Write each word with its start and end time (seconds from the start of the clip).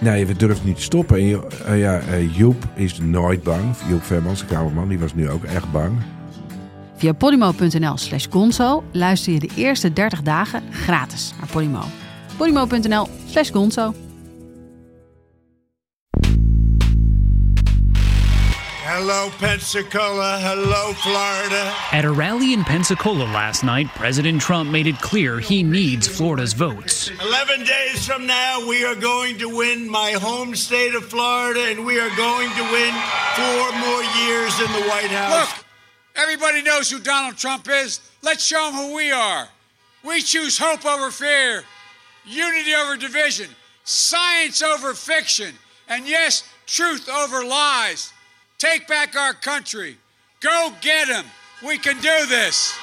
Nee, 0.00 0.26
we 0.26 0.36
durven 0.36 0.66
niet 0.66 0.76
te 0.76 0.82
stoppen. 0.82 1.18
En 1.18 1.42
eh, 1.66 1.78
ja, 1.78 1.98
eh, 1.98 2.36
Joep 2.36 2.64
is 2.74 2.98
nooit 2.98 3.42
bang. 3.42 3.76
Joep 3.88 4.02
Vermans, 4.02 4.40
de 4.40 4.46
kamerman, 4.46 4.88
die 4.88 4.98
was 4.98 5.14
nu 5.14 5.30
ook 5.30 5.44
echt 5.44 5.72
bang. 5.72 5.92
Via 6.96 7.12
podimo.nl 7.12 7.96
slash 7.96 8.26
gonzo 8.30 8.84
luister 8.92 9.32
je 9.32 9.38
de 9.38 9.50
eerste 9.56 9.92
30 9.92 10.22
dagen 10.22 10.62
gratis 10.70 11.32
naar 11.38 11.48
Podimo. 11.48 11.82
podimo.nl 12.36 13.08
slash 13.26 13.50
gonzo. 13.50 13.94
Hello, 19.00 19.30
Pensacola. 19.38 20.40
Hello, 20.40 20.92
Florida. 20.92 21.72
At 21.92 22.04
a 22.04 22.10
rally 22.10 22.52
in 22.52 22.64
Pensacola 22.64 23.22
last 23.30 23.62
night, 23.62 23.86
President 23.94 24.42
Trump 24.42 24.70
made 24.70 24.88
it 24.88 25.00
clear 25.00 25.38
he 25.38 25.62
needs 25.62 26.08
Florida's 26.08 26.52
votes. 26.52 27.08
11 27.20 27.62
days 27.62 28.04
from 28.04 28.26
now, 28.26 28.66
we 28.66 28.84
are 28.84 28.96
going 28.96 29.38
to 29.38 29.56
win 29.56 29.88
my 29.88 30.10
home 30.10 30.56
state 30.56 30.96
of 30.96 31.04
Florida, 31.04 31.60
and 31.68 31.86
we 31.86 32.00
are 32.00 32.10
going 32.16 32.50
to 32.50 32.62
win 32.72 32.92
four 33.36 33.70
more 33.78 34.02
years 34.18 34.58
in 34.58 34.72
the 34.72 34.88
White 34.88 35.12
House. 35.12 35.46
Look, 35.48 35.64
everybody 36.16 36.60
knows 36.62 36.90
who 36.90 36.98
Donald 36.98 37.36
Trump 37.36 37.68
is. 37.70 38.00
Let's 38.22 38.44
show 38.44 38.64
them 38.64 38.74
who 38.74 38.96
we 38.96 39.12
are. 39.12 39.46
We 40.02 40.22
choose 40.22 40.58
hope 40.58 40.84
over 40.84 41.12
fear, 41.12 41.62
unity 42.26 42.74
over 42.74 42.96
division, 42.96 43.46
science 43.84 44.60
over 44.60 44.92
fiction, 44.92 45.54
and 45.88 46.08
yes, 46.08 46.42
truth 46.66 47.08
over 47.08 47.44
lies. 47.44 48.12
Take 48.58 48.88
back 48.88 49.14
our 49.14 49.34
country. 49.34 49.98
Go 50.40 50.72
get 50.80 51.06
them. 51.06 51.24
We 51.62 51.78
can 51.78 51.94
do 52.00 52.26
this. 52.28 52.76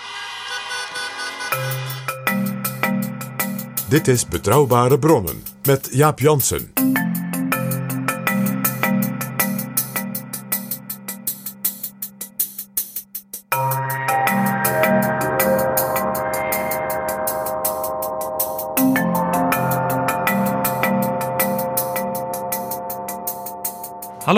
Dit 3.90 4.08
is 4.08 4.26
Betrouwbare 4.28 5.00
Bronnen 5.00 5.44
met 5.64 5.90
Jaap 5.92 6.20
Jansen. 6.20 6.72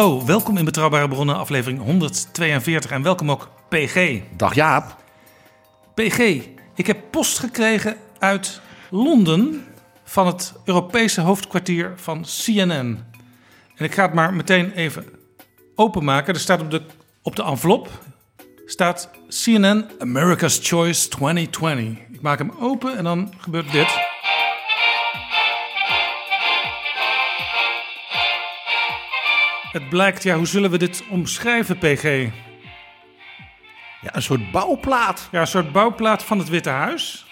Hallo, 0.07 0.25
welkom 0.25 0.57
in 0.57 0.65
Betrouwbare 0.65 1.07
Bronnen, 1.07 1.35
aflevering 1.35 1.81
142 1.81 2.91
en 2.91 3.01
welkom 3.01 3.31
ook 3.31 3.49
PG. 3.69 4.21
Dag 4.37 4.55
Jaap. 4.55 4.95
PG, 5.93 6.19
ik 6.75 6.87
heb 6.87 6.97
post 7.11 7.39
gekregen 7.39 7.97
uit 8.19 8.61
Londen 8.89 9.65
van 10.03 10.27
het 10.27 10.53
Europese 10.65 11.21
hoofdkwartier 11.21 11.93
van 11.95 12.25
CNN. 12.43 13.05
En 13.75 13.85
ik 13.85 13.93
ga 13.93 14.01
het 14.01 14.13
maar 14.13 14.33
meteen 14.33 14.71
even 14.71 15.05
openmaken. 15.75 16.33
Er 16.33 16.39
staat 16.39 16.61
op 16.61 16.71
de, 16.71 16.81
op 17.21 17.35
de 17.35 17.43
envelop 17.43 17.89
staat 18.65 19.09
CNN 19.29 19.89
America's 19.99 20.59
Choice 20.61 21.07
2020. 21.07 21.97
Ik 22.11 22.21
maak 22.21 22.37
hem 22.37 22.51
open 22.59 22.97
en 22.97 23.03
dan 23.03 23.33
gebeurt 23.37 23.71
dit. 23.71 24.06
Het 29.71 29.89
blijkt, 29.89 30.23
ja, 30.23 30.35
hoe 30.35 30.47
zullen 30.47 30.71
we 30.71 30.77
dit 30.77 31.03
omschrijven, 31.09 31.77
PG? 31.77 32.03
Ja, 34.01 34.15
een 34.15 34.21
soort 34.21 34.51
bouwplaat 34.51 35.27
Ja, 35.31 35.39
een 35.41 35.47
soort 35.47 35.71
bouwplaat 35.71 36.23
van 36.23 36.39
het 36.39 36.49
Witte 36.49 36.69
Huis. 36.69 37.25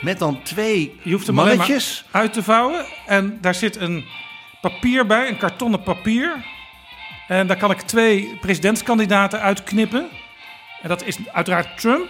met 0.00 0.18
dan 0.18 0.42
twee 0.42 1.00
Je 1.02 1.12
hoeft 1.12 1.26
hem 1.26 1.38
alleen 1.38 1.56
maar 1.56 1.66
mannetjes. 1.66 2.04
uit 2.10 2.32
te 2.32 2.42
vouwen. 2.42 2.84
En 3.06 3.38
daar 3.40 3.54
zit 3.54 3.76
een 3.76 4.04
papier 4.60 5.06
bij, 5.06 5.28
een 5.28 5.36
kartonnen 5.38 5.82
papier. 5.82 6.44
En 7.28 7.46
daar 7.46 7.56
kan 7.56 7.70
ik 7.70 7.80
twee 7.80 8.36
presidentskandidaten 8.40 9.40
uitknippen. 9.40 10.08
En 10.82 10.88
dat 10.88 11.04
is 11.04 11.18
uiteraard 11.32 11.78
Trump. 11.80 12.08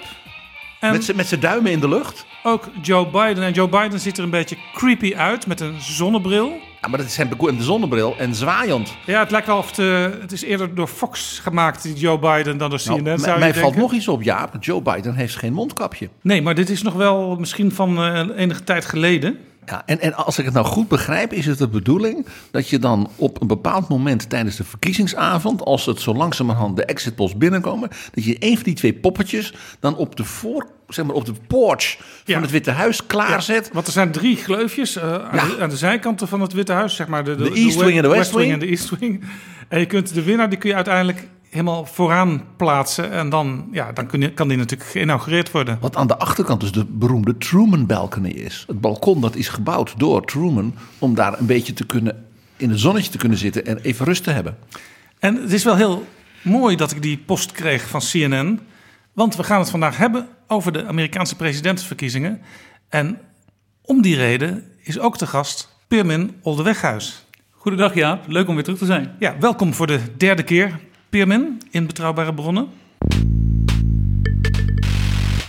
En 0.80 0.92
Met 1.14 1.26
zijn 1.26 1.40
duimen 1.40 1.72
in 1.72 1.80
de 1.80 1.88
lucht. 1.88 2.26
ook 2.42 2.68
Joe 2.82 3.06
Biden. 3.06 3.44
En 3.44 3.52
Joe 3.52 3.68
Biden 3.68 4.00
ziet 4.00 4.18
er 4.18 4.24
een 4.24 4.30
beetje 4.30 4.56
creepy 4.74 5.14
uit 5.14 5.46
met 5.46 5.60
een 5.60 5.80
zonnebril. 5.80 6.60
Ja, 6.86 6.92
maar 6.92 7.00
dat 7.00 7.10
is 7.10 7.14
zijn 7.14 7.56
de 7.56 7.62
zonnebril 7.62 8.14
en 8.18 8.34
zwaaiend. 8.34 8.96
Ja, 9.06 9.20
het 9.20 9.30
lijkt 9.30 9.46
wel 9.46 9.58
of 9.58 9.76
het, 9.76 9.76
het 10.20 10.32
is 10.32 10.42
eerder 10.42 10.74
door 10.74 10.86
Fox 10.86 11.38
gemaakt, 11.42 11.82
die 11.82 11.94
Joe 11.94 12.18
Biden, 12.18 12.58
dan 12.58 12.70
door 12.70 12.78
CNN. 12.78 13.02
Nou, 13.02 13.18
zou 13.18 13.32
je 13.32 13.38
mij 13.38 13.54
valt 13.54 13.76
nog 13.76 13.92
iets 13.92 14.08
op, 14.08 14.22
Jaap. 14.22 14.56
Joe 14.60 14.82
Biden 14.82 15.14
heeft 15.14 15.36
geen 15.36 15.52
mondkapje. 15.52 16.08
Nee, 16.22 16.42
maar 16.42 16.54
dit 16.54 16.70
is 16.70 16.82
nog 16.82 16.94
wel 16.94 17.36
misschien 17.36 17.72
van 17.72 17.96
eh, 17.98 18.28
enige 18.36 18.64
tijd 18.64 18.84
geleden. 18.84 19.38
Ja, 19.66 19.82
en, 19.86 20.00
en 20.00 20.14
als 20.14 20.38
ik 20.38 20.44
het 20.44 20.54
nou 20.54 20.66
goed 20.66 20.88
begrijp, 20.88 21.32
is 21.32 21.46
het 21.46 21.58
de 21.58 21.68
bedoeling 21.68 22.26
dat 22.50 22.68
je 22.68 22.78
dan 22.78 23.10
op 23.16 23.40
een 23.40 23.46
bepaald 23.46 23.88
moment 23.88 24.28
tijdens 24.30 24.56
de 24.56 24.64
verkiezingsavond, 24.64 25.62
als 25.64 25.86
het 25.86 26.00
zo 26.00 26.14
langzamerhand 26.14 26.76
de 26.76 26.84
exitpolls 26.84 27.36
binnenkomen, 27.36 27.88
dat 28.14 28.24
je 28.24 28.36
een 28.38 28.54
van 28.54 28.62
die 28.62 28.74
twee 28.74 28.92
poppetjes 28.94 29.54
dan 29.80 29.96
op 29.96 30.16
de 30.16 30.24
voor, 30.24 30.66
zeg 30.88 31.04
maar 31.04 31.14
op 31.14 31.24
de 31.24 31.32
porch 31.46 31.96
Ja. 32.24 32.32
van 32.32 32.42
het 32.42 32.50
Witte 32.50 32.70
Huis 32.70 33.06
klaarzet. 33.06 33.70
Want 33.72 33.86
er 33.86 33.92
zijn 33.92 34.10
drie 34.12 34.36
gleufjes 34.36 34.96
eh, 34.96 35.02
aan, 35.12 35.28
Ja. 35.36 35.44
de, 35.44 35.56
aan 35.60 35.68
de 35.68 35.76
zijkanten 35.76 36.28
van 36.28 36.40
het 36.40 36.52
Witte 36.52 36.72
Huis, 36.72 36.94
zeg 36.94 37.06
maar. 37.06 37.24
De, 37.24 37.34
De 37.34 37.52
East 37.54 37.76
Wing 37.80 37.96
en 37.96 38.02
de 38.02 38.08
West 38.08 38.32
Wing. 38.32 38.52
en 38.52 38.58
de 38.58 38.66
East 38.66 38.98
Wing. 38.98 39.24
En 39.68 39.78
je 39.78 39.86
kunt 39.86 40.14
de 40.14 40.22
winnaar, 40.22 40.48
die 40.48 40.58
kun 40.58 40.68
je 40.68 40.74
uiteindelijk 40.74 41.26
helemaal 41.56 41.86
vooraan 41.86 42.42
plaatsen. 42.56 43.10
En 43.10 43.28
dan, 43.28 43.68
ja, 43.72 43.92
dan 43.92 44.06
kun 44.06 44.20
je, 44.20 44.32
kan 44.32 44.48
die 44.48 44.56
natuurlijk 44.56 44.90
geïnaugureerd 44.90 45.50
worden. 45.50 45.78
Wat 45.80 45.96
aan 45.96 46.06
de 46.06 46.18
achterkant 46.18 46.60
dus 46.60 46.72
de 46.72 46.84
beroemde 46.84 47.38
Truman 47.38 47.86
Balcony 47.86 48.28
is. 48.28 48.64
Het 48.66 48.80
balkon 48.80 49.20
dat 49.20 49.36
is 49.36 49.48
gebouwd 49.48 49.94
door 49.98 50.24
Truman 50.24 50.74
om 50.98 51.14
daar 51.14 51.38
een 51.38 51.46
beetje 51.46 51.72
te 51.72 51.86
kunnen 51.86 52.24
in 52.56 52.70
het 52.70 52.80
zonnetje 52.80 53.10
te 53.10 53.18
kunnen 53.18 53.38
zitten 53.38 53.66
en 53.66 53.78
even 53.78 54.04
rust 54.04 54.24
te 54.24 54.30
hebben. 54.30 54.56
En 55.18 55.34
het 55.42 55.52
is 55.52 55.64
wel 55.64 55.76
heel 55.76 56.06
mooi 56.42 56.76
dat 56.76 56.90
ik 56.90 57.02
die 57.02 57.18
post 57.18 57.52
kreeg 57.52 57.88
van 57.88 58.00
CNN. 58.00 58.60
Want 59.12 59.36
we 59.36 59.44
gaan 59.44 59.60
het 59.60 59.70
vandaag 59.70 59.96
hebben 59.96 60.28
over 60.46 60.72
de 60.72 60.86
Amerikaanse 60.86 61.36
presidentsverkiezingen. 61.36 62.40
En 62.88 63.18
om 63.82 64.02
die 64.02 64.16
reden 64.16 64.64
is 64.82 64.98
ook 64.98 65.16
te 65.16 65.26
gast 65.26 65.76
Pirmin 65.88 66.36
Oldeweghuis. 66.42 67.26
Goedendag 67.50 67.94
Jaap, 67.94 68.28
leuk 68.28 68.48
om 68.48 68.54
weer 68.54 68.64
terug 68.64 68.78
te 68.78 68.84
zijn. 68.84 69.14
Ja, 69.18 69.36
welkom 69.38 69.74
voor 69.74 69.86
de 69.86 70.00
derde 70.16 70.42
keer, 70.42 70.80
Pirmin, 71.08 71.62
in 71.70 71.86
Betrouwbare 71.86 72.34
Bronnen. 72.34 72.68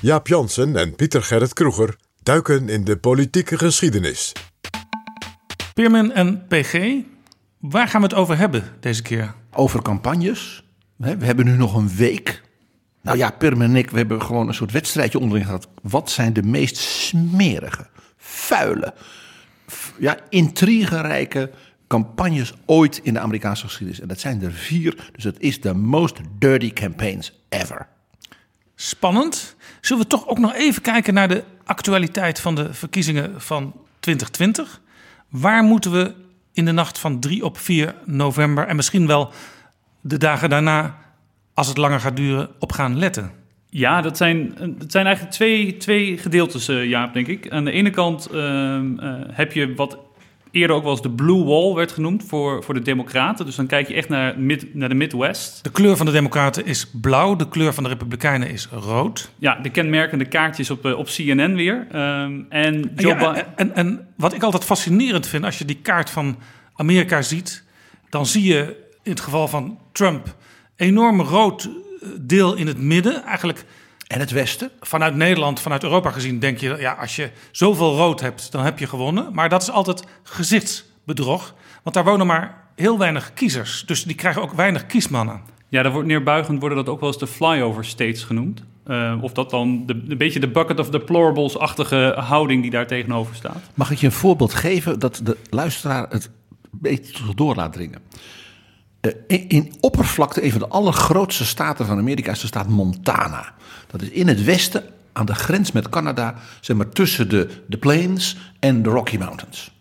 Jaap 0.01 0.27
Jansen 0.27 0.75
en 0.75 0.95
Pieter 0.95 1.23
Gerrit 1.23 1.53
Kroeger 1.53 1.95
duiken 2.23 2.69
in 2.69 2.83
de 2.83 2.97
politieke 2.97 3.57
geschiedenis. 3.57 4.31
Pirmin 5.73 6.11
en 6.11 6.47
PG, 6.47 7.03
waar 7.59 7.87
gaan 7.87 8.01
we 8.01 8.07
het 8.07 8.15
over 8.15 8.37
hebben 8.37 8.63
deze 8.79 9.01
keer? 9.01 9.33
Over 9.51 9.81
campagnes. 9.81 10.63
We 10.95 11.25
hebben 11.25 11.45
nu 11.45 11.55
nog 11.55 11.75
een 11.75 11.89
week. 11.95 12.41
Nou 13.01 13.17
ja, 13.17 13.29
Pirm 13.29 13.61
en 13.61 13.75
ik, 13.75 13.89
we 13.89 13.97
hebben 13.97 14.21
gewoon 14.21 14.47
een 14.47 14.53
soort 14.53 14.71
wedstrijdje 14.71 15.19
onderling 15.19 15.45
gehad. 15.45 15.67
Wat 15.81 16.09
zijn 16.09 16.33
de 16.33 16.43
meest 16.43 16.77
smerige, 16.77 17.87
vuile, 18.17 18.93
ja, 19.99 20.17
intrigerijke 20.29 21.51
campagnes 21.87 22.53
ooit 22.65 22.99
in 23.03 23.13
de 23.13 23.19
Amerikaanse 23.19 23.65
geschiedenis? 23.65 24.01
En 24.01 24.07
dat 24.07 24.19
zijn 24.19 24.41
er 24.41 24.51
vier, 24.51 25.09
dus 25.11 25.23
het 25.23 25.39
is 25.39 25.61
de 25.61 25.73
most 25.73 26.17
dirty 26.39 26.73
campaigns 26.73 27.33
ever. 27.49 27.87
Spannend. 28.75 29.55
Zullen 29.81 30.03
we 30.03 30.09
toch 30.09 30.27
ook 30.27 30.39
nog 30.39 30.53
even 30.53 30.81
kijken 30.81 31.13
naar 31.13 31.27
de 31.27 31.43
actualiteit 31.63 32.39
van 32.39 32.55
de 32.55 32.73
verkiezingen 32.73 33.41
van 33.41 33.73
2020? 33.99 34.81
Waar 35.29 35.63
moeten 35.63 35.91
we 35.91 36.13
in 36.53 36.65
de 36.65 36.71
nacht 36.71 36.99
van 36.99 37.19
3 37.19 37.45
op 37.45 37.57
4 37.57 37.95
november 38.05 38.67
en 38.67 38.75
misschien 38.75 39.07
wel 39.07 39.31
de 40.01 40.17
dagen 40.17 40.49
daarna, 40.49 40.97
als 41.53 41.67
het 41.67 41.77
langer 41.77 41.99
gaat 41.99 42.15
duren, 42.15 42.49
op 42.59 42.71
gaan 42.71 42.97
letten? 42.97 43.31
Ja, 43.69 44.01
dat 44.01 44.17
zijn, 44.17 44.53
dat 44.77 44.91
zijn 44.91 45.05
eigenlijk 45.05 45.35
twee, 45.35 45.77
twee 45.77 46.17
gedeeltes, 46.17 46.67
eh, 46.67 46.85
Jaap, 46.85 47.13
denk 47.13 47.27
ik. 47.27 47.49
Aan 47.49 47.65
de 47.65 47.71
ene 47.71 47.89
kant 47.89 48.25
ehm, 48.25 48.99
eh, 48.99 49.13
heb 49.27 49.51
je 49.51 49.73
wat 49.73 49.97
eerder 50.51 50.75
ook 50.75 50.83
wel 50.83 50.91
eens 50.91 51.01
de 51.01 51.09
Blue 51.09 51.43
Wall 51.43 51.73
werd 51.73 51.91
genoemd 51.91 52.23
voor, 52.27 52.63
voor 52.63 52.73
de 52.73 52.81
Democraten. 52.81 53.45
Dus 53.45 53.55
dan 53.55 53.67
kijk 53.67 53.87
je 53.87 53.93
echt 53.93 54.09
naar, 54.09 54.39
mid, 54.39 54.73
naar 54.75 54.89
de 54.89 54.95
Midwest. 54.95 55.63
De 55.63 55.71
kleur 55.71 55.97
van 55.97 56.05
de 56.05 56.11
Democraten 56.11 56.65
is 56.65 56.91
blauw, 57.01 57.35
de 57.35 57.49
kleur 57.49 57.73
van 57.73 57.83
de 57.83 57.89
Republikeinen 57.89 58.49
is 58.49 58.67
rood. 58.71 59.31
Ja, 59.39 59.55
de 59.61 59.69
kenmerkende 59.69 60.25
kaartjes 60.25 60.69
op, 60.69 60.85
eh, 60.85 60.97
op 60.97 61.05
CNN 61.05 61.55
weer. 61.55 61.87
Ehm, 61.91 62.39
en 62.49 62.91
Joe 62.95 63.15
Ja, 63.15 63.31
Bi- 63.31 63.39
en, 63.39 63.45
en, 63.55 63.75
en 63.75 64.07
wat 64.17 64.33
ik 64.33 64.43
altijd 64.43 64.63
fascinerend 64.63 65.27
vind, 65.27 65.43
als 65.43 65.57
je 65.57 65.65
die 65.65 65.79
kaart 65.81 66.09
van 66.09 66.37
Amerika 66.75 67.21
ziet, 67.21 67.63
dan 68.09 68.25
zie 68.25 68.43
je 68.43 68.85
in 69.03 69.11
het 69.11 69.19
geval 69.21 69.47
van 69.47 69.79
Trump 69.91 70.35
enorm 70.75 71.21
rood 71.21 71.63
eh, 72.01 72.09
deel 72.21 72.55
in 72.55 72.67
het 72.67 72.77
midden. 72.81 73.23
Eigenlijk 73.23 73.65
En 74.07 74.19
het 74.19 74.31
Westen? 74.31 74.71
vanuit 74.79 75.15
Nederland, 75.15 75.59
vanuit 75.59 75.83
Europa 75.83 76.11
gezien, 76.11 76.39
denk 76.39 76.57
je, 76.57 76.75
ja, 76.79 76.93
als 76.93 77.15
je 77.15 77.29
zoveel 77.51 77.95
rood 77.95 78.19
hebt, 78.19 78.51
dan 78.51 78.63
heb 78.63 78.79
je 78.79 78.87
gewonnen. 78.87 79.33
Maar 79.33 79.49
dat 79.49 79.61
is 79.61 79.71
altijd 79.71 80.03
gezichtsbedrog, 80.23 81.53
want 81.83 81.95
daar 81.95 82.05
wonen 82.05 82.27
maar 82.27 82.63
heel 82.75 82.97
weinig 82.97 83.33
kiezers. 83.33 83.83
Dus 83.85 84.03
die 84.03 84.15
krijgen 84.15 84.41
ook 84.41 84.53
weinig 84.53 84.85
kiesmannen. 84.85 85.41
Ja, 85.69 85.83
daar 85.83 85.91
wordt 85.91 86.07
neerbuigend 86.07 86.59
worden 86.59 86.77
dat 86.77 86.89
ook 86.89 86.99
wel 86.99 87.09
eens 87.09 87.17
de 87.17 87.27
flyover 87.27 87.85
states 87.85 88.23
genoemd. 88.23 88.63
Eh, 88.83 89.17
of 89.21 89.31
dat 89.31 89.49
dan 89.49 89.85
de, 89.85 90.03
een 90.07 90.17
beetje 90.17 90.39
de 90.39 90.47
bucket 90.47 90.79
of 90.79 90.89
deplorables-achtige 90.89 92.13
houding 92.17 92.61
die 92.61 92.71
daar 92.71 92.87
tegenover 92.87 93.35
staat. 93.35 93.61
Mag 93.73 93.91
ik 93.91 93.97
je 93.97 94.05
een 94.05 94.11
voorbeeld 94.11 94.53
geven 94.53 94.99
dat 94.99 95.21
de 95.23 95.37
luisteraar 95.49 96.05
het 96.09 96.25
een 96.25 96.79
beetje 96.81 97.35
door 97.35 97.55
laat 97.55 97.73
dringen? 97.73 98.01
Eh, 99.27 99.43
in, 99.47 99.73
oppervlakte, 99.79 100.43
een 100.43 100.51
van 100.51 100.59
de 100.59 100.67
allergrootste 100.67 101.45
staten 101.45 101.85
van 101.85 101.97
Amerika 101.97 102.31
is 102.31 102.39
de 102.39 102.47
staat 102.47 102.67
Montana. 102.67 103.53
Dat 103.87 104.01
is 104.01 104.09
in 104.09 104.27
het 104.27 104.43
westen, 104.43 104.83
aan 105.13 105.25
de 105.25 105.35
grens 105.35 105.71
met 105.71 105.89
Canada, 105.89 106.35
zeg 106.61 106.77
maar 106.77 106.89
tussen 106.89 107.29
de, 107.29 107.63
de 107.67 107.77
Plains 107.77 108.37
en 108.59 108.83
de 108.83 108.89
Rocky 108.89 109.17
Mountains. 109.17 109.71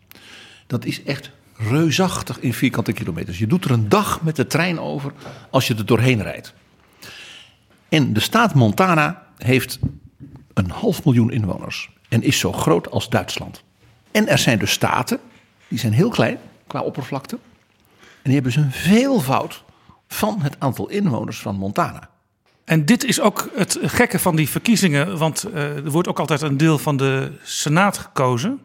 Dat 0.66 0.84
is 0.84 1.02
echt 1.02 1.30
reusachtig 1.56 2.40
in 2.40 2.54
vierkante 2.54 2.92
kilometers. 2.92 3.38
Je 3.38 3.46
doet 3.46 3.64
er 3.64 3.70
een 3.70 3.88
dag 3.88 4.22
met 4.22 4.36
de 4.36 4.46
trein 4.46 4.80
over 4.80 5.12
als 5.50 5.66
je 5.66 5.74
er 5.74 5.86
doorheen 5.86 6.22
rijdt. 6.22 6.54
En 7.88 8.12
de 8.12 8.20
staat 8.20 8.54
Montana 8.54 9.26
heeft 9.36 9.78
een 10.54 10.70
half 10.70 11.04
miljoen 11.04 11.30
inwoners 11.30 11.90
en 12.08 12.22
is 12.22 12.38
zo 12.38 12.52
groot 12.52 12.90
als 12.90 13.08
Duitsland. 13.08 13.62
En 14.10 14.28
er 14.28 14.38
zijn 14.38 14.58
dus 14.58 14.70
staten, 14.70 15.20
die 15.68 15.78
zijn 15.78 15.92
heel 15.92 16.10
klein 16.10 16.38
qua 16.66 16.80
oppervlakte. 16.80 17.38
En 18.26 18.32
die 18.32 18.40
hebben 18.40 18.64
dus 18.64 18.64
een 18.64 18.92
veelvoud 18.92 19.64
van 20.08 20.40
het 20.40 20.56
aantal 20.58 20.88
inwoners 20.88 21.38
van 21.38 21.56
Montana. 21.56 22.08
En 22.64 22.84
dit 22.84 23.04
is 23.04 23.20
ook 23.20 23.50
het 23.54 23.78
gekke 23.82 24.18
van 24.18 24.36
die 24.36 24.48
verkiezingen, 24.48 25.18
want 25.18 25.42
eh, 25.44 25.76
er 25.76 25.90
wordt 25.90 26.08
ook 26.08 26.18
altijd 26.18 26.42
een 26.42 26.56
deel 26.56 26.78
van 26.78 26.96
de 26.96 27.32
Senaat 27.42 27.98
gekozen. 27.98 28.60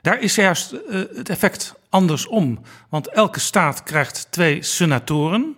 Daar 0.00 0.20
is 0.20 0.34
juist 0.34 0.72
eh, 0.72 1.00
het 1.14 1.28
effect 1.28 1.74
andersom. 1.88 2.60
Want 2.88 3.08
elke 3.08 3.40
staat 3.40 3.82
krijgt 3.82 4.26
twee 4.30 4.62
senatoren. 4.62 5.56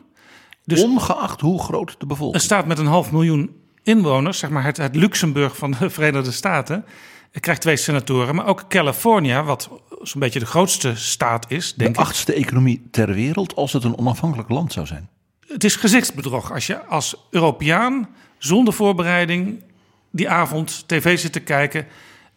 Dus 0.65 0.83
Ongeacht 0.83 1.41
hoe 1.41 1.63
groot 1.63 1.95
de 1.99 2.07
bevolking 2.07 2.35
een 2.35 2.47
staat 2.47 2.67
met 2.67 2.79
een 2.79 2.87
half 2.87 3.13
miljoen 3.13 3.57
inwoners, 3.83 4.39
zeg 4.39 4.51
maar 4.51 4.65
het, 4.65 4.77
het 4.77 4.97
Luxemburg 4.97 5.57
van 5.57 5.71
de 5.79 5.91
Verenigde 5.91 6.33
Staten, 6.33 6.85
eh, 7.33 7.41
krijgt 7.41 7.61
twee 7.61 7.77
senatoren. 7.77 8.35
Maar 8.35 8.47
ook 8.47 8.69
California, 8.69 9.45
wat 9.45 9.71
zo'n 10.09 10.21
beetje 10.21 10.39
de 10.39 10.47
grootste 10.47 10.97
staat 10.97 11.51
is, 11.51 11.75
denk 11.75 11.95
De 11.95 12.01
ik. 12.01 12.07
achtste 12.07 12.33
economie 12.33 12.89
ter 12.91 13.13
wereld 13.13 13.57
als 13.57 13.73
het 13.73 13.85
een 13.85 13.99
onafhankelijk 13.99 14.49
land 14.49 14.73
zou 14.73 14.87
zijn. 14.87 15.09
Het 15.47 15.65
is 15.65 15.77
gezichtsbedrog 15.77 16.53
als 16.53 16.67
je 16.67 16.85
als 16.85 17.17
Europeaan 17.31 18.09
zonder 18.39 18.75
voorbereiding 18.75 19.63
die 20.11 20.29
avond 20.29 20.85
tv 20.87 21.19
zit 21.19 21.33
te 21.33 21.41
kijken 21.41 21.87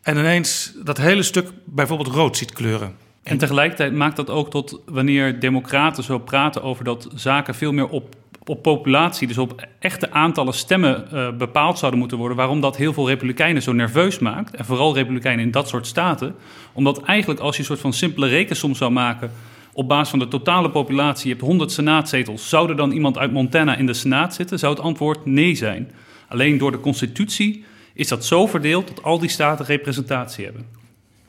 en 0.02 0.18
ineens 0.18 0.74
dat 0.84 0.98
hele 0.98 1.24
stuk 1.24 1.52
bijvoorbeeld 1.66 2.16
rood 2.16 2.38
ziet 2.38 2.52
kleuren. 2.52 2.96
En 3.28 3.38
tegelijkertijd 3.38 3.94
maakt 3.94 4.16
dat 4.16 4.30
ook 4.30 4.50
tot 4.50 4.82
wanneer 4.86 5.40
democraten 5.40 6.04
zo 6.04 6.20
praten 6.20 6.64
over 6.64 6.84
dat 6.84 7.10
zaken 7.16 7.56
veel 7.56 7.72
meer 7.72 7.88
op, 7.88 8.16
op 8.44 8.62
populatie, 8.62 9.28
dus 9.28 9.38
op 9.38 9.68
echte 9.80 10.12
aantallen 10.12 10.54
stemmen 10.54 11.12
eh, 11.12 11.32
bepaald 11.38 11.78
zouden 11.78 12.00
moeten 12.00 12.18
worden. 12.18 12.38
Waarom 12.38 12.62
dat 12.62 12.78
heel 12.78 12.94
veel 12.94 13.08
republikeinen 13.08 13.62
zo 13.62 13.72
nerveus 13.72 14.20
maakt. 14.20 14.56
En 14.56 14.66
vooral 14.66 14.94
republikeinen 14.94 15.46
in 15.46 15.52
dat 15.52 15.68
soort 15.68 15.88
staten. 15.88 16.36
Omdat 16.74 17.04
eigenlijk 17.04 17.40
als 17.40 17.56
je 17.56 17.62
een 17.62 17.68
soort 17.68 17.80
van 17.80 17.94
simpele 17.94 18.28
rekensom 18.28 18.76
zou 18.76 18.92
maken 18.92 19.32
op 19.74 19.88
basis 19.88 20.10
van 20.10 20.20
de 20.20 20.28
totale 20.28 20.70
populatie, 20.70 21.28
je 21.28 21.34
hebt 21.34 21.48
100 21.48 21.72
senaatzetels, 21.72 22.50
zou 22.50 22.70
er 22.70 22.76
dan 22.76 22.92
iemand 22.92 23.18
uit 23.18 23.32
Montana 23.32 23.76
in 23.76 23.86
de 23.86 23.94
senaat 23.94 24.34
zitten? 24.34 24.60
Zou 24.60 24.74
het 24.74 24.84
antwoord 24.84 25.26
nee 25.26 25.56
zijn. 25.56 25.92
Alleen 26.28 26.58
door 26.58 26.72
de 26.72 26.80
constitutie 26.80 27.64
is 27.94 28.08
dat 28.08 28.26
zo 28.26 28.48
verdeeld 28.48 28.88
dat 28.88 29.04
al 29.04 29.20
die 29.20 29.30
staten 29.30 29.66
representatie 29.66 30.46
hebben. 30.46 30.66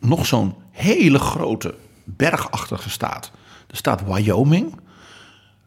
Nog 0.01 0.27
zo'n 0.27 0.55
hele 0.71 1.19
grote 1.19 1.75
bergachtige 2.17 2.91
staat. 2.91 3.31
De 3.67 3.77
staat 3.77 4.05
Wyoming 4.05 4.81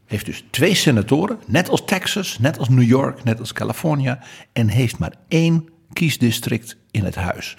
heeft 0.05 0.25
dus 0.25 0.43
twee 0.49 0.75
senatoren, 0.75 1.39
net 1.47 1.69
als 1.69 1.85
Texas, 1.85 2.39
net 2.39 2.59
als 2.59 2.69
New 2.69 2.87
York, 2.87 3.23
net 3.23 3.39
als 3.39 3.53
California, 3.53 4.19
en 4.53 4.67
heeft 4.67 4.97
maar 4.97 5.13
één 5.27 5.69
kiesdistrict 5.93 6.77
in 6.91 7.03
het 7.03 7.15
huis. 7.15 7.55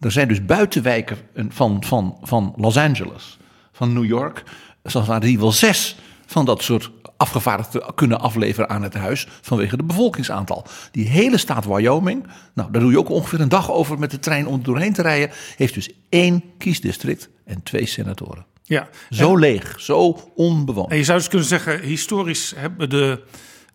Er 0.00 0.12
zijn 0.12 0.28
dus 0.28 0.44
buitenwijken 0.44 1.18
van, 1.48 1.84
van, 1.84 2.18
van 2.22 2.54
Los 2.56 2.76
Angeles, 2.76 3.38
van 3.72 3.92
New 3.92 4.04
York, 4.04 4.42
zoals 4.82 5.06
waar 5.06 5.20
die 5.20 5.38
wel 5.38 5.52
zes 5.52 5.96
van 6.26 6.44
dat 6.44 6.62
soort 6.62 6.90
afgevaardigden 7.20 7.94
kunnen 7.94 8.20
afleveren 8.20 8.68
aan 8.68 8.82
het 8.82 8.94
huis 8.94 9.26
vanwege 9.40 9.76
het 9.76 9.86
bevolkingsaantal. 9.86 10.64
Die 10.90 11.08
hele 11.08 11.38
staat 11.38 11.64
Wyoming, 11.64 12.26
nou 12.54 12.72
daar 12.72 12.80
doe 12.80 12.90
je 12.90 12.98
ook 12.98 13.08
ongeveer 13.08 13.40
een 13.40 13.48
dag 13.48 13.70
over 13.70 13.98
met 13.98 14.10
de 14.10 14.18
trein 14.18 14.46
om 14.46 14.62
doorheen 14.62 14.92
te 14.92 15.02
rijden, 15.02 15.30
heeft 15.56 15.74
dus 15.74 15.90
één 16.08 16.44
kiesdistrict 16.58 17.28
en 17.44 17.62
twee 17.62 17.86
senatoren. 17.86 18.46
Ja, 18.62 18.88
Zo 19.10 19.36
leeg, 19.36 19.80
zo 19.80 20.30
onbewoond. 20.34 20.90
En 20.90 20.96
je 20.96 21.04
zou 21.04 21.18
dus 21.18 21.28
kunnen 21.28 21.48
zeggen, 21.48 21.80
historisch 21.80 22.52
hebben 22.56 22.90
de, 22.90 23.22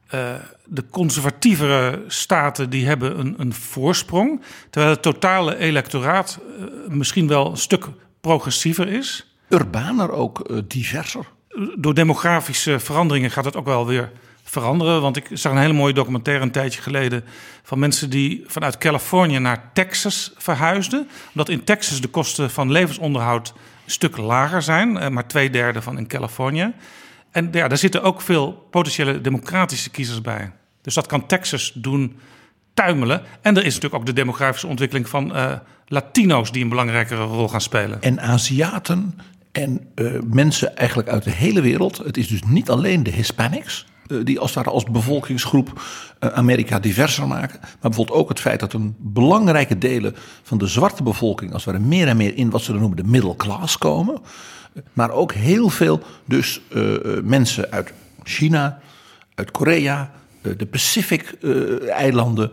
eh, 0.08 0.34
de 0.66 0.86
conservatievere 0.90 2.04
staten 2.08 2.70
die 2.70 2.86
hebben 2.86 3.20
een, 3.20 3.34
een 3.38 3.54
voorsprong. 3.54 4.42
Terwijl 4.70 4.94
het 4.94 5.02
totale 5.02 5.58
electoraat 5.58 6.40
eh, 6.60 6.66
misschien 6.88 7.28
wel 7.28 7.52
een 7.52 7.58
stuk 7.58 7.88
progressiever 8.22 8.88
is. 8.88 9.36
Urbaner 9.50 10.12
ook, 10.12 10.40
eh, 10.40 10.58
diverser. 10.68 11.26
Door 11.76 11.94
demografische 11.94 12.80
veranderingen 12.80 13.32
gaat 13.32 13.46
het 13.46 13.56
ook 13.56 13.66
wel 13.66 13.86
weer 13.86 14.12
veranderen. 14.44 15.02
Want 15.02 15.18
ik 15.18 15.28
zag 15.32 15.52
een 15.52 15.58
hele 15.58 15.74
mooie 15.74 15.94
documentaire 15.94 16.44
een 16.44 16.52
tijdje 16.52 16.82
geleden... 16.82 17.24
van 17.64 17.80
mensen 17.80 18.10
die 18.10 18.44
vanuit 18.48 18.78
Californië 18.78 19.40
naar 19.40 19.70
Texas 19.74 20.34
verhuisden. 20.38 21.08
Omdat 21.30 21.50
in 21.50 21.64
Texas 21.64 22.02
de 22.02 22.08
kosten 22.08 22.52
van 22.52 22.72
levensonderhoud 22.72 23.54
een 23.86 23.92
stuk 23.92 24.18
lager 24.18 24.62
zijn. 24.62 24.98
eh, 24.98 25.10
Maar 25.10 25.28
twee 25.28 25.50
derde 25.50 25.82
van 25.82 25.98
in 25.98 26.08
Californië. 26.08 26.74
En 27.32 27.50
ja, 27.52 27.68
daar 27.68 27.78
zitten 27.78 28.04
ook 28.04 28.22
veel 28.22 28.68
potentiële 28.72 29.22
democratische 29.22 29.90
kiezers 29.90 30.22
bij. 30.22 30.52
Dus 30.82 30.94
dat 30.94 31.08
kan 31.08 31.26
Texas 31.26 31.72
doen 31.74 32.20
tuimelen. 32.74 33.22
En 33.42 33.58
er 33.58 33.66
is 33.66 33.74
natuurlijk 33.74 34.02
ook 34.02 34.06
de 34.06 34.14
demografische 34.14 34.68
ontwikkeling 34.68 35.10
van 35.10 35.36
eh, 35.36 35.54
Latino's... 35.88 36.52
die 36.52 36.64
een 36.64 36.70
belangrijkere 36.70 37.24
rol 37.24 37.48
gaan 37.48 37.62
spelen. 37.62 38.02
En 38.02 38.22
Aziaten 38.22 39.20
en 39.56 39.88
eh, 39.96 40.06
mensen 40.32 40.78
eigenlijk 40.78 41.10
uit 41.10 41.24
de 41.24 41.32
hele 41.32 41.62
wereld. 41.62 41.98
Het 41.98 42.18
is 42.18 42.28
dus 42.28 42.42
niet 42.48 42.70
alleen 42.70 43.04
de 43.04 43.12
Hispanics. 43.12 43.86
eh, 44.08 44.18
die 44.24 44.40
als, 44.40 44.54
ware 44.54 44.70
als 44.70 44.84
bevolkingsgroep 44.84 45.82
eh, 46.20 46.30
Amerika 46.30 46.80
diverser 46.80 47.28
maken. 47.28 47.60
Maar 47.62 47.78
bijvoorbeeld 47.82 48.18
ook 48.18 48.30
het 48.30 48.40
feit 48.40 48.60
dat 48.60 48.74
een 48.74 48.96
belangrijke 49.00 49.78
delen 49.78 50.16
van 50.44 50.58
de 50.58 50.68
zwarte 50.68 51.04
bevolking. 51.04 51.54
als 51.54 51.66
het 51.66 51.74
ware 51.74 51.86
meer 51.88 52.08
en 52.08 52.18
meer 52.18 52.38
in 52.38 52.50
wat 52.50 52.62
ze 52.62 52.72
dan 52.72 52.80
noemen 52.80 52.98
de 52.98 53.10
middle 53.10 53.36
class 53.36 53.78
komen. 53.78 54.22
Maar 54.94 55.12
ook 55.12 55.34
heel 55.34 55.70
veel 55.70 56.02
dus 56.26 56.62
mensen 57.24 57.72
uit 57.72 57.94
China, 58.24 58.80
uit 59.36 59.52
Korea, 59.52 60.12
de 60.58 60.66
Pacific-eilanden. 60.66 62.52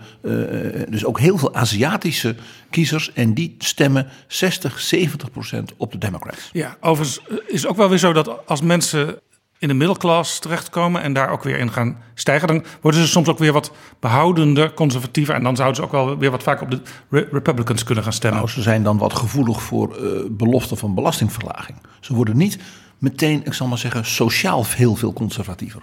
dus 0.88 1.04
ook 1.04 1.18
heel 1.18 1.38
veel 1.38 1.54
Aziatische 1.54 2.34
kiezers. 2.70 3.12
En 3.12 3.34
die 3.34 3.54
stemmen 3.58 4.06
60, 4.26 4.80
70 4.80 5.30
procent 5.30 5.72
op 5.76 5.92
de 5.92 5.98
Democrats. 5.98 6.50
Ja, 6.52 6.76
overigens 6.80 7.20
eh, 7.28 7.36
is 7.46 7.60
het 7.62 7.70
ook 7.70 7.76
wel 7.76 7.88
weer 7.88 7.98
zo 7.98 8.12
dat 8.12 8.46
als 8.46 8.60
mensen 8.60 9.20
in 9.58 9.68
de 9.68 9.74
middelklas 9.74 10.38
terechtkomen 10.38 11.02
en 11.02 11.12
daar 11.12 11.30
ook 11.30 11.42
weer 11.42 11.58
in 11.58 11.72
gaan 11.72 11.96
stijgen, 12.14 12.48
dan 12.48 12.64
worden 12.80 13.00
ze 13.00 13.08
soms 13.08 13.28
ook 13.28 13.38
weer 13.38 13.52
wat 13.52 13.72
behoudender, 14.00 14.74
conservatiever. 14.74 15.34
En 15.34 15.42
dan 15.42 15.56
zouden 15.56 15.76
ze 15.76 15.82
ook 15.82 15.92
wel 15.92 16.18
weer 16.18 16.30
wat 16.30 16.42
vaker 16.42 16.64
op 16.64 16.70
de 16.70 16.80
Re- 17.10 17.28
Republicans 17.32 17.84
kunnen 17.84 18.04
gaan 18.04 18.12
stemmen. 18.12 18.38
Nou, 18.40 18.52
ze 18.52 18.62
zijn 18.62 18.82
dan 18.82 18.98
wat 18.98 19.12
gevoelig 19.12 19.62
voor 19.62 19.96
eh 19.96 20.20
beloften 20.30 20.76
van 20.76 20.94
belastingverlaging. 20.94 21.78
Ze 22.00 22.14
worden 22.14 22.36
niet 22.36 22.58
meteen, 22.98 23.44
ik 23.44 23.52
zal 23.52 23.66
maar 23.66 23.78
zeggen, 23.78 24.04
sociaal 24.04 24.64
heel 24.68 24.94
veel 24.94 25.12
conservatiever. 25.12 25.82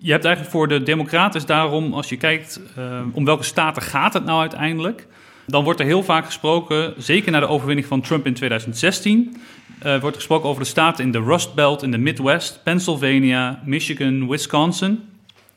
Je 0.00 0.10
hebt 0.10 0.24
eigenlijk 0.24 0.54
voor 0.54 0.68
de 0.68 0.82
Democraten 0.82 1.46
daarom, 1.46 1.92
als 1.92 2.08
je 2.08 2.16
kijkt 2.16 2.60
eh, 2.76 3.00
om 3.12 3.24
welke 3.24 3.44
staten 3.44 3.82
gaat 3.82 4.12
het 4.12 4.24
nou 4.24 4.40
uiteindelijk, 4.40 5.06
dan 5.46 5.64
wordt 5.64 5.80
er 5.80 5.86
heel 5.86 6.02
vaak 6.02 6.24
gesproken, 6.24 6.94
zeker 6.96 7.32
na 7.32 7.40
de 7.40 7.46
overwinning 7.46 7.86
van 7.86 8.00
Trump 8.00 8.26
in 8.26 8.34
2016, 8.34 9.36
eh, 9.78 10.00
wordt 10.00 10.16
gesproken 10.16 10.48
over 10.48 10.62
de 10.62 10.68
staten 10.68 11.04
in 11.04 11.12
de 11.12 11.22
Rust 11.22 11.54
Belt, 11.54 11.82
in 11.82 11.90
de 11.90 11.98
Midwest, 11.98 12.60
Pennsylvania, 12.62 13.60
Michigan, 13.64 14.28
Wisconsin. 14.28 15.02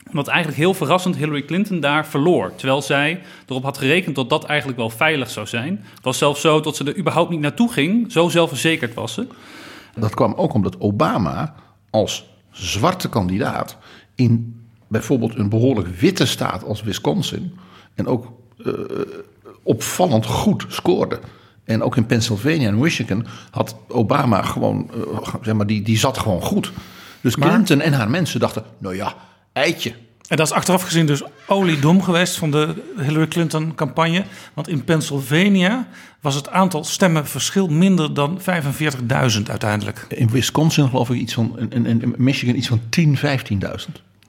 Omdat 0.07 0.27
eigenlijk 0.27 0.57
heel 0.57 0.73
verrassend 0.73 1.15
Hillary 1.15 1.45
Clinton 1.45 1.79
daar 1.79 2.07
verloor. 2.07 2.55
Terwijl 2.55 2.81
zij 2.81 3.21
erop 3.47 3.63
had 3.63 3.77
gerekend 3.77 4.15
dat 4.15 4.29
dat 4.29 4.43
eigenlijk 4.43 4.79
wel 4.79 4.89
veilig 4.89 5.29
zou 5.29 5.47
zijn. 5.47 5.85
Het 5.95 6.03
was 6.03 6.17
zelfs 6.17 6.41
zo 6.41 6.59
dat 6.59 6.75
ze 6.75 6.83
er 6.83 6.97
überhaupt 6.97 7.29
niet 7.29 7.39
naartoe 7.39 7.71
ging. 7.71 8.11
Zo 8.11 8.29
zelfverzekerd 8.29 8.93
was 8.93 9.13
ze. 9.13 9.27
Dat 9.95 10.13
kwam 10.13 10.33
ook 10.33 10.53
omdat 10.53 10.79
Obama 10.79 11.55
als 11.89 12.25
zwarte 12.51 13.09
kandidaat 13.09 13.77
in 14.15 14.61
bijvoorbeeld 14.87 15.35
een 15.35 15.49
behoorlijk 15.49 15.87
witte 15.87 16.25
staat 16.25 16.63
als 16.63 16.81
Wisconsin 16.83 17.53
en 17.95 18.07
ook 18.07 18.31
eh, 18.65 18.73
opvallend 19.63 20.25
goed 20.25 20.65
scoorde. 20.67 21.19
En 21.63 21.83
ook 21.83 21.95
in 21.95 22.05
Pennsylvania 22.05 22.67
en 22.67 22.79
Michigan 22.79 23.25
had 23.51 23.75
Obama 23.87 24.41
gewoon, 24.41 24.89
eh, 24.93 25.33
zeg 25.41 25.53
maar, 25.55 25.67
die, 25.67 25.81
die 25.81 25.97
zat 25.97 26.17
gewoon 26.17 26.41
goed. 26.41 26.71
Dus 27.21 27.35
Maar- 27.35 27.49
Clinton 27.49 27.81
en 27.81 27.93
haar 27.93 28.09
mensen 28.09 28.39
dachten, 28.39 28.63
nou 28.77 28.95
ja, 28.95 29.15
eitje. 29.53 29.93
En 30.27 30.37
dat 30.37 30.47
is 30.47 30.53
achteraf 30.53 30.83
gezien 30.83 31.05
dus 31.05 31.23
oliedom 31.47 32.03
geweest 32.03 32.37
van 32.37 32.51
de 32.51 32.73
Hillary 32.97 33.27
Clinton 33.27 33.75
campagne. 33.75 34.23
Want 34.53 34.67
in 34.67 34.83
Pennsylvania 34.83 35.87
was 36.21 36.35
het 36.35 36.49
aantal 36.49 36.83
stemmenverschil 36.83 37.67
minder 37.67 38.13
dan 38.13 38.39
45.000 38.39 38.45
uiteindelijk. 39.49 40.05
In 40.09 40.29
Wisconsin 40.29 40.89
geloof 40.89 41.09
ik 41.09 41.19
iets 41.19 41.33
van, 41.33 41.59
en 41.59 41.85
in, 41.85 42.01
in 42.01 42.13
Michigan 42.17 42.55
iets 42.55 42.67
van 42.67 42.81
10, 42.89 43.17
15.000. 43.17 43.23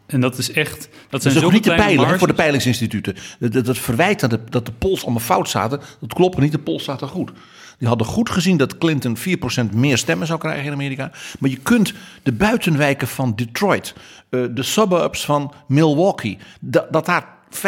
En 0.06 0.20
dat 0.20 0.38
is 0.38 0.52
echt... 0.52 0.78
Dat 0.80 0.90
Dat 1.10 1.22
zijn 1.22 1.34
is 1.34 1.42
ook 1.42 1.50
zulke 1.50 1.68
niet 1.68 1.78
peilen 1.78 2.08
hè, 2.08 2.18
voor 2.18 2.26
de 2.26 2.34
peilingsinstituten. 2.34 3.16
Dat, 3.38 3.52
dat, 3.52 3.64
dat 3.64 3.78
verwijt 3.78 4.20
dat 4.20 4.30
de, 4.30 4.40
dat 4.48 4.66
de 4.66 4.72
polls 4.72 5.02
allemaal 5.02 5.22
fout 5.22 5.48
zaten, 5.48 5.80
dat 6.00 6.14
klopt 6.14 6.38
niet. 6.38 6.52
De 6.52 6.58
polls 6.58 6.84
zaten 6.84 7.08
goed. 7.08 7.30
Die 7.78 7.88
hadden 7.88 8.06
goed 8.06 8.30
gezien 8.30 8.56
dat 8.56 8.78
Clinton 8.78 9.16
4% 9.16 9.74
meer 9.74 9.98
stemmen 9.98 10.26
zou 10.26 10.38
krijgen 10.38 10.64
in 10.64 10.72
Amerika. 10.72 11.10
Maar 11.38 11.50
je 11.50 11.56
kunt 11.56 11.92
de 12.22 12.32
buitenwijken 12.32 13.08
van 13.08 13.32
Detroit, 13.36 13.94
eh, 14.32 14.44
de 14.50 14.62
suburbs 14.62 15.24
van 15.24 15.54
Milwaukee, 15.66 16.38
dat, 16.60 16.92
dat 16.92 17.06
daar 17.06 17.26
5.000, 17.50 17.60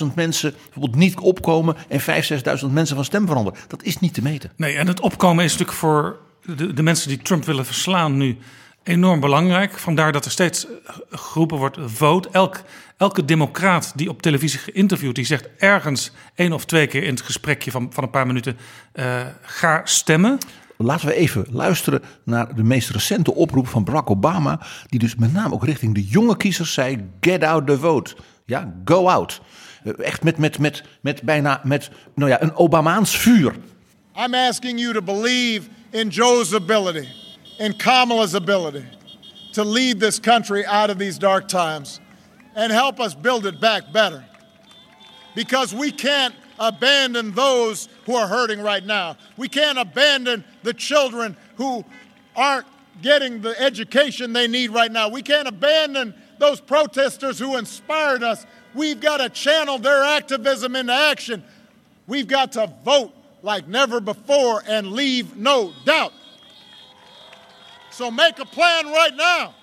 6.000 0.00 0.14
mensen 0.14 0.54
bijvoorbeeld 0.64 0.94
niet 0.94 1.18
opkomen 1.18 1.76
en 1.88 2.00
5.000, 2.00 2.04
6.000 2.60 2.70
mensen 2.70 2.96
van 2.96 3.04
stem 3.04 3.26
veranderen. 3.26 3.60
Dat 3.68 3.82
is 3.82 3.98
niet 3.98 4.14
te 4.14 4.22
meten. 4.22 4.52
Nee, 4.56 4.76
en 4.76 4.86
het 4.86 5.00
opkomen 5.00 5.44
is 5.44 5.50
natuurlijk 5.50 5.78
voor 5.78 6.18
de, 6.56 6.72
de 6.72 6.82
mensen 6.82 7.08
die 7.08 7.22
Trump 7.22 7.44
willen 7.44 7.66
verslaan 7.66 8.16
nu 8.16 8.38
enorm 8.82 9.20
belangrijk. 9.20 9.78
Vandaar 9.78 10.12
dat 10.12 10.24
er 10.24 10.30
steeds 10.30 10.66
eh, 10.66 10.96
geroepen 11.10 11.58
wordt, 11.58 11.78
vote. 11.84 12.28
Elk, 12.32 12.62
elke 12.96 13.24
democraat 13.24 13.92
die 13.94 14.08
op 14.08 14.22
televisie 14.22 14.58
geïnterviewd, 14.58 15.14
die 15.14 15.24
zegt 15.24 15.48
ergens 15.58 16.12
één 16.34 16.52
of 16.52 16.64
twee 16.64 16.86
keer 16.86 17.02
in 17.02 17.10
het 17.10 17.20
gesprekje 17.20 17.70
van, 17.70 17.92
van 17.92 18.04
een 18.04 18.10
paar 18.10 18.26
minuten, 18.26 18.56
eh, 18.92 19.20
ga 19.42 19.80
stemmen. 19.84 20.38
Laten 20.78 21.06
we 21.06 21.14
even 21.14 21.46
luisteren 21.50 22.02
naar 22.24 22.54
de 22.54 22.62
meest 22.62 22.90
recente 22.90 23.34
oproep 23.34 23.68
van 23.68 23.84
Barack 23.84 24.10
Obama. 24.10 24.60
Die 24.86 24.98
dus 24.98 25.14
met 25.14 25.32
name 25.32 25.54
ook 25.54 25.64
richting 25.64 25.94
de 25.94 26.04
jonge 26.04 26.36
kiezers 26.36 26.72
zei: 26.72 27.10
get 27.20 27.44
out 27.44 27.66
the 27.66 27.78
vote. 27.78 28.14
Ja, 28.44 28.74
go 28.84 29.08
out. 29.08 29.40
Eh, 29.84 30.06
Echt 30.06 30.22
met, 30.22 30.38
met, 30.38 30.58
met, 30.58 30.82
met 31.00 31.22
bijna 31.22 31.60
met, 31.64 31.90
nou 32.14 32.30
ja, 32.30 32.42
een 32.42 32.56
Obamaans 32.56 33.16
vuur. 33.18 33.54
I'm 34.24 34.34
asking 34.34 34.80
you 34.80 34.92
to 34.92 35.02
believe 35.02 35.68
in 35.90 36.08
Joe's 36.08 36.54
ability, 36.54 37.08
in 37.58 37.76
Kamala's 37.76 38.34
ability 38.34 38.84
to 39.52 39.64
lead 39.64 40.00
this 40.00 40.20
country 40.20 40.64
out 40.64 40.90
of 40.90 40.96
these 40.96 41.18
dark 41.18 41.48
times 41.48 42.00
and 42.54 42.72
help 42.72 43.00
us 43.00 43.14
build 43.20 43.44
it 43.46 43.60
back 43.60 43.92
better. 43.92 44.24
Because 45.34 45.76
we 45.76 45.92
can't 45.92 46.34
abandon 46.58 47.32
those 47.32 47.88
who 48.04 48.14
are 48.14 48.26
hurting 48.26 48.60
right 48.60 48.84
now. 48.84 49.16
We 49.36 49.48
can't 49.48 49.78
abandon 49.78 50.44
the 50.62 50.74
children 50.74 51.36
who 51.56 51.84
aren't 52.34 52.66
getting 53.02 53.42
the 53.42 53.60
education 53.60 54.32
they 54.32 54.48
need 54.48 54.70
right 54.70 54.90
now. 54.90 55.08
We 55.08 55.22
can't 55.22 55.48
abandon 55.48 56.14
those 56.38 56.60
protesters 56.60 57.38
who 57.38 57.56
inspired 57.56 58.22
us. 58.22 58.46
We've 58.74 59.00
got 59.00 59.18
to 59.18 59.28
channel 59.28 59.78
their 59.78 60.02
activism 60.02 60.76
into 60.76 60.92
action. 60.92 61.44
We've 62.06 62.28
got 62.28 62.52
to 62.52 62.72
vote 62.84 63.12
like 63.42 63.68
never 63.68 64.00
before 64.00 64.62
and 64.66 64.92
leave 64.92 65.36
no 65.36 65.72
doubt. 65.84 66.12
So 67.90 68.10
make 68.10 68.38
a 68.38 68.44
plan 68.44 68.86
right 68.86 69.14
now 69.14 69.54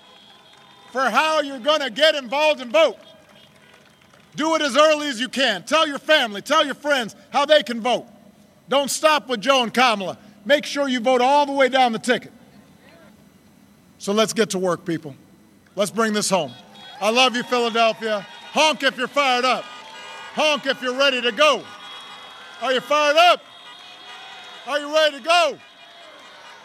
for 0.91 1.01
how 1.01 1.41
you're 1.41 1.59
going 1.59 1.81
to 1.81 1.89
get 1.89 2.15
involved 2.15 2.61
and 2.61 2.71
vote. 2.71 2.97
Do 4.35 4.55
it 4.55 4.61
as 4.61 4.75
early 4.75 5.07
as 5.07 5.19
you 5.19 5.29
can. 5.29 5.63
Tell 5.63 5.87
your 5.87 5.99
family, 5.99 6.41
tell 6.41 6.65
your 6.65 6.75
friends 6.75 7.15
how 7.29 7.45
they 7.45 7.63
can 7.63 7.81
vote. 7.81 8.07
Don't 8.67 8.89
stop 8.89 9.27
with 9.27 9.41
Joe 9.41 9.63
and 9.63 9.73
Kamala. 9.73 10.17
Make 10.45 10.65
sure 10.65 10.87
you 10.87 10.99
vote 10.99 11.21
all 11.21 11.45
the 11.45 11.51
way 11.51 11.69
down 11.69 11.91
the 11.91 11.99
ticket. 11.99 12.31
So 13.97 14.11
let's 14.11 14.33
get 14.33 14.49
to 14.51 14.59
work, 14.59 14.85
people. 14.85 15.15
Let's 15.75 15.91
bring 15.91 16.13
this 16.13 16.29
home. 16.29 16.51
I 16.99 17.09
love 17.09 17.35
you, 17.35 17.43
Philadelphia. 17.43 18.25
Honk 18.51 18.83
if 18.83 18.97
you're 18.97 19.07
fired 19.07 19.45
up. 19.45 19.63
Honk 20.33 20.65
if 20.65 20.81
you're 20.81 20.97
ready 20.97 21.21
to 21.21 21.31
go. 21.31 21.63
Are 22.61 22.73
you 22.73 22.81
fired 22.81 23.17
up? 23.17 23.41
Are 24.67 24.79
you 24.79 24.93
ready 24.93 25.17
to 25.17 25.23
go? 25.23 25.57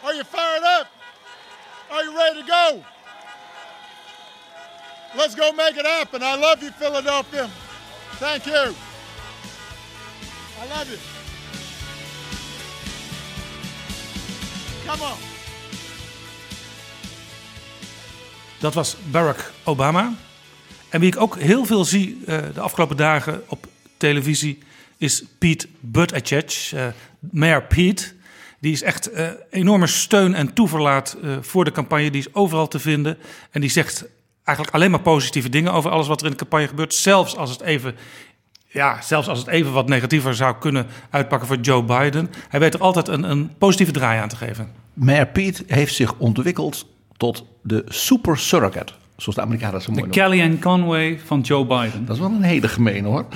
Are 0.04 0.14
you 0.14 0.24
fired 0.24 0.62
up? 0.62 0.86
Are 1.90 2.04
you 2.04 2.16
ready 2.16 2.42
to 2.42 2.46
go? 2.46 2.84
Let's 5.16 5.34
go 5.34 5.52
make 5.52 5.78
it 5.78 5.86
happen. 5.86 6.22
I 6.22 6.36
love 6.36 6.60
you, 6.60 6.70
Philadelphia. 6.78 7.48
Thank 8.18 8.44
you. 8.44 8.74
I 10.60 10.68
love 10.68 10.86
you. 10.88 10.98
Come 14.86 15.02
on. 15.02 15.16
Dat 18.58 18.74
was 18.74 18.96
Barack 19.10 19.52
Obama. 19.64 20.14
En 20.88 21.00
wie 21.00 21.08
ik 21.12 21.20
ook 21.20 21.38
heel 21.38 21.64
veel 21.64 21.84
zie 21.84 22.18
eh, 22.26 22.38
de 22.54 22.60
afgelopen 22.60 22.96
dagen 22.96 23.42
op 23.46 23.66
televisie 23.96 24.58
is 24.96 25.22
Pete 25.38 25.68
Buttigieg, 25.80 26.72
eh 26.72 26.86
Mayor 27.18 27.62
Pete. 27.62 28.12
Die 28.60 28.72
is 28.72 28.82
echt 28.82 29.10
eh, 29.10 29.28
enorme 29.50 29.86
steun 29.86 30.34
en 30.34 30.52
toeverlaat 30.52 31.16
voor 31.40 31.64
de 31.64 31.72
campagne. 31.72 32.10
Die 32.10 32.20
is 32.20 32.34
overal 32.34 32.68
te 32.68 32.78
vinden. 32.78 33.18
En 33.50 33.60
die 33.60 33.70
zegt 33.70 34.04
eigenlijk 34.48 34.76
alleen 34.76 34.90
maar 34.90 35.00
positieve 35.00 35.48
dingen 35.48 35.72
over 35.72 35.90
alles 35.90 36.06
wat 36.06 36.20
er 36.20 36.26
in 36.26 36.32
de 36.32 36.38
campagne 36.38 36.68
gebeurt. 36.68 36.94
Zelfs 36.94 37.36
als 37.36 37.50
het 37.50 37.60
even, 37.60 37.94
ja, 38.66 39.02
zelfs 39.02 39.28
als 39.28 39.38
het 39.38 39.48
even 39.48 39.72
wat 39.72 39.88
negatiever 39.88 40.34
zou 40.34 40.56
kunnen 40.58 40.86
uitpakken 41.10 41.48
voor 41.48 41.56
Joe 41.56 41.82
Biden. 41.82 42.30
Hij 42.48 42.60
weet 42.60 42.74
er 42.74 42.80
altijd 42.80 43.08
een, 43.08 43.30
een 43.30 43.50
positieve 43.58 43.92
draai 43.92 44.20
aan 44.20 44.28
te 44.28 44.36
geven. 44.36 44.68
Mayor 44.94 45.26
Pete 45.26 45.64
heeft 45.66 45.94
zich 45.94 46.14
ontwikkeld 46.14 46.86
tot 47.16 47.44
de 47.62 47.84
super 47.88 48.38
surrogate. 48.38 48.92
Zoals 49.16 49.36
de 49.36 49.42
Amerikanen 49.42 49.74
dat 49.74 49.82
zo 49.82 49.92
mooi 49.92 50.04
De. 50.04 50.10
Kellyanne 50.10 50.58
Conway 50.58 51.20
van 51.24 51.40
Joe 51.40 51.66
Biden. 51.66 52.04
Dat 52.04 52.14
is 52.14 52.22
wel 52.22 52.30
een 52.30 52.42
hele 52.42 52.68
gemene 52.68 53.08
hoor. 53.08 53.26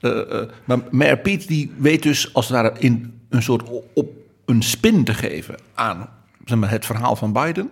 Eh, 0.00 0.40
eh, 0.40 0.48
maar 0.64 0.78
Mayor 0.90 1.18
Pete 1.18 1.46
die 1.46 1.72
weet 1.76 2.02
dus 2.02 2.34
als 2.34 2.48
het 2.48 2.56
ware 2.56 2.72
in 2.78 3.20
een 3.28 3.42
soort 3.42 3.62
op 3.94 4.10
een 4.44 4.62
spin 4.62 5.04
te 5.04 5.14
geven 5.14 5.54
aan 5.74 6.08
zeg 6.44 6.58
maar, 6.58 6.70
het 6.70 6.86
verhaal 6.86 7.16
van 7.16 7.32
Biden. 7.32 7.70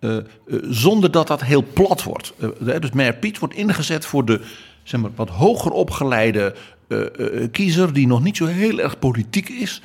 Eh, 0.00 0.16
eh, 0.16 0.24
zonder 0.62 1.10
dat 1.10 1.26
dat 1.26 1.40
heel 1.40 1.64
plat 1.72 2.02
wordt. 2.02 2.32
Eh, 2.38 2.80
dus 2.80 2.90
Mayor 2.90 3.14
Pete 3.14 3.40
wordt 3.40 3.54
ingezet 3.54 4.06
voor 4.06 4.24
de 4.24 4.40
zeg 4.82 5.00
maar, 5.00 5.10
wat 5.14 5.28
hoger 5.28 5.70
opgeleide 5.70 6.54
kiezer 7.52 7.92
die 7.92 8.06
nog 8.06 8.22
niet 8.22 8.36
zo 8.36 8.46
heel 8.46 8.78
erg 8.78 8.98
politiek 8.98 9.48
is. 9.48 9.82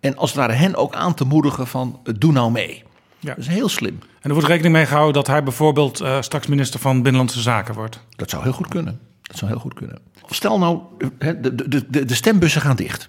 En 0.00 0.16
als 0.16 0.30
het 0.30 0.38
ware 0.38 0.52
hen 0.52 0.74
ook 0.74 0.94
aan 0.94 1.14
te 1.14 1.24
moedigen 1.24 1.66
van 1.66 2.00
doe 2.18 2.32
nou 2.32 2.50
mee. 2.50 2.82
Ja. 3.18 3.28
Dat 3.28 3.38
is 3.38 3.46
heel 3.46 3.68
slim. 3.68 3.98
En 4.20 4.28
er 4.28 4.32
wordt 4.32 4.48
rekening 4.48 4.74
mee 4.74 4.86
gehouden 4.86 5.14
dat 5.14 5.26
hij 5.26 5.42
bijvoorbeeld 5.42 6.04
straks 6.20 6.46
minister 6.46 6.80
van 6.80 6.94
Binnenlandse 6.94 7.40
Zaken 7.40 7.74
wordt. 7.74 8.00
Dat 8.16 8.30
zou 8.30 8.42
heel 8.42 8.52
goed 8.52 8.68
kunnen. 8.68 9.00
Dat 9.22 9.36
zou 9.36 9.50
heel 9.50 9.60
goed 9.60 9.74
kunnen. 9.74 9.98
Stel 10.30 10.58
nou, 10.58 10.80
de, 11.18 11.54
de, 11.54 11.88
de, 11.88 12.04
de 12.04 12.14
stembussen 12.14 12.60
gaan 12.60 12.76
dicht. 12.76 13.08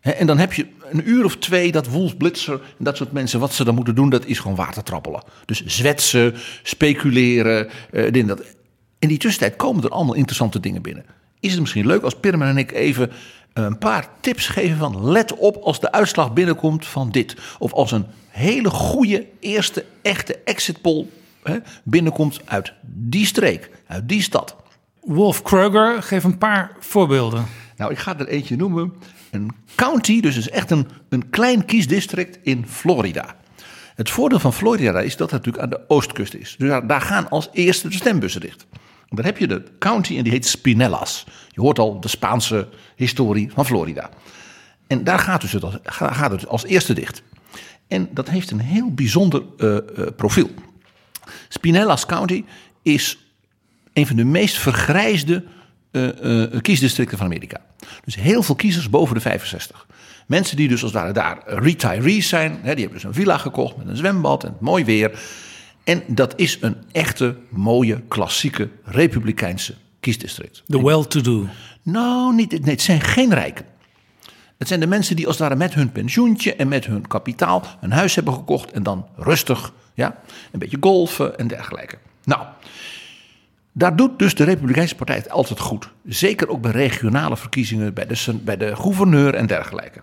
Hè, 0.00 0.10
En 0.10 0.26
dan 0.26 0.38
heb 0.38 0.52
je 0.52 0.66
een 0.90 1.08
uur 1.08 1.24
of 1.24 1.36
twee 1.36 1.72
dat 1.72 1.88
Wolf 1.88 2.16
Blitzer 2.16 2.60
en 2.78 2.84
dat 2.84 2.96
soort 2.96 3.12
mensen, 3.12 3.40
wat 3.40 3.52
ze 3.52 3.64
dan 3.64 3.74
moeten 3.74 3.94
doen, 3.94 4.10
dat 4.10 4.26
is 4.26 4.38
gewoon 4.38 4.56
water 4.56 4.82
trappelen. 4.82 5.22
Dus 5.44 5.64
zwetsen, 5.64 6.34
speculeren, 6.62 7.68
eh, 7.90 8.02
dit 8.02 8.16
en 8.16 8.26
dat. 8.26 8.42
In 8.98 9.08
die 9.08 9.18
tussentijd 9.18 9.56
komen 9.56 9.84
er 9.84 9.90
allemaal 9.90 10.14
interessante 10.14 10.60
dingen 10.60 10.82
binnen. 10.82 11.04
Is 11.40 11.50
het 11.50 11.60
misschien 11.60 11.86
leuk 11.86 12.02
als 12.02 12.14
Pirman 12.14 12.48
en 12.48 12.58
ik 12.58 12.72
even 12.72 13.10
een 13.52 13.78
paar 13.78 14.08
tips 14.20 14.48
geven 14.48 14.76
van 14.76 15.10
let 15.10 15.36
op 15.36 15.56
als 15.56 15.80
de 15.80 15.92
uitslag 15.92 16.32
binnenkomt 16.32 16.86
van 16.86 17.10
dit. 17.10 17.36
Of 17.58 17.72
als 17.72 17.92
een 17.92 18.06
hele 18.28 18.70
goede 18.70 19.26
eerste 19.40 19.84
echte 20.02 20.38
exit 20.44 20.80
poll 20.80 21.06
hè, 21.42 21.58
binnenkomt 21.84 22.40
uit 22.44 22.72
die 22.82 23.26
streek, 23.26 23.70
uit 23.86 24.08
die 24.08 24.22
stad. 24.22 24.56
Wolf 25.00 25.42
Kroger 25.42 26.02
geeft 26.02 26.24
een 26.24 26.38
paar 26.38 26.76
voorbeelden. 26.78 27.46
Nou, 27.76 27.90
ik 27.90 27.98
ga 27.98 28.18
er 28.18 28.28
eentje 28.28 28.56
noemen. 28.56 28.92
Een 29.38 29.50
county, 29.74 30.20
dus 30.20 30.36
is 30.36 30.50
echt 30.50 30.70
een, 30.70 30.88
een 31.08 31.30
klein 31.30 31.64
kiesdistrict 31.64 32.38
in 32.42 32.66
Florida. 32.68 33.36
Het 33.94 34.10
voordeel 34.10 34.38
van 34.38 34.52
Florida 34.52 35.00
is 35.00 35.16
dat 35.16 35.30
het 35.30 35.44
natuurlijk 35.44 35.64
aan 35.64 35.80
de 35.80 35.88
oostkust 35.88 36.34
is. 36.34 36.54
Dus 36.58 36.80
daar, 36.86 37.00
gaan 37.00 37.28
als 37.30 37.48
eerste 37.52 37.88
de 37.88 37.94
stembussen 37.94 38.40
dicht. 38.40 38.66
Dan 39.08 39.24
heb 39.24 39.38
je 39.38 39.46
de 39.46 39.62
county 39.78 40.16
en 40.16 40.22
die 40.22 40.32
heet 40.32 40.46
Spinellas. 40.46 41.26
Je 41.48 41.60
hoort 41.60 41.78
al 41.78 42.00
de 42.00 42.08
Spaanse 42.08 42.68
historie 42.96 43.50
van 43.54 43.66
Florida. 43.66 44.10
En 44.86 45.04
daar 45.04 45.18
gaat, 45.18 45.40
dus 45.40 45.52
het, 45.52 45.64
als, 45.64 45.76
ga- 45.82 46.12
gaat 46.12 46.30
het 46.30 46.46
als 46.46 46.64
eerste 46.64 46.94
dicht. 46.94 47.22
En 47.88 48.08
dat 48.10 48.28
heeft 48.28 48.50
een 48.50 48.60
heel 48.60 48.94
bijzonder 48.94 49.42
eh, 49.58 49.76
eh, 49.76 49.82
profiel. 50.16 50.50
Spinellas 51.48 52.06
County 52.06 52.44
is 52.82 53.18
een 53.92 54.06
van 54.06 54.16
de 54.16 54.24
meest 54.24 54.58
vergrijsde 54.58 55.44
eh, 55.90 56.60
kiesdistricten 56.60 57.18
van 57.18 57.26
Amerika. 57.26 57.60
Dus 58.04 58.14
heel 58.14 58.42
veel 58.42 58.54
kiezers 58.54 58.90
boven 58.90 59.14
de 59.14 59.20
65. 59.20 59.86
Mensen 60.26 60.56
die 60.56 60.68
dus 60.68 60.82
als 60.82 60.92
het 60.92 61.00
ware 61.00 61.12
daar 61.12 61.42
retirees 61.46 62.28
zijn. 62.28 62.50
Hè, 62.52 62.74
die 62.74 62.84
hebben 62.84 62.92
dus 62.92 63.04
een 63.04 63.14
villa 63.14 63.38
gekocht 63.38 63.76
met 63.76 63.88
een 63.88 63.96
zwembad 63.96 64.44
en 64.44 64.56
mooi 64.60 64.84
weer. 64.84 65.20
En 65.84 66.02
dat 66.06 66.32
is 66.36 66.58
een 66.60 66.76
echte, 66.92 67.36
mooie, 67.48 68.00
klassieke, 68.08 68.68
republikeinse 68.84 69.74
kiesdistrict. 70.00 70.62
The 70.66 70.82
well-to-do. 70.82 71.46
Nou, 71.82 72.34
niet, 72.34 72.50
nee, 72.50 72.70
het 72.70 72.82
zijn 72.82 73.00
geen 73.00 73.34
rijken. 73.34 73.64
Het 74.58 74.68
zijn 74.68 74.80
de 74.80 74.86
mensen 74.86 75.16
die 75.16 75.26
als 75.26 75.38
het 75.38 75.48
ware 75.48 75.58
met 75.58 75.74
hun 75.74 75.92
pensioentje 75.92 76.54
en 76.54 76.68
met 76.68 76.86
hun 76.86 77.06
kapitaal 77.06 77.64
een 77.80 77.92
huis 77.92 78.14
hebben 78.14 78.34
gekocht 78.34 78.72
en 78.72 78.82
dan 78.82 79.06
rustig, 79.16 79.72
ja, 79.94 80.18
een 80.52 80.58
beetje 80.58 80.76
golfen 80.80 81.38
en 81.38 81.46
dergelijke. 81.46 81.98
Nou, 82.24 82.42
daar 83.72 83.96
doet 83.96 84.18
dus 84.18 84.34
de 84.34 84.44
Republikeinse 84.44 84.94
Partij 84.94 85.16
het 85.16 85.30
altijd 85.30 85.60
goed. 85.60 85.90
Zeker 86.04 86.48
ook 86.48 86.60
bij 86.60 86.70
regionale 86.70 87.36
verkiezingen, 87.36 87.94
bij 87.94 88.06
de, 88.06 88.38
bij 88.42 88.56
de 88.56 88.76
gouverneur 88.76 89.34
en 89.34 89.46
dergelijke. 89.46 90.02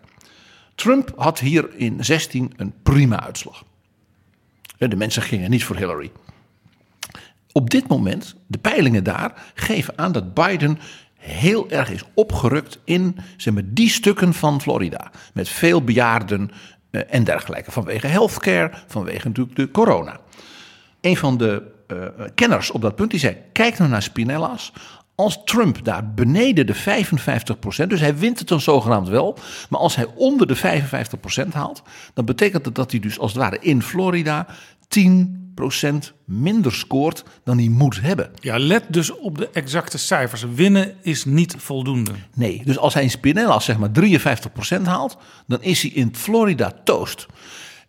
Trump 0.76 1.14
had 1.16 1.40
hier 1.40 1.76
in 1.76 2.04
16 2.04 2.54
een 2.56 2.74
prima 2.84 3.24
uitslag. 3.24 3.64
De 4.78 4.96
mensen 4.96 5.22
gingen 5.22 5.50
niet 5.50 5.64
voor 5.64 5.76
Hillary. 5.76 6.12
Op 7.52 7.70
dit 7.70 7.88
moment, 7.88 8.36
de 8.48 8.58
peilingen 8.58 9.04
daar 9.04 9.52
geven 9.54 9.98
aan 9.98 10.12
dat 10.12 10.34
Biden 10.34 10.80
heel 11.14 11.70
erg 11.70 11.92
is 11.92 12.04
opgerukt 12.14 12.80
in 12.84 13.18
zeg 13.38 13.54
maar, 13.54 13.64
die 13.66 13.90
stukken 13.90 14.34
van 14.34 14.62
Florida. 14.62 15.12
Met 15.34 15.50
veel 15.50 15.84
bejaarden 15.84 16.52
eh, 16.90 17.02
en 17.10 17.24
dergelijke. 17.24 17.72
Vanwege 17.72 18.08
healthcare, 18.08 18.72
vanwege 18.88 19.28
natuurlijk 19.28 19.56
de 19.56 19.72
corona. 19.72 20.20
Een 21.02 21.18
van 21.18 21.38
de 21.38 21.74
eh, 21.88 21.98
kenners 22.36 22.72
op 22.72 22.82
dat 22.82 22.96
punt 22.96 23.12
die 23.12 23.20
zei: 23.20 23.38
kijk 23.51 23.77
nou 23.77 23.89
naar 23.89 24.01
Spinellas. 24.01 24.74
Als 25.15 25.42
Trump 25.44 25.84
daar 25.84 26.13
beneden 26.13 26.65
de 26.65 26.75
55%, 26.75 27.88
dus 27.88 28.00
hij 28.00 28.18
wint 28.18 28.39
het 28.39 28.48
dan 28.48 28.62
zogenaamd 28.62 29.08
wel, 29.08 29.38
maar 29.70 29.80
als 29.80 29.96
hij 29.96 30.06
onder 30.15 30.48
de 30.48 30.84
55% 31.48 31.48
haalt, 31.51 31.84
dan 32.13 32.25
betekent 32.25 32.63
dat 32.63 32.75
dat 32.75 32.92
hij 32.92 33.00
dus 33.00 33.20
als 33.20 33.34
het 33.34 33.42
ware 33.42 33.60
in 33.60 33.82
Florida 33.82 34.48
10% 35.00 36.13
minder 36.25 36.74
scoort 36.74 37.24
dan 37.44 37.58
hij 37.58 37.68
moet 37.68 38.01
hebben. 38.01 38.32
Ja, 38.39 38.60
let 38.60 38.84
dus 38.89 39.12
op 39.12 39.38
de 39.38 39.50
exacte 39.50 39.98
cijfers. 39.98 40.46
Winnen 40.56 40.96
is 41.01 41.25
niet 41.25 41.56
voldoende. 41.58 42.12
Nee, 42.34 42.62
dus 42.65 42.77
als 42.77 42.94
hij 42.94 43.04
in 43.04 43.10
Spinellas 43.10 43.65
zeg 43.65 43.77
maar 43.77 43.92
53% 44.80 44.82
haalt, 44.84 45.18
dan 45.48 45.62
is 45.62 45.82
hij 45.82 45.92
in 45.92 46.15
Florida 46.15 46.72
toast. 46.84 47.25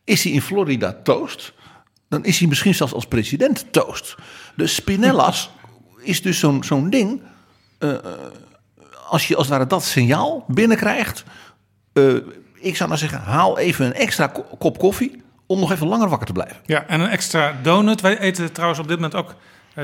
Is 0.04 0.24
hij 0.24 0.32
in 0.32 0.42
Florida 0.42 1.00
toast, 1.02 1.52
dan 2.08 2.25
is 2.25 2.38
hij 2.38 2.48
misschien 2.48 2.75
zelfs 2.75 2.92
als 2.92 3.06
president 3.06 3.66
toast. 3.70 4.14
Dus 4.56 4.75
Spinellas 4.75 5.50
is 6.02 6.22
dus 6.22 6.38
zo'n 6.38 6.64
zo'n 6.64 6.90
ding. 6.90 7.20
eh, 7.78 7.90
eh, 7.94 7.98
als 9.08 9.28
je 9.28 9.36
als 9.36 9.46
het 9.46 9.56
ware 9.56 9.68
dat 9.68 9.84
signaal 9.84 10.44
binnenkrijgt. 10.48 11.25
eh, 11.92 12.14
ik 12.60 12.76
zou 12.76 12.88
nou 12.88 13.00
zeggen, 13.00 13.20
haal 13.20 13.58
even 13.58 13.86
een 13.86 13.94
extra 13.94 14.26
ko- 14.26 14.46
kop 14.58 14.78
koffie 14.78 15.22
om 15.46 15.60
nog 15.60 15.72
even 15.72 15.86
langer 15.86 16.08
wakker 16.08 16.26
te 16.26 16.32
blijven. 16.32 16.56
Ja, 16.66 16.86
en 16.86 17.00
een 17.00 17.08
extra 17.08 17.56
donut. 17.62 18.00
Wij 18.00 18.18
eten 18.18 18.52
trouwens 18.52 18.80
op 18.80 18.88
dit 18.88 18.96
moment 18.96 19.14
ook 19.14 19.34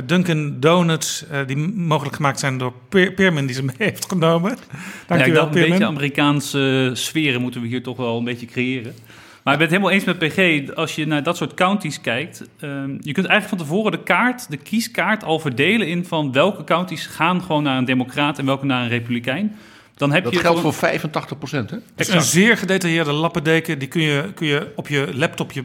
Dunkin' 0.04 0.60
Donuts, 0.60 1.26
eh, 1.26 1.46
die 1.46 1.56
mogelijk 1.56 2.16
gemaakt 2.16 2.38
zijn 2.40 2.58
door 2.58 2.72
Peer, 2.88 3.12
Peerman, 3.12 3.46
die 3.46 3.54
ze 3.54 3.62
mee 3.64 3.74
heeft 3.88 4.08
genomen. 4.08 4.50
Ja, 4.50 4.56
ik 4.56 4.68
Dankjewel, 5.06 5.42
dacht 5.44 5.56
een 5.56 5.68
beetje 5.68 5.86
Amerikaanse 5.86 6.90
sferen 6.92 7.40
moeten 7.40 7.60
we 7.60 7.66
hier 7.66 7.82
toch 7.82 7.96
wel 7.96 8.18
een 8.18 8.24
beetje 8.24 8.46
creëren. 8.46 8.94
Maar 9.42 9.52
ik 9.52 9.58
ben 9.58 9.68
het 9.68 9.76
helemaal 9.76 9.90
eens 9.90 10.04
met 10.04 10.18
PG. 10.18 10.70
Als 10.74 10.94
je 10.94 11.06
naar 11.06 11.22
dat 11.22 11.36
soort 11.36 11.54
counties 11.54 12.00
kijkt. 12.00 12.42
ehm, 12.60 12.90
je 13.00 13.12
kunt 13.12 13.26
eigenlijk 13.26 13.48
van 13.48 13.58
tevoren 13.58 13.92
de 13.92 14.02
kaart, 14.02 14.50
de 14.50 14.56
kieskaart 14.56 15.24
al 15.24 15.38
verdelen 15.38 15.88
in 15.88 16.04
van 16.04 16.32
welke 16.32 16.64
counties 16.64 17.06
gaan 17.06 17.42
gewoon 17.42 17.62
naar 17.62 17.78
een 17.78 17.84
democraat 17.84 18.38
en 18.38 18.44
welke 18.46 18.66
naar 18.66 18.82
een 18.82 18.88
republikein. 18.88 19.56
Dan 19.94 20.12
heb 20.12 20.24
Dat 20.24 20.32
je 20.32 20.38
geldt 20.38 20.56
gewoon- 20.58 20.72
voor 20.72 20.88
85%. 20.88 21.70
Hè? 21.70 21.76
Het 21.76 22.08
is 22.08 22.14
een 22.14 22.22
zeer 22.22 22.56
gedetailleerde 22.56 23.12
lappendeken. 23.12 23.78
Die 23.78 23.88
kun 23.88 24.02
je, 24.02 24.32
kun 24.34 24.46
je 24.46 24.72
op 24.76 24.88
je 24.88 25.08
laptopje 25.14 25.64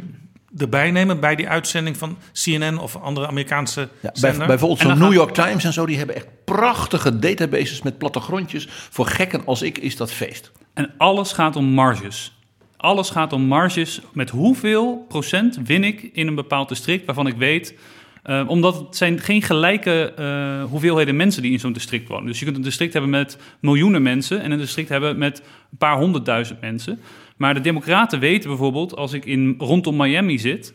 erbij 0.57 0.91
nemen 0.91 1.19
bij 1.19 1.35
die 1.35 1.49
uitzending 1.49 1.97
van 1.97 2.17
CNN 2.33 2.77
of 2.77 2.95
andere 2.95 3.27
Amerikaanse 3.27 3.89
Ja, 3.99 4.11
bij, 4.21 4.35
bijvoorbeeld 4.47 4.79
zo'n 4.79 4.89
dan 4.89 4.99
New 4.99 5.13
York 5.13 5.33
Times 5.33 5.63
en 5.63 5.73
zo, 5.73 5.85
die 5.85 5.97
hebben 5.97 6.15
echt 6.15 6.27
prachtige 6.45 7.19
databases 7.19 7.81
met 7.81 7.97
plattegrondjes. 7.97 8.67
Voor 8.69 9.05
gekken 9.07 9.45
als 9.45 9.61
ik 9.61 9.77
is 9.77 9.95
dat 9.95 10.11
feest. 10.11 10.51
En 10.73 10.93
alles 10.97 11.31
gaat 11.33 11.55
om 11.55 11.65
marges. 11.65 12.36
Alles 12.77 13.09
gaat 13.09 13.33
om 13.33 13.41
marges. 13.41 14.01
Met 14.13 14.29
hoeveel 14.29 15.05
procent 15.07 15.59
win 15.63 15.83
ik 15.83 16.09
in 16.13 16.27
een 16.27 16.35
bepaald 16.35 16.69
district 16.69 17.05
waarvan 17.05 17.27
ik 17.27 17.35
weet. 17.35 17.75
eh, 18.23 18.43
omdat 18.47 18.77
het 18.79 18.95
zijn 18.95 19.19
geen 19.19 19.41
gelijke 19.41 20.13
eh, 20.15 20.63
hoeveelheden 20.69 21.15
mensen 21.15 21.41
die 21.41 21.51
in 21.51 21.59
zo'n 21.59 21.73
district 21.73 22.07
wonen. 22.07 22.25
Dus 22.25 22.39
je 22.39 22.45
kunt 22.45 22.57
een 22.57 22.63
district 22.63 22.93
hebben 22.93 23.11
met 23.11 23.37
miljoenen 23.59 24.01
mensen 24.01 24.41
en 24.41 24.51
een 24.51 24.57
district 24.57 24.89
hebben 24.89 25.17
met 25.17 25.39
een 25.71 25.77
paar 25.77 25.97
honderdduizend 25.97 26.61
mensen. 26.61 26.99
Maar 27.37 27.53
de 27.53 27.61
Democraten 27.61 28.19
weten 28.19 28.49
bijvoorbeeld, 28.49 28.95
als 28.95 29.13
ik 29.13 29.25
in, 29.25 29.55
rondom 29.57 29.95
Miami 29.95 30.39
zit, 30.39 30.73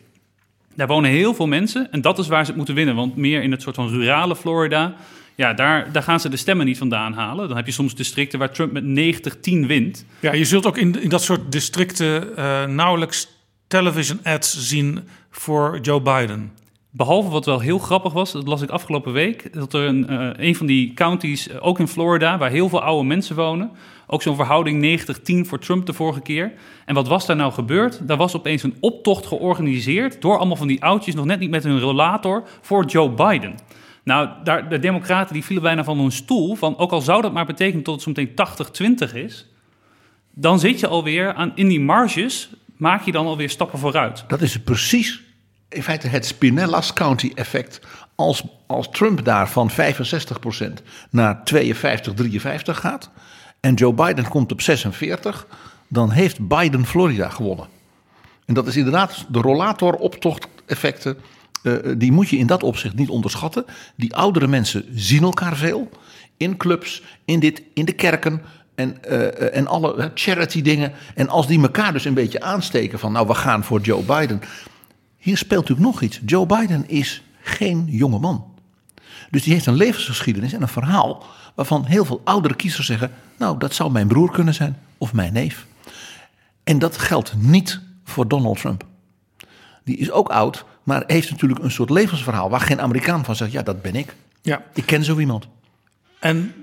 daar 0.74 0.86
wonen 0.86 1.10
heel 1.10 1.34
veel 1.34 1.46
mensen 1.46 1.92
en 1.92 2.00
dat 2.00 2.18
is 2.18 2.28
waar 2.28 2.40
ze 2.40 2.46
het 2.46 2.56
moeten 2.56 2.74
winnen. 2.74 2.94
Want 2.94 3.16
meer 3.16 3.42
in 3.42 3.50
het 3.50 3.62
soort 3.62 3.74
van 3.74 3.88
rurale 3.88 4.36
Florida, 4.36 4.94
ja, 5.34 5.54
daar, 5.54 5.92
daar 5.92 6.02
gaan 6.02 6.20
ze 6.20 6.28
de 6.28 6.36
stemmen 6.36 6.66
niet 6.66 6.78
vandaan 6.78 7.12
halen. 7.12 7.48
Dan 7.48 7.56
heb 7.56 7.66
je 7.66 7.72
soms 7.72 7.94
districten 7.94 8.38
waar 8.38 8.52
Trump 8.52 8.72
met 8.72 8.84
90-10 8.84 9.66
wint. 9.66 10.04
Ja, 10.20 10.32
je 10.32 10.44
zult 10.44 10.66
ook 10.66 10.76
in, 10.76 11.02
in 11.02 11.08
dat 11.08 11.22
soort 11.22 11.52
districten 11.52 12.36
eh, 12.36 12.64
nauwelijks 12.66 13.28
television 13.66 14.20
ads 14.22 14.68
zien 14.68 15.00
voor 15.30 15.78
Joe 15.82 16.00
Biden. 16.00 16.52
Behalve 16.94 17.30
wat 17.30 17.44
wel 17.44 17.60
heel 17.60 17.78
grappig 17.78 18.12
was, 18.12 18.32
dat 18.32 18.46
las 18.46 18.62
ik 18.62 18.70
afgelopen 18.70 19.12
week, 19.12 19.52
dat 19.52 19.72
er 19.72 19.86
een, 19.86 20.08
eh, 20.08 20.46
een 20.46 20.56
van 20.56 20.66
die 20.66 20.94
counties, 20.94 21.48
eh, 21.48 21.56
ook 21.60 21.78
in 21.78 21.88
Florida, 21.88 22.38
waar 22.38 22.50
heel 22.50 22.68
veel 22.68 22.82
oude 22.82 23.06
mensen 23.06 23.36
wonen, 23.36 23.70
ook 24.06 24.22
zo'n 24.22 24.36
verhouding 24.36 24.80
90-10 24.80 25.46
voor 25.46 25.58
Trump 25.58 25.86
de 25.86 25.92
vorige 25.92 26.20
keer. 26.20 26.52
En 26.84 26.94
wat 26.94 27.08
was 27.08 27.26
daar 27.26 27.36
nou 27.36 27.52
gebeurd? 27.52 28.08
Daar 28.08 28.16
was 28.16 28.36
opeens 28.36 28.62
een 28.62 28.76
optocht 28.80 29.26
georganiseerd 29.26 30.20
door 30.20 30.38
allemaal 30.38 30.56
van 30.56 30.66
die 30.66 30.82
oudjes, 30.82 31.14
nog 31.14 31.24
net 31.24 31.38
niet 31.38 31.50
met 31.50 31.64
hun 31.64 31.80
rollator, 31.80 32.42
voor 32.60 32.84
Joe 32.84 33.10
Biden. 33.10 33.54
Nou, 34.02 34.28
de 34.68 34.78
democraten 34.78 35.34
die 35.34 35.44
vielen 35.44 35.62
bijna 35.62 35.84
van 35.84 35.98
hun 35.98 36.12
stoel, 36.12 36.54
van 36.54 36.78
ook 36.78 36.92
al 36.92 37.00
zou 37.00 37.22
dat 37.22 37.32
maar 37.32 37.46
betekenen 37.46 37.84
dat 37.84 37.94
het 37.94 38.02
zometeen 38.02 39.08
80-20 39.10 39.14
is, 39.14 39.46
dan 40.30 40.58
zit 40.58 40.80
je 40.80 40.86
alweer 40.86 41.34
aan, 41.34 41.52
in 41.54 41.68
die 41.68 41.80
marges, 41.80 42.50
maak 42.76 43.02
je 43.02 43.12
dan 43.12 43.26
alweer 43.26 43.50
stappen 43.50 43.78
vooruit. 43.78 44.24
Dat 44.28 44.40
is 44.40 44.58
precies 44.58 45.22
in 45.68 45.82
feite 45.82 46.08
het 46.08 46.26
Spinellas 46.26 46.92
County 46.92 47.32
effect. 47.34 47.80
Als, 48.14 48.42
als 48.66 48.88
Trump 48.90 49.24
daar 49.24 49.48
van 49.48 49.70
65% 49.70 49.74
naar 51.10 51.44
52, 51.44 52.14
53 52.14 52.80
gaat 52.80 53.10
en 53.60 53.74
Joe 53.74 53.92
Biden 53.92 54.28
komt 54.28 54.52
op 54.52 54.60
46, 54.60 55.46
dan 55.88 56.10
heeft 56.10 56.48
Biden 56.48 56.86
Florida 56.86 57.28
gewonnen. 57.28 57.66
En 58.44 58.54
dat 58.54 58.66
is 58.66 58.76
inderdaad 58.76 59.24
de 59.28 59.40
rollator-optocht-effecten. 59.40 61.18
Eh, 61.62 61.74
die 61.96 62.12
moet 62.12 62.28
je 62.28 62.36
in 62.36 62.46
dat 62.46 62.62
opzicht 62.62 62.94
niet 62.94 63.08
onderschatten. 63.08 63.64
Die 63.96 64.16
oudere 64.16 64.46
mensen 64.46 64.84
zien 64.94 65.22
elkaar 65.22 65.56
veel. 65.56 65.88
In 66.36 66.56
clubs, 66.56 67.02
in, 67.24 67.40
dit, 67.40 67.62
in 67.74 67.84
de 67.84 67.92
kerken 67.92 68.42
en, 68.74 69.04
eh, 69.04 69.56
en 69.56 69.66
alle 69.66 70.10
charity 70.14 70.62
dingen. 70.62 70.92
En 71.14 71.28
als 71.28 71.46
die 71.46 71.62
elkaar 71.62 71.92
dus 71.92 72.04
een 72.04 72.14
beetje 72.14 72.40
aansteken 72.40 72.98
van 72.98 73.12
nou 73.12 73.26
we 73.26 73.34
gaan 73.34 73.64
voor 73.64 73.80
Joe 73.80 74.02
Biden. 74.02 74.40
Hier 75.16 75.36
speelt 75.36 75.68
natuurlijk 75.68 75.88
nog 75.88 76.02
iets. 76.02 76.20
Joe 76.26 76.46
Biden 76.46 76.88
is 76.88 77.22
geen 77.40 77.84
jonge 77.88 78.18
man. 78.18 78.44
Dus 79.30 79.42
die 79.42 79.52
heeft 79.52 79.66
een 79.66 79.74
levensgeschiedenis 79.74 80.52
en 80.52 80.62
een 80.62 80.68
verhaal 80.68 81.24
waarvan 81.54 81.84
heel 81.84 82.04
veel 82.04 82.20
oudere 82.24 82.54
kiezers 82.54 82.86
zeggen: 82.86 83.10
Nou, 83.38 83.58
dat 83.58 83.74
zou 83.74 83.90
mijn 83.90 84.08
broer 84.08 84.30
kunnen 84.30 84.54
zijn 84.54 84.78
of 84.98 85.12
mijn 85.12 85.32
neef. 85.32 85.66
En 86.64 86.78
dat 86.78 86.98
geldt 86.98 87.34
niet 87.36 87.80
voor 88.04 88.28
Donald 88.28 88.60
Trump. 88.60 88.86
Die 89.84 89.96
is 89.96 90.10
ook 90.10 90.28
oud, 90.28 90.64
maar 90.82 91.04
heeft 91.06 91.30
natuurlijk 91.30 91.62
een 91.62 91.70
soort 91.70 91.90
levensverhaal 91.90 92.50
waar 92.50 92.60
geen 92.60 92.80
Amerikaan 92.80 93.24
van 93.24 93.36
zegt: 93.36 93.52
Ja, 93.52 93.62
dat 93.62 93.82
ben 93.82 93.94
ik. 93.94 94.14
Ja. 94.42 94.62
Ik 94.74 94.86
ken 94.86 95.04
zo 95.04 95.18
iemand. 95.18 95.48
En 96.18 96.54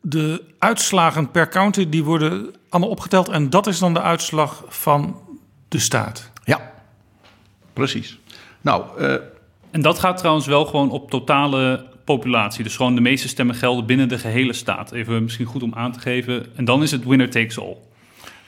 de 0.00 0.44
uitslagen 0.58 1.30
per 1.30 1.48
county 1.48 1.88
die 1.88 2.04
worden 2.04 2.54
allemaal 2.68 2.90
opgeteld. 2.90 3.28
En 3.28 3.50
dat 3.50 3.66
is 3.66 3.78
dan 3.78 3.94
de 3.94 4.02
uitslag 4.02 4.64
van 4.68 5.20
de 5.68 5.78
staat. 5.78 6.30
Ja, 6.44 6.72
precies. 7.72 8.18
Nou, 8.60 8.98
eh, 8.98 9.14
En 9.70 9.82
dat 9.82 9.98
gaat 9.98 10.16
trouwens 10.16 10.46
wel 10.46 10.64
gewoon 10.64 10.90
op 10.90 11.10
totale 11.10 11.86
populatie. 12.04 12.62
Dus 12.62 12.76
gewoon 12.76 12.94
de 12.94 13.00
meeste 13.00 13.28
stemmen 13.28 13.54
gelden 13.54 13.86
binnen 13.86 14.08
de 14.08 14.18
gehele 14.18 14.52
staat. 14.52 14.92
Even 14.92 15.22
misschien 15.22 15.46
goed 15.46 15.62
om 15.62 15.74
aan 15.74 15.92
te 15.92 16.00
geven. 16.00 16.46
En 16.56 16.64
dan 16.64 16.82
is 16.82 16.90
het 16.90 17.04
winner 17.04 17.30
takes 17.30 17.58
all. 17.58 17.76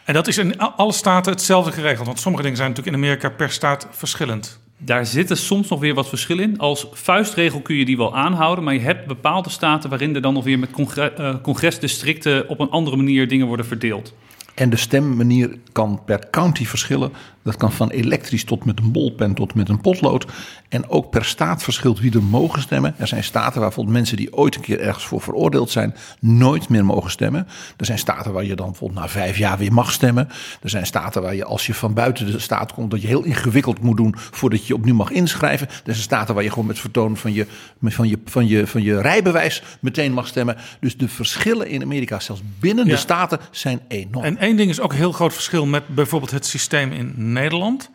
En 0.05 0.15
dat 0.15 0.27
is 0.27 0.39
in 0.39 0.59
alle 0.59 0.93
staten 0.93 1.33
hetzelfde 1.33 1.73
geregeld. 1.73 2.07
Want 2.07 2.21
sommige 2.21 2.43
dingen 2.43 2.59
zijn 2.59 2.69
natuurlijk 2.69 2.97
in 2.97 3.03
Amerika 3.03 3.29
per 3.29 3.51
staat 3.51 3.87
verschillend. 3.91 4.60
Daar 4.85 5.07
zitten 5.07 5.37
soms 5.37 5.69
nog 5.69 5.81
weer 5.81 5.95
wat 5.95 6.09
verschil 6.09 6.39
in. 6.39 6.59
Als 6.59 6.87
vuistregel 6.93 7.61
kun 7.61 7.77
je 7.77 7.85
die 7.85 7.97
wel 7.97 8.17
aanhouden, 8.17 8.65
maar 8.65 8.75
je 8.75 8.81
hebt 8.81 9.07
bepaalde 9.07 9.51
staten 9.51 9.91
waarin 9.91 10.15
er 10.15 10.21
dan 10.21 10.35
nog 10.35 10.45
weer 10.45 10.59
met 10.59 10.71
eh, 10.97 11.35
congresdistricten 11.43 12.49
op 12.49 12.61
een 12.61 12.71
andere 12.71 12.97
manier 12.97 13.29
dingen 13.29 13.47
worden 13.47 13.67
verdeeld. 13.67 14.15
en 14.55 14.71
de 14.71 14.77
stemmanier 14.77 15.59
kan 15.73 16.03
per 16.05 16.31
county 16.31 16.65
verschillen. 16.65 17.13
Dat 17.43 17.57
kan 17.57 17.73
van 17.73 17.91
elektrisch 17.91 18.45
tot 18.45 18.65
met 18.65 18.79
een 18.79 18.93
bolpen 18.93 19.35
tot 19.35 19.55
met 19.55 19.69
een 19.69 19.81
potlood. 19.81 20.27
En 20.69 20.89
ook 20.89 21.11
per 21.11 21.25
staat 21.25 21.63
verschilt 21.63 22.01
wie 22.01 22.13
er 22.13 22.23
mogen 22.23 22.63
stemmen. 22.63 22.95
Er 22.99 23.07
zijn 23.07 23.25
staten 23.25 23.53
waar 23.53 23.69
bijvoorbeeld 23.69 23.97
mensen 23.97 24.17
die 24.17 24.33
ooit 24.33 24.55
een 24.55 24.61
keer 24.61 24.81
ergens 24.81 25.05
voor 25.05 25.21
veroordeeld 25.21 25.71
zijn, 25.71 25.95
nooit 26.21 26.69
meer 26.69 26.85
mogen 26.85 27.11
stemmen. 27.11 27.47
Er 27.77 27.87
zijn 27.87 27.99
staten 27.99 28.33
waar 28.33 28.45
je 28.45 28.57
dan 28.57 28.67
bijvoorbeeld 28.67 29.01
na 29.01 29.09
vijf 29.09 29.39
jaar 29.39 29.59
weer 29.59 29.73
mag 29.73 29.93
stemmen. 29.93 30.29
Er 30.63 30.71
zijn 30.71 30.87
staten 30.87 31.23
waar 31.23 31.35
je 31.35 31.45
als 31.45 31.67
je 31.67 31.75
van 31.75 31.95
buiten 31.95 32.27
de 32.27 32.39
staat 32.39 32.73
komt, 32.73 32.91
dat 32.91 33.01
je 33.03 33.07
heel 33.07 33.25
ingewikkeld 33.25 33.81
moet 33.83 33.97
doen 33.97 34.15
voordat 34.17 34.67
je 34.67 34.75
opnieuw 34.75 34.95
mag 34.95 35.11
inschrijven. 35.11 35.67
Er 35.69 35.81
zijn 35.85 35.97
staten 35.97 36.35
waar 36.35 36.45
je 36.45 36.51
gewoon 36.51 36.67
met 36.67 36.79
vertoon 36.79 37.17
van 37.17 37.33
je, 37.33 37.47
van 37.83 38.09
je, 38.09 38.19
van 38.25 38.49
je, 38.49 38.67
van 38.67 38.83
je 38.83 39.01
rijbewijs 39.01 39.63
meteen 39.81 40.13
mag 40.13 40.27
stemmen. 40.27 40.57
Dus 40.81 40.97
de 40.97 41.09
verschillen 41.09 41.69
in 41.69 41.83
Amerika, 41.83 42.21
zelfs 42.21 42.43
binnen 42.59 42.87
de 42.87 42.97
staten, 42.97 43.39
zijn 43.51 43.81
enorm. 43.89 44.25
En 44.25 44.39
één 44.39 44.57
ding 44.57 44.71
is 44.71 44.81
ook 44.81 44.91
een 44.91 44.99
heel 44.99 45.13
groot 45.13 45.33
verschil 45.33 45.67
met 45.67 45.89
bijvoorbeeld 45.95 46.31
het 46.31 46.47
systeem 46.47 46.93
in 46.93 47.30
Nederland. 47.33 47.91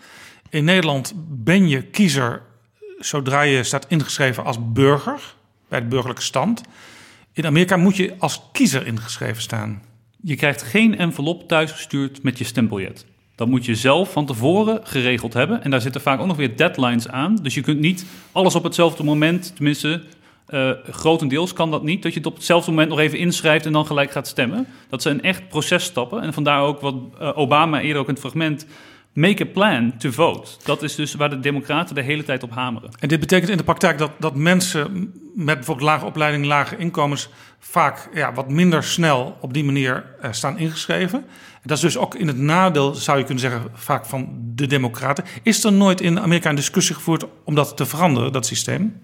In 0.49 0.63
Nederland 0.63 1.13
ben 1.27 1.67
je 1.67 1.81
kiezer 1.81 2.41
zodra 2.99 3.41
je 3.41 3.63
staat 3.63 3.85
ingeschreven 3.87 4.43
als 4.43 4.57
burger 4.71 5.35
bij 5.67 5.79
de 5.79 5.85
burgerlijke 5.85 6.21
stand. 6.21 6.61
In 7.33 7.45
Amerika 7.45 7.77
moet 7.77 7.95
je 7.95 8.13
als 8.17 8.41
kiezer 8.51 8.87
ingeschreven 8.87 9.41
staan. 9.41 9.81
Je 10.21 10.35
krijgt 10.35 10.61
geen 10.61 10.97
envelop 10.97 11.47
thuisgestuurd 11.47 12.23
met 12.23 12.37
je 12.37 12.43
stempeljet. 12.43 13.05
Dat 13.35 13.47
moet 13.47 13.65
je 13.65 13.75
zelf 13.75 14.11
van 14.11 14.25
tevoren 14.25 14.79
geregeld 14.83 15.33
hebben. 15.33 15.63
En 15.63 15.71
daar 15.71 15.81
zitten 15.81 16.01
vaak 16.01 16.19
ook 16.19 16.27
nog 16.27 16.37
weer 16.37 16.57
deadlines 16.57 17.07
aan. 17.07 17.35
Dus 17.35 17.53
je 17.53 17.61
kunt 17.61 17.79
niet 17.79 18.05
alles 18.31 18.55
op 18.55 18.63
hetzelfde 18.63 19.03
moment, 19.03 19.55
tenminste, 19.55 20.03
eh, 20.45 20.71
grotendeels 20.89 21.53
kan 21.53 21.71
dat 21.71 21.83
niet. 21.83 22.03
Dat 22.03 22.11
je 22.11 22.17
het 22.17 22.27
op 22.27 22.35
hetzelfde 22.35 22.71
moment 22.71 22.89
nog 22.89 22.99
even 22.99 23.17
inschrijft 23.17 23.65
en 23.65 23.71
dan 23.71 23.85
gelijk 23.85 24.11
gaat 24.11 24.27
stemmen. 24.27 24.67
Dat 24.89 25.01
zijn 25.01 25.21
echt 25.21 25.49
processtappen. 25.49 26.21
En 26.21 26.33
vandaar 26.33 26.61
ook 26.61 26.81
wat 26.81 26.95
eh, 27.19 27.37
Obama 27.37 27.81
eerder 27.81 28.01
ook 28.01 28.07
in 28.07 28.13
het 28.13 28.23
fragment. 28.23 28.65
Make 29.15 29.43
a 29.43 29.45
plan 29.45 29.97
to 29.97 30.11
vote. 30.11 30.49
Dat 30.63 30.83
is 30.83 30.95
dus 30.95 31.13
waar 31.13 31.29
de 31.29 31.39
Democraten 31.39 31.95
de 31.95 32.01
hele 32.01 32.23
tijd 32.23 32.43
op 32.43 32.51
hameren. 32.51 32.89
En 32.99 33.07
dit 33.07 33.19
betekent 33.19 33.51
in 33.51 33.57
de 33.57 33.63
praktijk 33.63 33.97
dat, 33.97 34.11
dat 34.19 34.35
mensen 34.35 35.13
met 35.35 35.55
bijvoorbeeld 35.55 35.87
lage 35.87 36.05
opleiding, 36.05 36.45
lage 36.45 36.77
inkomens 36.77 37.29
vaak 37.59 38.09
ja, 38.13 38.33
wat 38.33 38.49
minder 38.49 38.83
snel 38.83 39.37
op 39.41 39.53
die 39.53 39.63
manier 39.63 40.05
eh, 40.21 40.31
staan 40.31 40.57
ingeschreven. 40.57 41.19
En 41.53 41.61
dat 41.63 41.77
is 41.77 41.83
dus 41.83 41.97
ook 41.97 42.15
in 42.15 42.27
het 42.27 42.37
nadeel, 42.37 42.93
zou 42.93 43.17
je 43.17 43.23
kunnen 43.23 43.43
zeggen, 43.43 43.61
vaak 43.73 44.05
van 44.05 44.29
de 44.55 44.67
Democraten. 44.67 45.23
Is 45.43 45.63
er 45.63 45.73
nooit 45.73 46.01
in 46.01 46.19
Amerika 46.19 46.49
een 46.49 46.55
discussie 46.55 46.95
gevoerd 46.95 47.25
om 47.43 47.55
dat 47.55 47.77
te 47.77 47.85
veranderen, 47.85 48.31
dat 48.31 48.45
systeem? 48.45 49.01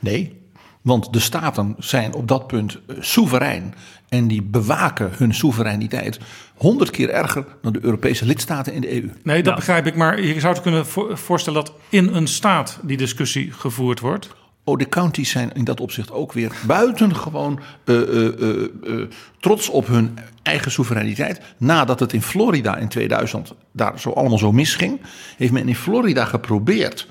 Nee, 0.00 0.40
want 0.80 1.12
de 1.12 1.20
staten 1.20 1.74
zijn 1.78 2.14
op 2.14 2.28
dat 2.28 2.46
punt 2.46 2.78
eh, 2.86 2.96
soeverein. 3.00 3.74
En 4.10 4.28
die 4.28 4.42
bewaken 4.42 5.10
hun 5.12 5.34
soevereiniteit 5.34 6.18
honderd 6.56 6.90
keer 6.90 7.10
erger 7.10 7.44
dan 7.62 7.72
de 7.72 7.78
Europese 7.82 8.26
lidstaten 8.26 8.72
in 8.72 8.80
de 8.80 8.92
EU. 8.94 9.10
Nee, 9.22 9.36
dat 9.42 9.44
Ja. 9.52 9.54
begrijp 9.54 9.86
ik. 9.86 9.96
Maar 9.96 10.20
je 10.22 10.40
zou 10.40 10.52
het 10.52 10.62
kunnen 10.62 10.86
vo- 10.86 11.16
voorstellen 11.16 11.64
dat 11.64 11.74
in 11.88 12.08
een 12.14 12.26
staat 12.26 12.78
die 12.82 12.96
discussie 12.96 13.52
gevoerd 13.52 14.00
wordt. 14.00 14.28
Oh, 14.64 14.78
de 14.78 14.88
counties 14.88 15.30
zijn 15.30 15.52
in 15.52 15.64
dat 15.64 15.80
opzicht 15.80 16.12
ook 16.12 16.32
weer 16.32 16.52
buitengewoon 16.66 17.60
eh, 17.84 17.96
eh, 18.00 18.26
eh, 18.42 18.64
eh, 18.84 19.08
trots 19.40 19.68
op 19.68 19.86
hun 19.86 20.18
eigen 20.42 20.70
soevereiniteit. 20.70 21.40
Nadat 21.56 22.00
het 22.00 22.12
in 22.12 22.22
Florida 22.22 22.76
in 22.76 22.88
2000 22.88 23.52
daar 23.72 24.00
zo 24.00 24.10
allemaal 24.10 24.38
zo 24.38 24.52
misging, 24.52 25.00
heeft 25.36 25.52
men 25.52 25.68
in 25.68 25.74
Florida 25.76 26.24
geprobeerd 26.24 27.08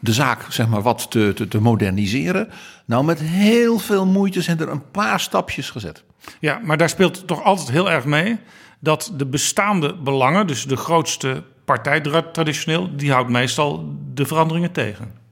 de 0.00 0.12
zaak 0.12 0.46
zeg 0.48 0.68
maar 0.68 0.82
wat 0.82 1.10
te, 1.10 1.32
te, 1.34 1.48
te 1.48 1.60
moderniseren. 1.60 2.48
Nou, 2.86 3.04
met 3.04 3.20
heel 3.20 3.78
veel 3.78 4.06
moeite 4.06 4.42
zijn 4.42 4.58
er 4.60 4.68
een 4.68 4.90
paar 4.90 5.20
stapjes 5.20 5.70
gezet. 5.70 6.04
Ja, 6.40 6.60
maar 6.64 6.76
daar 6.76 6.88
speelt 6.88 7.26
toch 7.26 7.42
altijd 7.42 7.70
heel 7.70 7.90
erg 7.90 8.04
mee 8.04 8.36
dat 8.78 9.12
de 9.16 9.26
bestaande 9.26 9.94
belangen, 9.94 10.46
dus 10.46 10.64
de 10.64 10.76
grootste 10.76 11.42
partij 11.64 12.00
tra- 12.00 12.30
traditioneel, 12.32 12.96
die 12.96 13.12
houdt 13.12 13.30
meestal 13.30 13.94
de 14.14 14.26
veranderingen 14.26 14.72
tegen. 14.72 15.24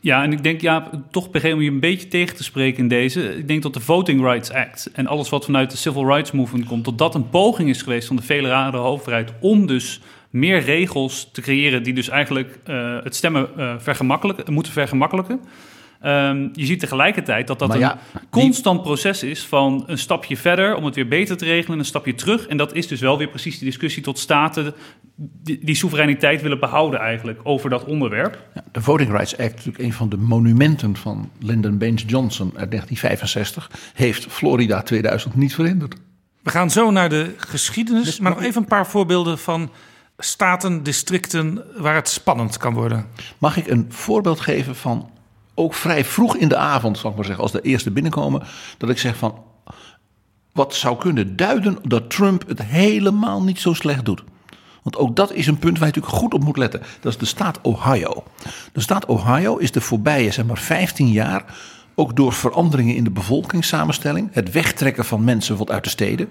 Ja, 0.00 0.22
en 0.22 0.32
ik 0.32 0.42
denk, 0.42 0.60
ja, 0.60 0.90
toch 1.10 1.30
PG 1.30 1.52
om 1.52 1.60
je 1.60 1.70
een 1.70 1.80
beetje 1.80 2.08
tegen 2.08 2.36
te 2.36 2.44
spreken 2.44 2.82
in 2.82 2.88
deze. 2.88 3.36
Ik 3.36 3.48
denk 3.48 3.62
dat 3.62 3.74
de 3.74 3.80
Voting 3.80 4.20
Rights 4.22 4.50
Act 4.50 4.90
en 4.92 5.06
alles 5.06 5.28
wat 5.28 5.44
vanuit 5.44 5.70
de 5.70 5.76
Civil 5.76 6.06
Rights 6.06 6.30
Movement 6.30 6.66
komt, 6.66 6.84
dat 6.84 6.98
dat 6.98 7.14
een 7.14 7.28
poging 7.28 7.68
is 7.68 7.82
geweest 7.82 8.06
van 8.06 8.16
de 8.16 8.22
federale 8.22 8.76
overheid 8.76 9.32
om 9.40 9.66
dus 9.66 10.00
meer 10.30 10.60
regels 10.60 11.28
te 11.32 11.40
creëren 11.40 11.82
die 11.82 11.94
dus 11.94 12.08
eigenlijk 12.08 12.58
eh, 12.64 12.96
het 13.02 13.16
stemmen 13.16 13.48
vergemakkelijken, 13.80 14.52
moeten 14.52 14.72
vergemakkelijken. 14.72 15.40
Ehm, 16.00 16.48
je 16.52 16.66
ziet 16.66 16.80
tegelijkertijd 16.80 17.46
dat 17.46 17.58
dat 17.58 17.74
een 17.74 17.78
die- 17.78 18.20
constant 18.30 18.82
proces 18.82 19.22
is 19.22 19.44
van 19.46 19.84
een 19.86 19.98
stapje 19.98 20.36
verder 20.36 20.74
om 20.74 20.84
het 20.84 20.94
weer 20.94 21.08
beter 21.08 21.36
te 21.36 21.44
regelen, 21.44 21.78
een 21.78 21.84
stapje 21.84 22.14
terug. 22.14 22.46
En 22.46 22.56
dat 22.56 22.74
is 22.74 22.86
dus 22.86 23.00
wel 23.00 23.18
weer 23.18 23.28
precies 23.28 23.58
die 23.58 23.68
discussie 23.68 24.02
tot 24.02 24.18
staten 24.18 24.74
die, 25.42 25.58
die 25.62 25.74
soevereiniteit 25.74 26.42
willen 26.42 26.60
behouden 26.60 27.00
eigenlijk 27.00 27.40
over 27.42 27.70
dat 27.70 27.84
onderwerp. 27.84 28.44
Ja, 28.54 28.64
de 28.72 28.82
Voting 28.82 29.10
Rights 29.10 29.38
Act, 29.38 29.50
natuurlijk 29.50 29.78
een 29.78 29.92
van 29.92 30.08
de 30.08 30.16
monumenten 30.16 30.96
van 30.96 31.30
Lyndon 31.38 31.78
Baines 31.78 32.04
Johnson 32.06 32.52
uit 32.56 32.70
1965, 32.70 33.70
heeft 33.94 34.26
Florida 34.26 34.82
2000 34.82 35.34
niet 35.34 35.54
verhinderd. 35.54 35.94
We 36.42 36.50
gaan 36.50 36.70
zo 36.70 36.90
naar 36.90 37.08
de 37.08 37.34
geschiedenis, 37.36 38.20
maar 38.20 38.30
nog 38.30 38.42
even 38.42 38.60
een 38.62 38.68
paar 38.68 38.86
voorbeelden 38.86 39.38
van 39.38 39.70
staten, 40.18 40.82
districten 40.82 41.64
waar 41.76 41.94
het 41.94 42.08
spannend 42.08 42.56
kan 42.56 42.74
worden. 42.74 43.06
Mag 43.38 43.56
ik 43.56 43.66
een 43.66 43.86
voorbeeld 43.88 44.40
geven 44.40 44.76
van 44.76 45.10
ook 45.54 45.74
vrij 45.74 46.04
vroeg 46.04 46.36
in 46.36 46.48
de 46.48 46.56
avond, 46.56 46.98
zal 46.98 47.10
ik 47.10 47.16
maar 47.16 47.24
zeggen, 47.24 47.42
als 47.42 47.52
de 47.52 47.60
eerste 47.60 47.90
binnenkomen, 47.90 48.42
dat 48.78 48.90
ik 48.90 48.98
zeg 48.98 49.16
van 49.16 49.42
wat 50.52 50.74
zou 50.74 50.98
kunnen 50.98 51.36
duiden 51.36 51.78
dat 51.82 52.10
Trump 52.10 52.48
het 52.48 52.62
helemaal 52.62 53.42
niet 53.42 53.60
zo 53.60 53.74
slecht 53.74 54.04
doet. 54.04 54.22
Want 54.82 54.96
ook 54.96 55.16
dat 55.16 55.32
is 55.32 55.46
een 55.46 55.58
punt 55.58 55.78
waar 55.78 55.88
je 55.88 55.94
natuurlijk 55.94 56.22
goed 56.22 56.34
op 56.34 56.44
moet 56.44 56.56
letten. 56.56 56.82
Dat 57.00 57.12
is 57.12 57.18
de 57.18 57.24
staat 57.24 57.60
Ohio. 57.60 58.24
De 58.72 58.80
staat 58.80 59.06
Ohio 59.06 59.56
is 59.56 59.72
de 59.72 59.80
voorbije 59.80 60.30
zeg 60.30 60.44
maar, 60.44 60.58
15 60.58 61.08
jaar 61.08 61.44
ook 61.94 62.16
door 62.16 62.32
veranderingen 62.32 62.96
in 62.96 63.04
de 63.04 63.10
bevolkingssamenstelling, 63.10 64.28
het 64.32 64.50
wegtrekken 64.52 65.04
van 65.04 65.24
mensen 65.24 65.56
wat 65.56 65.70
uit 65.70 65.84
de 65.84 65.90
steden, 65.90 66.28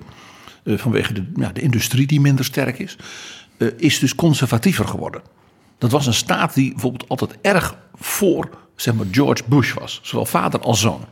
eh, 0.64 0.78
vanwege 0.78 1.14
de, 1.14 1.32
ja, 1.36 1.52
de 1.52 1.62
industrie 1.62 2.08
die 2.08 2.22
minder 2.22 2.46
sterk 2.46 2.80
is, 2.80 2.98
eh, 3.58 3.68
is 3.78 4.00
dus 4.00 4.16
conservatiever 4.16 4.88
geworden. 4.88 5.22
Dat 5.78 5.92
was 5.92 6.08
een 6.08 6.14
staat 6.14 6.54
die 6.54 6.72
bijvoorbeeld 6.72 7.10
altijd 7.10 7.38
erg 7.42 7.78
voor 7.94 8.50
zeg 8.82 8.94
maar, 8.94 9.06
George 9.12 9.44
Bush 9.46 9.74
was, 9.74 10.00
zowel 10.04 10.26
vader 10.26 10.60
als 10.60 10.80
zoon. 10.80 11.06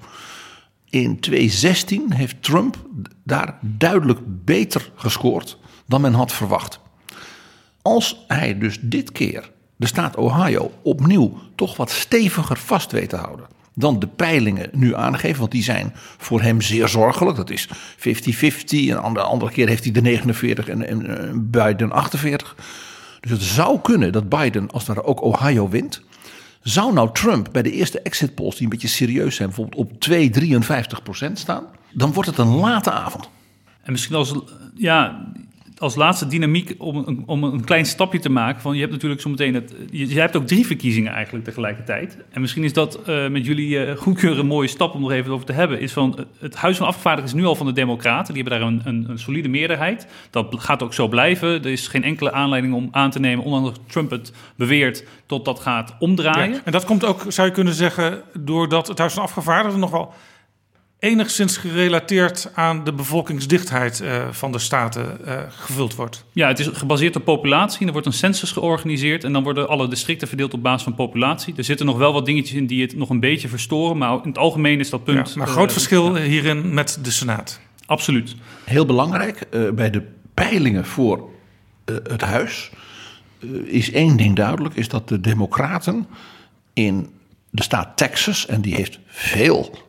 In 0.89 1.19
2016 1.19 2.13
heeft 2.13 2.43
Trump 2.43 2.77
daar 3.23 3.57
duidelijk 3.61 4.19
beter 4.45 4.91
gescoord 4.95 5.57
dan 5.85 6.01
men 6.01 6.13
had 6.13 6.33
verwacht. 6.33 6.79
Als 7.81 8.23
hij 8.27 8.57
dus 8.57 8.77
dit 8.81 9.11
keer 9.11 9.51
de 9.75 9.87
staat 9.87 10.15
Ohio 10.15 10.71
opnieuw 10.83 11.37
toch 11.55 11.77
wat 11.77 11.91
steviger 11.91 12.57
vast 12.57 12.91
weet 12.91 13.09
te 13.09 13.15
houden 13.15 13.45
dan 13.77 13.99
de 13.99 14.07
peilingen 14.07 14.69
nu 14.71 14.95
aangeven, 14.95 15.39
want 15.39 15.51
die 15.51 15.63
zijn 15.63 15.91
voor 16.17 16.41
hem 16.41 16.61
zeer 16.61 16.87
zorgelijk. 16.87 17.37
Dat 17.37 17.49
is 17.49 17.67
50-50 17.67 17.71
en 18.69 19.01
andere, 19.01 19.25
andere 19.25 19.51
keer 19.51 19.67
heeft 19.67 19.83
hij 19.83 19.93
de 19.93 20.01
49 20.01 20.67
en, 20.67 20.87
en 20.87 21.49
Biden 21.49 21.91
48. 21.91 22.55
Dus 23.19 23.31
het 23.31 23.41
zou 23.41 23.79
kunnen 23.79 24.11
dat 24.11 24.29
Biden, 24.29 24.71
als 24.71 24.85
daar 24.85 25.03
ook 25.03 25.21
Ohio 25.21 25.69
wint, 25.69 26.01
zou 26.61 26.93
nou 26.93 27.09
Trump 27.13 27.49
bij 27.51 27.61
de 27.61 27.71
eerste 27.71 28.01
exit 28.01 28.35
polls 28.35 28.55
die 28.55 28.63
een 28.63 28.69
beetje 28.69 28.87
serieus 28.87 29.35
zijn, 29.35 29.47
bijvoorbeeld 29.47 29.89
op 29.89 29.99
2, 29.99 30.29
53 30.29 31.03
procent 31.03 31.39
staan, 31.39 31.63
dan 31.91 32.13
wordt 32.13 32.29
het 32.29 32.37
een 32.37 32.55
late 32.55 32.91
avond. 32.91 33.29
En 33.81 33.91
misschien 33.91 34.15
als, 34.15 34.33
ja, 34.75 35.25
als 35.77 35.95
laatste 35.95 36.27
dynamiek 36.27 36.75
om 36.77 36.95
een, 37.05 37.23
om 37.25 37.43
een 37.43 37.63
klein 37.63 37.85
stapje 37.85 38.19
te 38.19 38.29
maken. 38.29 38.61
Van, 38.61 38.73
je 38.73 38.79
hebt 38.79 38.91
natuurlijk 38.91 39.21
zometeen 39.21 39.53
het. 39.53 39.75
Je, 39.91 40.19
hebt 40.19 40.35
ook 40.35 40.47
drie 40.47 40.65
verkiezingen 40.65 41.13
eigenlijk 41.13 41.45
tegelijkertijd. 41.45 42.17
En 42.29 42.41
misschien 42.41 42.63
is 42.63 42.73
dat 42.73 43.01
eh, 43.05 43.27
met 43.27 43.45
jullie 43.45 43.83
eh, 43.85 43.97
goedkeuren 43.97 44.39
een 44.39 44.45
mooie 44.45 44.67
stap 44.67 44.93
om 44.93 45.01
nog 45.01 45.11
even 45.11 45.31
over 45.31 45.45
te 45.45 45.53
hebben. 45.53 45.79
Is 45.79 45.93
van 45.93 46.25
het- 46.39 46.55
Huis 46.55 46.77
van 46.77 46.87
Afgevaardigden 46.87 47.33
is 47.35 47.39
nu 47.41 47.47
al 47.47 47.55
van 47.55 47.65
de 47.65 47.73
Democraten. 47.73 48.33
Die 48.33 48.43
hebben 48.43 48.59
daar 48.59 48.69
een, 48.69 48.81
een, 48.85 49.09
een 49.09 49.19
solide 49.19 49.47
meerderheid. 49.47 50.07
Dat 50.29 50.55
gaat 50.57 50.83
ook 50.83 50.93
zo 50.93 51.07
blijven. 51.07 51.49
Er 51.49 51.65
is 51.71 51.87
geen 51.87 52.03
enkele 52.03 52.31
aanleiding 52.31 52.73
om 52.73 52.87
aan 52.91 53.11
te 53.11 53.19
nemen, 53.19 53.45
ondanks 53.45 53.79
Trump 53.87 54.11
het 54.11 54.33
beweert, 54.55 55.03
tot 55.25 55.45
dat 55.45 55.59
gaat 55.59 55.95
omdraaien. 55.99 56.61
En 56.65 56.71
dat 56.71 56.85
komt 56.85 57.05
ook, 57.05 57.25
zou 57.27 57.47
je 57.47 57.53
kunnen 57.53 57.73
zeggen, 57.73 58.21
doordat 58.39 58.87
het 58.87 58.97
Huis 58.97 59.13
van 59.13 59.23
Afgevaardigden 59.23 59.79
nog 59.79 59.91
wel 59.91 60.13
enigszins 60.99 61.57
gerelateerd 61.57 62.49
aan 62.53 62.83
de 62.83 62.93
bevolkingsdichtheid 62.93 64.01
eh, 64.01 64.27
van 64.31 64.51
de 64.51 64.59
staten 64.59 65.25
eh, 65.25 65.39
gevuld 65.49 65.95
wordt. 65.95 66.25
Ja, 66.31 66.47
het 66.47 66.59
is 66.59 66.67
gebaseerd 66.67 67.15
op 67.15 67.23
populatie. 67.23 67.85
Er 67.85 67.91
wordt 67.91 68.07
een 68.07 68.13
census 68.13 68.51
georganiseerd 68.51 69.23
en 69.23 69.33
dan 69.33 69.43
worden 69.43 69.67
alle 69.67 69.87
districten 69.87 70.27
verdeeld 70.27 70.53
op 70.53 70.63
basis 70.63 70.83
van 70.83 70.95
populatie. 70.95 71.53
Er 71.57 71.63
zitten 71.63 71.85
nog 71.85 71.97
wel 71.97 72.13
wat 72.13 72.25
dingetjes 72.25 72.57
in 72.57 72.67
die 72.67 72.81
het 72.81 72.95
nog 72.95 73.09
een 73.09 73.19
beetje 73.19 73.47
verstoren, 73.47 73.97
maar 73.97 74.13
in 74.13 74.29
het 74.29 74.37
algemeen 74.37 74.79
is 74.79 74.89
dat 74.89 75.03
punt. 75.03 75.27
Ja, 75.27 75.33
maar 75.35 75.47
eh, 75.47 75.53
groot 75.53 75.71
verschil 75.71 76.15
hierin 76.15 76.73
met 76.73 76.99
de 77.01 77.11
Senaat. 77.11 77.59
Absoluut. 77.87 78.35
Heel 78.63 78.85
belangrijk, 78.85 79.41
eh, 79.41 79.69
bij 79.69 79.89
de 79.89 80.03
peilingen 80.33 80.85
voor 80.85 81.29
eh, 81.85 81.95
het 82.03 82.21
huis 82.21 82.69
eh, 83.39 83.49
is 83.65 83.91
één 83.91 84.17
ding 84.17 84.35
duidelijk, 84.35 84.75
is 84.75 84.87
dat 84.87 85.07
de 85.07 85.19
democraten 85.19 86.07
in 86.73 87.09
de 87.49 87.63
staat 87.63 87.97
Texas, 87.97 88.45
en 88.45 88.61
die 88.61 88.75
heeft 88.75 88.99
veel 89.05 89.86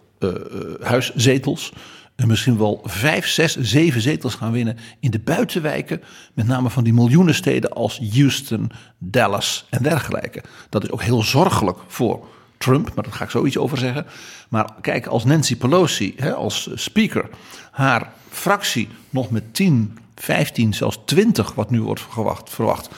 huiszetels, 0.80 1.72
en 2.18 2.28
misschien 2.28 2.58
wel 2.58 2.80
vijf, 2.84 3.26
zes, 3.26 3.56
zeven 3.56 4.00
zetels 4.00 4.34
gaan 4.34 4.52
winnen 4.52 4.76
in 5.00 5.10
de 5.10 5.18
buitenwijken. 5.18 6.02
Met 6.34 6.46
name 6.46 6.70
van 6.70 6.84
die 6.84 6.92
miljoenensteden 6.92 7.72
als 7.72 8.00
Houston, 8.12 8.70
Dallas 8.98 9.66
en 9.70 9.82
dergelijke. 9.82 10.42
Dat 10.68 10.84
is 10.84 10.90
ook 10.90 11.02
heel 11.02 11.22
zorgelijk 11.22 11.78
voor 11.86 12.26
Trump, 12.56 12.94
maar 12.94 13.04
daar 13.04 13.12
ga 13.12 13.24
ik 13.24 13.30
zo 13.30 13.44
iets 13.44 13.58
over 13.58 13.78
zeggen. 13.78 14.06
Maar 14.48 14.74
kijk, 14.80 15.06
als 15.06 15.24
Nancy 15.24 15.56
Pelosi 15.56 16.14
hè, 16.16 16.34
als 16.34 16.70
speaker 16.74 17.28
haar 17.70 18.12
fractie 18.28 18.88
nog 19.10 19.30
met 19.30 19.54
10, 19.54 19.98
15, 20.14 20.74
zelfs 20.74 20.98
20, 21.04 21.54
wat 21.54 21.70
nu 21.70 21.82
wordt 21.82 22.06
verwacht 22.44 22.88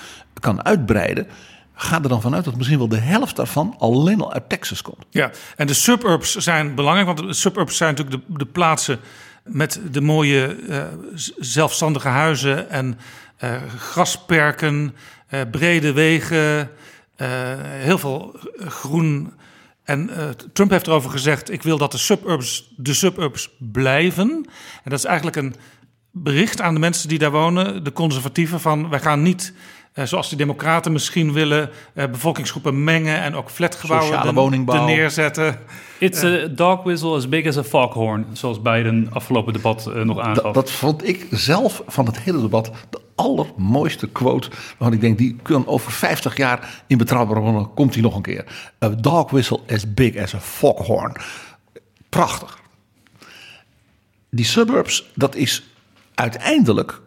kan 0.41 0.65
uitbreiden. 0.65 1.27
Ga 1.83 2.03
er 2.03 2.09
dan 2.09 2.21
vanuit 2.21 2.45
dat 2.45 2.57
misschien 2.57 2.79
wel 2.79 2.89
de 2.89 2.97
helft 2.97 3.37
daarvan 3.37 3.75
alleen 3.79 4.21
al 4.21 4.33
uit 4.33 4.49
Texas 4.49 4.83
komt. 4.83 5.05
Ja, 5.11 5.31
en 5.57 5.67
de 5.67 5.75
suburbs 5.75 6.37
zijn 6.37 6.75
belangrijk, 6.75 7.07
want 7.07 7.19
de 7.19 7.33
suburbs 7.33 7.77
zijn 7.77 7.95
natuurlijk 7.95 8.27
de, 8.27 8.39
de 8.39 8.47
plaatsen 8.47 9.01
met 9.45 9.81
de 9.91 10.01
mooie 10.01 10.57
eh, 10.69 10.85
zelfstandige 11.39 12.09
huizen 12.09 12.71
en 12.71 12.99
eh, 13.37 13.57
grasperken, 13.79 14.95
eh, 15.27 15.41
brede 15.51 15.93
wegen, 15.93 16.71
heel 17.63 17.99
veel 17.99 18.37
groen. 18.59 19.33
En 19.85 20.11
Trump 20.53 20.71
heeft 20.71 20.87
erover 20.87 21.11
gezegd: 21.11 21.51
ik 21.51 21.63
wil 21.63 21.79
dat 21.79 21.93
de 21.93 21.99
suburbs 21.99 22.73
de 22.77 22.95
suburbs 22.95 23.51
blijven. 23.59 24.29
En 24.85 24.91
dat 24.91 24.99
is 24.99 25.05
eigenlijk 25.05 25.37
een 25.37 25.55
bericht 26.11 26.61
aan 26.61 26.75
de 26.75 26.81
mensen 26.81 27.09
die 27.09 27.19
daar 27.19 27.31
wonen, 27.31 27.85
de 27.85 27.93
conservatieven, 27.93 28.61
van 28.61 28.89
wij 28.89 29.01
gaan 29.01 29.23
niet. 29.23 29.53
Eh, 29.93 30.05
zoals 30.05 30.29
de 30.31 30.37
Democraten 30.37 30.93
misschien 30.93 31.33
willen, 31.33 31.71
eh, 31.95 32.07
bevolkingsgroepen 32.07 32.85
mengen 32.85 33.21
en 33.21 33.35
ook 33.35 33.51
flatgebouwen 33.51 34.09
Sociale 34.09 34.29
er- 34.29 34.35
woningbouw. 34.35 34.77
er 34.77 34.85
neerzetten. 34.97 35.59
It's 35.99 36.23
a 36.25 36.47
dog 36.47 36.83
whistle 36.83 37.17
as 37.17 37.29
big 37.29 37.47
as 37.47 37.57
a 37.59 37.65
foghorn, 37.65 38.27
zoals 38.33 38.63
Biden 38.63 39.09
afgelopen 39.13 39.53
debat 39.53 39.87
eh, 39.87 40.03
nog 40.03 40.19
aangaf. 40.19 40.43
Dat, 40.43 40.55
dat 40.55 40.71
vond 40.71 41.09
ik 41.09 41.27
zelf 41.31 41.83
van 41.87 42.07
het 42.07 42.21
hele 42.21 42.41
debat 42.41 42.71
de 42.91 43.01
allermooiste 43.15 44.09
quote. 44.09 44.49
Waarvan 44.79 44.93
ik 44.93 45.01
denk, 45.01 45.19
die 45.19 45.37
kan 45.43 45.67
over 45.67 45.93
50 45.93 46.37
jaar 46.37 46.83
in 46.87 46.99
betrouwbare 46.99 47.41
bronnen 47.41 47.75
komt 47.75 47.93
die 47.93 48.03
nog 48.03 48.17
een 48.17 48.23
keer. 48.23 48.45
A 48.85 48.89
dog 48.89 49.31
whistle 49.31 49.61
as 49.73 49.95
big 49.95 50.17
as 50.17 50.35
a 50.35 50.41
foghorn. 50.41 51.17
Prachtig. 52.09 52.59
Die 54.31 54.45
suburbs, 54.45 55.11
dat 55.15 55.35
is 55.35 55.63
uiteindelijk, 56.15 57.01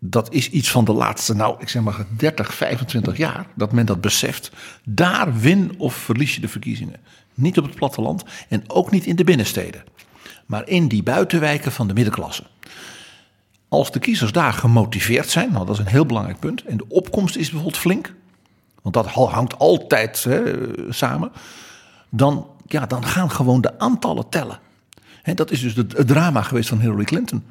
dat 0.00 0.32
is 0.32 0.50
iets 0.50 0.70
van 0.70 0.84
de 0.84 0.92
laatste, 0.92 1.34
nou 1.34 1.56
ik 1.58 1.68
zeg 1.68 1.82
maar 1.82 2.06
30, 2.16 2.54
25 2.54 3.16
jaar, 3.16 3.46
dat 3.54 3.72
men 3.72 3.86
dat 3.86 4.00
beseft. 4.00 4.50
Daar 4.84 5.38
win 5.38 5.74
of 5.78 5.94
verlies 5.94 6.34
je 6.34 6.40
de 6.40 6.48
verkiezingen. 6.48 7.00
Niet 7.34 7.58
op 7.58 7.64
het 7.64 7.74
platteland 7.74 8.24
en 8.48 8.62
ook 8.66 8.90
niet 8.90 9.06
in 9.06 9.16
de 9.16 9.24
binnensteden. 9.24 9.84
Maar 10.46 10.68
in 10.68 10.88
die 10.88 11.02
buitenwijken 11.02 11.72
van 11.72 11.88
de 11.88 11.94
middenklasse. 11.94 12.42
Als 13.68 13.92
de 13.92 13.98
kiezers 13.98 14.32
daar 14.32 14.52
gemotiveerd 14.52 15.28
zijn, 15.28 15.52
nou 15.52 15.66
dat 15.66 15.74
is 15.74 15.80
een 15.84 15.90
heel 15.90 16.06
belangrijk 16.06 16.38
punt. 16.38 16.64
En 16.64 16.76
de 16.76 16.88
opkomst 16.88 17.36
is 17.36 17.50
bijvoorbeeld 17.50 17.80
flink, 17.80 18.14
want 18.82 18.94
dat 18.94 19.06
hangt 19.06 19.58
altijd 19.58 20.24
hè, 20.24 20.52
samen. 20.88 21.32
Dan, 22.08 22.46
ja, 22.66 22.86
dan 22.86 23.04
gaan 23.04 23.30
gewoon 23.30 23.60
de 23.60 23.78
aantallen 23.78 24.28
tellen. 24.28 24.58
Dat 25.34 25.50
is 25.50 25.60
dus 25.60 25.74
het 25.74 26.06
drama 26.06 26.42
geweest 26.42 26.68
van 26.68 26.80
Hillary 26.80 27.04
Clinton. 27.04 27.44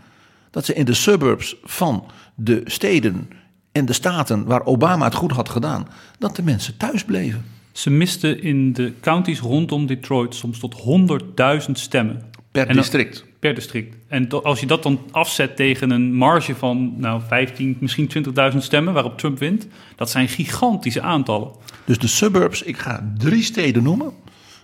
Dat 0.51 0.65
ze 0.65 0.73
in 0.73 0.85
de 0.85 0.93
suburbs 0.93 1.55
van 1.63 2.05
de 2.39 2.61
steden 2.65 3.29
en 3.71 3.85
de 3.85 3.93
staten 3.93 4.45
waar 4.45 4.65
Obama 4.65 5.05
het 5.05 5.15
goed 5.15 5.31
had 5.31 5.49
gedaan, 5.49 5.87
dat 6.19 6.35
de 6.35 6.43
mensen 6.43 6.77
thuis 6.77 7.03
bleven. 7.03 7.45
Ze 7.71 7.89
misten 7.89 8.41
in 8.41 8.73
de 8.73 8.93
counties 9.01 9.39
rondom 9.39 9.85
Detroit 9.85 10.35
soms 10.35 10.59
tot 10.59 10.75
100.000 10.75 11.71
stemmen. 11.71 12.21
Per 12.51 12.65
dan- 12.67 12.75
district. 12.75 13.25
Per 13.39 13.55
district. 13.55 13.95
En 14.07 14.27
to- 14.27 14.41
als 14.41 14.59
je 14.59 14.65
dat 14.65 14.83
dan 14.83 14.99
afzet 15.11 15.55
tegen 15.55 15.89
een 15.89 16.13
marge 16.13 16.55
van 16.55 16.93
nou, 16.97 17.21
15, 17.27 17.77
misschien 17.79 18.07
20.000 18.07 18.63
stemmen 18.63 18.93
waarop 18.93 19.17
Trump 19.17 19.39
wint, 19.39 19.67
dat 19.95 20.09
zijn 20.09 20.27
gigantische 20.27 21.01
aantallen. 21.01 21.51
Dus 21.85 21.97
de 21.97 22.07
suburbs, 22.07 22.61
ik 22.63 22.77
ga 22.77 23.13
drie 23.17 23.43
steden 23.43 23.83
noemen. 23.83 24.11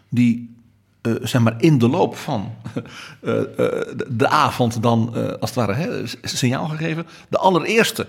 Die 0.09 0.54
eh, 1.05 1.13
zeg 1.21 1.41
maar 1.41 1.55
in 1.57 1.77
de 1.77 1.89
loop 1.89 2.17
van 2.17 2.53
eh, 3.21 3.39
eh, 3.39 3.45
de, 4.07 4.27
avond 4.27 4.81
dan 4.81 5.13
als 5.39 5.49
het 5.49 5.59
ware 5.59 5.73
hè, 5.73 6.03
signaal 6.21 6.67
gegeven. 6.67 7.07
De 7.29 7.37
allereerste 7.37 8.07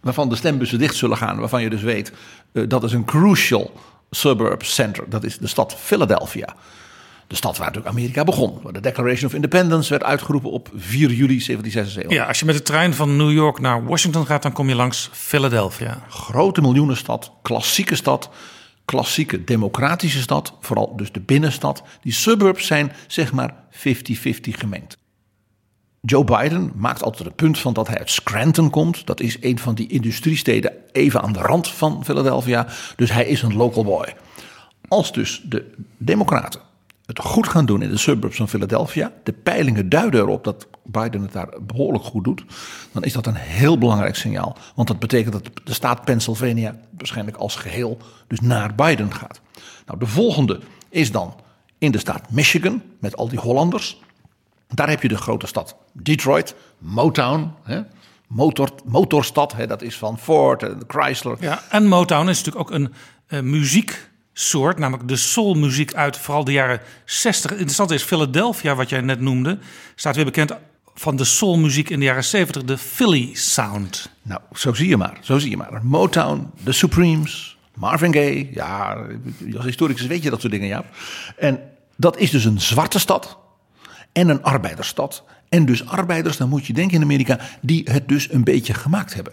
waarvan 0.00 0.28
de 0.28 0.36
stembussen 0.36 0.78
dicht 0.78 0.94
zullen 0.94 1.16
gaan. 1.16 1.38
Waarvan 1.38 1.62
je 1.62 1.70
dus 1.70 1.82
weet 1.82 2.12
dat 2.52 2.84
is 2.84 2.92
een 2.92 3.04
crucial 3.04 3.72
suburb 4.10 4.64
center. 4.64 5.04
Dat 5.08 5.24
is 5.24 5.38
de 5.38 5.46
stad 5.46 5.74
Philadelphia. 5.78 6.54
De 7.26 7.34
stad 7.34 7.56
waar 7.56 7.66
natuurlijk 7.66 7.94
Amerika 7.94 8.24
begon. 8.24 8.58
Waar 8.62 8.72
de 8.72 8.80
Declaration 8.80 9.26
of 9.26 9.34
Independence 9.34 9.90
werd 9.90 10.02
uitgeroepen 10.02 10.50
op 10.50 10.68
4 10.74 10.98
juli 10.98 11.16
1776. 11.16 12.12
Ja, 12.12 12.24
als 12.24 12.38
je 12.38 12.44
met 12.44 12.54
de 12.54 12.62
trein 12.62 12.94
van 12.94 13.16
New 13.16 13.32
York 13.32 13.60
naar 13.60 13.84
Washington 13.84 14.26
gaat, 14.26 14.42
dan 14.42 14.52
kom 14.52 14.68
je 14.68 14.74
langs 14.74 15.10
Philadelphia. 15.12 16.02
grote 16.08 16.60
miljoenenstad, 16.60 17.32
klassieke 17.42 17.94
stad, 17.94 18.30
klassieke 18.86 19.44
democratische 19.44 20.20
stad, 20.20 20.54
vooral 20.60 20.96
dus 20.96 21.12
de 21.12 21.20
binnenstad. 21.20 21.82
Die 22.00 22.12
suburbs 22.12 22.66
zijn 22.66 22.92
zeg 23.06 23.32
maar 23.32 23.54
50-50 23.70 23.78
gemengd. 24.40 24.98
Joe 26.00 26.24
Biden 26.24 26.72
maakt 26.74 27.02
altijd 27.02 27.24
het 27.24 27.36
punt 27.36 27.58
van 27.58 27.72
dat 27.72 27.88
hij 27.88 27.98
uit 27.98 28.10
Scranton 28.10 28.70
komt. 28.70 29.06
Dat 29.06 29.20
is 29.20 29.36
een 29.40 29.58
van 29.58 29.74
die 29.74 29.88
industriesteden 29.88 30.72
even 30.92 31.22
aan 31.22 31.32
de 31.32 31.38
rand 31.38 31.68
van 31.68 32.04
Philadelphia. 32.04 32.66
Dus 32.96 33.12
hij 33.12 33.26
is 33.26 33.42
een 33.42 33.56
local 33.56 33.84
boy. 33.84 34.14
Als 34.88 35.12
dus 35.12 35.42
de 35.44 35.72
democraten 35.96 36.60
het 37.06 37.18
goed 37.18 37.48
gaan 37.48 37.66
doen 37.66 37.82
in 37.82 37.90
de 37.90 37.96
suburbs 37.96 38.36
van 38.36 38.48
Philadelphia. 38.48 39.12
De 39.22 39.32
peilingen 39.32 39.88
duiden 39.88 40.20
erop 40.20 40.44
dat 40.44 40.66
Biden 40.86 41.22
het 41.22 41.32
daar 41.32 41.48
behoorlijk 41.60 42.04
goed 42.04 42.24
doet. 42.24 42.44
Dan 42.92 43.04
is 43.04 43.12
dat 43.12 43.26
een 43.26 43.34
heel 43.34 43.78
belangrijk 43.78 44.16
signaal. 44.16 44.56
Want 44.74 44.88
dat 44.88 44.98
betekent 44.98 45.32
dat 45.32 45.50
de 45.64 45.74
staat 45.74 46.04
Pennsylvania 46.04 46.76
waarschijnlijk 46.96 47.36
als 47.36 47.56
geheel 47.56 47.98
dus 48.26 48.40
naar 48.40 48.74
Biden 48.74 49.14
gaat. 49.14 49.40
Nou, 49.86 49.98
de 49.98 50.06
volgende 50.06 50.60
is 50.88 51.12
dan 51.12 51.34
in 51.78 51.90
de 51.90 51.98
staat 51.98 52.30
Michigan 52.30 52.82
met 52.98 53.16
al 53.16 53.28
die 53.28 53.38
Hollanders. 53.38 54.00
Daar 54.68 54.88
heb 54.88 55.02
je 55.02 55.08
de 55.08 55.16
grote 55.16 55.46
stad 55.46 55.76
Detroit, 55.92 56.54
Motown, 56.78 57.52
hè, 57.62 57.80
motor, 58.26 58.70
motorstad. 58.84 59.52
Hè, 59.52 59.66
dat 59.66 59.82
is 59.82 59.96
van 59.98 60.18
Ford 60.18 60.62
en 60.62 60.82
Chrysler. 60.86 61.36
Ja, 61.40 61.62
en 61.70 61.86
Motown 61.86 62.28
is 62.28 62.42
natuurlijk 62.42 62.70
ook 62.70 62.76
een 62.76 62.92
eh, 63.26 63.40
muzieksoort, 63.40 64.78
namelijk 64.78 65.08
de 65.08 65.16
soulmuziek 65.16 65.94
uit 65.94 66.16
vooral 66.16 66.44
de 66.44 66.52
jaren 66.52 66.80
60. 67.04 67.50
Interessant 67.50 67.90
is 67.90 68.02
Philadelphia, 68.02 68.74
wat 68.74 68.88
jij 68.88 69.00
net 69.00 69.20
noemde, 69.20 69.58
staat 69.94 70.16
weer 70.16 70.24
bekend 70.24 70.52
van 70.98 71.16
de 71.16 71.24
soulmuziek 71.24 71.90
in 71.90 71.98
de 71.98 72.04
jaren 72.04 72.24
70, 72.24 72.64
de 72.64 72.78
Philly 72.78 73.30
Sound. 73.34 74.10
Nou, 74.22 74.40
zo 74.52 74.74
zie 74.74 74.88
je 74.88 74.96
maar, 74.96 75.18
zo 75.20 75.38
zie 75.38 75.50
je 75.50 75.56
maar. 75.56 75.80
Motown, 75.84 76.50
The 76.64 76.72
Supremes, 76.72 77.56
Marvin 77.74 78.12
Gaye. 78.12 78.48
Ja, 78.52 79.06
als 79.56 79.64
historicus 79.64 80.06
weet 80.06 80.22
je 80.22 80.30
dat 80.30 80.40
soort 80.40 80.52
dingen, 80.52 80.68
ja. 80.68 80.84
En 81.36 81.60
dat 81.96 82.18
is 82.18 82.30
dus 82.30 82.44
een 82.44 82.60
zwarte 82.60 82.98
stad 82.98 83.38
en 84.12 84.28
een 84.28 84.42
arbeidersstad. 84.42 85.24
En 85.48 85.66
dus 85.66 85.86
arbeiders, 85.86 86.36
dan 86.36 86.48
moet 86.48 86.66
je 86.66 86.72
denken 86.72 86.96
in 86.96 87.02
Amerika, 87.02 87.40
die 87.60 87.88
het 87.90 88.08
dus 88.08 88.32
een 88.32 88.44
beetje 88.44 88.74
gemaakt 88.74 89.14
hebben. 89.14 89.32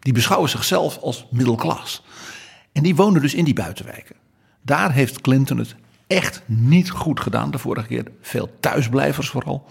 Die 0.00 0.12
beschouwen 0.12 0.50
zichzelf 0.50 0.98
als 0.98 1.26
middelklas. 1.30 2.02
En 2.72 2.82
die 2.82 2.94
wonen 2.94 3.22
dus 3.22 3.34
in 3.34 3.44
die 3.44 3.54
buitenwijken. 3.54 4.16
Daar 4.62 4.92
heeft 4.92 5.20
Clinton 5.20 5.58
het 5.58 5.74
echt 6.06 6.42
niet 6.46 6.90
goed 6.90 7.20
gedaan 7.20 7.50
de 7.50 7.58
vorige 7.58 7.86
keer. 7.86 8.04
Veel 8.20 8.50
thuisblijvers 8.60 9.28
vooral. 9.28 9.66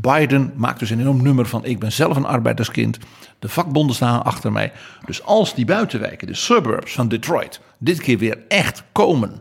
Biden 0.00 0.52
maakt 0.56 0.78
dus 0.78 0.90
een 0.90 1.00
enorm 1.00 1.22
nummer 1.22 1.46
van 1.46 1.64
ik 1.64 1.78
ben 1.78 1.92
zelf 1.92 2.16
een 2.16 2.24
arbeiderskind. 2.24 2.98
De 3.38 3.48
vakbonden 3.48 3.96
staan 3.96 4.24
achter 4.24 4.52
mij. 4.52 4.72
Dus 5.04 5.22
als 5.22 5.54
die 5.54 5.64
buitenwijken, 5.64 6.26
de 6.26 6.34
suburbs 6.34 6.92
van 6.92 7.08
Detroit, 7.08 7.60
dit 7.78 8.00
keer 8.00 8.18
weer 8.18 8.38
echt 8.48 8.82
komen 8.92 9.32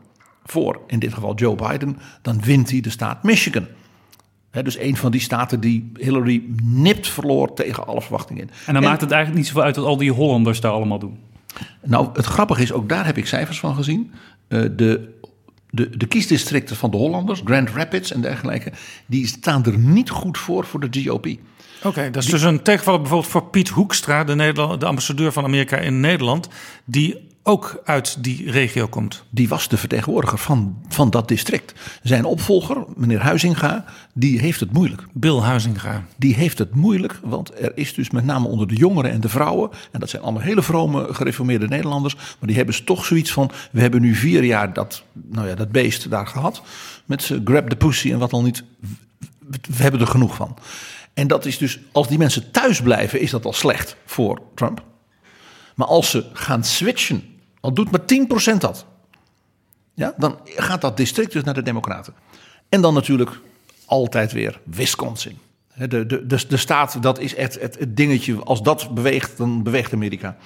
voor 0.43 0.81
in 0.87 0.99
dit 0.99 1.13
geval 1.13 1.35
Joe 1.35 1.55
Biden, 1.55 1.97
dan 2.21 2.41
wint 2.41 2.69
hij 2.69 2.81
de 2.81 2.89
staat 2.89 3.23
Michigan. 3.23 3.65
Dus 4.51 4.77
een 4.77 4.97
van 4.97 5.11
die 5.11 5.21
staten 5.21 5.59
die 5.59 5.91
Hillary 5.93 6.43
nipt 6.63 7.07
verloor 7.07 7.53
tegen 7.53 7.87
alle 7.87 8.01
verwachtingen 8.01 8.41
in. 8.41 8.49
En 8.65 8.73
dan 8.73 8.83
maakt 8.83 9.01
het 9.01 9.11
eigenlijk 9.11 9.41
niet 9.41 9.47
zoveel 9.47 9.63
uit 9.63 9.75
wat 9.75 9.85
al 9.85 9.97
die 9.97 10.11
Hollanders 10.11 10.61
daar 10.61 10.71
allemaal 10.71 10.99
doen. 10.99 11.19
Nou, 11.83 12.09
het 12.13 12.25
grappige 12.25 12.61
is, 12.61 12.71
ook 12.71 12.89
daar 12.89 13.05
heb 13.05 13.17
ik 13.17 13.27
cijfers 13.27 13.59
van 13.59 13.75
gezien. 13.75 14.11
Eh, 14.47 14.61
de, 14.71 15.14
de, 15.75 15.97
de 15.97 16.05
kiesdistricten 16.05 16.75
van 16.75 16.91
de 16.91 16.97
Hollanders, 16.97 17.41
Grand 17.45 17.69
Rapids 17.69 18.11
en 18.11 18.21
dergelijke, 18.21 18.71
die 19.05 19.27
staan 19.27 19.65
er 19.65 19.77
niet 19.77 20.09
goed 20.09 20.37
voor 20.37 20.65
voor 20.65 20.89
de 20.89 21.03
GOP. 21.03 21.27
Oké, 21.83 22.09
dat 22.11 22.23
is 22.23 22.29
dus 22.29 22.41
een 22.41 22.61
tegenvaller 22.61 22.99
bijvoorbeeld 22.99 23.31
voor 23.31 23.45
Piet 23.45 23.69
Hoekstra, 23.69 24.23
de, 24.23 24.35
Nederland, 24.35 24.79
de 24.79 24.85
ambassadeur 24.85 25.31
van 25.31 25.43
Amerika 25.43 25.77
in 25.77 25.99
Nederland, 25.99 26.47
die 26.85 27.24
ook 27.47 27.81
uit 27.83 28.23
die 28.23 28.51
regio 28.51 28.87
komt. 28.87 29.23
Die 29.29 29.47
was 29.47 29.67
de 29.67 29.77
vertegenwoordiger 29.77 30.37
van, 30.37 30.83
van 30.87 31.09
dat 31.09 31.27
district. 31.27 31.73
Zijn 32.03 32.25
opvolger, 32.25 32.85
meneer 32.95 33.19
Huizinga, 33.19 33.85
die 34.13 34.39
heeft 34.39 34.59
het 34.59 34.71
moeilijk. 34.71 35.03
Bill 35.13 35.39
Huizinga. 35.39 36.03
Die 36.17 36.35
heeft 36.35 36.57
het 36.57 36.75
moeilijk, 36.75 37.19
want 37.23 37.61
er 37.61 37.71
is 37.77 37.93
dus 37.93 38.09
met 38.09 38.25
name 38.25 38.47
onder 38.47 38.67
de 38.67 38.75
jongeren 38.75 39.11
en 39.11 39.21
de 39.21 39.29
vrouwen... 39.29 39.69
en 39.91 39.99
dat 39.99 40.09
zijn 40.09 40.21
allemaal 40.21 40.41
hele 40.41 40.61
vrome 40.61 41.13
gereformeerde 41.13 41.67
Nederlanders... 41.67 42.15
maar 42.15 42.47
die 42.47 42.55
hebben 42.55 42.85
toch 42.85 43.05
zoiets 43.05 43.31
van... 43.31 43.51
we 43.71 43.81
hebben 43.81 44.01
nu 44.01 44.15
vier 44.15 44.43
jaar 44.43 44.73
dat, 44.73 45.03
nou 45.13 45.47
ja, 45.47 45.55
dat 45.55 45.71
beest 45.71 46.09
daar 46.09 46.27
gehad... 46.27 46.61
met 47.05 47.31
grab 47.43 47.69
the 47.69 47.75
pussy 47.75 48.11
en 48.11 48.19
wat 48.19 48.33
al 48.33 48.41
niet. 48.41 48.63
We 49.49 49.83
hebben 49.83 50.01
er 50.01 50.07
genoeg 50.07 50.35
van. 50.35 50.57
En 51.13 51.27
dat 51.27 51.45
is 51.45 51.57
dus, 51.57 51.79
als 51.91 52.07
die 52.07 52.17
mensen 52.17 52.51
thuis 52.51 52.81
blijven, 52.81 53.19
is 53.19 53.31
dat 53.31 53.45
al 53.45 53.53
slecht 53.53 53.95
voor 54.05 54.41
Trump. 54.55 54.83
Maar 55.75 55.87
als 55.87 56.09
ze 56.09 56.25
gaan 56.33 56.63
switchen, 56.63 57.33
al 57.65 57.73
doet 57.73 57.91
maar 57.91 58.53
10% 58.55 58.57
dat. 58.57 58.85
Ja, 59.93 60.13
dan 60.17 60.39
gaat 60.45 60.81
dat 60.81 60.97
district 60.97 61.31
dus 61.31 61.43
naar 61.43 61.53
de 61.53 61.61
Democraten. 61.61 62.13
En 62.69 62.81
dan 62.81 62.93
natuurlijk 62.93 63.39
altijd 63.85 64.31
weer 64.31 64.59
Wisconsin. 64.63 65.37
De, 65.75 65.87
de, 65.87 66.25
de, 66.25 66.47
de 66.47 66.57
staat, 66.57 67.01
dat 67.01 67.19
is 67.19 67.35
echt 67.35 67.59
het, 67.59 67.79
het 67.79 67.97
dingetje. 67.97 68.43
Als 68.43 68.61
dat 68.61 68.93
beweegt, 68.93 69.37
dan 69.37 69.63
beweegt 69.63 69.93
Amerika. 69.93 70.37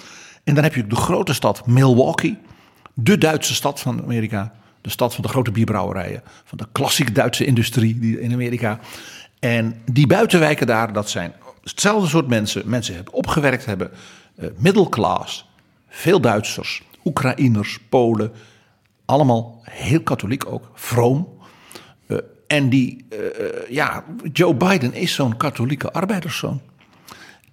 En 0.44 0.56
dan 0.56 0.64
heb 0.64 0.76
je 0.76 0.88
de 0.88 0.96
grote 0.96 1.34
stad 1.34 1.68
Milwaukee. 1.68 2.38
De 2.94 3.18
Duitse 3.18 3.56
stad 3.56 3.80
van 3.80 4.02
Amerika. 4.02 4.54
De 4.82 4.90
stad 4.90 5.14
van 5.14 5.24
de 5.24 5.30
grote 5.30 5.52
bierbrouwerijen. 5.52 6.22
Van 6.44 6.58
de 6.58 6.68
klassieke 6.72 7.12
Duitse 7.12 7.46
industrie 7.46 8.20
in 8.20 8.34
Amerika. 8.34 8.80
En 9.40 9.82
die 9.92 10.08
buitenwijken 10.08 10.68
daar, 10.68 10.94
dat 10.94 11.10
zijn 11.10 11.34
hetzelfde 11.64 12.08
soort 12.08 12.28
mensen. 12.28 12.70
Mensen 12.70 12.96
hebben 12.96 13.14
opgewerkt, 13.14 13.66
hebben 13.66 13.92
uh, 14.36 14.50
middelklas. 14.58 15.50
Veel 15.90 16.22
Duitsers, 16.22 16.84
Oekraïners, 17.04 17.80
Polen. 17.90 18.32
Allemaal 19.06 19.62
heel 19.64 20.02
katholiek 20.02 20.46
ook, 20.46 20.72
vroom. 20.74 21.28
Uh, 22.08 22.18
en 22.48 22.70
die, 22.70 23.06
uh, 23.10 23.20
ja, 23.70 24.04
Joe 24.34 24.56
Biden 24.56 24.94
is 24.94 25.14
zo'n 25.14 25.38
katholieke 25.38 25.92
arbeiderszoon. 25.92 26.62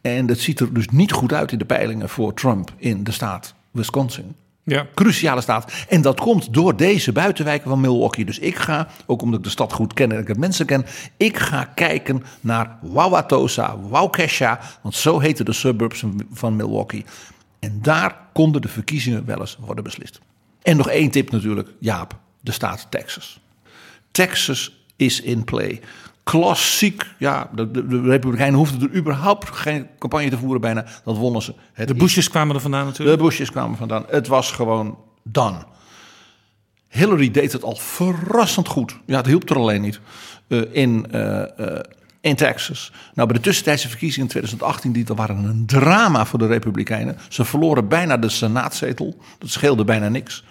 En 0.00 0.26
dat 0.26 0.38
ziet 0.38 0.60
er 0.60 0.74
dus 0.74 0.88
niet 0.88 1.12
goed 1.12 1.32
uit 1.32 1.52
in 1.52 1.58
de 1.58 1.64
peilingen 1.64 2.08
voor 2.08 2.34
Trump 2.34 2.72
in 2.76 3.04
de 3.04 3.12
staat 3.12 3.54
Wisconsin. 3.70 4.34
Ja. 4.66 4.86
Cruciale 4.94 5.40
staat. 5.40 5.72
En 5.88 6.02
dat 6.02 6.20
komt 6.20 6.52
door 6.52 6.76
deze 6.76 7.12
buitenwijken 7.12 7.68
van 7.68 7.80
Milwaukee. 7.80 8.24
Dus 8.24 8.38
ik 8.38 8.56
ga, 8.56 8.88
ook 9.06 9.22
omdat 9.22 9.38
ik 9.38 9.44
de 9.44 9.50
stad 9.50 9.72
goed 9.72 9.92
ken 9.92 10.12
en 10.12 10.18
ik 10.18 10.28
het 10.28 10.38
mensen 10.38 10.66
ken, 10.66 10.86
ik 11.16 11.36
ga 11.38 11.64
kijken 11.64 12.24
naar 12.40 12.78
Wauwatosa, 12.82 13.76
Waukesha, 13.88 14.60
want 14.82 14.94
zo 14.94 15.18
heten 15.18 15.44
de 15.44 15.52
suburbs 15.52 16.04
van 16.32 16.56
Milwaukee. 16.56 17.04
En 17.58 17.78
daar 17.82 18.16
konden 18.32 18.62
de 18.62 18.68
verkiezingen 18.68 19.24
wel 19.24 19.40
eens 19.40 19.56
worden 19.60 19.84
beslist. 19.84 20.20
En 20.62 20.76
nog 20.76 20.88
één 20.88 21.10
tip 21.10 21.30
natuurlijk, 21.30 21.68
Jaap, 21.78 22.18
de 22.40 22.52
staat 22.52 22.86
Texas. 22.90 23.40
Texas 24.10 24.84
is 24.96 25.20
in 25.20 25.44
play. 25.44 25.80
Klassiek, 26.22 27.06
ja, 27.18 27.50
de, 27.54 27.70
de, 27.70 27.86
de 27.86 28.00
Republikeinen 28.00 28.58
hoefden 28.58 28.90
er 28.90 28.96
überhaupt 28.96 29.50
geen 29.50 29.86
campagne 29.98 30.30
te 30.30 30.38
voeren 30.38 30.60
bijna. 30.60 30.86
Dat 31.04 31.16
wonnen 31.16 31.42
ze. 31.42 31.54
Het 31.72 31.88
de 31.88 31.94
Bushes 31.94 32.30
kwamen 32.30 32.54
er 32.54 32.60
vandaan 32.60 32.84
natuurlijk. 32.84 33.18
De 33.18 33.24
Bushes 33.24 33.50
kwamen 33.50 33.76
vandaan. 33.76 34.04
Het 34.08 34.26
was 34.26 34.50
gewoon 34.50 34.98
done. 35.22 35.64
Hillary 36.88 37.30
deed 37.30 37.52
het 37.52 37.62
al 37.62 37.76
verrassend 37.76 38.68
goed. 38.68 38.98
Ja, 39.06 39.16
het 39.16 39.26
hielp 39.26 39.50
er 39.50 39.56
alleen 39.56 39.80
niet. 39.80 40.00
Uh, 40.48 40.62
in, 40.72 41.06
uh, 41.14 41.42
uh, 41.60 41.78
in 42.26 42.36
Texas. 42.36 42.92
Nou, 43.14 43.28
bij 43.28 43.36
de 43.36 43.42
tussentijdse 43.42 43.88
verkiezingen 43.88 44.26
in 44.26 44.30
2018, 44.30 44.92
die 44.92 45.04
waren 45.14 45.44
een 45.44 45.66
drama 45.66 46.26
voor 46.26 46.38
de 46.38 46.46
Republikeinen. 46.46 47.18
Ze 47.28 47.44
verloren 47.44 47.88
bijna 47.88 48.16
de 48.16 48.28
senaatzetel. 48.28 49.16
Dat 49.38 49.50
scheelde 49.50 49.84
bijna 49.84 50.08
niks. 50.08 50.44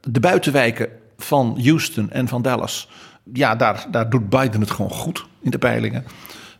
De 0.00 0.20
buitenwijken 0.20 0.88
van 1.16 1.60
Houston 1.62 2.10
en 2.10 2.28
van 2.28 2.42
Dallas 2.42 2.88
ja, 3.32 3.54
daar, 3.54 3.86
daar 3.90 4.10
doet 4.10 4.28
Biden 4.28 4.60
het 4.60 4.70
gewoon 4.70 4.90
goed 4.90 5.26
in 5.40 5.50
de 5.50 5.58
peilingen. 5.58 6.04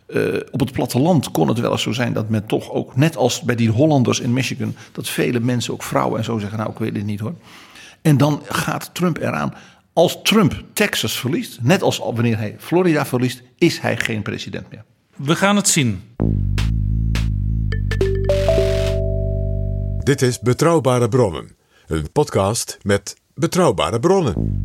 Uh, 0.07 0.41
op 0.51 0.61
het 0.61 0.73
platteland 0.73 1.31
kon 1.31 1.49
het 1.49 1.59
wel 1.59 1.73
eens 1.73 1.83
zo 1.83 1.93
zijn 1.93 2.13
dat 2.13 2.29
men 2.29 2.47
toch 2.47 2.71
ook, 2.71 2.97
net 2.97 3.17
als 3.17 3.43
bij 3.43 3.55
die 3.55 3.71
Hollanders 3.71 4.21
in 4.21 4.33
Michigan, 4.33 4.75
dat 4.93 5.09
vele 5.09 5.41
mensen, 5.41 5.73
ook 5.73 5.83
vrouwen 5.83 6.19
en 6.19 6.25
zo 6.25 6.39
zeggen: 6.39 6.59
Nou, 6.59 6.71
ik 6.71 6.79
weet 6.79 6.97
het 6.97 7.05
niet 7.05 7.21
hoor. 7.21 7.35
En 8.03 8.17
dan 8.17 8.43
gaat 8.49 8.91
Trump 8.93 9.19
eraan. 9.19 9.55
Als 9.95 10.19
Trump 10.23 10.65
Texas 10.73 11.19
verliest, 11.19 11.63
net 11.63 11.83
als 11.83 11.99
wanneer 11.99 12.37
hij 12.37 12.57
Florida 12.59 13.07
verliest, 13.07 13.43
is 13.59 13.79
hij 13.79 13.97
geen 13.97 14.23
president 14.23 14.71
meer. 14.71 14.85
We 15.17 15.37
gaan 15.37 15.57
het 15.57 15.69
zien. 15.69 16.03
Dit 19.99 20.23
is 20.23 20.41
Betrouwbare 20.41 21.09
Bronnen, 21.09 21.57
een 21.87 22.13
podcast 22.13 22.79
met 22.83 23.17
betrouwbare 23.35 24.01
bronnen. 24.01 24.63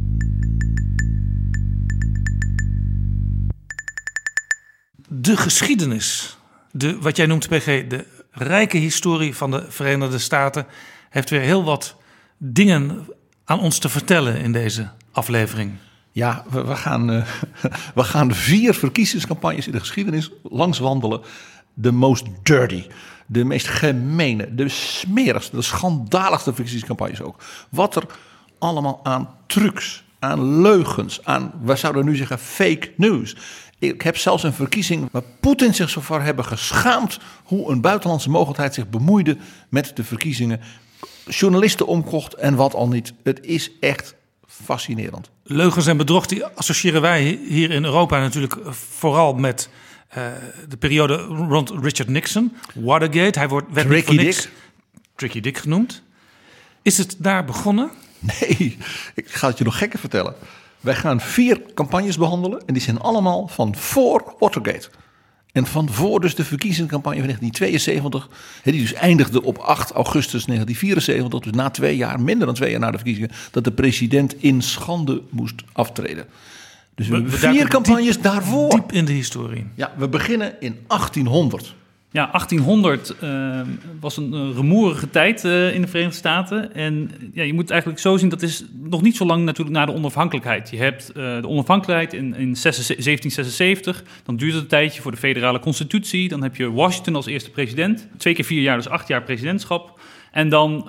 de 5.10 5.38
geschiedenis, 5.38 6.38
de, 6.72 7.00
wat 7.00 7.16
jij 7.16 7.26
noemt, 7.26 7.48
PG, 7.48 7.66
de 7.88 8.06
rijke 8.32 8.78
historie 8.78 9.36
van 9.36 9.52
de 9.52 9.66
Verenigde 9.70 10.18
Staten, 10.18 10.68
heeft 11.10 11.30
weer 11.30 11.42
heel 11.42 11.64
wat 11.64 11.96
dingen 12.38 13.08
aan 13.50 13.60
ons 13.60 13.78
te 13.78 13.90
vertellen 13.90 14.38
in 14.38 14.52
deze 14.52 14.90
aflevering. 15.12 15.72
Ja, 16.12 16.44
we, 16.50 16.76
gaan, 16.76 17.12
uh, 17.12 17.26
we 17.96 18.04
gaan 18.04 18.34
vier 18.34 18.74
verkiezingscampagnes 18.74 19.66
in 19.66 19.72
de 19.72 19.80
geschiedenis 19.80 20.32
langs 20.44 20.80
wandelen. 20.80 21.22
De 21.74 21.92
most 21.92 22.26
dirty, 22.44 22.86
de 23.26 23.44
meest 23.44 23.68
gemene, 23.68 24.56
de 24.56 24.70
smerigste, 24.70 25.56
de 25.56 25.62
schandaligste 25.62 26.54
verkiezingscampagnes 26.54 27.22
ook. 27.22 27.44
Wat 27.70 27.96
er 27.96 28.06
allemaal 28.60 29.00
aan 29.04 29.30
trucs, 29.48 30.04
aan 30.20 30.62
leugens, 30.62 31.26
aan, 31.26 31.52
we 31.64 31.76
zouden 31.76 32.06
nu 32.06 32.16
zeggen, 32.16 32.40
fake 32.40 32.94
news 32.98 33.36
ik 33.80 34.02
heb 34.02 34.18
zelfs 34.18 34.44
een 34.44 34.54
verkiezing 34.54 35.08
waar 35.12 35.24
Poetin 35.40 35.74
zich 35.74 35.90
zo 35.90 36.02
voor 36.02 36.22
hebben 36.22 36.46
geschaamd 36.46 37.20
hoe 37.44 37.72
een 37.72 37.82
buitenlandse 37.82 38.30
mogelijkheid 38.30 38.74
zich 38.74 38.90
bemoeide 38.90 39.38
met 39.70 39.92
de 39.96 40.04
verkiezingen. 40.04 40.60
Journalisten 41.26 41.88
omkocht 41.88 42.34
en 42.34 42.56
wat 42.56 42.74
al 42.74 42.88
niet. 42.88 43.14
Het 43.24 43.40
is 43.42 43.72
echt 43.80 44.16
fascinerend. 44.48 45.30
Leugens 45.44 45.88
en 45.88 45.98
bedrog 45.98 46.26
die 46.26 46.46
associëren 46.46 47.02
wij 47.02 47.40
hier 47.48 47.72
in 47.72 47.84
Europa 47.84 48.20
natuurlijk 48.20 48.56
vooral 48.70 49.34
met 49.34 49.70
uh, 50.18 50.26
de 50.68 50.78
periode 50.78 51.16
rond 51.18 51.70
Richard 51.70 52.08
Nixon. 52.10 52.56
Watergate, 52.74 53.40
hij 53.40 53.48
wordt, 53.48 53.68
werd 53.72 53.88
Tricky 53.88 54.16
niks, 54.16 54.42
Dick. 54.42 54.52
Tricky 55.16 55.40
Dick 55.40 55.58
genoemd. 55.58 56.02
Is 56.82 56.98
het 56.98 57.16
daar 57.18 57.46
begonnen? 57.46 57.92
Nee, 58.20 58.78
ik 59.16 59.30
ga 59.30 59.48
het 59.48 59.58
je 59.58 59.64
nog 59.64 59.78
gekker 59.78 60.00
vertellen. 60.00 60.36
Wij 60.80 60.96
gaan 60.96 61.22
vier 61.22 61.62
campagnes 61.74 62.18
behandelen 62.18 62.62
en 62.66 62.74
die 62.74 62.84
zijn 62.84 63.00
allemaal 63.00 63.48
van 63.48 63.76
voor 63.76 64.36
Watergate. 64.40 64.90
En 65.52 65.66
van 65.66 65.90
voor 65.90 66.20
dus 66.20 66.36
de 66.36 66.46
verkiezingscampagne 66.46 67.20
van 67.20 67.28
1972, 67.28 68.30
die 68.64 68.82
dus 68.82 68.94
eindigde 68.94 69.44
op 69.44 69.58
8 69.58 69.92
augustus 69.92 70.46
1974, 70.46 71.40
dus 71.40 71.52
na 71.52 71.70
twee 71.70 71.98
jaar, 71.98 72.22
minder 72.22 72.46
dan 72.46 72.56
twee 72.56 72.72
jaar 72.72 72.80
na 72.80 72.92
de 72.92 72.98
verkiezingen, 72.98 73.32
dat 73.52 73.64
de 73.64 73.72
president 73.72 74.42
in 74.42 74.62
schande 74.62 75.22
moest 75.30 75.64
aftreden. 75.72 76.26
Dus 76.96 77.08
we, 77.08 77.22
we 77.22 77.30
vier 77.30 77.68
campagnes 77.68 78.14
diep, 78.14 78.24
daarvoor. 78.24 78.70
Diep 78.70 78.92
in 78.92 79.06
de 79.06 79.12
historie. 79.12 79.66
Ja, 79.76 79.94
we 79.98 80.10
beginnen 80.10 80.54
in 80.60 80.80
1800. 80.88 81.76
Ja, 82.12 82.26
1800 82.32 83.16
uh, 83.24 83.62
was 84.00 84.18
een 84.18 84.34
uh, 84.34 84.56
rumoerige 84.56 85.10
tijd 85.10 85.44
uh, 85.44 85.74
in 85.74 85.82
de 85.82 85.88
Verenigde 85.88 86.18
Staten. 86.18 86.74
En 86.74 87.12
ja, 87.34 87.44
je 87.44 87.54
moet 87.54 87.70
eigenlijk 87.70 88.02
zo 88.02 88.18
zien, 88.18 88.30
dat 88.30 88.42
is 88.42 88.64
nog 88.84 89.02
niet 89.02 89.16
zo 89.16 89.26
lang 89.26 89.44
natuurlijk 89.44 89.78
na 89.78 89.86
de 89.86 89.94
onafhankelijkheid. 89.94 90.70
Je 90.70 90.78
hebt 90.78 91.14
de 91.14 91.48
onafhankelijkheid 91.48 92.14
in, 92.14 92.26
in 92.26 92.56
1776. 92.62 94.04
Dan 94.24 94.36
duurt 94.36 94.54
het 94.54 94.62
een 94.62 94.68
tijdje 94.68 95.02
voor 95.02 95.12
de 95.12 95.18
federale 95.18 95.60
constitutie. 95.60 96.28
Dan 96.28 96.44
heb 96.44 96.56
je 96.56 96.72
Washington 96.72 97.16
als 97.16 97.26
eerste 97.26 97.52
president. 97.52 98.08
Twee 98.18 98.34
keer 98.34 98.46
vier 98.46 98.62
jaar, 98.62 98.78
dus 98.78 98.90
acht 98.90 99.08
jaar 99.08 99.24
presidentschap. 99.24 100.00
En 100.32 100.50
dan 100.50 100.86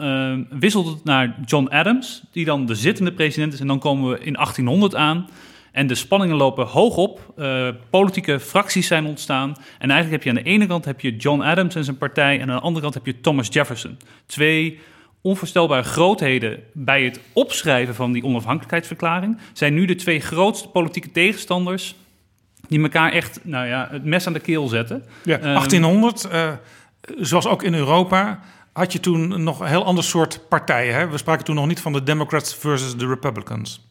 wisselt 0.50 0.86
het 0.86 1.04
naar 1.04 1.34
John 1.44 1.66
Adams, 1.68 2.22
die 2.32 2.44
dan 2.44 2.66
de 2.66 2.74
zittende 2.74 3.12
president 3.12 3.52
is. 3.52 3.60
En 3.60 3.66
dan 3.66 3.78
komen 3.78 4.10
we 4.10 4.18
in 4.18 4.32
1800 4.32 4.94
aan. 4.94 5.26
En 5.72 5.86
de 5.86 5.94
spanningen 5.94 6.36
lopen 6.36 6.66
hoog 6.66 6.96
op. 6.96 7.32
Uh, 7.36 7.68
politieke 7.90 8.40
fracties 8.40 8.86
zijn 8.86 9.06
ontstaan. 9.06 9.56
En 9.78 9.90
eigenlijk 9.90 10.10
heb 10.10 10.22
je 10.22 10.38
aan 10.38 10.44
de 10.44 10.50
ene 10.50 10.66
kant 10.66 10.84
heb 10.84 11.00
je 11.00 11.16
John 11.16 11.40
Adams 11.40 11.74
en 11.74 11.84
zijn 11.84 11.98
partij. 11.98 12.40
En 12.40 12.50
aan 12.50 12.56
de 12.56 12.62
andere 12.62 12.82
kant 12.82 12.94
heb 12.94 13.06
je 13.06 13.20
Thomas 13.20 13.48
Jefferson. 13.50 13.98
Twee 14.26 14.80
onvoorstelbare 15.20 15.82
grootheden 15.82 16.62
bij 16.72 17.04
het 17.04 17.20
opschrijven 17.32 17.94
van 17.94 18.12
die 18.12 18.24
onafhankelijkheidsverklaring. 18.24 19.38
Zijn 19.52 19.74
nu 19.74 19.84
de 19.84 19.94
twee 19.94 20.20
grootste 20.20 20.68
politieke 20.68 21.10
tegenstanders. 21.10 21.94
Die 22.68 22.82
elkaar 22.82 23.12
echt 23.12 23.40
nou 23.42 23.66
ja, 23.66 23.88
het 23.90 24.04
mes 24.04 24.26
aan 24.26 24.32
de 24.32 24.40
keel 24.40 24.68
zetten. 24.68 25.04
Ja, 25.24 25.38
1800, 25.38 26.28
uh, 26.32 26.52
zoals 27.16 27.46
ook 27.46 27.62
in 27.62 27.74
Europa, 27.74 28.40
had 28.72 28.92
je 28.92 29.00
toen 29.00 29.42
nog 29.42 29.60
een 29.60 29.66
heel 29.66 29.84
ander 29.84 30.04
soort 30.04 30.48
partijen. 30.48 30.94
Hè? 30.94 31.08
We 31.08 31.18
spraken 31.18 31.44
toen 31.44 31.54
nog 31.54 31.66
niet 31.66 31.80
van 31.80 31.92
de 31.92 32.02
Democrats 32.02 32.54
versus 32.54 32.96
de 32.96 33.06
Republicans. 33.06 33.89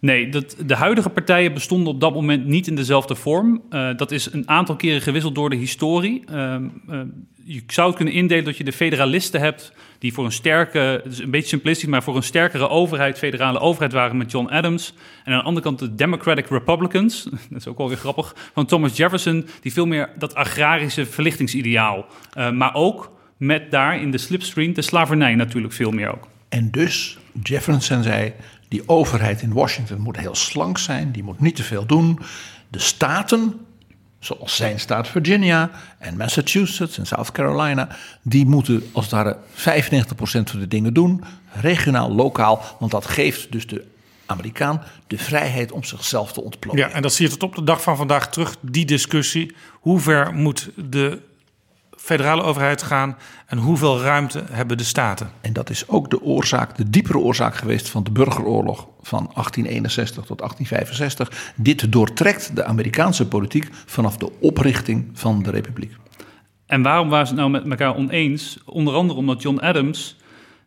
Nee, 0.00 0.28
dat, 0.28 0.56
de 0.66 0.74
huidige 0.74 1.08
partijen 1.08 1.54
bestonden 1.54 1.92
op 1.92 2.00
dat 2.00 2.14
moment 2.14 2.46
niet 2.46 2.66
in 2.66 2.74
dezelfde 2.74 3.14
vorm. 3.14 3.62
Uh, 3.70 3.96
dat 3.96 4.10
is 4.10 4.32
een 4.32 4.48
aantal 4.48 4.76
keren 4.76 5.00
gewisseld 5.00 5.34
door 5.34 5.50
de 5.50 5.56
historie. 5.56 6.24
Uh, 6.32 6.56
je 7.44 7.62
zou 7.66 7.86
het 7.86 7.96
kunnen 7.96 8.14
indelen 8.14 8.44
dat 8.44 8.56
je 8.56 8.64
de 8.64 8.72
federalisten 8.72 9.40
hebt... 9.40 9.72
die 9.98 10.12
voor 10.12 10.24
een 10.24 10.32
sterke, 10.32 11.02
een 11.04 11.30
beetje 11.30 11.48
simplistisch... 11.48 11.88
maar 11.88 12.02
voor 12.02 12.16
een 12.16 12.22
sterkere 12.22 12.68
overheid, 12.68 13.18
federale 13.18 13.58
overheid 13.58 13.92
waren 13.92 14.16
met 14.16 14.30
John 14.30 14.46
Adams. 14.46 14.94
En 15.24 15.32
aan 15.32 15.38
de 15.38 15.44
andere 15.44 15.66
kant 15.66 15.78
de 15.78 15.94
Democratic 15.94 16.46
Republicans, 16.46 17.22
dat 17.50 17.58
is 17.58 17.66
ook 17.66 17.78
wel 17.78 17.88
weer 17.88 17.96
grappig... 17.96 18.34
van 18.52 18.66
Thomas 18.66 18.96
Jefferson, 18.96 19.46
die 19.60 19.72
veel 19.72 19.86
meer 19.86 20.10
dat 20.18 20.34
agrarische 20.34 21.06
verlichtingsideaal... 21.06 22.06
maar 22.34 22.74
ook 22.74 23.12
met 23.36 23.70
daar 23.70 24.00
in 24.00 24.10
de 24.10 24.18
slipstream 24.18 24.72
de 24.72 24.82
slavernij 24.82 25.34
natuurlijk 25.34 25.72
veel 25.72 25.90
meer 25.90 26.12
ook. 26.12 26.28
En 26.48 26.70
dus, 26.70 27.18
Jefferson 27.42 28.02
zei, 28.02 28.32
die 28.70 28.88
overheid 28.88 29.42
in 29.42 29.52
Washington 29.52 30.00
moet 30.00 30.16
heel 30.16 30.34
slank 30.34 30.78
zijn, 30.78 31.12
die 31.12 31.22
moet 31.22 31.40
niet 31.40 31.56
te 31.56 31.62
veel 31.62 31.86
doen. 31.86 32.18
De 32.68 32.78
staten 32.78 33.54
zoals 34.18 34.56
zijn 34.56 34.80
staat 34.80 35.08
Virginia 35.08 35.70
en 35.98 36.16
Massachusetts 36.16 36.98
en 36.98 37.06
South 37.06 37.32
Carolina, 37.32 37.88
die 38.22 38.46
moeten 38.46 38.82
als 38.92 39.04
het 39.04 39.14
ware 39.14 39.36
95% 39.36 39.42
van 40.22 40.60
de 40.60 40.68
dingen 40.68 40.94
doen, 40.94 41.24
regionaal, 41.52 42.14
lokaal, 42.14 42.62
want 42.78 42.90
dat 42.90 43.06
geeft 43.06 43.52
dus 43.52 43.66
de 43.66 43.84
Amerikaan 44.26 44.82
de 45.06 45.18
vrijheid 45.18 45.72
om 45.72 45.84
zichzelf 45.84 46.32
te 46.32 46.42
ontplooien. 46.42 46.88
Ja, 46.88 46.94
en 46.94 47.02
dat 47.02 47.12
zie 47.12 47.28
je 47.28 47.36
tot 47.36 47.42
op 47.42 47.54
de 47.54 47.64
dag 47.64 47.82
van 47.82 47.96
vandaag 47.96 48.30
terug, 48.30 48.56
die 48.60 48.84
discussie. 48.84 49.54
Hoe 49.72 50.00
ver 50.00 50.34
moet 50.34 50.70
de 50.76 51.20
federale 52.10 52.42
overheid 52.42 52.82
gaan 52.82 53.16
en 53.46 53.58
hoeveel 53.58 54.00
ruimte 54.00 54.44
hebben 54.50 54.78
de 54.78 54.84
staten? 54.84 55.30
En 55.40 55.52
dat 55.52 55.70
is 55.70 55.88
ook 55.88 56.10
de 56.10 56.22
oorzaak, 56.22 56.76
de 56.76 56.90
diepere 56.90 57.18
oorzaak 57.18 57.54
geweest 57.54 57.88
van 57.88 58.04
de 58.04 58.10
burgeroorlog 58.10 58.88
van 59.00 59.30
1861 59.34 60.24
tot 60.24 60.38
1865. 60.38 61.52
Dit 61.56 61.92
doortrekt 61.92 62.56
de 62.56 62.64
Amerikaanse 62.64 63.28
politiek 63.28 63.68
vanaf 63.86 64.16
de 64.16 64.40
oprichting 64.40 65.10
van 65.12 65.42
de 65.42 65.50
republiek. 65.50 65.96
En 66.66 66.82
waarom 66.82 67.08
waren 67.08 67.26
ze 67.26 67.32
het 67.32 67.40
nou 67.40 67.52
met 67.52 67.70
elkaar 67.70 67.96
oneens? 67.96 68.58
Onder 68.64 68.94
andere 68.94 69.18
omdat 69.18 69.42
John 69.42 69.58
Adams. 69.58 70.16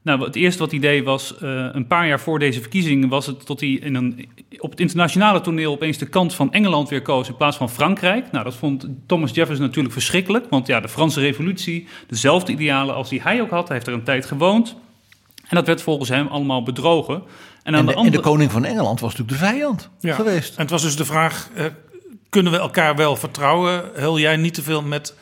Nou, 0.04 0.24
het 0.24 0.36
eerste 0.36 0.60
wat 0.60 0.72
hij 0.72 0.80
deed 0.80 1.04
was, 1.04 1.38
eh, 1.38 1.68
een 1.72 1.88
paar 1.88 2.08
jaar 2.08 2.20
voor 2.20 2.40
deze 2.40 2.60
verkiezingen, 2.60 3.10
was 3.10 3.26
het 3.26 3.46
tot 3.46 3.60
hij 3.60 3.70
in 3.70 3.96
een, 3.96 4.30
op 4.60 4.72
het 4.72 4.80
internationale 4.80 5.42
toneel 5.42 5.72
opeens 5.72 5.98
de 5.98 6.06
kant 6.06 6.34
van 6.34 6.54
Engeland 6.54 6.90
weer 6.90 7.02
koos 7.02 7.28
in 7.28 7.36
plaats 7.36 7.58
van 7.58 7.70
Frankrijk. 7.70 8.32
Nou, 8.32 8.44
dat 8.44 8.56
vond 8.56 8.88
Thomas 9.06 9.32
Jefferson 9.34 9.66
natuurlijk 9.66 9.94
verschrikkelijk, 9.94 10.46
want 10.50 10.68
ja, 10.68 10.80
de 10.80 10.88
Franse 10.90 11.20
revolutie, 11.20 11.88
dezelfde 12.08 12.52
idealen 12.52 12.96
als 12.96 13.10
die 13.10 13.22
hij 13.22 13.42
ook 13.42 13.50
had, 13.50 13.68
hij 13.68 13.76
heeft 13.76 13.88
er 13.88 13.94
een 13.94 14.04
tijd 14.04 14.26
gewoond. 14.26 14.76
En 15.48 15.56
dat 15.56 15.68
werd 15.68 15.82
volgens 15.82 16.10
hem 16.10 16.28
allemaal 16.28 16.64
bedrogen. 16.64 17.16
En, 17.16 17.24
aan 17.64 17.80
En 17.80 17.86
de 17.86 17.92
de, 17.92 17.98
andere... 17.98 18.16
en 18.16 18.22
de 18.24 18.30
koning 18.30 18.52
van 18.52 18.66
Engeland 18.66 19.00
was 19.00 19.16
natuurlijk 19.16 19.40
de 19.40 19.46
vijand 19.48 19.90
Ja. 20.00 20.16
geweest. 20.16 20.56
En 20.56 20.62
het 20.62 20.70
was 20.70 20.82
dus 20.82 20.96
de 20.96 21.06
vraag, 21.06 21.50
eh, 21.56 21.66
kunnen 22.30 22.52
we 22.52 22.58
elkaar 22.58 22.96
wel 22.96 23.16
vertrouwen? 23.16 23.84
Hul 23.94 24.20
jij 24.20 24.36
niet 24.36 24.54
te 24.54 24.62
veel 24.62 24.82
met 24.82 25.16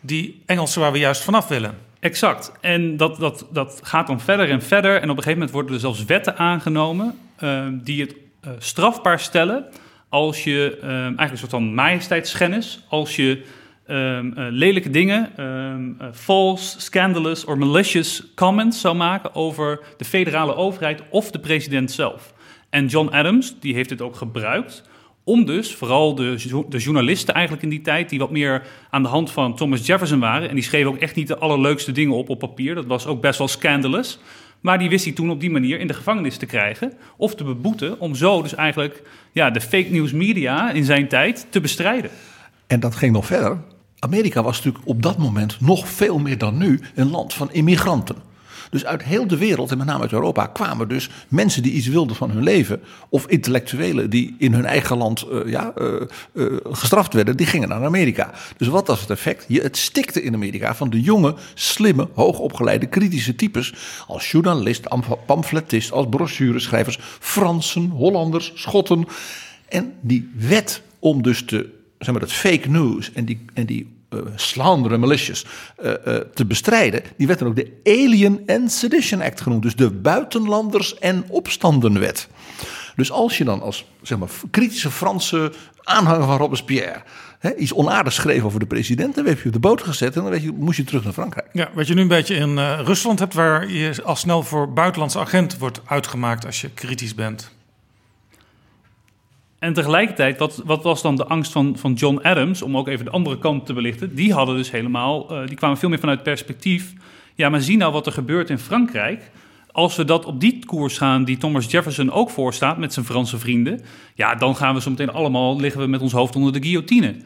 die 0.00 0.42
Engelsen 0.46 0.80
waar 0.80 0.92
we 0.92 0.98
juist 0.98 1.22
vanaf 1.22 1.48
willen? 1.48 1.87
Exact. 2.00 2.52
En 2.60 2.96
dat, 2.96 3.16
dat, 3.18 3.46
dat 3.52 3.80
gaat 3.82 4.06
dan 4.06 4.20
verder 4.20 4.50
en 4.50 4.62
verder. 4.62 4.94
En 4.94 5.10
op 5.10 5.16
een 5.16 5.22
gegeven 5.22 5.32
moment 5.32 5.50
worden 5.50 5.74
er 5.74 5.80
zelfs 5.80 6.04
wetten 6.04 6.36
aangenomen 6.36 7.18
eh, 7.36 7.66
die 7.72 8.00
het 8.00 8.14
eh, 8.40 8.50
strafbaar 8.58 9.20
stellen 9.20 9.66
als 10.08 10.44
je 10.44 10.78
eh, 10.82 10.88
eigenlijk 10.90 11.30
een 11.30 11.38
soort 11.38 11.50
van 11.50 11.74
majesteitsschennis, 11.74 12.84
als 12.88 13.16
je 13.16 13.42
ehm, 13.86 14.32
eh, 14.32 14.46
lelijke 14.50 14.90
dingen, 14.90 15.30
ehm, 15.36 15.90
eh, 15.98 16.08
false, 16.12 16.80
scandalous 16.80 17.44
or 17.44 17.58
malicious 17.58 18.32
comments 18.34 18.80
zou 18.80 18.96
maken 18.96 19.34
over 19.34 19.80
de 19.96 20.04
federale 20.04 20.54
overheid 20.54 21.02
of 21.10 21.30
de 21.30 21.38
president 21.38 21.90
zelf. 21.90 22.34
En 22.70 22.86
John 22.86 23.14
Adams, 23.14 23.54
die 23.60 23.74
heeft 23.74 23.88
dit 23.88 24.02
ook 24.02 24.16
gebruikt 24.16 24.82
om 25.28 25.44
dus 25.44 25.74
vooral 25.74 26.14
de, 26.14 26.64
de 26.68 26.78
journalisten 26.78 27.34
eigenlijk 27.34 27.64
in 27.64 27.70
die 27.70 27.80
tijd... 27.80 28.08
die 28.08 28.18
wat 28.18 28.30
meer 28.30 28.62
aan 28.90 29.02
de 29.02 29.08
hand 29.08 29.30
van 29.30 29.56
Thomas 29.56 29.86
Jefferson 29.86 30.20
waren... 30.20 30.48
en 30.48 30.54
die 30.54 30.64
schreven 30.64 30.90
ook 30.90 30.96
echt 30.96 31.14
niet 31.14 31.28
de 31.28 31.38
allerleukste 31.38 31.92
dingen 31.92 32.16
op 32.16 32.28
op 32.28 32.38
papier. 32.38 32.74
Dat 32.74 32.86
was 32.86 33.06
ook 33.06 33.20
best 33.20 33.38
wel 33.38 33.48
scandalous. 33.48 34.18
Maar 34.60 34.78
die 34.78 34.88
wist 34.88 35.04
hij 35.04 35.14
toen 35.14 35.30
op 35.30 35.40
die 35.40 35.50
manier 35.50 35.80
in 35.80 35.86
de 35.86 35.94
gevangenis 35.94 36.36
te 36.36 36.46
krijgen... 36.46 36.92
of 37.16 37.34
te 37.34 37.44
beboeten 37.44 38.00
om 38.00 38.14
zo 38.14 38.42
dus 38.42 38.54
eigenlijk 38.54 39.02
ja, 39.32 39.50
de 39.50 39.60
fake 39.60 39.90
news 39.90 40.12
media 40.12 40.70
in 40.70 40.84
zijn 40.84 41.08
tijd 41.08 41.46
te 41.50 41.60
bestrijden. 41.60 42.10
En 42.66 42.80
dat 42.80 42.94
ging 42.94 43.12
nog 43.12 43.26
verder. 43.26 43.58
Amerika 43.98 44.42
was 44.42 44.56
natuurlijk 44.56 44.86
op 44.86 45.02
dat 45.02 45.18
moment 45.18 45.60
nog 45.60 45.88
veel 45.88 46.18
meer 46.18 46.38
dan 46.38 46.58
nu 46.58 46.80
een 46.94 47.10
land 47.10 47.34
van 47.34 47.52
immigranten. 47.52 48.16
Dus 48.70 48.84
uit 48.84 49.02
heel 49.02 49.26
de 49.26 49.36
wereld, 49.36 49.70
en 49.70 49.78
met 49.78 49.86
name 49.86 50.02
uit 50.02 50.12
Europa, 50.12 50.46
kwamen 50.46 50.88
dus 50.88 51.08
mensen 51.28 51.62
die 51.62 51.72
iets 51.72 51.86
wilden 51.86 52.16
van 52.16 52.30
hun 52.30 52.42
leven. 52.42 52.80
Of 53.08 53.26
intellectuelen 53.26 54.10
die 54.10 54.34
in 54.38 54.52
hun 54.52 54.64
eigen 54.64 54.96
land 54.96 55.22
eh, 55.22 55.50
ja, 55.50 55.72
eh, 55.76 55.86
eh, 56.32 56.56
gestraft 56.62 57.12
werden, 57.14 57.36
die 57.36 57.46
gingen 57.46 57.68
naar 57.68 57.84
Amerika. 57.84 58.30
Dus 58.56 58.68
wat 58.68 58.86
was 58.86 59.00
het 59.00 59.10
effect? 59.10 59.44
Je, 59.48 59.60
het 59.60 59.76
stikte 59.76 60.22
in 60.22 60.34
Amerika 60.34 60.74
van 60.74 60.90
de 60.90 61.00
jonge, 61.00 61.34
slimme, 61.54 62.08
hoogopgeleide, 62.14 62.86
kritische 62.86 63.34
types. 63.34 63.74
Als 64.06 64.30
journalist, 64.30 64.90
am- 64.90 65.04
pamfletist, 65.26 65.92
als 65.92 66.06
brochureschrijvers, 66.10 66.98
Fransen, 67.20 67.88
Hollanders, 67.88 68.52
Schotten. 68.54 69.06
En 69.68 69.92
die 70.00 70.30
wet 70.36 70.82
om 70.98 71.22
dus 71.22 71.44
te, 71.44 71.70
zeg 71.98 72.10
maar, 72.10 72.20
dat 72.20 72.32
fake 72.32 72.68
news 72.68 73.12
en 73.12 73.24
die, 73.24 73.44
en 73.54 73.66
die 73.66 73.96
eh 74.08 74.18
slander 74.34 74.92
en 74.92 75.00
malicious 75.00 75.46
eh, 75.76 75.92
eh, 75.92 76.22
te 76.34 76.44
bestrijden, 76.44 77.02
die 77.16 77.26
werd 77.26 77.38
dan 77.38 77.48
ook 77.48 77.56
de 77.56 77.80
Alien 77.84 78.42
and 78.46 78.72
Sedition 78.72 79.22
Act 79.22 79.40
genoemd. 79.40 79.62
Dus 79.62 79.76
de 79.76 79.90
buitenlanders- 79.90 80.98
en 80.98 81.24
opstandenwet. 81.28 82.28
Dus 82.96 83.10
als 83.10 83.38
je 83.38 83.44
dan 83.44 83.62
als 83.62 83.84
zeg 84.02 84.18
maar, 84.18 84.28
kritische 84.50 84.90
Franse 84.90 85.52
aanhanger 85.82 86.26
van 86.26 86.36
Robespierre 86.36 87.02
iets 87.56 87.72
onaardigs 87.72 88.16
schreef 88.16 88.42
over 88.42 88.60
de 88.60 88.66
president, 88.66 89.14
dan 89.14 89.24
werd 89.24 89.38
je 89.38 89.46
op 89.46 89.52
de 89.52 89.58
boot 89.58 89.82
gezet 89.82 90.16
en 90.16 90.22
dan 90.22 90.42
je, 90.42 90.52
moest 90.52 90.76
je 90.76 90.84
terug 90.84 91.04
naar 91.04 91.12
Frankrijk. 91.12 91.48
Ja, 91.52 91.70
wat 91.74 91.86
je 91.86 91.94
nu 91.94 92.00
een 92.00 92.08
beetje 92.08 92.34
in 92.34 92.58
Rusland 92.58 93.18
hebt, 93.18 93.34
waar 93.34 93.70
je 93.70 94.02
al 94.04 94.16
snel 94.16 94.42
voor 94.42 94.72
buitenlandse 94.72 95.18
agent 95.18 95.58
wordt 95.58 95.80
uitgemaakt 95.84 96.46
als 96.46 96.60
je 96.60 96.70
kritisch 96.70 97.14
bent. 97.14 97.56
En 99.58 99.72
tegelijkertijd, 99.72 100.38
wat, 100.38 100.62
wat 100.64 100.82
was 100.82 101.02
dan 101.02 101.16
de 101.16 101.26
angst 101.26 101.52
van, 101.52 101.76
van 101.78 101.92
John 101.92 102.18
Adams, 102.22 102.62
om 102.62 102.76
ook 102.76 102.88
even 102.88 103.04
de 103.04 103.10
andere 103.10 103.38
kant 103.38 103.66
te 103.66 103.72
belichten? 103.72 104.14
Die 104.14 104.32
hadden 104.32 104.56
dus 104.56 104.70
helemaal, 104.70 105.30
eh, 105.30 105.46
die 105.46 105.56
kwamen 105.56 105.78
veel 105.78 105.88
meer 105.88 105.98
vanuit 105.98 106.22
perspectief. 106.22 106.92
Ja, 107.34 107.48
maar 107.48 107.60
zie 107.60 107.76
nou 107.76 107.92
wat 107.92 108.06
er 108.06 108.12
gebeurt 108.12 108.50
in 108.50 108.58
Frankrijk. 108.58 109.30
Als 109.72 109.96
we 109.96 110.04
dat 110.04 110.24
op 110.24 110.40
die 110.40 110.64
koers 110.66 110.98
gaan 110.98 111.24
die 111.24 111.36
Thomas 111.36 111.70
Jefferson 111.70 112.10
ook 112.10 112.30
voorstaat 112.30 112.78
met 112.78 112.92
zijn 112.92 113.04
Franse 113.04 113.38
vrienden, 113.38 113.80
ja, 114.14 114.34
dan 114.34 114.56
gaan 114.56 114.74
we 114.74 114.80
zo 114.80 114.90
meteen 114.90 115.12
allemaal 115.12 115.60
liggen 115.60 115.80
we 115.80 115.86
met 115.86 116.00
ons 116.00 116.12
hoofd 116.12 116.36
onder 116.36 116.52
de 116.52 116.62
guillotine. 116.62 117.16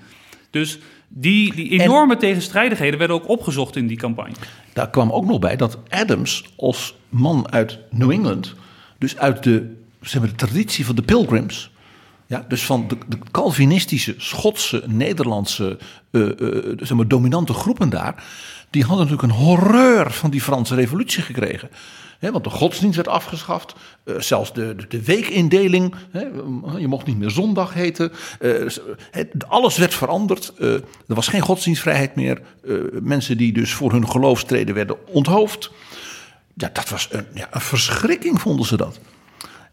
Dus 0.50 0.78
die, 1.08 1.54
die 1.54 1.80
enorme 1.80 2.16
tegenstrijdigheden 2.16 2.98
werden 2.98 3.16
ook 3.16 3.28
opgezocht 3.28 3.76
in 3.76 3.86
die 3.86 3.96
campagne. 3.96 4.34
Daar 4.72 4.90
kwam 4.90 5.10
ook 5.10 5.24
nog 5.24 5.38
bij 5.38 5.56
dat 5.56 5.78
Adams 5.88 6.44
als 6.56 6.94
man 7.08 7.52
uit 7.52 7.78
New 7.90 8.10
England, 8.10 8.54
dus 8.98 9.16
uit 9.16 9.42
de, 9.42 9.74
zeg 10.00 10.20
maar, 10.20 10.30
de 10.30 10.36
traditie 10.36 10.86
van 10.86 10.94
de 10.94 11.02
Pilgrims, 11.02 11.71
ja, 12.26 12.44
dus 12.48 12.64
van 12.64 12.88
de, 12.88 12.96
de 13.08 13.18
Calvinistische, 13.30 14.14
Schotse, 14.18 14.82
Nederlandse 14.86 15.78
eh, 16.10 16.22
eh, 16.30 16.62
zeg 16.78 16.92
maar, 16.96 17.08
dominante 17.08 17.52
groepen 17.52 17.88
daar, 17.90 18.24
die 18.70 18.84
hadden 18.84 19.06
natuurlijk 19.06 19.32
een 19.32 19.44
horreur 19.44 20.10
van 20.12 20.30
die 20.30 20.40
Franse 20.40 20.74
revolutie 20.74 21.22
gekregen. 21.22 21.70
Want 22.20 22.44
de 22.44 22.50
godsdienst 22.50 22.96
werd 22.96 23.08
afgeschaft, 23.08 23.74
eh, 24.04 24.18
zelfs 24.18 24.52
de, 24.52 24.74
de, 24.76 24.86
de 24.88 25.02
weekindeling, 25.04 25.94
je 26.78 26.88
mocht 26.88 27.06
niet 27.06 27.18
meer 27.18 27.30
zondag 27.30 27.74
heten, 27.74 28.12
het- 29.10 29.48
alles 29.48 29.76
werd 29.76 29.94
veranderd. 29.94 30.52
er 30.58 30.82
was 31.06 31.28
geen 31.28 31.40
godsdienstvrijheid 31.40 32.14
meer. 32.14 32.40
mensen 33.02 33.36
die 33.36 33.52
dus 33.52 33.72
voor 33.74 33.92
hun 33.92 34.08
geloof 34.08 34.38
streden 34.38 34.74
werden 34.74 34.96
onthoofd. 35.06 35.70
Ja, 36.54 36.70
dat 36.72 36.88
was 36.88 37.08
een, 37.10 37.26
ja, 37.34 37.48
een 37.50 37.60
verschrikking, 37.60 38.40
vonden 38.40 38.66
ze 38.66 38.76
dat. 38.76 39.00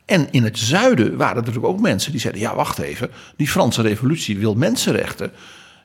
En 0.10 0.28
in 0.32 0.44
het 0.44 0.58
zuiden 0.58 1.18
waren 1.18 1.36
er 1.36 1.40
natuurlijk 1.40 1.74
ook 1.74 1.80
mensen 1.80 2.12
die 2.12 2.22
zeiden: 2.22 2.42
ja, 2.42 2.56
wacht 2.56 2.80
even, 2.80 3.10
die 3.36 3.48
Franse 3.48 3.82
revolutie 3.82 4.38
wil 4.38 4.54
mensenrechten. 4.54 5.32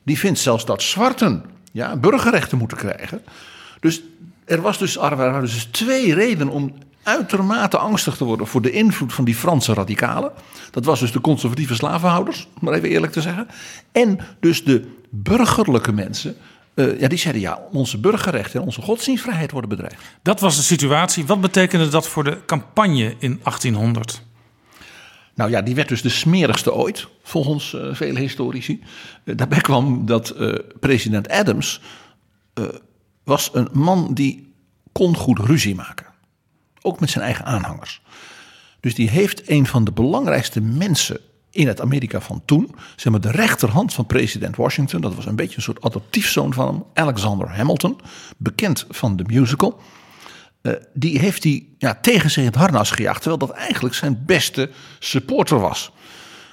Die 0.03 0.19
vindt 0.19 0.39
zelfs 0.39 0.65
dat 0.65 0.81
zwarten 0.81 1.43
ja, 1.71 1.95
burgerrechten 1.95 2.57
moeten 2.57 2.77
krijgen. 2.77 3.21
Dus 3.79 4.01
er, 4.45 4.61
was 4.61 4.77
dus, 4.77 4.97
er 4.97 5.15
waren 5.15 5.41
dus 5.41 5.67
twee 5.71 6.13
redenen 6.13 6.53
om 6.53 6.73
uitermate 7.03 7.77
angstig 7.77 8.15
te 8.15 8.23
worden 8.23 8.47
voor 8.47 8.61
de 8.61 8.71
invloed 8.71 9.13
van 9.13 9.25
die 9.25 9.35
Franse 9.35 9.73
radicalen. 9.73 10.31
Dat 10.71 10.85
was 10.85 10.99
dus 10.99 11.11
de 11.11 11.21
conservatieve 11.21 11.75
slavenhouders, 11.75 12.47
om 12.53 12.59
maar 12.61 12.73
even 12.73 12.89
eerlijk 12.89 13.11
te 13.11 13.21
zeggen. 13.21 13.47
En 13.91 14.19
dus 14.39 14.63
de 14.63 14.91
burgerlijke 15.09 15.91
mensen. 15.91 16.35
Eh, 16.75 16.99
ja, 16.99 17.07
die 17.07 17.17
zeiden 17.17 17.41
ja, 17.41 17.61
onze 17.71 17.99
burgerrechten 17.99 18.59
en 18.59 18.65
onze 18.65 18.81
godsdienstvrijheid 18.81 19.51
worden 19.51 19.69
bedreigd. 19.69 20.01
Dat 20.21 20.39
was 20.39 20.55
de 20.55 20.61
situatie. 20.61 21.25
Wat 21.25 21.41
betekende 21.41 21.87
dat 21.87 22.07
voor 22.07 22.23
de 22.23 22.45
campagne 22.45 23.15
in 23.19 23.39
1800? 23.43 24.21
Nou 25.35 25.49
ja, 25.49 25.61
die 25.61 25.75
werd 25.75 25.87
dus 25.87 26.01
de 26.01 26.09
smerigste 26.09 26.73
ooit, 26.73 27.07
volgens 27.23 27.73
eh, 27.73 27.93
vele 27.93 28.19
historici. 28.19 28.83
Eh, 29.23 29.35
daarbij 29.37 29.61
kwam 29.61 30.05
dat 30.05 30.35
president 30.79 31.29
Adams 31.29 31.81
was 33.23 33.49
een 33.53 33.67
man 33.71 34.13
die 34.13 34.53
kon 34.91 35.15
goed 35.15 35.39
ruzie 35.39 35.75
maken. 35.75 36.05
Ook 36.81 36.99
met 36.99 37.09
zijn 37.09 37.23
eigen 37.23 37.45
aanhangers. 37.45 38.01
Dus 38.79 38.95
die 38.95 39.09
heeft 39.09 39.49
een 39.49 39.67
van 39.67 39.83
de 39.83 39.91
belangrijkste 39.91 40.61
mensen 40.61 41.19
in 41.55 41.67
het 41.67 41.81
Amerika 41.81 42.21
van 42.21 42.41
toen, 42.45 42.75
zeg 42.95 43.11
maar 43.11 43.21
de 43.21 43.31
rechterhand 43.31 43.93
van 43.93 44.05
president 44.05 44.55
Washington, 44.55 45.01
dat 45.01 45.15
was 45.15 45.25
een 45.25 45.35
beetje 45.35 45.55
een 45.55 45.61
soort 45.61 45.83
adoptiefzoon 45.83 46.53
van 46.53 46.67
hem, 46.67 46.83
Alexander 46.93 47.49
Hamilton, 47.49 47.99
bekend 48.37 48.85
van 48.89 49.15
de 49.15 49.23
musical. 49.27 49.79
Eh, 50.61 50.73
die 50.93 51.19
heeft 51.19 51.43
hij 51.43 51.65
ja, 51.77 51.97
tegen 52.01 52.31
zich 52.31 52.45
het 52.45 52.55
harnas 52.55 52.91
gejaagd, 52.91 53.21
terwijl 53.21 53.47
dat 53.47 53.57
eigenlijk 53.57 53.95
zijn 53.95 54.23
beste 54.25 54.69
supporter 54.99 55.59
was. 55.59 55.91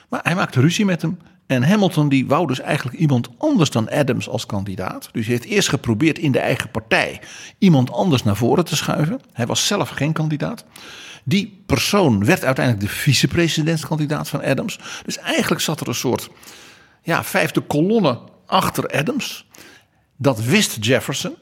Maar 0.08 0.20
hij 0.22 0.34
maakte 0.34 0.60
ruzie 0.60 0.84
met 0.84 1.02
hem. 1.02 1.18
En 1.46 1.62
Hamilton 1.62 2.08
die 2.08 2.26
wou 2.26 2.46
dus 2.46 2.60
eigenlijk 2.60 2.98
iemand 2.98 3.28
anders 3.38 3.70
dan 3.70 3.90
Adams 3.90 4.28
als 4.28 4.46
kandidaat. 4.46 5.08
Dus 5.12 5.26
hij 5.26 5.34
heeft 5.34 5.46
eerst 5.46 5.68
geprobeerd 5.68 6.18
in 6.18 6.32
de 6.32 6.38
eigen 6.38 6.70
partij 6.70 7.20
iemand 7.58 7.90
anders 7.90 8.22
naar 8.22 8.36
voren 8.36 8.64
te 8.64 8.76
schuiven. 8.76 9.20
Hij 9.32 9.46
was 9.46 9.66
zelf 9.66 9.88
geen 9.88 10.12
kandidaat. 10.12 10.64
Die 11.24 11.62
persoon 11.66 12.24
werd 12.24 12.44
uiteindelijk 12.44 12.86
de 12.86 12.92
vicepresidentskandidaat 12.92 14.28
van 14.28 14.42
Adams. 14.42 14.78
Dus 15.04 15.18
eigenlijk 15.18 15.62
zat 15.62 15.80
er 15.80 15.88
een 15.88 15.94
soort 15.94 16.28
ja, 17.02 17.24
vijfde 17.24 17.60
kolonne 17.60 18.18
achter 18.46 18.88
Adams. 18.88 19.46
Dat 20.16 20.44
wist 20.44 20.84
Jefferson. 20.84 21.34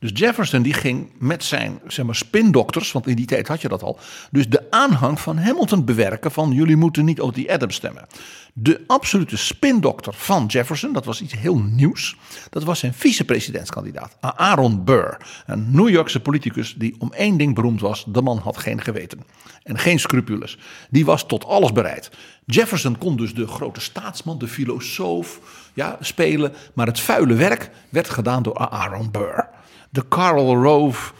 Dus 0.00 0.10
Jefferson 0.14 0.62
die 0.62 0.72
ging 0.72 1.10
met 1.18 1.44
zijn 1.44 1.80
zeg 1.86 2.04
maar, 2.04 2.14
spindokters, 2.14 2.92
want 2.92 3.06
in 3.06 3.16
die 3.16 3.26
tijd 3.26 3.48
had 3.48 3.60
je 3.60 3.68
dat 3.68 3.82
al, 3.82 3.98
dus 4.30 4.48
de 4.48 4.70
aanhang 4.70 5.20
van 5.20 5.38
Hamilton 5.38 5.84
bewerken 5.84 6.30
van 6.30 6.52
jullie 6.52 6.76
moeten 6.76 7.04
niet 7.04 7.20
op 7.20 7.34
die 7.34 7.52
Adams 7.52 7.74
stemmen. 7.74 8.06
De 8.52 8.84
absolute 8.86 9.36
spindokter 9.36 10.12
van 10.14 10.46
Jefferson, 10.46 10.92
dat 10.92 11.04
was 11.04 11.22
iets 11.22 11.32
heel 11.32 11.58
nieuws, 11.58 12.16
dat 12.50 12.64
was 12.64 12.78
zijn 12.78 12.94
vicepresidentskandidaat, 12.94 14.16
Aaron 14.20 14.84
Burr. 14.84 15.16
Een 15.46 15.70
New 15.70 15.88
Yorkse 15.88 16.20
politicus 16.20 16.74
die 16.74 16.94
om 16.98 17.12
één 17.12 17.36
ding 17.36 17.54
beroemd 17.54 17.80
was, 17.80 18.04
de 18.08 18.22
man 18.22 18.38
had 18.38 18.56
geen 18.56 18.80
geweten 18.80 19.22
en 19.62 19.78
geen 19.78 20.00
scrupules. 20.00 20.58
Die 20.90 21.04
was 21.04 21.26
tot 21.26 21.44
alles 21.44 21.72
bereid. 21.72 22.10
Jefferson 22.44 22.98
kon 22.98 23.16
dus 23.16 23.34
de 23.34 23.46
grote 23.46 23.80
staatsman, 23.80 24.38
de 24.38 24.48
filosoof 24.48 25.40
ja, 25.74 25.96
spelen, 26.00 26.52
maar 26.74 26.86
het 26.86 27.00
vuile 27.00 27.34
werk 27.34 27.70
werd 27.88 28.10
gedaan 28.10 28.42
door 28.42 28.58
Aaron 28.58 29.10
Burr 29.10 29.56
de 29.90 30.08
Carl 30.08 30.62
Rove. 30.62 31.12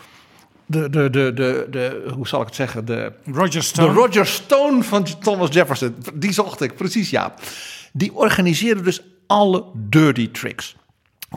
De, 0.67 0.91
de, 0.91 1.11
de, 1.11 1.33
de, 1.35 1.67
de, 1.71 2.11
hoe 2.15 2.29
zal 2.29 2.41
ik 2.41 2.47
het 2.47 2.55
zeggen? 2.55 2.85
De 2.85 3.13
Roger 3.33 3.63
Stone. 3.63 3.89
De 3.89 3.95
Roger 3.95 4.27
Stone 4.27 4.83
van 4.83 5.07
Thomas 5.21 5.53
Jefferson. 5.53 5.97
Die 6.15 6.33
zocht 6.33 6.61
ik, 6.61 6.77
precies 6.77 7.11
ja. 7.11 7.35
Die 7.93 8.15
organiseerde 8.15 8.83
dus 8.83 9.03
alle 9.27 9.65
dirty 9.75 10.31
tricks. 10.31 10.77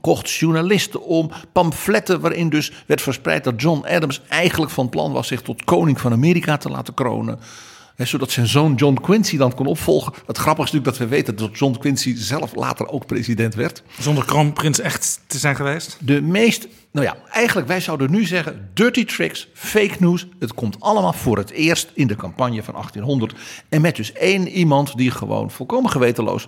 Kocht 0.01 0.32
journalisten 0.32 1.03
om, 1.03 1.32
pamfletten 1.51 2.19
waarin 2.19 2.49
dus 2.49 2.71
werd 2.86 3.01
verspreid 3.01 3.43
dat 3.43 3.61
John 3.61 3.86
Adams 3.88 4.21
eigenlijk 4.27 4.71
van 4.71 4.89
plan 4.89 5.11
was 5.11 5.27
zich 5.27 5.41
tot 5.41 5.63
koning 5.63 5.99
van 5.99 6.11
Amerika 6.11 6.57
te 6.57 6.69
laten 6.69 6.93
kronen 6.93 7.39
zodat 8.08 8.32
zijn 8.32 8.47
zoon 8.47 8.76
John 8.76 8.97
Quincy 9.02 9.38
dan 9.38 9.56
kon 9.56 9.66
opvolgen. 9.66 10.14
Het 10.26 10.38
grappige 10.38 10.68
is 10.68 10.72
natuurlijk 10.72 10.97
dat 10.97 11.10
we 11.10 11.16
weten 11.16 11.36
dat 11.36 11.58
John 11.58 11.78
Quincy 11.80 12.16
zelf 12.16 12.56
later 12.56 12.88
ook 12.88 13.06
president 13.06 13.56
werd. 13.56 13.84
Zonder 13.99 14.26
kroonprins 14.26 14.80
echt 14.80 15.20
te 15.28 15.38
zijn 15.38 15.56
geweest? 15.56 15.97
De 15.99 16.22
meest, 16.22 16.68
nou 16.91 17.06
ja, 17.06 17.16
eigenlijk 17.32 17.68
wij 17.68 17.80
zouden 17.80 18.12
nu 18.12 18.26
zeggen: 18.26 18.70
dirty 18.74 19.06
tricks, 19.06 19.47
fake 19.54 19.95
news. 19.99 20.28
Het 20.39 20.54
komt 20.54 20.80
allemaal 20.80 21.14
voor 21.14 21.38
het 21.38 21.49
eerst 21.49 21.91
in 21.93 22.08
de 22.08 22.16
campagne 22.16 22.64
van 22.64 22.74
1800. 22.74 23.36
En 23.70 23.82
met 23.82 23.95
dus 23.95 24.14
één 24.14 24.47
iemand 24.47 24.97
die 24.97 25.12
gewoon 25.12 25.52
volkomen 25.52 25.91
gewetenloos, 25.91 26.47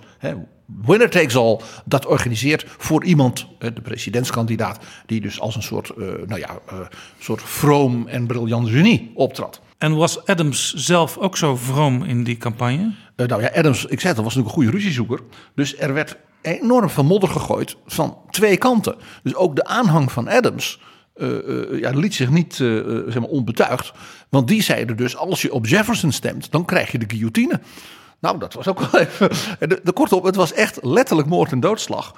winner 0.66 1.10
takes 1.10 1.36
all, 1.36 1.60
dat 1.84 2.06
organiseert 2.06 2.64
voor 2.78 3.04
iemand, 3.04 3.46
de 3.58 3.82
presidentskandidaat, 3.82 4.84
die 5.06 5.20
dus 5.20 5.40
als 5.40 5.56
een 5.56 5.62
soort, 5.62 5.92
uh, 5.96 6.06
nou 6.26 6.40
ja, 6.40 6.58
uh, 6.72 6.78
soort 7.18 7.42
vroom 7.42 8.08
en 8.08 8.26
briljant 8.26 8.68
genie 8.68 9.12
optrad. 9.14 9.60
En 9.78 9.96
was 9.96 10.26
Adams 10.26 10.74
zelf 10.74 11.18
ook 11.18 11.36
zo 11.36 11.56
vroom 11.56 12.02
in 12.04 12.24
die 12.24 12.36
campagne? 12.36 12.92
Uh, 13.16 13.26
nou 13.26 13.42
ja, 13.42 13.50
Adams, 13.54 13.84
ik 13.84 14.00
zei 14.00 14.14
het, 14.14 14.24
was 14.24 14.34
natuurlijk 14.34 14.46
een 14.46 14.62
goede 14.62 14.70
ruziezoeker. 14.70 15.20
Dus 15.54 15.78
er 15.78 15.94
werd 15.94 16.16
enorm 16.42 16.90
van 16.90 17.06
modder 17.06 17.28
gegooid 17.28 17.76
van 17.86 18.18
twee 18.30 18.56
kanten. 18.56 18.96
Dus 19.22 19.34
ook 19.34 19.56
de 19.56 19.64
aanhang 19.64 20.12
van 20.12 20.28
Adams 20.28 20.80
uh, 21.16 21.28
uh, 21.28 21.80
ja, 21.80 21.90
liet 21.90 22.14
zich 22.14 22.30
niet 22.30 22.54
zeg 22.54 23.20
maar 23.20 23.28
onbetuigd. 23.28 23.92
Want 24.28 24.48
die 24.48 24.62
zeiden 24.62 24.96
dus, 24.96 25.16
als 25.16 25.42
je 25.42 25.52
op 25.52 25.66
Jefferson 25.66 26.12
stemt, 26.12 26.50
dan 26.50 26.64
krijg 26.64 26.92
je 26.92 26.98
de 26.98 27.08
guillotine. 27.08 27.60
Nou, 28.20 28.38
dat 28.38 28.54
was 28.54 28.68
ook 28.68 28.80
wel 28.80 29.00
even... 29.04 29.30
De, 29.68 29.80
de 29.82 29.92
kortom, 29.92 30.24
het 30.24 30.36
was 30.36 30.52
echt 30.52 30.78
letterlijk 30.82 31.28
moord 31.28 31.52
en 31.52 31.60
doodslag. 31.60 32.14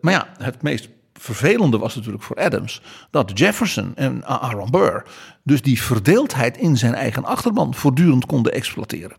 maar 0.00 0.12
ja, 0.12 0.28
het 0.38 0.62
meest 0.62 0.88
vervelende 1.20 1.78
was 1.78 1.94
natuurlijk 1.94 2.24
voor 2.24 2.36
Adams 2.36 2.82
dat 3.10 3.38
Jefferson 3.38 3.92
en 3.94 4.24
Aaron 4.26 4.70
Burr 4.70 5.04
dus 5.42 5.62
die 5.62 5.82
verdeeldheid 5.82 6.56
in 6.56 6.76
zijn 6.76 6.94
eigen 6.94 7.24
achterban 7.24 7.74
voortdurend 7.74 8.26
konden 8.26 8.52
exploiteren. 8.52 9.16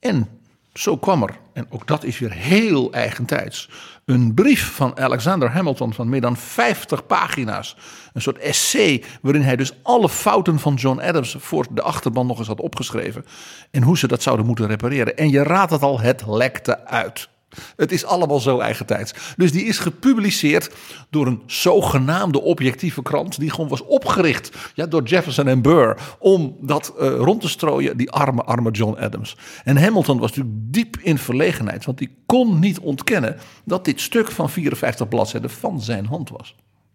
En 0.00 0.28
zo 0.74 0.96
kwam 0.96 1.22
er, 1.22 1.38
en 1.52 1.66
ook 1.70 1.86
dat 1.86 2.04
is 2.04 2.18
weer 2.18 2.32
heel 2.32 2.92
eigentijds, 2.92 3.68
een 4.04 4.34
brief 4.34 4.74
van 4.74 4.98
Alexander 4.98 5.50
Hamilton 5.50 5.92
van 5.94 6.08
meer 6.08 6.20
dan 6.20 6.36
50 6.36 7.06
pagina's. 7.06 7.76
Een 8.12 8.22
soort 8.22 8.38
essay 8.38 9.02
waarin 9.22 9.42
hij 9.42 9.56
dus 9.56 9.72
alle 9.82 10.08
fouten 10.08 10.58
van 10.58 10.74
John 10.74 11.00
Adams 11.00 11.36
voor 11.38 11.66
de 11.70 11.82
achterban 11.82 12.26
nog 12.26 12.38
eens 12.38 12.46
had 12.46 12.60
opgeschreven. 12.60 13.24
En 13.70 13.82
hoe 13.82 13.98
ze 13.98 14.06
dat 14.06 14.22
zouden 14.22 14.46
moeten 14.46 14.66
repareren. 14.66 15.16
En 15.16 15.30
je 15.30 15.42
raadt 15.42 15.70
het 15.70 15.82
al, 15.82 16.00
het 16.00 16.26
lekte 16.26 16.86
uit. 16.86 17.28
Het 17.76 17.92
is 17.92 18.04
allemaal 18.04 18.40
zo 18.40 18.58
eigentijds. 18.58 19.34
Dus 19.36 19.52
die 19.52 19.64
is 19.64 19.78
gepubliceerd 19.78 20.70
door 21.10 21.26
een 21.26 21.42
zogenaamde 21.46 22.40
objectieve 22.40 23.02
krant. 23.02 23.38
Die 23.38 23.50
gewoon 23.50 23.68
was 23.68 23.84
opgericht 23.84 24.72
ja, 24.74 24.86
door 24.86 25.02
Jefferson 25.02 25.48
en 25.48 25.62
Burr. 25.62 25.96
Om 26.18 26.56
dat 26.60 26.94
uh, 27.00 27.16
rond 27.16 27.40
te 27.40 27.48
strooien, 27.48 27.96
die 27.96 28.10
arme, 28.10 28.42
arme 28.42 28.70
John 28.70 28.98
Adams. 28.98 29.36
En 29.64 29.76
Hamilton 29.76 30.18
was 30.18 30.28
natuurlijk 30.28 30.56
diep 30.56 30.96
in 31.02 31.18
verlegenheid. 31.18 31.84
Want 31.84 31.98
die 31.98 32.16
kon 32.26 32.58
niet 32.58 32.78
ontkennen 32.78 33.36
dat 33.64 33.84
dit 33.84 34.00
stuk 34.00 34.30
van 34.30 34.50
54 34.50 35.08
bladzijden 35.08 35.50
van 35.50 35.80
zijn 35.80 36.06
hand 36.06 36.30
was. 36.30 36.54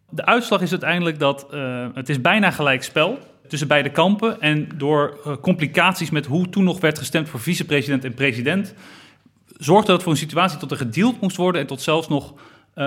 De 0.10 0.26
uitslag 0.26 0.62
is 0.62 0.72
uiteindelijk 0.72 1.20
dat 1.20 1.48
uh, 1.54 1.88
het 1.94 2.10
is 2.10 2.22
bijna 2.22 2.52
gelijk 2.52 2.84
spel 2.84 3.18
tussen 3.48 3.68
beide 3.68 3.92
kampen. 3.92 4.42
En 4.42 4.70
door 4.76 5.20
uh, 5.26 5.34
complicaties 5.42 6.10
met 6.10 6.26
hoe 6.26 6.50
toen 6.50 6.64
nog 6.64 6.80
werd 6.80 6.98
gestemd 6.98 7.30
voor 7.30 7.40
vicepresident 7.40 8.06
en 8.06 8.14
president 8.14 8.74
zorgde 9.60 9.92
dat 9.92 10.04
voor 10.04 10.12
een 10.12 10.18
situatie 10.18 10.58
tot 10.58 10.72
er 10.72 10.78
gedeeld 10.78 11.22
moest 11.22 11.38
worden 11.38 11.62
en 11.62 11.68
tot 11.68 11.82
zelfs 11.82 12.08
nog 12.08 12.34
uh, 12.76 12.86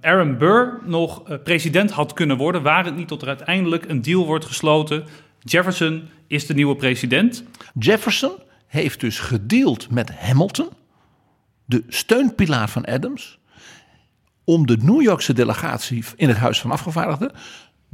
Aaron 0.00 0.38
Burr 0.38 0.80
nog 0.84 1.30
uh, 1.30 1.36
president 1.44 1.90
had 1.90 2.12
kunnen 2.12 2.36
worden, 2.36 2.62
waar 2.62 2.84
het 2.84 2.96
niet 2.96 3.08
tot 3.08 3.22
er 3.22 3.28
uiteindelijk 3.28 3.88
een 3.88 4.02
deal 4.02 4.26
wordt 4.26 4.44
gesloten. 4.44 5.04
Jefferson 5.38 6.08
is 6.26 6.46
de 6.46 6.54
nieuwe 6.54 6.76
president. 6.76 7.44
Jefferson 7.78 8.32
heeft 8.66 9.00
dus 9.00 9.18
gedeeld 9.18 9.90
met 9.90 10.10
Hamilton, 10.18 10.68
de 11.64 11.84
steunpilaar 11.88 12.68
van 12.68 12.84
Adams, 12.84 13.38
om 14.44 14.66
de 14.66 14.76
New 14.80 15.02
Yorkse 15.02 15.32
delegatie 15.32 16.04
in 16.16 16.28
het 16.28 16.36
Huis 16.36 16.60
van 16.60 16.70
Afgevaardigden 16.70 17.32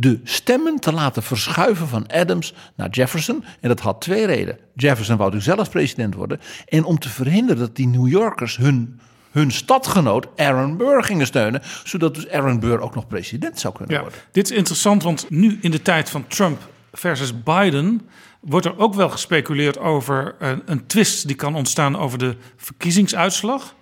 de 0.01 0.21
stemmen 0.25 0.79
te 0.79 0.93
laten 0.93 1.23
verschuiven 1.23 1.89
van 1.89 2.07
Adams 2.07 2.55
naar 2.75 2.91
Jefferson. 2.91 3.45
En 3.61 3.69
dat 3.69 3.81
had 3.81 4.01
twee 4.01 4.27
redenen. 4.27 4.59
Jefferson 4.75 5.17
wou 5.17 5.31
dus 5.31 5.45
zelf 5.45 5.71
president 5.71 6.15
worden. 6.15 6.41
En 6.69 6.85
om 6.85 6.99
te 6.99 7.09
verhinderen 7.09 7.59
dat 7.59 7.77
die 7.77 7.87
New 7.87 8.09
Yorkers 8.09 8.57
hun, 8.57 9.01
hun 9.31 9.51
stadgenoot 9.51 10.29
Aaron 10.37 10.77
Burr 10.77 11.03
gingen 11.03 11.27
steunen. 11.27 11.63
Zodat 11.85 12.15
dus 12.15 12.29
Aaron 12.29 12.61
Burr 12.61 12.81
ook 12.81 12.95
nog 12.95 13.07
president 13.07 13.61
zou 13.61 13.75
kunnen 13.75 13.95
ja, 13.95 14.01
worden. 14.01 14.19
Dit 14.33 14.51
is 14.51 14.57
interessant, 14.57 15.03
want 15.03 15.31
nu 15.31 15.59
in 15.61 15.71
de 15.71 15.83
tijd 15.83 16.11
van 16.11 16.27
Trump 16.27 16.69
versus 16.93 17.43
Biden 17.43 18.01
wordt 18.41 18.67
er 18.67 18.79
ook 18.79 18.95
wel 18.95 19.09
gespeculeerd 19.09 19.79
over 19.79 20.35
een, 20.39 20.63
een 20.67 20.87
twist 20.87 21.27
die 21.27 21.37
kan 21.37 21.55
ontstaan 21.55 21.97
over 21.97 22.19
de 22.19 22.37
verkiezingsuitslag. 22.57 23.75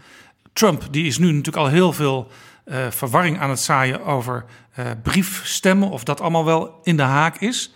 Trump 0.53 0.83
die 0.91 1.07
is 1.07 1.19
nu 1.19 1.27
natuurlijk 1.27 1.57
al 1.57 1.69
heel 1.69 1.93
veel 1.93 2.31
uh, 2.67 2.91
verwarring 2.91 3.39
aan 3.39 3.51
het 3.51 3.61
zaaien 3.61 4.05
over 4.05 4.45
uh, 4.79 4.85
briefstemmen, 5.03 5.91
of 5.91 6.05
dat 6.05 6.21
allemaal 6.21 6.45
wel 6.45 6.81
in 6.83 6.97
de 6.97 7.03
haak 7.03 7.39
is. 7.39 7.73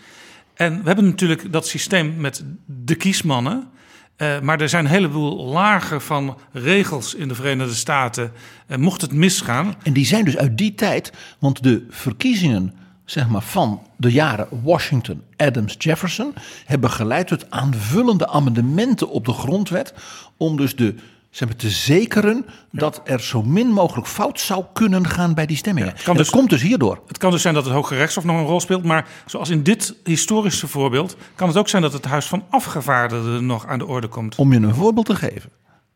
En 0.54 0.78
we 0.80 0.86
hebben 0.86 1.04
natuurlijk 1.04 1.52
dat 1.52 1.66
systeem 1.66 2.14
met 2.16 2.44
de 2.66 2.94
kiesmannen. 2.94 3.68
Uh, 4.16 4.40
maar 4.40 4.60
er 4.60 4.68
zijn 4.68 4.84
een 4.84 4.90
heleboel 4.90 5.44
lagen 5.44 6.00
van 6.00 6.38
regels 6.52 7.14
in 7.14 7.28
de 7.28 7.34
Verenigde 7.34 7.74
Staten. 7.74 8.32
Mocht 8.76 9.00
het 9.00 9.12
misgaan. 9.12 9.74
En 9.82 9.92
die 9.92 10.06
zijn 10.06 10.24
dus 10.24 10.36
uit 10.36 10.58
die 10.58 10.74
tijd, 10.74 11.12
want 11.38 11.62
de 11.62 11.86
verkiezingen 11.90 12.74
zeg 13.10 13.28
maar, 13.28 13.42
van 13.42 13.82
de 13.96 14.12
jaren 14.12 14.48
Washington, 14.62 15.22
Adams, 15.36 15.74
Jefferson 15.78 16.34
hebben 16.64 16.90
geleid 16.90 17.26
tot 17.26 17.50
aanvullende 17.50 18.28
amendementen 18.28 19.10
op 19.10 19.24
de 19.24 19.32
grondwet. 19.32 19.94
Om 20.36 20.56
dus 20.56 20.76
de 20.76 20.94
ze 21.30 21.38
hebben 21.38 21.56
te 21.56 21.70
zekeren 21.70 22.46
dat 22.70 23.00
er 23.04 23.20
zo 23.20 23.42
min 23.42 23.66
mogelijk 23.66 24.06
fout 24.06 24.40
zou 24.40 24.64
kunnen 24.72 25.06
gaan 25.06 25.34
bij 25.34 25.46
die 25.46 25.56
stemmingen. 25.56 25.94
Ja, 25.96 26.12
dus, 26.12 26.16
dat 26.16 26.30
komt 26.30 26.50
dus 26.50 26.62
hierdoor. 26.62 27.02
Het 27.06 27.18
kan 27.18 27.30
dus 27.30 27.42
zijn 27.42 27.54
dat 27.54 27.64
het 27.64 27.72
Hoge 27.72 27.96
Rechtshof 27.96 28.24
nog 28.24 28.36
een 28.36 28.46
rol 28.46 28.60
speelt. 28.60 28.84
Maar 28.84 29.08
zoals 29.26 29.48
in 29.48 29.62
dit 29.62 29.94
historische 30.04 30.68
voorbeeld... 30.68 31.16
kan 31.34 31.48
het 31.48 31.56
ook 31.56 31.68
zijn 31.68 31.82
dat 31.82 31.92
het 31.92 32.04
Huis 32.04 32.26
van 32.26 32.44
Afgevaardigden 32.50 33.46
nog 33.46 33.66
aan 33.66 33.78
de 33.78 33.86
orde 33.86 34.08
komt. 34.08 34.36
Om 34.36 34.52
je 34.52 34.58
een 34.58 34.74
voorbeeld 34.74 35.06
te 35.06 35.14
geven. 35.14 35.50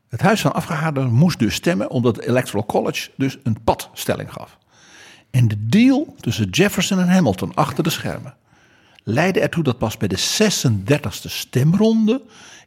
Het 0.09 0.20
Huis 0.20 0.41
van 0.41 0.55
Afgevaardigden 0.55 1.12
moest 1.12 1.39
dus 1.39 1.55
stemmen... 1.55 1.91
omdat 1.91 2.16
het 2.16 2.24
Electoral 2.24 2.66
College 2.66 3.11
dus 3.16 3.39
een 3.43 3.62
padstelling 3.64 4.32
gaf. 4.32 4.59
En 5.30 5.49
de 5.49 5.66
deal 5.66 6.14
tussen 6.20 6.49
Jefferson 6.49 6.99
en 6.99 7.09
Hamilton 7.09 7.55
achter 7.55 7.85
de 7.85 7.91
schermen... 7.91 8.35
leidde 9.03 9.41
ertoe 9.41 9.62
dat 9.62 9.78
pas 9.78 9.97
bij 9.97 10.09
de 10.09 10.18
36e 10.18 11.09
stemronde... 11.24 12.22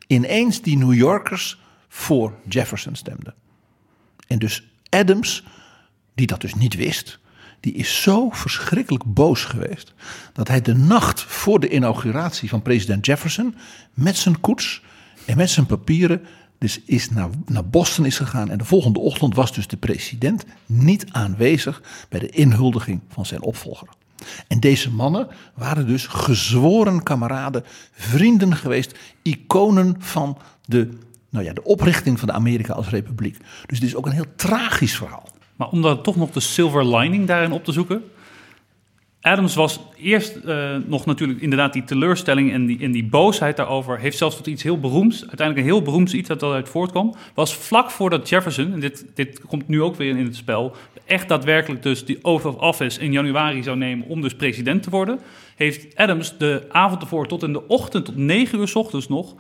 ineens 0.08 0.62
die 0.62 0.78
New 0.78 0.94
Yorkers 0.94 1.58
voor 1.88 2.34
Jefferson 2.50 2.96
stemde. 2.96 3.34
En 4.28 4.40
dus 4.40 4.68
Adams, 4.90 5.44
die 6.16 6.28
dat 6.28 6.42
dus 6.42 6.54
niet 6.54 6.76
wist, 6.76 7.20
die 7.60 7.74
is 7.74 8.02
zo 8.02 8.30
verschrikkelijk 8.30 9.04
boos 9.14 9.44
geweest 9.44 9.94
dat 10.34 10.48
hij 10.48 10.62
de 10.62 10.76
nacht 10.76 11.22
voor 11.22 11.60
de 11.60 11.70
inauguratie 11.70 12.50
van 12.50 12.62
president 12.62 13.06
Jefferson 13.06 13.56
met 13.94 14.18
zijn 14.18 14.40
koets 14.40 14.82
en 15.26 15.38
met 15.38 15.50
zijn 15.50 15.66
papieren 15.66 16.26
dus 16.58 16.82
is 16.86 17.10
naar, 17.10 17.30
naar 17.46 17.66
Boston 17.66 18.06
is 18.06 18.18
gegaan. 18.18 18.50
En 18.50 18.58
de 18.58 18.66
volgende 18.66 19.00
ochtend 19.00 19.36
was 19.36 19.54
dus 19.54 19.68
de 19.68 19.78
president 19.78 20.46
niet 20.66 21.06
aanwezig 21.12 21.82
bij 22.10 22.20
de 22.20 22.30
inhuldiging 22.30 23.02
van 23.10 23.26
zijn 23.26 23.42
opvolger. 23.42 23.88
En 24.48 24.60
deze 24.60 24.92
mannen 24.92 25.28
waren 25.54 25.88
dus 25.88 26.08
gezworen 26.08 27.04
kameraden, 27.04 27.64
vrienden 27.92 28.56
geweest, 28.56 28.98
iconen 29.22 29.96
van 30.00 30.38
de 30.66 30.98
nou 31.30 31.46
ja, 31.46 31.54
de 31.54 31.64
oprichting 31.64 32.20
van 32.20 32.28
de 32.28 32.34
Amerika 32.34 32.74
als 32.74 32.90
republiek. 32.90 33.38
Dus 33.66 33.80
het 33.80 33.88
is 33.88 33.96
ook 33.96 34.06
een 34.06 34.12
heel 34.12 34.36
tragisch 34.36 34.96
verhaal. 34.96 35.30
Maar 35.56 35.70
om 35.70 35.82
dan 35.82 36.02
toch 36.02 36.16
nog 36.16 36.32
de 36.32 36.40
silver 36.40 36.96
lining 36.96 37.28
daarin 37.28 37.52
op 37.52 37.64
te 37.64 37.72
zoeken. 37.72 38.04
Adams 39.22 39.56
was 39.56 39.80
eerst 39.98 40.36
eh, 40.36 40.76
nog 40.86 41.06
natuurlijk 41.06 41.42
inderdaad 41.42 41.74
die 41.74 41.84
teleurstelling 41.84 42.52
en 42.52 42.66
die, 42.66 42.80
en 42.80 42.92
die 42.92 43.06
boosheid 43.06 43.58
daarover. 43.58 44.00
Heeft 44.00 44.18
zelfs 44.18 44.36
tot 44.36 44.48
iets 44.48 44.64
heel 44.64 44.80
beroemds, 44.80 45.20
uiteindelijk 45.20 45.58
een 45.58 45.74
heel 45.74 45.82
beroemds 45.82 46.14
iets 46.14 46.28
dat 46.28 46.42
eruit 46.42 46.70
voortkwam. 46.70 47.16
Was 47.34 47.56
vlak 47.56 47.92
voordat 47.92 48.30
Jefferson, 48.30 48.74
en 48.74 48.80
dit, 48.80 49.06
dit 49.14 49.42
komt 49.42 49.68
nu 49.68 49.82
ook 49.82 49.96
weer 49.96 50.18
in 50.18 50.26
het 50.26 50.36
spel, 50.36 50.76
echt 51.06 51.28
daadwerkelijk 51.28 51.84
dus 51.84 52.06
die 52.06 52.24
oath 52.24 52.46
of 52.46 52.56
office 52.56 53.00
in 53.00 53.12
januari 53.12 53.64
zou 53.64 53.78
nemen 53.78 54.08
om 54.08 54.22
dus 54.22 54.36
president 54.36 54.84
te 54.84 54.90
worden. 54.90 55.20
Heeft 55.56 55.96
Adams 55.96 56.38
de 56.38 56.66
avond 56.70 57.02
ervoor 57.02 57.28
tot 57.28 57.44
in 57.44 57.54
de 57.54 57.68
ochtend, 57.68 58.06
tot 58.06 58.18
negen 58.18 58.60
uur 58.60 58.68
s 58.68 58.76
ochtends 58.76 59.08
nog, 59.08 59.36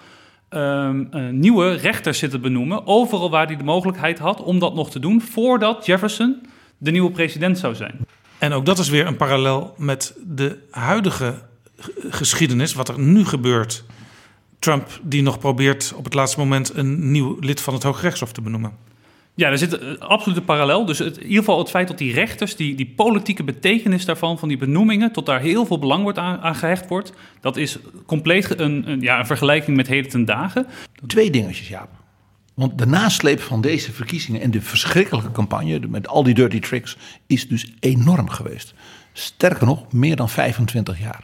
eh, 0.50 0.90
nieuwe 1.32 1.72
rechters 1.74 2.20
zitten 2.20 2.42
benoemen. 2.42 2.88
Overal 2.88 3.30
waar 3.30 3.48
hij 3.48 3.56
de 3.56 3.64
mogelijkheid 3.64 4.20
had 4.20 4.44
om 4.44 4.60
dat 4.60 4.76
nog 4.76 4.92
te 4.92 5.00
doen 5.00 5.22
voordat 5.22 5.86
Jefferson 5.86 6.42
de 6.78 6.92
nieuwe 6.92 7.12
president 7.12 7.58
zou 7.58 7.76
zijn. 7.76 8.00
En 8.38 8.54
ook 8.54 8.66
dat 8.66 8.80
is 8.80 8.90
weer 8.90 9.08
een 9.08 9.18
parallel 9.18 9.74
met 9.78 10.16
de 10.26 10.58
huidige 10.72 11.42
geschiedenis, 12.10 12.74
wat 12.74 12.90
er 12.90 13.00
nu 13.00 13.26
gebeurt. 13.26 13.84
Trump 14.60 15.00
die 15.02 15.22
nog 15.22 15.40
probeert 15.40 15.94
op 15.96 16.04
het 16.04 16.14
laatste 16.14 16.40
moment 16.40 16.76
een 16.76 17.12
nieuw 17.12 17.38
lid 17.40 17.62
van 17.62 17.74
het 17.74 17.84
Hooggerechtshof 17.84 18.32
te 18.32 18.42
benoemen. 18.42 18.87
Ja, 19.38 19.50
er 19.50 19.58
zit 19.58 19.82
een 19.82 20.00
absolute 20.00 20.42
parallel. 20.42 20.86
Dus 20.86 21.00
in 21.00 21.22
ieder 21.22 21.38
geval 21.38 21.58
het 21.58 21.70
feit 21.70 21.88
dat 21.88 21.98
die 21.98 22.14
rechters, 22.14 22.56
die, 22.56 22.76
die 22.76 22.94
politieke 22.96 23.44
betekenis 23.44 24.06
daarvan, 24.06 24.40
van 24.40 24.48
die 24.48 24.58
benoemingen, 24.58 25.12
tot 25.12 25.26
daar 25.26 25.40
heel 25.40 25.66
veel 25.66 25.80
belang 25.80 26.04
wordt 26.04 26.18
aan, 26.18 26.56
gehecht 26.56 26.88
wordt, 26.88 27.14
dat 27.42 27.58
is 27.58 27.78
compleet 28.06 28.60
een, 28.60 28.90
een, 28.90 29.02
ja, 29.02 29.20
een 29.20 29.26
vergelijking 29.26 29.78
met 29.78 29.88
heden 29.88 30.10
ten 30.10 30.26
dagen. 30.26 30.68
Twee 31.08 31.30
dingetjes, 31.30 31.68
Jaap. 31.68 31.90
Want 32.54 32.78
de 32.78 32.86
nasleep 32.86 33.40
van 33.40 33.62
deze 33.62 33.92
verkiezingen 33.92 34.42
en 34.42 34.52
de 34.52 34.62
verschrikkelijke 34.62 35.32
campagne 35.32 35.80
met 35.88 36.08
al 36.08 36.24
die 36.24 36.34
dirty 36.34 36.60
tricks 36.60 36.98
is 37.28 37.48
dus 37.48 37.72
enorm 37.80 38.30
geweest. 38.30 38.74
Sterker 39.14 39.66
nog, 39.66 39.92
meer 39.92 40.16
dan 40.16 40.30
25 40.30 41.00
jaar. 41.00 41.24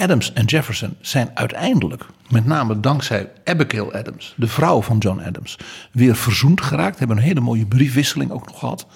Adams 0.00 0.32
en 0.32 0.44
Jefferson 0.44 0.96
zijn 1.00 1.30
uiteindelijk, 1.34 2.06
met 2.28 2.46
name 2.46 2.80
dankzij 2.80 3.30
Abigail 3.44 3.92
Adams, 3.92 4.34
de 4.36 4.46
vrouw 4.46 4.82
van 4.82 4.98
John 4.98 5.20
Adams, 5.20 5.58
weer 5.92 6.16
verzoend 6.16 6.60
geraakt. 6.60 6.98
Hebben 6.98 7.16
een 7.16 7.22
hele 7.22 7.40
mooie 7.40 7.66
briefwisseling 7.66 8.30
ook 8.30 8.46
nog 8.46 8.58
gehad. 8.58 8.86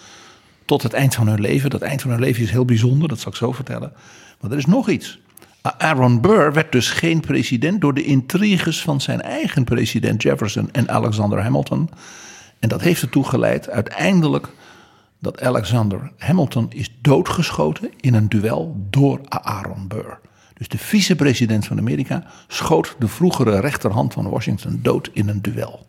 Tot 0.64 0.82
het 0.82 0.92
eind 0.92 1.14
van 1.14 1.28
hun 1.28 1.40
leven. 1.40 1.70
Dat 1.70 1.82
eind 1.82 2.02
van 2.02 2.11
hun 2.11 2.20
leven 2.20 2.42
is 2.42 2.50
heel 2.50 2.64
bijzonder, 2.64 3.09
dat 3.09 3.18
zal 3.18 3.32
ik 3.32 3.38
zo 3.38 3.52
vertellen. 3.52 3.92
Maar 4.40 4.50
er 4.50 4.57
is 4.57 4.66
nog 4.66 4.88
iets. 4.88 5.18
Aaron 5.62 6.20
Burr 6.20 6.52
werd 6.52 6.72
dus 6.72 6.90
geen 6.90 7.20
president 7.20 7.80
door 7.80 7.94
de 7.94 8.05
intriges 8.05 8.82
van 8.82 9.00
zijn 9.00 9.22
eigen 9.22 9.64
president 9.64 10.22
Jefferson 10.22 10.68
en 10.72 10.88
Alexander 10.88 11.42
Hamilton. 11.42 11.90
En 12.59 12.68
dat 12.68 12.80
heeft 12.80 13.02
ertoe 13.02 13.24
geleid 13.24 13.70
uiteindelijk 13.70 14.48
dat 15.18 15.42
Alexander 15.42 16.12
Hamilton 16.18 16.66
is 16.70 16.90
doodgeschoten 17.00 17.90
in 18.00 18.14
een 18.14 18.28
duel 18.28 18.86
door 18.90 19.20
Aaron 19.28 19.88
Burr. 19.88 20.18
Dus 20.55 20.68
de 20.68 20.78
vicepresident 20.78 21.66
van 21.66 21.78
Amerika 21.78 22.26
schoot 22.48 22.96
de 22.98 23.09
vroegere 23.09 23.61
rechterhand 23.61 24.12
van 24.12 24.28
Washington 24.28 24.78
dood 24.82 25.11
in 25.12 25.28
een 25.28 25.42
duel. 25.42 25.86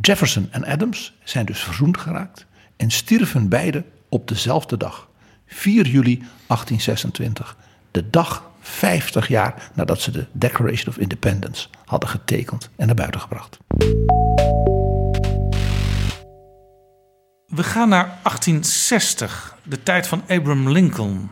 Jefferson 0.00 0.48
en 0.50 0.64
Adams 0.64 1.12
zijn 1.24 1.46
dus 1.46 1.60
verzoend 1.60 1.98
geraakt 1.98 2.46
en 2.76 2.90
stierven 2.90 3.48
beide 3.48 3.84
op 4.08 4.28
dezelfde 4.28 4.76
dag, 4.76 5.08
4 5.46 5.86
juli 5.86 6.16
1826, 6.16 7.56
de 7.90 8.10
dag 8.10 8.50
50 8.60 9.28
jaar 9.28 9.70
nadat 9.74 10.00
ze 10.00 10.10
de 10.10 10.26
Declaration 10.32 10.88
of 10.88 10.98
Independence 10.98 11.68
hadden 11.84 12.08
getekend 12.08 12.70
en 12.76 12.86
naar 12.86 12.94
buiten 12.94 13.20
gebracht. 13.20 13.58
We 17.46 17.62
gaan 17.62 17.88
naar 17.88 18.06
1860, 18.06 19.56
de 19.62 19.82
tijd 19.82 20.06
van 20.06 20.22
Abraham 20.28 20.70
Lincoln. 20.70 21.30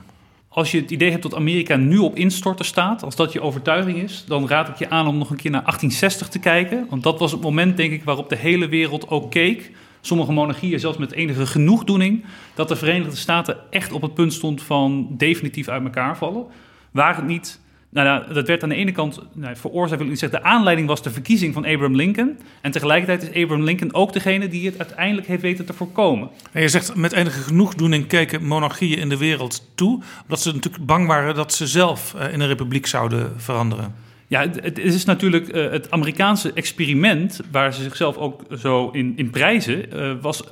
Als 0.58 0.70
je 0.70 0.80
het 0.80 0.90
idee 0.90 1.10
hebt 1.10 1.22
dat 1.22 1.34
Amerika 1.34 1.76
nu 1.76 1.98
op 1.98 2.16
instorten 2.16 2.64
staat, 2.64 3.02
als 3.02 3.16
dat 3.16 3.32
je 3.32 3.40
overtuiging 3.40 4.02
is, 4.02 4.24
dan 4.26 4.48
raad 4.48 4.68
ik 4.68 4.76
je 4.76 4.90
aan 4.90 5.06
om 5.06 5.18
nog 5.18 5.30
een 5.30 5.36
keer 5.36 5.50
naar 5.50 5.60
1860 5.60 6.28
te 6.28 6.38
kijken. 6.38 6.86
Want 6.90 7.02
dat 7.02 7.18
was 7.18 7.32
het 7.32 7.40
moment, 7.40 7.76
denk 7.76 7.92
ik, 7.92 8.04
waarop 8.04 8.28
de 8.28 8.36
hele 8.36 8.68
wereld 8.68 9.08
ook 9.08 9.30
keek. 9.30 9.72
Sommige 10.00 10.32
monarchieën 10.32 10.80
zelfs 10.80 10.98
met 10.98 11.12
enige 11.12 11.46
genoegdoening. 11.46 12.24
Dat 12.54 12.68
de 12.68 12.76
Verenigde 12.76 13.16
Staten 13.16 13.56
echt 13.70 13.92
op 13.92 14.02
het 14.02 14.14
punt 14.14 14.32
stond 14.32 14.62
van 14.62 15.06
definitief 15.10 15.68
uit 15.68 15.84
elkaar 15.84 16.16
vallen. 16.16 16.46
Waar 16.90 17.16
het 17.16 17.26
niet. 17.26 17.60
Nou 17.90 18.06
ja, 18.06 18.32
dat 18.32 18.46
werd 18.46 18.62
aan 18.62 18.68
de 18.68 18.74
ene 18.74 18.92
kant 18.92 19.20
nou, 19.32 19.56
veroorzaakt, 19.56 19.96
wil 19.96 20.04
ik 20.04 20.10
niet 20.10 20.18
zeggen. 20.18 20.40
De 20.40 20.46
aanleiding 20.46 20.88
was 20.88 21.02
de 21.02 21.10
verkiezing 21.10 21.54
van 21.54 21.64
Abraham 21.64 21.96
Lincoln. 21.96 22.38
En 22.60 22.70
tegelijkertijd 22.70 23.22
is 23.22 23.42
Abraham 23.42 23.64
Lincoln 23.64 23.94
ook 23.94 24.12
degene 24.12 24.48
die 24.48 24.66
het 24.66 24.78
uiteindelijk 24.78 25.26
heeft 25.26 25.42
weten 25.42 25.64
te 25.64 25.72
voorkomen. 25.72 26.28
En 26.52 26.62
je 26.62 26.68
zegt 26.68 26.94
met 26.94 27.12
enige 27.12 27.40
genoegdoening 27.40 28.06
keken 28.06 28.44
monarchieën 28.44 28.98
in 28.98 29.08
de 29.08 29.16
wereld 29.16 29.68
toe. 29.74 30.02
Omdat 30.22 30.40
ze 30.40 30.52
natuurlijk 30.52 30.86
bang 30.86 31.06
waren 31.06 31.34
dat 31.34 31.52
ze 31.52 31.66
zelf 31.66 32.14
eh, 32.14 32.32
in 32.32 32.40
een 32.40 32.48
republiek 32.48 32.86
zouden 32.86 33.32
veranderen. 33.36 33.94
Ja, 34.26 34.40
het, 34.40 34.62
het 34.62 34.78
is 34.78 35.04
natuurlijk 35.04 35.48
eh, 35.48 35.70
het 35.70 35.90
Amerikaanse 35.90 36.52
experiment, 36.52 37.40
waar 37.50 37.74
ze 37.74 37.82
zichzelf 37.82 38.16
ook 38.16 38.42
zo 38.58 38.90
in, 38.90 39.12
in 39.16 39.30
prijzen, 39.30 39.92
eh, 39.92 40.12
was 40.20 40.42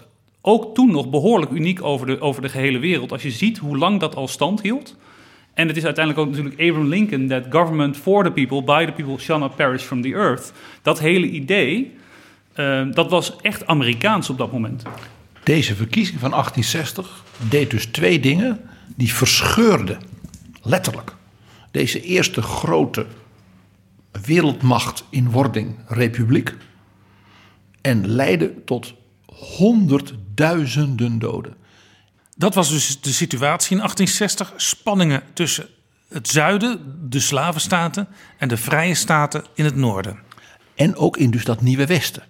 ook 0.40 0.74
toen 0.74 0.90
nog 0.90 1.10
behoorlijk 1.10 1.50
uniek 1.50 1.82
over 1.82 2.06
de, 2.06 2.20
over 2.20 2.42
de 2.42 2.48
gehele 2.48 2.78
wereld. 2.78 3.12
Als 3.12 3.22
je 3.22 3.30
ziet 3.30 3.58
hoe 3.58 3.78
lang 3.78 4.00
dat 4.00 4.14
al 4.14 4.28
stand 4.28 4.62
hield. 4.62 4.96
En 5.56 5.68
het 5.68 5.76
is 5.76 5.84
uiteindelijk 5.84 6.26
ook 6.26 6.34
natuurlijk 6.34 6.60
Abraham 6.60 6.88
Lincoln, 6.88 7.28
that 7.28 7.44
government 7.50 7.96
for 7.96 8.24
the 8.24 8.30
people, 8.30 8.62
by 8.62 8.84
the 8.84 8.92
people 8.92 9.18
shall 9.18 9.38
not 9.38 9.56
perish 9.56 9.82
from 9.82 10.02
the 10.02 10.12
earth. 10.12 10.52
Dat 10.82 10.98
hele 10.98 11.26
idee, 11.26 11.96
eh, 12.52 12.86
dat 12.90 13.10
was 13.10 13.36
echt 13.40 13.66
Amerikaans 13.66 14.30
op 14.30 14.38
dat 14.38 14.52
moment. 14.52 14.82
Deze 15.42 15.74
verkiezing 15.74 16.20
van 16.20 16.32
1860 16.32 17.24
deed 17.48 17.70
dus 17.70 17.86
twee 17.86 18.20
dingen 18.20 18.60
die 18.96 19.12
verscheurden, 19.12 19.98
letterlijk, 20.62 21.14
deze 21.70 22.00
eerste 22.02 22.42
grote 22.42 23.06
wereldmacht 24.24 25.04
in 25.10 25.30
wording, 25.30 25.74
republiek, 25.86 26.54
en 27.80 28.08
leidde 28.08 28.64
tot 28.64 28.94
honderdduizenden 29.26 31.18
doden. 31.18 31.56
Dat 32.38 32.54
was 32.54 32.68
dus 32.68 33.00
de 33.00 33.12
situatie 33.12 33.70
in 33.70 33.76
1860. 33.76 34.52
Spanningen 34.56 35.22
tussen 35.32 35.66
het 36.08 36.28
zuiden, 36.28 36.80
de 37.10 37.20
slavenstaten, 37.20 38.08
en 38.38 38.48
de 38.48 38.56
vrije 38.56 38.94
staten 38.94 39.44
in 39.54 39.64
het 39.64 39.76
noorden. 39.76 40.18
En 40.74 40.96
ook 40.96 41.16
in 41.16 41.30
dus 41.30 41.44
dat 41.44 41.60
nieuwe 41.60 41.86
Westen. 41.86 42.22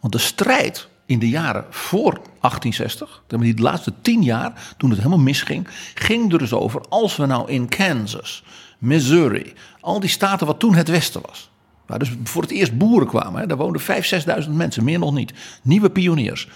Want 0.00 0.12
de 0.12 0.18
strijd 0.18 0.88
in 1.06 1.18
de 1.18 1.28
jaren 1.28 1.64
voor 1.70 2.12
1860, 2.12 3.22
die 3.26 3.60
laatste 3.60 3.92
tien 4.02 4.22
jaar, 4.22 4.74
toen 4.76 4.90
het 4.90 4.98
helemaal 4.98 5.18
misging, 5.18 5.68
ging 5.94 6.32
er 6.32 6.38
dus 6.38 6.52
over 6.52 6.80
als 6.88 7.16
we 7.16 7.26
nou 7.26 7.50
in 7.50 7.68
Kansas, 7.68 8.44
Missouri, 8.78 9.54
al 9.80 10.00
die 10.00 10.10
staten 10.10 10.46
wat 10.46 10.58
toen 10.58 10.74
het 10.74 10.88
Westen 10.88 11.20
was. 11.26 11.50
Waar 11.86 11.98
dus 11.98 12.12
voor 12.24 12.42
het 12.42 12.50
eerst 12.50 12.78
boeren 12.78 13.08
kwamen, 13.08 13.40
hè, 13.40 13.46
daar 13.46 13.56
woonden 13.56 13.82
5.000, 13.82 14.44
6.000 14.44 14.50
mensen, 14.50 14.84
meer 14.84 14.98
nog 14.98 15.12
niet. 15.12 15.32
Nieuwe 15.62 15.90
pioniers. 15.90 16.48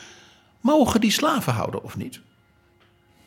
Mogen 0.61 1.00
die 1.00 1.11
slaven 1.11 1.52
houden 1.52 1.82
of 1.82 1.96
niet? 1.96 2.20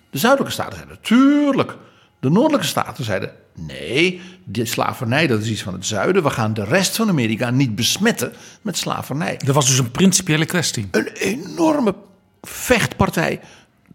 De 0.09 0.17
zuidelijke 0.17 0.53
staten 0.53 0.75
zeiden 0.75 0.97
tuurlijk. 1.01 1.77
De 2.19 2.29
noordelijke 2.29 2.65
staten 2.65 3.03
zeiden 3.03 3.31
nee, 3.53 4.21
die 4.43 4.65
slavernij 4.65 5.27
dat 5.27 5.41
is 5.41 5.49
iets 5.49 5.61
van 5.61 5.73
het 5.73 5.85
zuiden. 5.85 6.23
We 6.23 6.29
gaan 6.29 6.53
de 6.53 6.63
rest 6.63 6.95
van 6.95 7.09
Amerika 7.09 7.49
niet 7.49 7.75
besmetten 7.75 8.33
met 8.61 8.77
slavernij. 8.77 9.39
Dat 9.45 9.55
was 9.55 9.67
dus 9.67 9.77
een 9.77 9.91
principiële 9.91 10.45
kwestie. 10.45 10.87
Een 10.91 11.07
enorme 11.07 11.95
vechtpartij 12.41 13.39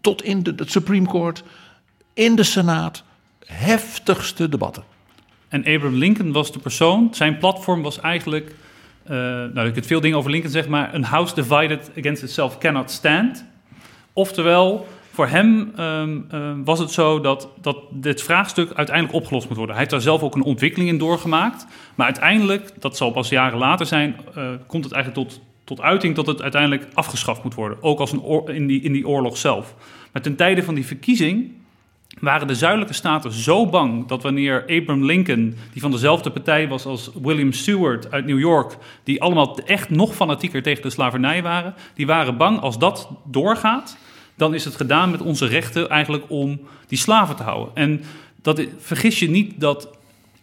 tot 0.01 0.23
in 0.23 0.43
de, 0.43 0.53
het 0.55 0.71
Supreme 0.71 1.07
Court, 1.07 1.43
in 2.13 2.35
de 2.35 2.43
Senaat. 2.43 3.03
Heftigste 3.45 4.49
debatten. 4.49 4.83
En 5.47 5.59
Abraham 5.59 5.95
Lincoln 5.95 6.31
was 6.31 6.51
de 6.51 6.59
persoon. 6.59 7.07
Zijn 7.11 7.37
platform 7.37 7.81
was 7.81 7.99
eigenlijk. 7.99 8.55
Uh, 9.03 9.11
nou, 9.53 9.67
ik 9.67 9.75
heb 9.75 9.85
veel 9.85 10.01
dingen 10.01 10.17
over 10.17 10.31
Lincoln 10.31 10.53
zeg, 10.53 10.67
maar 10.67 10.93
een 10.93 11.03
house 11.03 11.35
divided 11.35 11.91
against 11.97 12.23
itself 12.23 12.57
cannot 12.57 12.91
stand. 12.91 13.45
Oftewel, 14.13 14.87
voor 15.15 15.27
hem 15.27 15.73
um, 15.79 16.27
um, 16.33 16.63
was 16.63 16.79
het 16.79 16.91
zo 16.91 17.19
dat, 17.21 17.49
dat 17.61 17.77
dit 17.91 18.23
vraagstuk 18.23 18.73
uiteindelijk 18.73 19.15
opgelost 19.15 19.47
moet 19.47 19.57
worden. 19.57 19.75
Hij 19.75 19.83
heeft 19.83 19.95
daar 19.95 20.11
zelf 20.11 20.21
ook 20.21 20.35
een 20.35 20.43
ontwikkeling 20.43 20.89
in 20.89 20.97
doorgemaakt. 20.97 21.67
Maar 21.95 22.05
uiteindelijk, 22.05 22.71
dat 22.79 22.97
zal 22.97 23.11
pas 23.11 23.29
jaren 23.29 23.57
later 23.57 23.85
zijn, 23.85 24.15
uh, 24.37 24.49
komt 24.67 24.83
het 24.83 24.93
eigenlijk 24.93 25.27
tot, 25.27 25.41
tot 25.63 25.81
uiting 25.81 26.15
dat 26.15 26.27
het 26.27 26.41
uiteindelijk 26.41 26.87
afgeschaft 26.93 27.43
moet 27.43 27.53
worden. 27.53 27.77
Ook 27.81 27.99
als 27.99 28.11
een 28.11 28.47
in, 28.47 28.67
die, 28.67 28.81
in 28.81 28.91
die 28.91 29.07
oorlog 29.07 29.37
zelf. 29.37 29.75
Maar 30.11 30.21
ten 30.21 30.35
tijde 30.35 30.63
van 30.63 30.75
die 30.75 30.85
verkiezing 30.85 31.51
waren 32.19 32.47
de 32.47 32.55
zuidelijke 32.55 32.93
staten 32.93 33.31
zo 33.31 33.65
bang 33.65 34.07
dat 34.07 34.23
wanneer 34.23 34.61
Abraham 34.61 35.05
Lincoln, 35.05 35.55
die 35.71 35.81
van 35.81 35.91
dezelfde 35.91 36.31
partij 36.31 36.67
was 36.67 36.85
als 36.85 37.11
William 37.21 37.51
Seward 37.51 38.11
uit 38.11 38.25
New 38.25 38.39
York, 38.39 38.77
die 39.03 39.21
allemaal 39.21 39.59
echt 39.65 39.89
nog 39.89 40.15
fanatieker 40.15 40.61
tegen 40.61 40.81
de 40.81 40.89
slavernij 40.89 41.43
waren, 41.43 41.73
die 41.93 42.05
waren 42.05 42.37
bang 42.37 42.59
als 42.59 42.79
dat 42.79 43.09
doorgaat, 43.23 43.97
dan 44.35 44.53
is 44.53 44.65
het 44.65 44.75
gedaan 44.75 45.11
met 45.11 45.21
onze 45.21 45.45
rechten 45.45 45.89
eigenlijk 45.89 46.23
om 46.27 46.59
die 46.87 46.97
slaven 46.97 47.35
te 47.35 47.43
houden. 47.43 47.75
En 47.75 48.01
dat, 48.41 48.61
vergis 48.77 49.19
je 49.19 49.29
niet 49.29 49.53
dat 49.59 49.89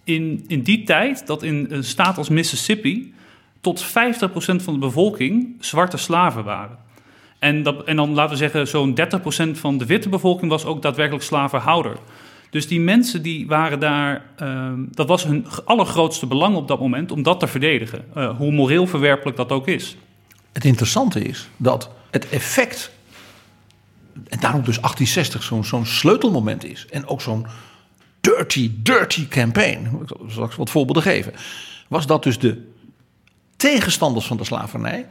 in, 0.05 0.45
in 0.47 0.63
die 0.63 0.83
tijd, 0.85 1.27
dat 1.27 1.43
in 1.43 1.67
een 1.71 1.85
staat 1.85 2.19
als 2.19 2.29
Mississippi, 2.29 3.15
tot 3.61 3.85
50% 3.85 3.87
van 4.35 4.73
de 4.73 4.79
bevolking 4.79 5.57
zwarte 5.61 5.97
slaven 5.97 6.45
waren. 6.45 6.79
En, 7.39 7.63
dat, 7.63 7.85
en 7.85 7.97
dan 7.97 8.15
laten 8.15 8.31
we 8.31 8.37
zeggen, 8.37 8.69
zo'n 8.69 8.99
30% 9.01 9.51
van 9.53 9.79
de 9.79 9.87
witte 9.87 10.09
bevolking 10.09 10.51
was 10.51 10.65
ook 10.65 10.83
daadwerkelijk 10.83 11.25
slavenhouder. 11.25 11.97
Dus 12.51 12.69
die 12.69 12.81
mensen 12.81 13.23
die 13.23 13.47
waren 13.47 13.81
daar, 13.81 14.25
ehm, 14.37 14.79
dat 14.91 15.09
was 15.09 15.25
hun 15.25 15.47
allergrootste 15.65 16.27
belang 16.27 16.57
op 16.57 16.69
dat 16.69 16.81
moment 16.81 17.13
om 17.13 17.23
dat 17.23 17.41
te 17.41 17.47
verdedigen. 17.47 18.05
Eh, 18.15 18.37
hoe 18.37 18.53
moreel 18.53 18.87
verwerpelijk 18.87 19.37
dat 19.37 19.53
ook 19.53 19.69
is. 19.69 19.97
Het 20.53 20.65
interessante 20.65 21.23
is 21.23 21.49
dat 21.57 21.91
het 22.11 22.29
effect, 22.29 22.93
en 24.29 24.41
daarom 24.41 24.65
dus 24.65 24.81
1860 24.81 25.43
zo'n 25.43 25.65
zo'n 25.65 25.87
sleutelmoment 25.87 26.65
is, 26.65 26.87
en 26.91 27.07
ook 27.07 27.21
zo'n 27.21 27.47
dirty, 28.21 28.71
dirty 28.77 29.29
campaign, 29.29 29.99
ik 30.03 30.09
zal 30.09 30.31
straks 30.31 30.57
wat 30.57 30.71
voorbeelden 30.71 31.03
geven, 31.03 31.33
was 31.89 32.07
dat 32.07 32.23
dus 32.23 32.39
de 32.39 32.71
tegenstanders 33.57 34.27
van 34.27 34.37
de 34.37 34.45
slavernij, 34.45 35.07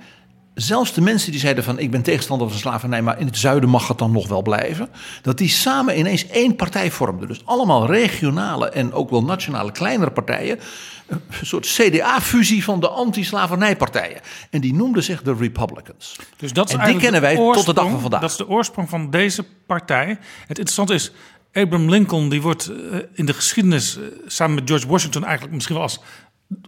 zelfs 0.54 0.93
de 0.93 1.02
mensen 1.02 1.32
die 1.32 1.39
zeiden 1.39 1.64
van 1.64 1.80
ik 1.80 1.91
ben 1.91 2.02
tegenstander 2.02 2.49
van 2.49 2.58
slavernij, 2.58 3.02
maar 3.02 3.20
in 3.20 3.26
het 3.26 3.38
zuiden 3.38 3.70
mag 3.70 3.88
het 3.88 3.97
dan 3.97 4.12
nog 4.12 4.28
wel 4.28 4.41
blijven, 4.41 4.89
dat 5.22 5.38
die 5.38 5.49
samen 5.49 5.99
ineens 5.99 6.28
één 6.28 6.56
partij 6.56 6.91
vormden. 6.91 7.28
Dus 7.28 7.45
allemaal 7.45 7.86
regionale 7.86 8.70
en 8.70 8.93
ook 8.93 9.10
wel 9.10 9.24
nationale 9.24 9.72
kleinere 9.72 10.12
partijen, 10.12 10.60
een 11.08 11.22
soort 11.41 11.66
CDA-fusie 11.66 12.64
van 12.64 12.80
de 12.80 12.88
anti-slavernijpartijen. 12.88 14.22
En 14.49 14.62
die 14.62 14.74
noemden 14.74 15.04
zich 15.04 15.22
de 15.22 15.36
Republicans. 15.39 16.16
Dus 16.38 16.54
dat 16.54 16.70
is 16.70 16.76
en 16.76 16.88
die 16.88 16.97
kennen 16.97 17.22
wij 17.22 17.36
tot 17.36 17.66
de 17.66 17.74
dag 17.74 17.89
van 17.89 18.02
vandaag. 18.02 18.22
Dat 18.22 18.30
is 18.30 18.38
de 18.38 18.47
oorsprong 18.47 18.89
van 18.89 19.10
deze 19.10 19.45
partij. 19.66 20.08
Het 20.47 20.58
interessante 20.58 20.93
is, 20.93 21.12
Abraham 21.54 21.89
Lincoln 21.89 22.30
die 22.30 22.41
wordt 22.41 22.68
eh, 22.68 22.99
in 23.14 23.26
de 23.26 23.34
geschiedenis 23.34 23.97
eh, 23.97 24.04
samen 24.28 24.56
met 24.56 24.64
George 24.68 24.88
Washington 24.88 25.24
eigenlijk 25.24 25.54
misschien 25.54 25.76
wel 25.76 25.84
als 25.84 25.99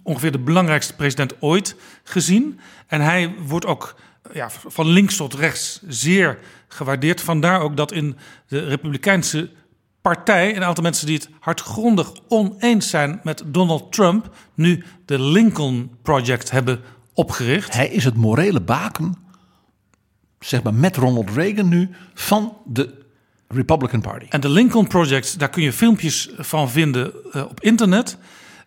ongeveer 0.04 0.32
de 0.32 0.40
belangrijkste 0.40 0.96
president 0.96 1.42
ooit 1.42 1.76
gezien. 2.04 2.60
En 2.88 3.02
hij 3.02 3.36
wordt 3.48 3.66
ook 3.66 3.96
ja, 4.34 4.50
van 4.50 4.88
links 4.88 5.16
tot 5.16 5.34
rechts 5.34 5.82
zeer 5.88 6.40
gewaardeerd. 6.68 7.22
Vandaar 7.22 7.62
ook 7.62 7.78
dat 7.78 7.92
in 7.92 8.18
de 8.48 8.60
Republikeinse 8.60 9.50
partij 10.02 10.56
een 10.56 10.64
aantal 10.64 10.84
mensen 10.84 11.08
die 11.08 11.16
het 11.16 11.30
hardgrondig 11.40 12.12
oneens 12.28 12.90
zijn 12.90 13.20
met 13.24 13.44
Donald 13.46 13.92
Trump 13.92 14.36
nu 14.54 14.84
de 15.06 15.22
Lincoln 15.22 15.92
Project 16.02 16.52
hebben 16.52 16.82
opgericht. 17.14 17.74
Hij 17.74 17.88
is 17.88 18.04
het 18.04 18.16
morele 18.16 18.62
baken, 18.62 19.16
zeg 20.40 20.64
maar 20.64 20.74
met 20.74 20.96
Ronald 20.96 21.30
Reagan 21.30 21.68
nu, 21.68 21.90
van 22.14 22.58
de 22.66 23.02
Republican 23.48 24.02
Party. 24.02 24.26
En 24.30 24.42
de 24.42 24.50
Lincoln 24.50 24.88
Project, 24.88 25.40
daar 25.40 25.50
kun 25.50 25.64
je 25.64 25.74
filmpjes 25.74 26.30
van 26.38 26.70
vinden 26.70 27.14
eh, 27.32 27.44
op 27.44 27.62
internet. 27.62 28.18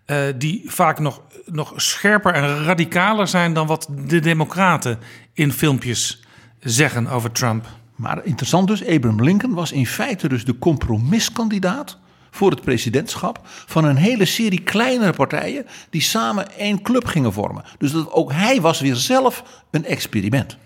Eh, 0.06 0.18
die 0.36 0.62
vaak 0.66 0.98
nog, 0.98 1.22
nog 1.44 1.72
scherper 1.76 2.32
en 2.32 2.64
radicaler 2.64 3.28
zijn 3.28 3.54
dan 3.54 3.66
wat 3.66 3.88
de 4.06 4.20
Democraten 4.20 4.98
in 5.32 5.52
filmpjes 5.52 6.22
zeggen 6.60 7.06
over 7.06 7.32
Trump. 7.32 7.66
Maar 7.96 8.24
interessant 8.24 8.68
dus, 8.68 8.86
Abraham 8.86 9.22
Lincoln 9.22 9.54
was 9.54 9.72
in 9.72 9.86
feite 9.86 10.28
dus 10.28 10.44
de 10.44 10.58
compromiskandidaat 10.58 11.98
voor 12.30 12.50
het 12.50 12.60
presidentschap 12.60 13.40
van 13.44 13.84
een 13.84 13.96
hele 13.96 14.24
serie 14.24 14.60
kleinere 14.60 15.12
partijen 15.12 15.66
die 15.90 16.00
samen 16.00 16.50
één 16.58 16.82
club 16.82 17.06
gingen 17.06 17.32
vormen. 17.32 17.64
Dus 17.78 17.92
dat 17.92 18.12
ook 18.12 18.32
hij 18.32 18.60
was 18.60 18.80
weer 18.80 18.94
zelf 18.94 19.62
een 19.70 19.84
experiment. 19.84 20.56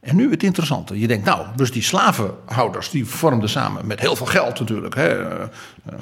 En 0.00 0.16
nu 0.16 0.30
het 0.30 0.42
interessante. 0.42 0.98
Je 0.98 1.06
denkt, 1.06 1.24
nou, 1.24 1.46
dus 1.56 1.72
die 1.72 1.82
slavenhouders 1.82 2.90
die 2.90 3.06
vormden 3.06 3.48
samen 3.48 3.86
met 3.86 4.00
heel 4.00 4.16
veel 4.16 4.26
geld 4.26 4.60
natuurlijk. 4.60 4.94
Hè, 4.94 5.28
eh, 5.28 5.42
eh, 5.84 5.98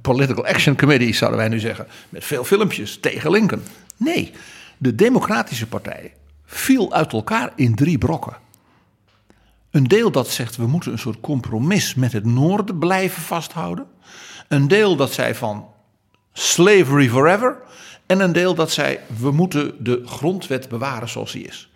political 0.00 0.46
Action 0.46 0.76
Committee 0.76 1.14
zouden 1.14 1.38
wij 1.38 1.48
nu 1.48 1.58
zeggen. 1.58 1.86
Met 2.08 2.24
veel 2.24 2.44
filmpjes 2.44 3.00
tegen 3.00 3.30
Lincoln. 3.30 3.62
Nee, 3.96 4.32
de 4.78 4.94
Democratische 4.94 5.66
Partij 5.66 6.12
viel 6.44 6.92
uit 6.92 7.12
elkaar 7.12 7.52
in 7.56 7.74
drie 7.74 7.98
brokken. 7.98 8.36
Een 9.70 9.84
deel 9.84 10.10
dat 10.10 10.28
zegt 10.28 10.56
we 10.56 10.66
moeten 10.66 10.92
een 10.92 10.98
soort 10.98 11.20
compromis 11.20 11.94
met 11.94 12.12
het 12.12 12.24
noorden 12.24 12.78
blijven 12.78 13.22
vasthouden. 13.22 13.86
Een 14.48 14.68
deel 14.68 14.96
dat 14.96 15.12
zei 15.12 15.34
van 15.34 15.66
slavery 16.32 17.08
forever. 17.08 17.56
En 18.06 18.20
een 18.20 18.32
deel 18.32 18.54
dat 18.54 18.70
zei 18.70 18.98
we 19.18 19.30
moeten 19.30 19.84
de 19.84 20.02
grondwet 20.04 20.68
bewaren 20.68 21.08
zoals 21.08 21.32
die 21.32 21.46
is. 21.46 21.69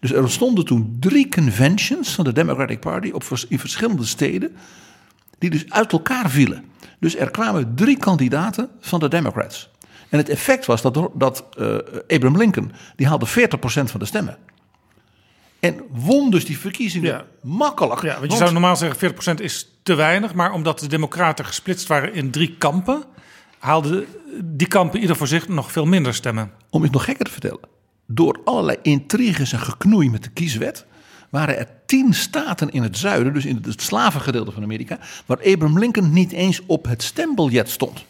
Dus 0.00 0.12
er 0.12 0.22
ontstonden 0.22 0.64
toen 0.64 0.96
drie 1.00 1.28
conventions 1.28 2.14
van 2.14 2.24
de 2.24 2.32
Democratic 2.32 2.80
Party 2.80 3.10
op, 3.10 3.24
in 3.48 3.58
verschillende 3.58 4.04
steden. 4.04 4.56
Die 5.38 5.50
dus 5.50 5.70
uit 5.70 5.92
elkaar 5.92 6.30
vielen. 6.30 6.64
Dus 7.00 7.16
er 7.16 7.30
kwamen 7.30 7.74
drie 7.74 7.98
kandidaten 7.98 8.68
van 8.80 9.00
de 9.00 9.08
Democrats. 9.08 9.68
En 10.08 10.18
het 10.18 10.28
effect 10.28 10.66
was 10.66 10.82
dat, 10.82 11.10
dat 11.14 11.44
eh, 11.58 11.74
Abraham 12.08 12.36
Lincoln, 12.36 12.72
die 12.96 13.06
haalde 13.06 13.26
40% 13.26 13.30
van 13.62 14.00
de 14.00 14.06
stemmen. 14.06 14.36
En 15.60 15.80
won 15.90 16.30
dus 16.30 16.44
die 16.44 16.58
verkiezingen 16.58 17.10
Ja. 17.10 17.24
makkelijk. 17.42 18.02
Ja, 18.02 18.18
want 18.18 18.32
je 18.32 18.38
zou 18.38 18.52
normaal 18.52 18.76
zeggen 18.76 19.14
40% 19.14 19.40
is 19.40 19.70
te 19.82 19.94
weinig. 19.94 20.34
Maar 20.34 20.52
omdat 20.52 20.78
de 20.78 20.86
Democraten 20.86 21.44
gesplitst 21.44 21.86
waren 21.86 22.14
in 22.14 22.30
drie 22.30 22.54
kampen, 22.58 23.02
haalden 23.58 24.06
die 24.44 24.68
kampen 24.68 25.00
ieder 25.00 25.16
voor 25.16 25.26
zich 25.26 25.48
nog 25.48 25.72
veel 25.72 25.84
minder 25.86 26.14
stemmen. 26.14 26.50
Om 26.70 26.82
het 26.82 26.92
nog 26.92 27.04
gekker 27.04 27.24
te 27.24 27.30
vertellen. 27.30 27.60
Door 28.06 28.40
allerlei 28.44 28.78
intriges 28.82 29.52
en 29.52 29.60
geknoei 29.60 30.10
met 30.10 30.22
de 30.22 30.30
kieswet. 30.30 30.84
waren 31.30 31.58
er 31.58 31.68
tien 31.86 32.14
staten 32.14 32.70
in 32.70 32.82
het 32.82 32.98
zuiden, 32.98 33.34
dus 33.34 33.44
in 33.44 33.58
het 33.62 33.82
slavengedeelte 33.82 34.52
van 34.52 34.62
Amerika. 34.62 34.98
waar 35.26 35.38
Abraham 35.38 35.78
Lincoln 35.78 36.12
niet 36.12 36.32
eens 36.32 36.60
op 36.66 36.84
het 36.84 37.02
stembiljet 37.02 37.70
stond. 37.70 38.04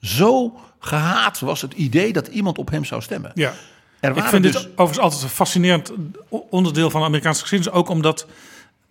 Zo 0.00 0.58
gehaat 0.78 1.40
was 1.40 1.62
het 1.62 1.72
idee 1.72 2.12
dat 2.12 2.26
iemand 2.26 2.58
op 2.58 2.70
hem 2.70 2.84
zou 2.84 3.02
stemmen. 3.02 3.30
Ja. 3.34 3.52
Er 4.00 4.08
Ik 4.08 4.14
waren 4.14 4.30
vind 4.30 4.42
dus- 4.42 4.52
dit 4.52 4.70
overigens 4.70 4.98
altijd 4.98 5.22
een 5.22 5.28
fascinerend 5.28 5.92
onderdeel 6.28 6.90
van 6.90 7.00
de 7.00 7.06
Amerikaanse 7.06 7.40
geschiedenis. 7.40 7.74
Ook 7.74 7.88
omdat 7.88 8.26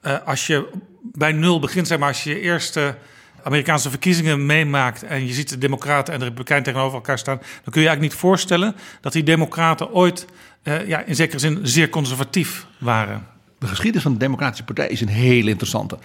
eh, 0.02 0.18
als 0.26 0.48
je 0.48 0.70
bij 1.02 1.32
nul 1.32 1.60
begint, 1.60 1.88
zeg 1.88 2.00
maar, 2.00 2.08
als 2.08 2.24
je 2.24 2.30
je 2.30 2.40
eerste 2.40 2.96
Amerikaanse 3.44 3.90
verkiezingen 3.90 4.46
meemaakt 4.46 5.04
en 5.04 5.28
je 5.28 5.34
ziet 5.34 5.50
de 5.50 5.58
Democraten 5.58 6.14
en 6.14 6.20
de 6.20 6.26
Republikeinen 6.26 6.66
tegenover 6.66 6.96
elkaar 6.96 7.20
staan, 7.20 7.38
dan 7.38 7.74
kun 7.74 7.82
je 7.82 7.88
eigenlijk 7.88 8.12
niet 8.12 8.22
voorstellen 8.22 8.76
dat 9.02 9.14
die 9.14 9.24
Democraten 9.24 9.94
ooit 9.94 10.26
eh, 10.64 10.88
ja, 10.88 11.02
in 11.02 11.16
zekere 11.16 11.40
zin 11.40 11.60
zeer 11.64 11.90
conservatief 11.90 12.66
waren. 12.78 13.28
De 13.60 13.68
geschiedenis 13.68 14.04
van 14.04 14.14
de 14.14 14.20
Democratische 14.20 14.64
Partij 14.64 14.88
is 14.88 15.02
een 15.02 15.08
heel 15.08 15.48
interessante. 15.48 15.98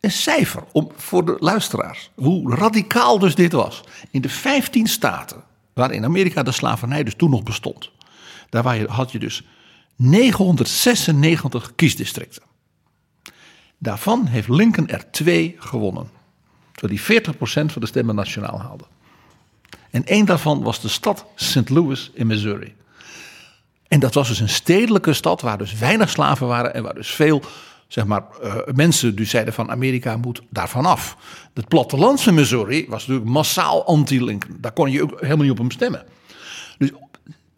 Een 0.00 0.10
cijfer 0.10 0.62
om, 0.72 0.90
voor 0.96 1.24
de 1.24 1.36
luisteraars. 1.38 2.10
Hoe 2.14 2.54
radicaal 2.54 3.18
dus 3.18 3.34
dit 3.34 3.52
was. 3.52 3.84
In 4.10 4.20
de 4.20 4.28
15 4.28 4.86
staten 4.86 5.42
waar 5.72 5.92
in 5.92 6.04
Amerika 6.04 6.42
de 6.42 6.52
slavernij 6.52 7.04
dus 7.04 7.14
toen 7.14 7.30
nog 7.30 7.42
bestond. 7.42 7.90
Daar 8.48 8.86
had 8.86 9.12
je 9.12 9.18
dus 9.18 9.46
996 9.96 11.74
kiesdistricten. 11.74 12.42
Daarvan 13.78 14.26
heeft 14.26 14.48
Lincoln 14.48 14.88
er 14.88 15.10
twee 15.10 15.56
gewonnen. 15.58 16.10
Terwijl 16.72 17.00
hij 17.06 17.20
40% 17.20 17.72
van 17.72 17.80
de 17.80 17.86
stemmen 17.86 18.14
nationaal 18.14 18.60
haalde. 18.60 18.84
En 19.90 20.06
één 20.06 20.24
daarvan 20.24 20.62
was 20.62 20.80
de 20.80 20.88
stad 20.88 21.26
St. 21.34 21.68
Louis 21.68 22.10
in 22.14 22.26
Missouri. 22.26 22.74
En 23.88 24.00
dat 24.00 24.14
was 24.14 24.28
dus 24.28 24.40
een 24.40 24.48
stedelijke 24.48 25.12
stad 25.12 25.40
waar 25.40 25.58
dus 25.58 25.78
weinig 25.78 26.10
slaven 26.10 26.46
waren 26.46 26.74
en 26.74 26.82
waar 26.82 26.94
dus 26.94 27.10
veel 27.10 27.42
zeg 27.92 28.04
maar, 28.04 28.24
eh, 28.42 28.56
mensen 28.74 29.14
die 29.14 29.26
zeiden 29.26 29.54
van 29.54 29.70
Amerika 29.70 30.16
moet 30.16 30.42
daarvan 30.48 30.86
af. 30.86 31.16
Het 31.54 31.68
platteland 31.68 32.20
van 32.20 32.34
Missouri 32.34 32.86
was 32.88 33.06
natuurlijk 33.06 33.30
massaal 33.30 33.86
anti-Lincoln. 33.86 34.56
Daar 34.60 34.72
kon 34.72 34.90
je 34.90 35.02
ook 35.02 35.20
helemaal 35.20 35.42
niet 35.42 35.50
op 35.50 35.58
hem 35.58 35.70
stemmen. 35.70 36.04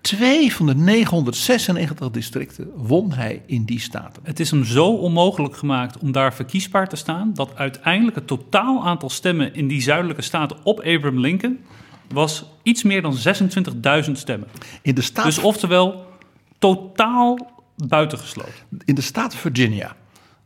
Twee 0.04 0.54
van 0.54 0.66
de 0.66 0.74
996 0.74 2.10
districten 2.10 2.70
won 2.74 3.12
hij 3.12 3.42
in 3.46 3.64
die 3.64 3.80
staten. 3.80 4.22
Het 4.24 4.40
is 4.40 4.50
hem 4.50 4.64
zo 4.64 4.86
onmogelijk 4.86 5.56
gemaakt 5.56 5.98
om 5.98 6.12
daar 6.12 6.34
verkiesbaar 6.34 6.88
te 6.88 6.96
staan, 6.96 7.34
dat 7.34 7.56
uiteindelijk 7.56 8.16
het 8.16 8.26
totaal 8.26 8.84
aantal 8.84 9.10
stemmen 9.10 9.54
in 9.54 9.68
die 9.68 9.82
zuidelijke 9.82 10.22
staten 10.22 10.56
op 10.62 10.78
Abraham 10.78 11.20
Lincoln 11.20 11.58
was 12.08 12.44
iets 12.62 12.82
meer 12.82 13.02
dan 13.02 13.16
26.000 14.06 14.10
stemmen. 14.12 14.48
In 14.82 14.94
de 14.94 15.02
staat, 15.02 15.24
Dus 15.24 15.38
oftewel 15.38 16.06
totaal 16.58 17.62
buitengesloten. 17.76 18.54
in 18.84 18.94
de 18.94 19.00
staat 19.00 19.36
Virginia, 19.36 19.96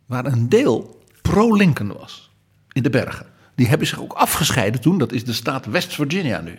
waar 0.06 0.26
een 0.26 0.48
deel 0.48 1.02
pro-Lincoln 1.22 1.92
was, 1.98 2.30
in 2.72 2.82
de 2.82 2.90
bergen. 2.90 3.26
Die 3.58 3.68
hebben 3.68 3.86
zich 3.86 4.00
ook 4.00 4.12
afgescheiden 4.12 4.80
toen, 4.80 4.98
dat 4.98 5.12
is 5.12 5.24
de 5.24 5.32
staat 5.32 5.66
West 5.66 5.94
Virginia 5.94 6.40
nu. 6.40 6.58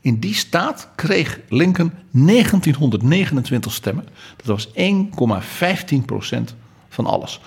In 0.00 0.18
die 0.20 0.34
staat 0.34 0.88
kreeg 0.94 1.40
Lincoln 1.48 1.92
1929 2.10 3.72
stemmen. 3.72 4.04
Dat 4.36 4.46
was 4.46 4.68
1,15% 4.68 4.72
van 6.88 7.06
alles. 7.06 7.40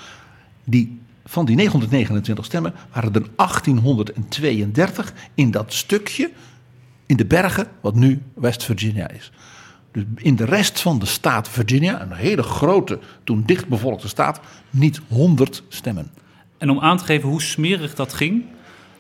Die, 0.64 1.00
van 1.26 1.46
die 1.46 1.56
929 1.56 2.46
stemmen 2.46 2.74
waren 2.94 3.14
er 3.14 3.26
1832 3.36 5.14
in 5.34 5.52
dat 5.52 5.74
stukje 5.74 6.32
in 7.06 7.16
de 7.16 7.26
bergen, 7.26 7.68
wat 7.82 7.96
nu 7.96 8.22
West 8.34 8.64
Virginia 8.64 9.10
is. 9.10 9.32
Dus 9.92 10.04
in 10.16 10.36
de 10.36 10.46
rest 10.46 10.82
van 10.82 11.00
de 11.00 11.06
staat 11.06 11.50
Virginia, 11.50 12.02
een 12.02 12.14
hele 12.14 12.44
grote, 12.44 13.00
toen 13.24 13.44
dichtbevolkte 13.46 14.08
staat, 14.08 14.40
niet 14.70 15.02
100 15.08 15.64
stemmen. 15.68 16.12
En 16.58 16.70
om 16.70 16.80
aan 16.80 16.98
te 16.98 17.04
geven 17.04 17.30
hoe 17.30 17.42
smerig 17.42 17.96
dat 17.96 18.14
ging, 18.14 18.46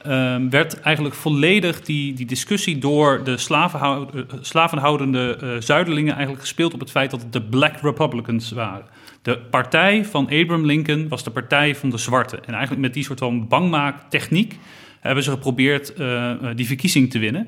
ehm, 0.06 0.49
werd 0.49 0.80
eigenlijk 0.80 1.16
volledig 1.16 1.82
die, 1.82 2.14
die 2.14 2.26
discussie 2.26 2.78
door 2.78 3.24
de 3.24 3.32
eh, 3.32 4.22
slavenhoudende 4.41 5.38
eh, 5.41 5.49
zuiderlingen 5.60 6.14
eigenlijk 6.14 6.41
gespeeld 6.41 6.74
op 6.74 6.80
het 6.80 6.91
feit 6.91 7.12
dat 7.12 7.22
het 7.22 7.34
de 7.34 7.41
Black 7.41 7.76
Republicans 7.82 8.51
waren. 8.51 8.86
De 9.22 9.38
partij 9.38 10.06
van 10.06 10.24
Abraham 10.24 10.66
Lincoln 10.66 11.08
was 11.08 11.24
de 11.24 11.32
partij 11.32 11.76
van 11.76 11.89
de 11.89 11.97
zwarte. 11.97 12.38
En 12.38 12.53
eigenlijk 12.53 12.82
met 12.82 12.93
die 12.93 13.03
soort 13.03 13.20
van 13.20 13.47
bangmaaktechniek 13.47 14.58
hebben 14.99 15.24
ze 15.24 15.32
geprobeerd 15.32 15.93
eh, 15.93 16.32
die 16.56 16.68
verkiezing 16.68 17.12
te 17.12 17.20
winnen. 17.20 17.47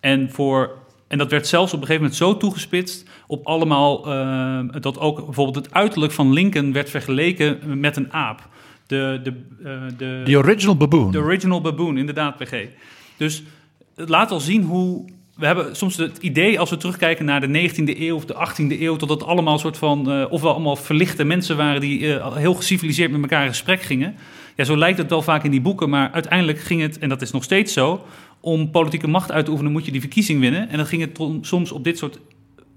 En, 0.00 0.30
voor, 0.30 0.70
en 1.08 1.18
dat 1.18 1.30
werd 1.30 1.46
zelfs 1.46 1.72
op 1.72 1.80
een 1.80 1.86
gegeven 1.86 2.02
moment 2.02 2.20
zo 2.20 2.36
toegespitst 2.36 3.08
op 3.26 3.46
allemaal 3.46 4.12
eh, 4.12 4.58
dat 4.80 4.98
ook 4.98 5.24
bijvoorbeeld 5.24 5.64
het 5.64 5.74
uiterlijk 5.74 6.12
van 6.12 6.32
Lincoln 6.32 6.72
werd 6.72 6.90
vergeleken 6.90 7.80
met 7.80 7.96
een 7.96 8.12
aap. 8.12 8.48
De, 8.86 9.20
de, 9.22 9.32
eh, 9.64 9.98
de, 9.98 10.22
The 10.24 10.36
original 10.36 10.76
baboon. 10.76 11.10
de 11.10 11.18
original 11.18 11.60
baboon, 11.60 11.98
inderdaad, 11.98 12.36
PG. 12.36 12.64
Dus 13.16 13.42
het 13.94 14.08
laat 14.08 14.30
al 14.30 14.40
zien 14.40 14.62
hoe... 14.62 15.04
We 15.36 15.46
hebben 15.46 15.76
soms 15.76 15.96
het 15.96 16.18
idee, 16.18 16.60
als 16.60 16.70
we 16.70 16.76
terugkijken 16.76 17.24
naar 17.24 17.40
de 17.40 17.70
19e 17.70 18.00
eeuw 18.00 18.16
of 18.16 18.24
de 18.24 18.34
18e 18.34 18.80
eeuw... 18.80 18.96
dat 18.96 19.08
het 19.08 19.22
allemaal 19.22 19.52
een 19.52 19.58
soort 19.58 19.78
van... 19.78 20.10
eh 20.10 20.24
of 20.30 20.42
wel 20.42 20.52
allemaal 20.52 20.76
verlichte 20.76 21.24
mensen 21.24 21.56
waren 21.56 21.80
die 21.80 22.14
eh, 22.14 22.36
heel 22.36 22.54
geciviliseerd 22.54 23.10
met 23.10 23.20
elkaar 23.20 23.42
in 23.42 23.48
gesprek 23.48 23.82
gingen. 23.82 24.14
Ja, 24.56 24.64
zo 24.64 24.76
lijkt 24.76 24.98
het 24.98 25.10
wel 25.10 25.22
vaak 25.22 25.44
in 25.44 25.50
die 25.50 25.60
boeken. 25.60 25.90
Maar 25.90 26.10
uiteindelijk 26.10 26.58
ging 26.58 26.80
het, 26.80 26.98
en 26.98 27.08
dat 27.08 27.22
is 27.22 27.30
nog 27.30 27.44
steeds 27.44 27.72
zo... 27.72 28.04
om 28.40 28.70
politieke 28.70 29.08
macht 29.08 29.32
uit 29.32 29.44
te 29.44 29.50
oefenen 29.50 29.72
moet 29.72 29.84
je 29.84 29.92
die 29.92 30.00
verkiezing 30.00 30.40
winnen. 30.40 30.68
En 30.68 30.76
dan 30.76 30.86
ging 30.86 31.02
het 31.02 31.46
soms 31.46 31.72
op 31.72 31.84
dit 31.84 31.98
soort 31.98 32.18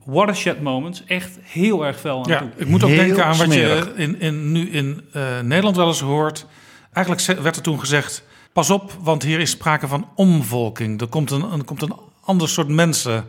watershed 0.09 0.61
moments 0.61 1.03
echt 1.05 1.37
heel 1.41 1.85
erg 1.85 1.99
fel 1.99 2.23
aan 2.23 2.31
Ja, 2.31 2.39
toe. 2.39 2.49
ik 2.55 2.67
moet 2.67 2.83
ook 2.83 2.89
Heel 2.89 2.99
denken 3.05 3.25
aan 3.25 3.37
wat 3.37 3.51
smerig. 3.51 3.85
je 3.85 3.93
in, 3.93 4.19
in, 4.19 4.51
nu 4.51 4.69
in 4.69 5.05
eh, 5.13 5.39
Nederland 5.39 5.75
wel 5.75 5.87
eens 5.87 5.99
hoort. 5.99 6.45
Eigenlijk 6.93 7.41
werd 7.41 7.55
er 7.55 7.61
toen 7.61 7.79
gezegd: 7.79 8.23
pas 8.53 8.69
op, 8.69 8.91
want 9.01 9.23
hier 9.23 9.39
is 9.39 9.49
sprake 9.49 9.87
van 9.87 10.07
omvolking. 10.15 11.01
Er 11.01 11.07
komt 11.07 11.31
een, 11.31 11.51
er 11.51 11.63
komt 11.63 11.81
een 11.81 11.95
ander 12.23 12.49
soort 12.49 12.67
mensen 12.67 13.25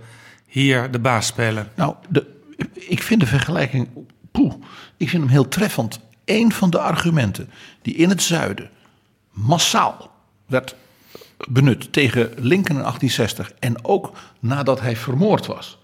hier 0.47 0.91
de 0.91 0.99
baas 0.99 1.26
spelen. 1.26 1.68
Nou, 1.76 1.95
de, 2.09 2.26
ik 2.74 3.03
vind 3.03 3.20
de 3.20 3.26
vergelijking, 3.26 3.89
poeh, 4.31 4.55
ik 4.97 5.09
vind 5.09 5.22
hem 5.22 5.33
heel 5.33 5.49
treffend. 5.49 6.01
Een 6.24 6.53
van 6.53 6.70
de 6.70 6.78
argumenten 6.78 7.51
die 7.83 7.95
in 7.95 8.09
het 8.09 8.22
zuiden 8.22 8.70
massaal 9.31 10.11
werd 10.47 10.74
benut 11.49 11.93
tegen 11.93 12.20
Lincoln 12.37 12.76
in 12.78 12.83
1860 12.85 13.53
en 13.59 13.85
ook 13.85 14.12
nadat 14.41 14.81
hij 14.81 14.97
vermoord 14.97 15.47
was. 15.47 15.78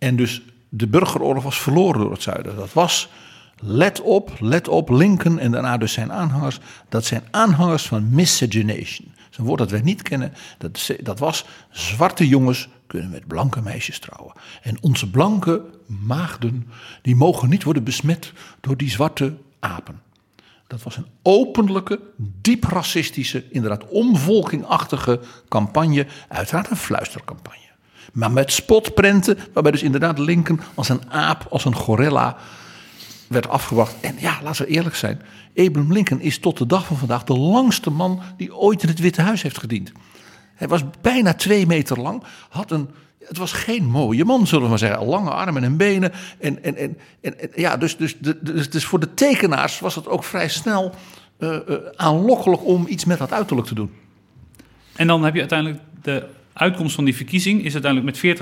En 0.00 0.16
dus 0.16 0.42
de 0.68 0.86
burgeroorlog 0.86 1.42
was 1.42 1.60
verloren 1.60 2.00
door 2.00 2.12
het 2.12 2.22
zuiden. 2.22 2.56
Dat 2.56 2.72
was, 2.72 3.08
let 3.56 4.00
op, 4.00 4.32
let 4.38 4.68
op, 4.68 4.90
Lincoln 4.90 5.38
en 5.38 5.50
daarna 5.50 5.76
dus 5.76 5.92
zijn 5.92 6.12
aanhangers. 6.12 6.58
Dat 6.88 7.04
zijn 7.04 7.22
aanhangers 7.30 7.86
van 7.86 8.10
miscegenation. 8.10 9.08
Dat 9.30 9.38
een 9.38 9.44
woord 9.44 9.58
dat 9.58 9.70
wij 9.70 9.80
niet 9.80 10.02
kennen. 10.02 10.32
Dat, 10.58 10.90
dat 11.02 11.18
was, 11.18 11.44
zwarte 11.70 12.28
jongens 12.28 12.68
kunnen 12.86 13.10
met 13.10 13.26
blanke 13.26 13.62
meisjes 13.62 13.98
trouwen. 13.98 14.32
En 14.62 14.76
onze 14.80 15.10
blanke 15.10 15.64
maagden, 15.86 16.70
die 17.02 17.16
mogen 17.16 17.48
niet 17.48 17.62
worden 17.62 17.84
besmet 17.84 18.32
door 18.60 18.76
die 18.76 18.90
zwarte 18.90 19.36
apen. 19.60 20.00
Dat 20.66 20.82
was 20.82 20.96
een 20.96 21.06
openlijke, 21.22 22.00
diep 22.16 22.64
racistische, 22.64 23.50
inderdaad 23.50 23.88
omvolkingachtige 23.88 25.20
campagne. 25.48 26.06
Uiteraard 26.28 26.70
een 26.70 26.76
fluistercampagne. 26.76 27.59
Maar 28.12 28.30
met 28.32 28.52
spotprenten, 28.52 29.38
waarbij 29.52 29.72
dus 29.72 29.82
inderdaad 29.82 30.18
Lincoln 30.18 30.60
als 30.74 30.88
een 30.88 31.10
aap, 31.10 31.46
als 31.50 31.64
een 31.64 31.74
gorilla 31.74 32.36
werd 33.28 33.48
afgewacht. 33.48 33.94
En 34.00 34.16
ja, 34.18 34.38
laten 34.42 34.64
we 34.64 34.70
eerlijk 34.70 34.94
zijn. 34.94 35.22
Abraham 35.56 35.92
Lincoln 35.92 36.20
is 36.20 36.38
tot 36.38 36.58
de 36.58 36.66
dag 36.66 36.86
van 36.86 36.96
vandaag 36.96 37.24
de 37.24 37.36
langste 37.38 37.90
man 37.90 38.22
die 38.36 38.56
ooit 38.56 38.82
in 38.82 38.88
het 38.88 38.98
Witte 38.98 39.22
Huis 39.22 39.42
heeft 39.42 39.58
gediend. 39.58 39.92
Hij 40.54 40.68
was 40.68 40.82
bijna 41.00 41.34
twee 41.34 41.66
meter 41.66 42.00
lang, 42.00 42.22
had 42.48 42.70
een... 42.70 42.88
Het 43.18 43.38
was 43.38 43.52
geen 43.52 43.84
mooie 43.84 44.24
man, 44.24 44.46
zullen 44.46 44.62
we 44.64 44.68
maar 44.68 44.78
zeggen. 44.78 45.06
Lange 45.06 45.30
armen 45.30 45.64
en 45.64 45.76
benen. 45.76 46.12
En, 46.38 46.62
en, 46.64 46.76
en, 46.76 46.96
en, 47.20 47.34
ja, 47.54 47.76
dus, 47.76 47.96
dus, 47.96 48.16
dus, 48.18 48.70
dus 48.70 48.84
voor 48.84 49.00
de 49.00 49.14
tekenaars 49.14 49.80
was 49.80 49.94
het 49.94 50.08
ook 50.08 50.24
vrij 50.24 50.48
snel 50.48 50.94
eh, 51.38 51.58
aanlokkelijk 51.96 52.64
om 52.66 52.86
iets 52.88 53.04
met 53.04 53.18
dat 53.18 53.32
uiterlijk 53.32 53.68
te 53.68 53.74
doen. 53.74 53.92
En 54.96 55.06
dan 55.06 55.24
heb 55.24 55.34
je 55.34 55.40
uiteindelijk 55.40 55.80
de 56.02 56.26
uitkomst 56.52 56.94
van 56.94 57.04
die 57.04 57.16
verkiezing. 57.16 57.64
Is 57.64 57.72
uiteindelijk 57.72 58.22
met 58.22 58.36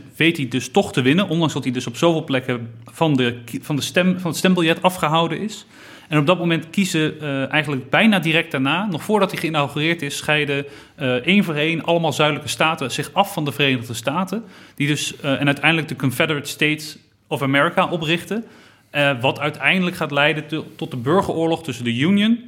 40% 0.00 0.16
weet 0.16 0.36
hij 0.36 0.48
dus 0.48 0.70
toch 0.70 0.92
te 0.92 1.02
winnen. 1.02 1.28
Ondanks 1.28 1.54
dat 1.54 1.64
hij 1.64 1.72
dus 1.72 1.86
op 1.86 1.96
zoveel 1.96 2.24
plekken 2.24 2.70
van, 2.84 3.16
de, 3.16 3.38
van, 3.60 3.76
de 3.76 3.82
stem, 3.82 4.18
van 4.20 4.30
het 4.30 4.38
stembiljet 4.38 4.82
afgehouden 4.82 5.40
is. 5.40 5.66
En 6.08 6.18
op 6.18 6.26
dat 6.26 6.38
moment 6.38 6.70
kiezen 6.70 7.20
eh, 7.20 7.52
eigenlijk 7.52 7.90
bijna 7.90 8.18
direct 8.18 8.50
daarna, 8.50 8.86
nog 8.90 9.02
voordat 9.02 9.30
hij 9.30 9.40
geïnaugureerd 9.40 10.02
is, 10.02 10.16
scheiden 10.16 10.64
eh 10.94 11.14
één 11.14 11.44
voor 11.44 11.54
één 11.54 11.84
allemaal 11.84 12.12
zuidelijke 12.12 12.50
staten 12.50 12.90
zich 12.90 13.10
af 13.12 13.32
van 13.32 13.44
de 13.44 13.52
Verenigde 13.52 13.94
Staten. 13.94 14.44
Die 14.74 14.86
dus, 14.86 15.16
eh, 15.16 15.40
en 15.40 15.46
uiteindelijk 15.46 15.88
de 15.88 15.96
Confederate 15.96 16.48
States 16.48 16.98
of 17.26 17.42
America 17.42 17.86
oprichten. 17.86 18.44
Wat 19.20 19.40
uiteindelijk 19.40 19.96
gaat 19.96 20.10
leiden 20.10 20.46
to- 20.46 20.66
tot 20.76 20.90
de 20.90 20.96
burgeroorlog 20.96 21.62
tussen 21.62 21.84
de 21.84 21.98
Union, 21.98 22.38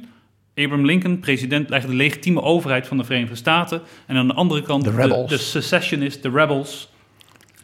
Abraham 0.55 0.85
Lincoln, 0.85 1.19
president, 1.19 1.69
eigenlijk 1.69 1.99
de 1.99 2.05
legitieme 2.05 2.41
overheid 2.41 2.87
van 2.87 2.97
de 2.97 3.03
Verenigde 3.03 3.35
Staten. 3.35 3.81
En 4.07 4.15
aan 4.15 4.27
de 4.27 4.33
andere 4.33 4.61
kant 4.61 4.83
De 4.83 4.91
de, 4.91 4.95
rebels. 4.95 5.29
de 5.29 5.37
secessionists, 5.37 6.21
de 6.21 6.29
rebels. 6.29 6.91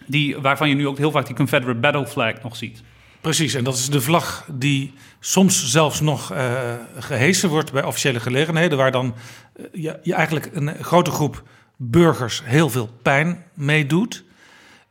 Die, 0.05 0.37
waarvan 0.37 0.69
je 0.69 0.75
nu 0.75 0.87
ook 0.87 0.97
heel 0.97 1.11
vaak 1.11 1.25
die 1.25 1.35
Confederate 1.35 1.79
Battle 1.79 2.07
Flag 2.07 2.41
nog 2.43 2.55
ziet. 2.55 2.83
Precies, 3.21 3.53
en 3.53 3.63
dat 3.63 3.75
is 3.75 3.89
de 3.89 4.01
vlag 4.01 4.47
die 4.51 4.93
soms 5.19 5.71
zelfs 5.71 6.01
nog 6.01 6.31
eh 6.31 6.73
gehesen 6.99 7.49
wordt 7.49 7.71
bij 7.71 7.83
officiële 7.83 8.19
gelegenheden, 8.19 8.77
waar 8.77 8.91
dan 8.91 9.15
eh, 9.55 9.65
je, 9.71 9.99
je 10.03 10.13
eigenlijk 10.13 10.49
een 10.53 10.83
grote 10.83 11.11
groep 11.11 11.43
burgers 11.77 12.41
heel 12.45 12.69
veel 12.69 12.89
pijn 13.01 13.45
mee 13.53 13.85
doet. 13.85 14.23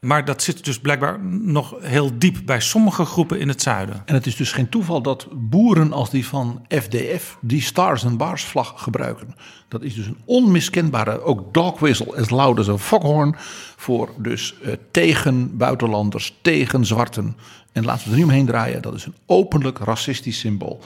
Maar 0.00 0.24
dat 0.24 0.42
zit 0.42 0.64
dus 0.64 0.78
blijkbaar 0.78 1.20
nog 1.24 1.74
heel 1.80 2.18
diep 2.18 2.36
bij 2.44 2.60
sommige 2.60 3.04
groepen 3.04 3.40
in 3.40 3.48
het 3.48 3.62
zuiden. 3.62 4.02
En 4.04 4.14
het 4.14 4.26
is 4.26 4.36
dus 4.36 4.52
geen 4.52 4.68
toeval 4.68 5.02
dat 5.02 5.26
boeren 5.32 5.92
als 5.92 6.10
die 6.10 6.26
van 6.26 6.66
FDF 6.68 7.38
die 7.40 7.62
Stars 7.62 8.04
and 8.04 8.18
Bars 8.18 8.44
vlag 8.44 8.74
gebruiken. 8.76 9.34
Dat 9.68 9.82
is 9.82 9.94
dus 9.94 10.06
een 10.06 10.18
onmiskenbare, 10.24 11.22
ook 11.22 11.54
dog 11.54 11.78
whistle 11.78 12.16
as 12.16 12.30
loud 12.30 12.58
as 12.58 12.68
a 12.68 12.78
foghorn. 12.78 13.34
Voor 13.76 14.10
dus 14.16 14.54
eh, 14.62 14.72
tegen 14.90 15.56
buitenlanders, 15.56 16.38
tegen 16.42 16.86
zwarten. 16.86 17.36
En 17.72 17.84
laten 17.84 18.04
we 18.04 18.10
er 18.10 18.16
niet 18.16 18.24
omheen 18.24 18.46
draaien, 18.46 18.82
dat 18.82 18.94
is 18.94 19.04
een 19.04 19.16
openlijk 19.26 19.78
racistisch 19.78 20.38
symbool. 20.38 20.80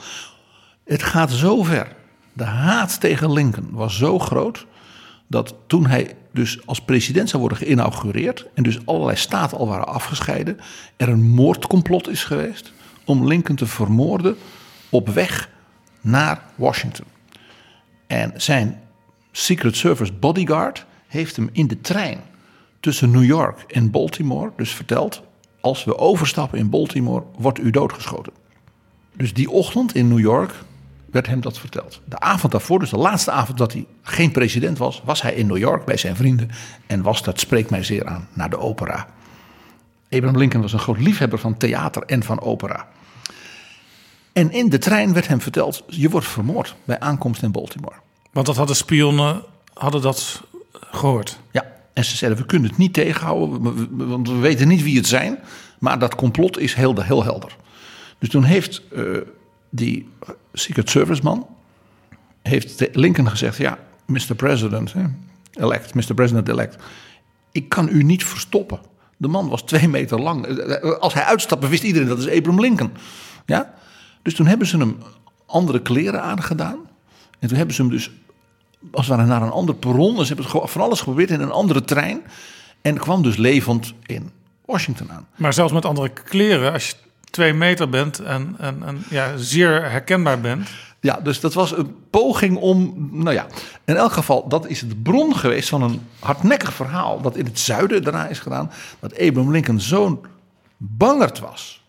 Het 0.85 1.03
gaat 1.03 1.31
zo 1.31 1.63
ver. 1.63 1.95
De 2.33 2.43
haat 2.43 2.99
tegen 2.99 3.33
Lincoln 3.33 3.69
was 3.71 3.97
zo 3.97 4.19
groot 4.19 4.65
dat 5.27 5.55
toen 5.67 5.85
hij 5.85 6.15
dus 6.31 6.65
als 6.65 6.81
president 6.81 7.29
zou 7.29 7.41
worden 7.41 7.57
geïnaugureerd 7.57 8.47
en 8.53 8.63
dus 8.63 8.85
allerlei 8.85 9.17
staten 9.17 9.57
al 9.57 9.67
waren 9.67 9.87
afgescheiden, 9.87 10.57
er 10.97 11.09
een 11.09 11.29
moordcomplot 11.29 12.09
is 12.09 12.23
geweest 12.23 12.73
om 13.05 13.27
Lincoln 13.27 13.57
te 13.57 13.65
vermoorden 13.65 14.35
op 14.89 15.09
weg 15.09 15.49
naar 16.01 16.43
Washington. 16.55 17.05
En 18.07 18.33
zijn 18.35 18.81
Secret 19.31 19.75
Service 19.75 20.13
bodyguard 20.13 20.85
heeft 21.07 21.35
hem 21.35 21.49
in 21.51 21.67
de 21.67 21.81
trein 21.81 22.19
tussen 22.79 23.11
New 23.11 23.23
York 23.23 23.63
en 23.67 23.91
Baltimore 23.91 24.51
dus 24.55 24.71
verteld: 24.71 25.21
als 25.61 25.83
we 25.83 25.97
overstappen 25.97 26.59
in 26.59 26.69
Baltimore, 26.69 27.23
wordt 27.37 27.59
u 27.59 27.69
doodgeschoten. 27.69 28.33
Dus 29.15 29.33
die 29.33 29.49
ochtend 29.49 29.95
in 29.95 30.07
New 30.07 30.19
York 30.19 30.53
werd 31.13 31.27
hem 31.27 31.41
dat 31.41 31.59
verteld. 31.59 32.01
De 32.05 32.19
avond 32.19 32.51
daarvoor, 32.51 32.79
dus 32.79 32.89
de 32.89 32.97
laatste 32.97 33.31
avond 33.31 33.57
dat 33.57 33.73
hij 33.73 33.85
geen 34.01 34.31
president 34.31 34.77
was, 34.77 35.01
was 35.05 35.21
hij 35.21 35.33
in 35.33 35.47
New 35.47 35.57
York 35.57 35.85
bij 35.85 35.97
zijn 35.97 36.15
vrienden 36.15 36.49
en 36.87 37.01
was, 37.01 37.23
dat 37.23 37.39
spreekt 37.39 37.69
mij 37.69 37.83
zeer 37.83 38.05
aan, 38.05 38.27
naar 38.33 38.49
de 38.49 38.57
opera. 38.57 39.07
Abraham 40.09 40.37
Lincoln 40.37 40.61
was 40.61 40.73
een 40.73 40.79
groot 40.79 40.99
liefhebber 40.99 41.39
van 41.39 41.57
theater 41.57 42.03
en 42.03 42.23
van 42.23 42.41
opera. 42.41 42.87
En 44.33 44.51
in 44.51 44.69
de 44.69 44.77
trein 44.77 45.13
werd 45.13 45.27
hem 45.27 45.41
verteld, 45.41 45.83
je 45.87 46.09
wordt 46.09 46.27
vermoord 46.27 46.75
bij 46.83 46.99
aankomst 46.99 47.43
in 47.43 47.51
Baltimore. 47.51 47.95
Want 48.31 48.45
dat 48.45 48.55
hadden 48.55 48.75
spionnen 48.75 49.43
hadden 49.73 50.01
dat 50.01 50.41
gehoord. 50.73 51.39
Ja, 51.51 51.71
en 51.93 52.05
ze 52.05 52.17
zeiden, 52.17 52.39
we 52.39 52.45
kunnen 52.45 52.69
het 52.69 52.77
niet 52.77 52.93
tegenhouden, 52.93 54.07
want 54.09 54.27
we 54.29 54.37
weten 54.37 54.67
niet 54.67 54.83
wie 54.83 54.97
het 54.97 55.07
zijn. 55.07 55.39
Maar 55.79 55.99
dat 55.99 56.15
complot 56.15 56.59
is 56.59 56.73
heel, 56.73 57.01
heel 57.01 57.23
helder. 57.23 57.55
Dus 58.19 58.29
toen 58.29 58.43
heeft 58.43 58.81
eh, 58.91 59.03
die 59.69 60.09
Secret 60.53 60.89
Service 60.89 61.23
man, 61.23 61.47
heeft 62.41 62.95
Lincoln 62.95 63.29
gezegd, 63.29 63.57
ja, 63.57 63.77
Mr. 64.05 64.35
President, 64.35 64.93
elect, 65.53 65.93
Mr. 65.93 66.13
President 66.13 66.47
elect, 66.47 66.83
ik 67.51 67.69
kan 67.69 67.89
u 67.89 68.03
niet 68.03 68.23
verstoppen. 68.23 68.79
De 69.17 69.27
man 69.27 69.49
was 69.49 69.61
twee 69.61 69.87
meter 69.87 70.21
lang. 70.21 70.63
Als 70.99 71.13
hij 71.13 71.23
uitstapte, 71.23 71.67
wist 71.67 71.83
iedereen 71.83 72.07
dat 72.07 72.19
is 72.19 72.29
Abraham 72.29 72.61
Lincoln. 72.61 72.91
Ja? 73.45 73.73
Dus 74.21 74.33
toen 74.33 74.45
hebben 74.45 74.67
ze 74.67 74.77
hem 74.77 74.97
andere 75.45 75.81
kleren 75.81 76.21
aangedaan. 76.21 76.77
En 77.39 77.47
toen 77.47 77.57
hebben 77.57 77.75
ze 77.75 77.81
hem 77.81 77.91
dus 77.91 78.11
als 78.91 79.07
het 79.07 79.25
naar 79.25 79.41
een 79.41 79.51
ander 79.51 79.75
perron. 79.75 80.15
Dus 80.15 80.27
ze 80.27 80.33
hebben 80.33 80.51
gewoon 80.51 80.69
van 80.69 80.81
alles 80.81 80.99
geprobeerd 80.99 81.29
in 81.29 81.41
een 81.41 81.51
andere 81.51 81.83
trein. 81.83 82.21
En 82.81 82.97
kwam 82.97 83.21
dus 83.21 83.35
levend 83.35 83.93
in 84.05 84.31
Washington 84.65 85.11
aan. 85.11 85.27
Maar 85.35 85.53
zelfs 85.53 85.73
met 85.73 85.85
andere 85.85 86.09
kleren, 86.09 86.73
als 86.73 86.87
je 86.87 86.95
twee 87.33 87.53
meter 87.53 87.89
bent 87.89 88.19
en, 88.19 88.55
en, 88.59 88.83
en 88.85 89.03
ja, 89.09 89.37
zeer 89.37 89.91
herkenbaar 89.91 90.39
bent. 90.39 90.69
Ja, 90.99 91.19
dus 91.23 91.39
dat 91.39 91.53
was 91.53 91.77
een 91.77 91.95
poging 92.09 92.57
om, 92.57 93.09
nou 93.11 93.35
ja, 93.35 93.45
in 93.85 93.95
elk 93.95 94.11
geval, 94.11 94.47
dat 94.47 94.67
is 94.67 94.79
de 94.79 94.95
bron 94.95 95.35
geweest 95.35 95.69
van 95.69 95.81
een 95.81 96.01
hardnekkig 96.19 96.73
verhaal 96.73 97.21
dat 97.21 97.35
in 97.37 97.45
het 97.45 97.59
zuiden 97.59 98.03
daarna 98.03 98.27
is 98.27 98.39
gedaan, 98.39 98.71
dat 98.99 99.19
Abraham 99.19 99.51
Lincoln 99.51 99.79
zo'n 99.79 100.25
bangerd 100.77 101.39
was, 101.39 101.83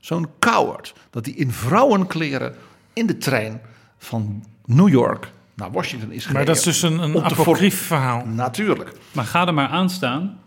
zo'n 0.00 0.28
coward, 0.38 0.94
dat 1.10 1.24
hij 1.24 1.34
in 1.34 1.52
vrouwenkleren 1.52 2.54
in 2.92 3.06
de 3.06 3.18
trein 3.18 3.60
van 3.98 4.44
New 4.64 4.88
York 4.88 5.32
naar 5.54 5.70
Washington 5.70 6.10
is 6.10 6.26
gereden. 6.26 6.32
Maar 6.32 6.44
dat 6.44 6.56
is 6.56 6.62
dus 6.62 6.82
een, 6.82 6.98
een 6.98 7.24
apocrief 7.24 7.86
verhaal. 7.86 8.26
Natuurlijk. 8.26 8.92
Maar 9.12 9.24
ga 9.24 9.46
er 9.46 9.54
maar 9.54 9.68
aan 9.68 9.90
staan. 9.90 10.38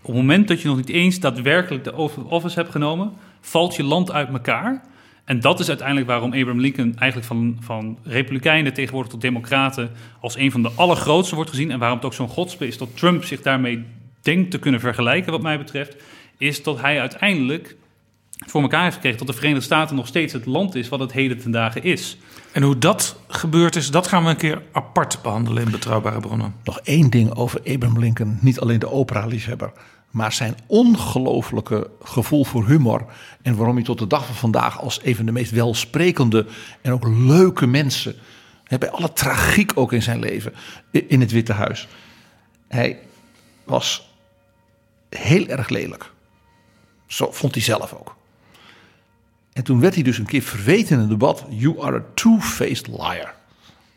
Op 0.00 0.06
het 0.06 0.14
moment 0.14 0.48
dat 0.48 0.60
je 0.60 0.68
nog 0.68 0.76
niet 0.76 0.88
eens 0.88 1.20
daadwerkelijk 1.20 1.84
de 1.84 1.94
office 2.28 2.58
hebt 2.58 2.70
genomen, 2.70 3.12
valt 3.40 3.76
je 3.76 3.82
land 3.82 4.12
uit 4.12 4.28
elkaar. 4.28 4.82
En 5.24 5.40
dat 5.40 5.60
is 5.60 5.68
uiteindelijk 5.68 6.06
waarom 6.06 6.32
Abraham 6.32 6.60
Lincoln 6.60 6.94
eigenlijk 6.98 7.28
van, 7.28 7.56
van 7.60 7.98
republikeinen 8.02 8.74
tegenwoordig 8.74 9.12
tot 9.12 9.20
democraten 9.20 9.90
als 10.20 10.36
een 10.36 10.50
van 10.50 10.62
de 10.62 10.70
allergrootste 10.74 11.34
wordt 11.34 11.50
gezien. 11.50 11.70
En 11.70 11.78
waarom 11.78 11.96
het 11.96 12.06
ook 12.06 12.14
zo'n 12.14 12.28
godspe 12.28 12.66
is 12.66 12.78
dat 12.78 12.96
Trump 12.96 13.24
zich 13.24 13.42
daarmee 13.42 13.84
denkt 14.22 14.50
te 14.50 14.58
kunnen 14.58 14.80
vergelijken, 14.80 15.32
wat 15.32 15.42
mij 15.42 15.58
betreft, 15.58 15.96
is 16.38 16.62
dat 16.62 16.80
hij 16.80 17.00
uiteindelijk 17.00 17.76
voor 18.46 18.62
elkaar 18.62 18.82
heeft 18.82 18.94
gekregen 18.94 19.18
dat 19.18 19.26
de 19.26 19.32
Verenigde 19.32 19.64
Staten 19.64 19.96
nog 19.96 20.06
steeds 20.06 20.32
het 20.32 20.46
land 20.46 20.74
is 20.74 20.88
wat 20.88 21.00
het 21.00 21.12
heden 21.12 21.38
ten 21.38 21.50
dagen 21.50 21.82
is. 21.82 22.18
En 22.52 22.62
hoe 22.62 22.78
dat 22.78 23.20
gebeurd 23.28 23.76
is, 23.76 23.90
dat 23.90 24.06
gaan 24.06 24.24
we 24.24 24.30
een 24.30 24.36
keer 24.36 24.62
apart 24.72 25.18
behandelen 25.22 25.64
in 25.64 25.70
Betrouwbare 25.70 26.20
Bronnen. 26.20 26.54
Nog 26.64 26.80
één 26.80 27.10
ding 27.10 27.34
over 27.34 27.60
Abraham 27.60 27.98
Lincoln. 27.98 28.38
Niet 28.40 28.60
alleen 28.60 28.78
de 28.78 28.90
opera-liefhebber, 28.90 29.72
maar 30.10 30.32
zijn 30.32 30.54
ongelooflijke 30.66 31.90
gevoel 32.02 32.44
voor 32.44 32.66
humor. 32.66 33.06
En 33.42 33.56
waarom 33.56 33.74
hij 33.74 33.84
tot 33.84 33.98
de 33.98 34.06
dag 34.06 34.26
van 34.26 34.34
vandaag 34.34 34.80
als 34.80 35.00
een 35.02 35.26
de 35.26 35.32
meest 35.32 35.50
welsprekende 35.50 36.46
en 36.82 36.92
ook 36.92 37.06
leuke 37.08 37.66
mensen. 37.66 38.14
bij 38.78 38.90
alle 38.90 39.12
tragiek 39.12 39.72
ook 39.74 39.92
in 39.92 40.02
zijn 40.02 40.18
leven. 40.18 40.52
in 40.90 41.20
het 41.20 41.30
Witte 41.30 41.52
Huis. 41.52 41.88
Hij 42.68 42.98
was 43.64 44.14
heel 45.08 45.46
erg 45.46 45.68
lelijk. 45.68 46.12
Zo 47.06 47.32
vond 47.32 47.54
hij 47.54 47.62
zelf 47.62 47.92
ook. 47.92 48.16
En 49.52 49.64
toen 49.64 49.80
werd 49.80 49.94
hij 49.94 50.02
dus 50.02 50.18
een 50.18 50.26
keer 50.26 50.42
verweten 50.42 50.96
in 50.96 51.02
een 51.02 51.08
debat: 51.08 51.44
You 51.48 51.82
are 51.82 51.98
a 51.98 52.04
two-faced 52.14 52.86
liar. 52.86 53.34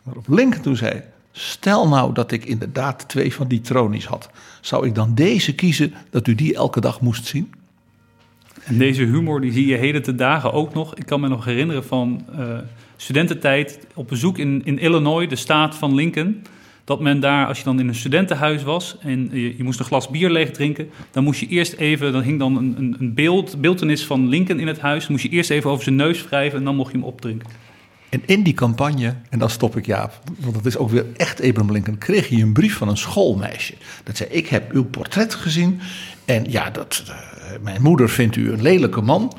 Waarop 0.03 0.27
Lincoln 0.27 0.61
toen 0.61 0.75
zei: 0.75 1.03
Stel 1.31 1.87
nou 1.87 2.13
dat 2.13 2.31
ik 2.31 2.45
inderdaad 2.45 3.09
twee 3.09 3.33
van 3.33 3.47
die 3.47 3.61
tronies 3.61 4.05
had. 4.05 4.29
Zou 4.61 4.87
ik 4.87 4.95
dan 4.95 5.15
deze 5.15 5.55
kiezen 5.55 5.93
dat 6.09 6.27
u 6.27 6.35
die 6.35 6.55
elke 6.55 6.81
dag 6.81 7.01
moest 7.01 7.25
zien? 7.25 7.53
En 8.63 8.77
deze 8.77 9.03
humor 9.03 9.41
die 9.41 9.51
zie 9.51 9.67
je 9.67 9.75
heden 9.75 10.01
te 10.01 10.15
dagen 10.15 10.53
ook 10.53 10.73
nog. 10.73 10.95
Ik 10.95 11.05
kan 11.05 11.19
me 11.19 11.27
nog 11.27 11.45
herinneren 11.45 11.83
van 11.83 12.25
eh, 12.37 12.57
studententijd 12.95 13.79
op 13.93 14.07
bezoek 14.07 14.37
in, 14.37 14.61
in 14.65 14.79
Illinois, 14.79 15.29
de 15.29 15.35
staat 15.35 15.75
van 15.75 15.95
Lincoln. 15.95 16.41
Dat 16.83 16.99
men 16.99 17.19
daar, 17.19 17.47
als 17.47 17.57
je 17.57 17.63
dan 17.63 17.79
in 17.79 17.87
een 17.87 17.95
studentenhuis 17.95 18.63
was 18.63 18.97
en 18.99 19.29
je, 19.31 19.57
je 19.57 19.63
moest 19.63 19.79
een 19.79 19.85
glas 19.85 20.09
bier 20.09 20.29
leeg 20.29 20.51
drinken, 20.51 20.89
dan 21.11 21.23
moest 21.23 21.39
je 21.39 21.47
eerst 21.47 21.73
even, 21.73 22.11
dan 22.11 22.21
hing 22.21 22.39
dan 22.39 22.57
een, 22.57 22.95
een, 22.99 23.13
beeld, 23.13 23.61
beeltenis 23.61 24.05
van 24.05 24.27
Lincoln 24.27 24.59
in 24.59 24.67
het 24.67 24.79
huis. 24.79 25.07
Moest 25.07 25.23
je 25.23 25.29
eerst 25.29 25.49
even 25.49 25.69
over 25.69 25.83
zijn 25.83 25.95
neus 25.95 26.23
wrijven 26.23 26.59
en 26.59 26.65
dan 26.65 26.75
mocht 26.75 26.91
je 26.91 26.97
hem 26.97 27.07
opdrinken. 27.07 27.49
En 28.11 28.21
in 28.25 28.43
die 28.43 28.53
campagne, 28.53 29.15
en 29.29 29.39
dan 29.39 29.49
stop 29.49 29.77
ik 29.77 29.85
Jaap, 29.85 30.19
want 30.39 30.53
dat 30.53 30.65
is 30.65 30.77
ook 30.77 30.89
weer 30.89 31.05
echt 31.17 31.41
Abraham 31.41 31.71
Lincoln, 31.71 31.97
kreeg 31.97 32.29
hij 32.29 32.41
een 32.41 32.53
brief 32.53 32.77
van 32.77 32.87
een 32.87 32.97
schoolmeisje. 32.97 33.73
Dat 34.03 34.17
zei: 34.17 34.29
Ik 34.29 34.47
heb 34.47 34.71
uw 34.71 34.83
portret 34.83 35.33
gezien 35.33 35.81
en 36.25 36.51
ja, 36.51 36.69
dat, 36.69 37.03
eh, 37.07 37.15
mijn 37.61 37.81
moeder 37.81 38.09
vindt 38.09 38.35
u 38.35 38.51
een 38.51 38.61
lelijke 38.61 39.01
man. 39.01 39.37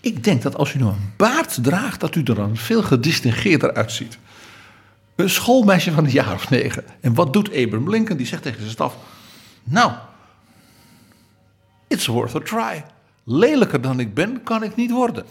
Ik 0.00 0.24
denk 0.24 0.42
dat 0.42 0.56
als 0.56 0.74
u 0.74 0.78
nou 0.78 0.92
een 0.92 1.12
baard 1.16 1.58
draagt, 1.62 2.00
dat 2.00 2.14
u 2.14 2.22
er 2.22 2.34
dan 2.34 2.56
veel 2.56 2.82
gedistingeerder 2.82 3.74
uitziet. 3.74 4.18
Een 5.16 5.30
schoolmeisje 5.30 5.92
van 5.92 6.04
een 6.04 6.10
jaar 6.10 6.34
of 6.34 6.50
negen. 6.50 6.84
En 7.00 7.14
wat 7.14 7.32
doet 7.32 7.48
Abraham 7.48 7.90
Lincoln? 7.90 8.16
Die 8.16 8.26
zegt 8.26 8.42
tegen 8.42 8.60
zijn 8.60 8.72
staf: 8.72 8.96
Nou, 9.64 9.92
it's 11.88 12.06
worth 12.06 12.34
a 12.34 12.40
try. 12.40 12.84
Lelijker 13.24 13.80
dan 13.80 14.00
ik 14.00 14.14
ben, 14.14 14.42
kan 14.42 14.62
ik 14.62 14.76
niet 14.76 14.90
worden. 14.90 15.24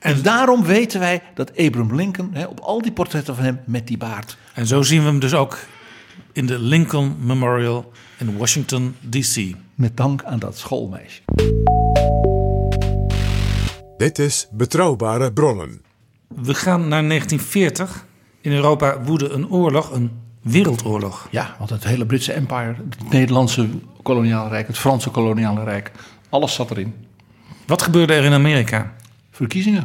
En 0.00 0.22
daarom 0.22 0.64
weten 0.64 1.00
wij 1.00 1.22
dat 1.34 1.50
Abraham 1.58 1.94
Lincoln, 1.94 2.30
hè, 2.32 2.44
op 2.44 2.60
al 2.60 2.82
die 2.82 2.92
portretten 2.92 3.34
van 3.34 3.44
hem, 3.44 3.60
met 3.64 3.86
die 3.86 3.96
baard. 3.96 4.36
En 4.54 4.66
zo 4.66 4.82
zien 4.82 5.00
we 5.00 5.06
hem 5.06 5.18
dus 5.18 5.34
ook 5.34 5.58
in 6.32 6.46
de 6.46 6.58
Lincoln 6.58 7.16
Memorial 7.20 7.92
in 8.18 8.36
Washington, 8.36 8.96
D.C. 9.10 9.54
Met 9.74 9.96
dank 9.96 10.24
aan 10.24 10.38
dat 10.38 10.58
schoolmeisje. 10.58 11.20
Dit 13.96 14.18
is 14.18 14.48
Betrouwbare 14.50 15.32
Bronnen. 15.32 15.80
We 16.28 16.54
gaan 16.54 16.88
naar 16.88 17.08
1940. 17.08 18.06
In 18.40 18.52
Europa 18.52 19.02
woedde 19.02 19.28
een 19.28 19.50
oorlog, 19.50 19.90
een 19.90 20.10
wereldoorlog. 20.42 21.28
Ja, 21.30 21.54
want 21.58 21.70
het 21.70 21.84
hele 21.84 22.06
Britse 22.06 22.32
empire, 22.32 22.74
het 22.88 23.10
Nederlandse 23.12 23.68
koloniale 24.02 24.48
rijk, 24.48 24.66
het 24.66 24.78
Franse 24.78 25.10
koloniale 25.10 25.64
rijk, 25.64 25.92
alles 26.28 26.54
zat 26.54 26.70
erin. 26.70 26.94
Wat 27.66 27.82
gebeurde 27.82 28.14
er 28.14 28.24
in 28.24 28.32
Amerika? 28.32 28.94
Verkiezingen. 29.36 29.84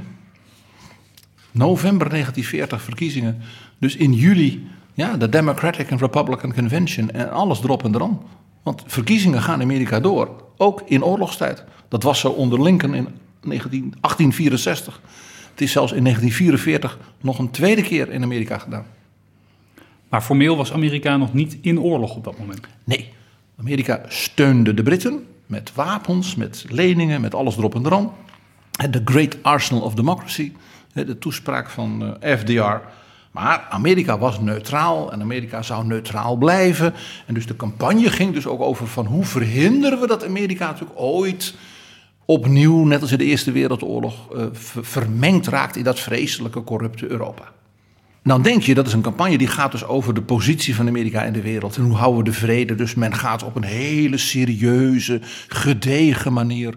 November 1.51 2.09
1940 2.09 2.81
verkiezingen. 2.81 3.41
Dus 3.77 3.95
in 3.95 4.13
juli, 4.13 4.67
ja, 4.93 5.17
de 5.17 5.29
Democratic 5.29 5.91
and 5.91 6.01
Republican 6.01 6.53
Convention 6.53 7.11
en 7.11 7.31
alles 7.31 7.63
erop 7.63 7.83
en 7.83 7.95
eraan. 7.95 8.21
Want 8.63 8.83
verkiezingen 8.85 9.41
gaan 9.41 9.61
in 9.61 9.61
Amerika 9.61 9.99
door, 9.99 10.43
ook 10.57 10.81
in 10.85 11.03
oorlogstijd. 11.03 11.63
Dat 11.87 12.03
was 12.03 12.19
zo 12.19 12.29
onder 12.29 12.61
Lincoln 12.61 12.93
in 12.93 13.07
19, 13.41 13.81
1864. 13.81 15.01
Het 15.51 15.61
is 15.61 15.71
zelfs 15.71 15.91
in 15.91 16.03
1944 16.03 16.99
nog 17.21 17.39
een 17.39 17.51
tweede 17.51 17.81
keer 17.81 18.11
in 18.11 18.23
Amerika 18.23 18.57
gedaan. 18.57 18.85
Maar 20.09 20.21
formeel 20.21 20.57
was 20.57 20.73
Amerika 20.73 21.17
nog 21.17 21.33
niet 21.33 21.57
in 21.61 21.79
oorlog 21.79 22.15
op 22.15 22.23
dat 22.23 22.37
moment. 22.37 22.67
Nee, 22.83 23.13
Amerika 23.59 24.01
steunde 24.07 24.73
de 24.73 24.83
Britten 24.83 25.25
met 25.45 25.73
wapens, 25.73 26.35
met 26.35 26.65
leningen, 26.69 27.21
met 27.21 27.35
alles 27.35 27.57
erop 27.57 27.75
en 27.75 27.85
eraan. 27.85 28.11
The 28.89 29.01
Great 29.05 29.37
Arsenal 29.41 29.83
of 29.83 29.93
Democracy, 29.93 30.51
de 30.93 31.17
toespraak 31.17 31.69
van 31.69 32.17
eh, 32.19 32.37
FDR. 32.37 32.87
Maar 33.31 33.67
Amerika 33.69 34.17
was 34.17 34.39
neutraal 34.39 35.11
en 35.11 35.21
Amerika 35.21 35.61
zou 35.61 35.85
neutraal 35.85 36.35
blijven. 36.35 36.93
En 37.25 37.33
dus 37.33 37.45
de 37.45 37.55
campagne 37.55 38.09
ging 38.09 38.33
dus 38.33 38.47
ook 38.47 38.61
over 38.61 38.87
van 38.87 39.05
hoe 39.05 39.25
verhinderen 39.25 39.99
we 39.99 40.07
dat 40.07 40.25
Amerika 40.25 40.65
natuurlijk 40.65 40.99
ooit 40.99 41.53
opnieuw, 42.25 42.85
net 42.85 43.01
als 43.01 43.11
in 43.11 43.17
de 43.17 43.23
Eerste 43.23 43.51
Wereldoorlog, 43.51 44.31
eh, 44.33 44.45
ver- 44.51 44.85
vermengd 44.85 45.47
raakt 45.47 45.75
in 45.75 45.83
dat 45.83 45.99
vreselijke, 45.99 46.63
corrupte 46.63 47.07
Europa. 47.07 47.51
Dan 48.23 48.41
denk 48.41 48.61
je, 48.61 48.73
dat 48.73 48.87
is 48.87 48.93
een 48.93 49.01
campagne 49.01 49.37
die 49.37 49.47
gaat 49.47 49.71
dus 49.71 49.85
over 49.85 50.13
de 50.13 50.21
positie 50.21 50.75
van 50.75 50.87
Amerika 50.87 51.23
in 51.23 51.33
de 51.33 51.41
wereld. 51.41 51.77
En 51.77 51.83
hoe 51.83 51.95
houden 51.95 52.23
we 52.23 52.29
de 52.29 52.35
vrede? 52.35 52.75
Dus 52.75 52.95
men 52.95 53.15
gaat 53.15 53.43
op 53.43 53.55
een 53.55 53.63
hele 53.63 54.17
serieuze, 54.17 55.19
gedegen 55.47 56.33
manier. 56.33 56.75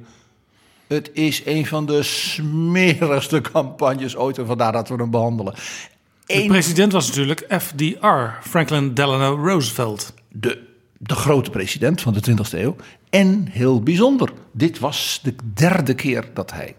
Het 0.95 1.11
is 1.12 1.42
een 1.45 1.66
van 1.66 1.86
de 1.86 2.03
smerigste 2.03 3.40
campagnes 3.40 4.16
ooit 4.16 4.38
en 4.38 4.47
vandaar 4.47 4.72
dat 4.72 4.88
we 4.88 4.95
hem 4.95 5.11
behandelen. 5.11 5.55
De 5.55 6.34
Eén- 6.34 6.49
president 6.49 6.92
was 6.92 7.07
natuurlijk 7.07 7.45
FDR, 7.61 8.49
Franklin 8.49 8.95
Delano 8.95 9.34
Roosevelt. 9.34 10.14
de, 10.32 10.62
de 10.99 11.14
grote 11.14 11.51
president 11.51 12.01
van 12.01 12.12
de 12.12 12.20
20e 12.30 12.59
eeuw. 12.59 12.76
En 13.11 13.47
heel 13.51 13.82
bijzonder, 13.82 14.32
dit 14.53 14.78
was 14.78 15.20
de 15.22 15.34
derde 15.55 15.95
keer 15.95 16.24
dat 16.34 16.53
hij 16.53 16.74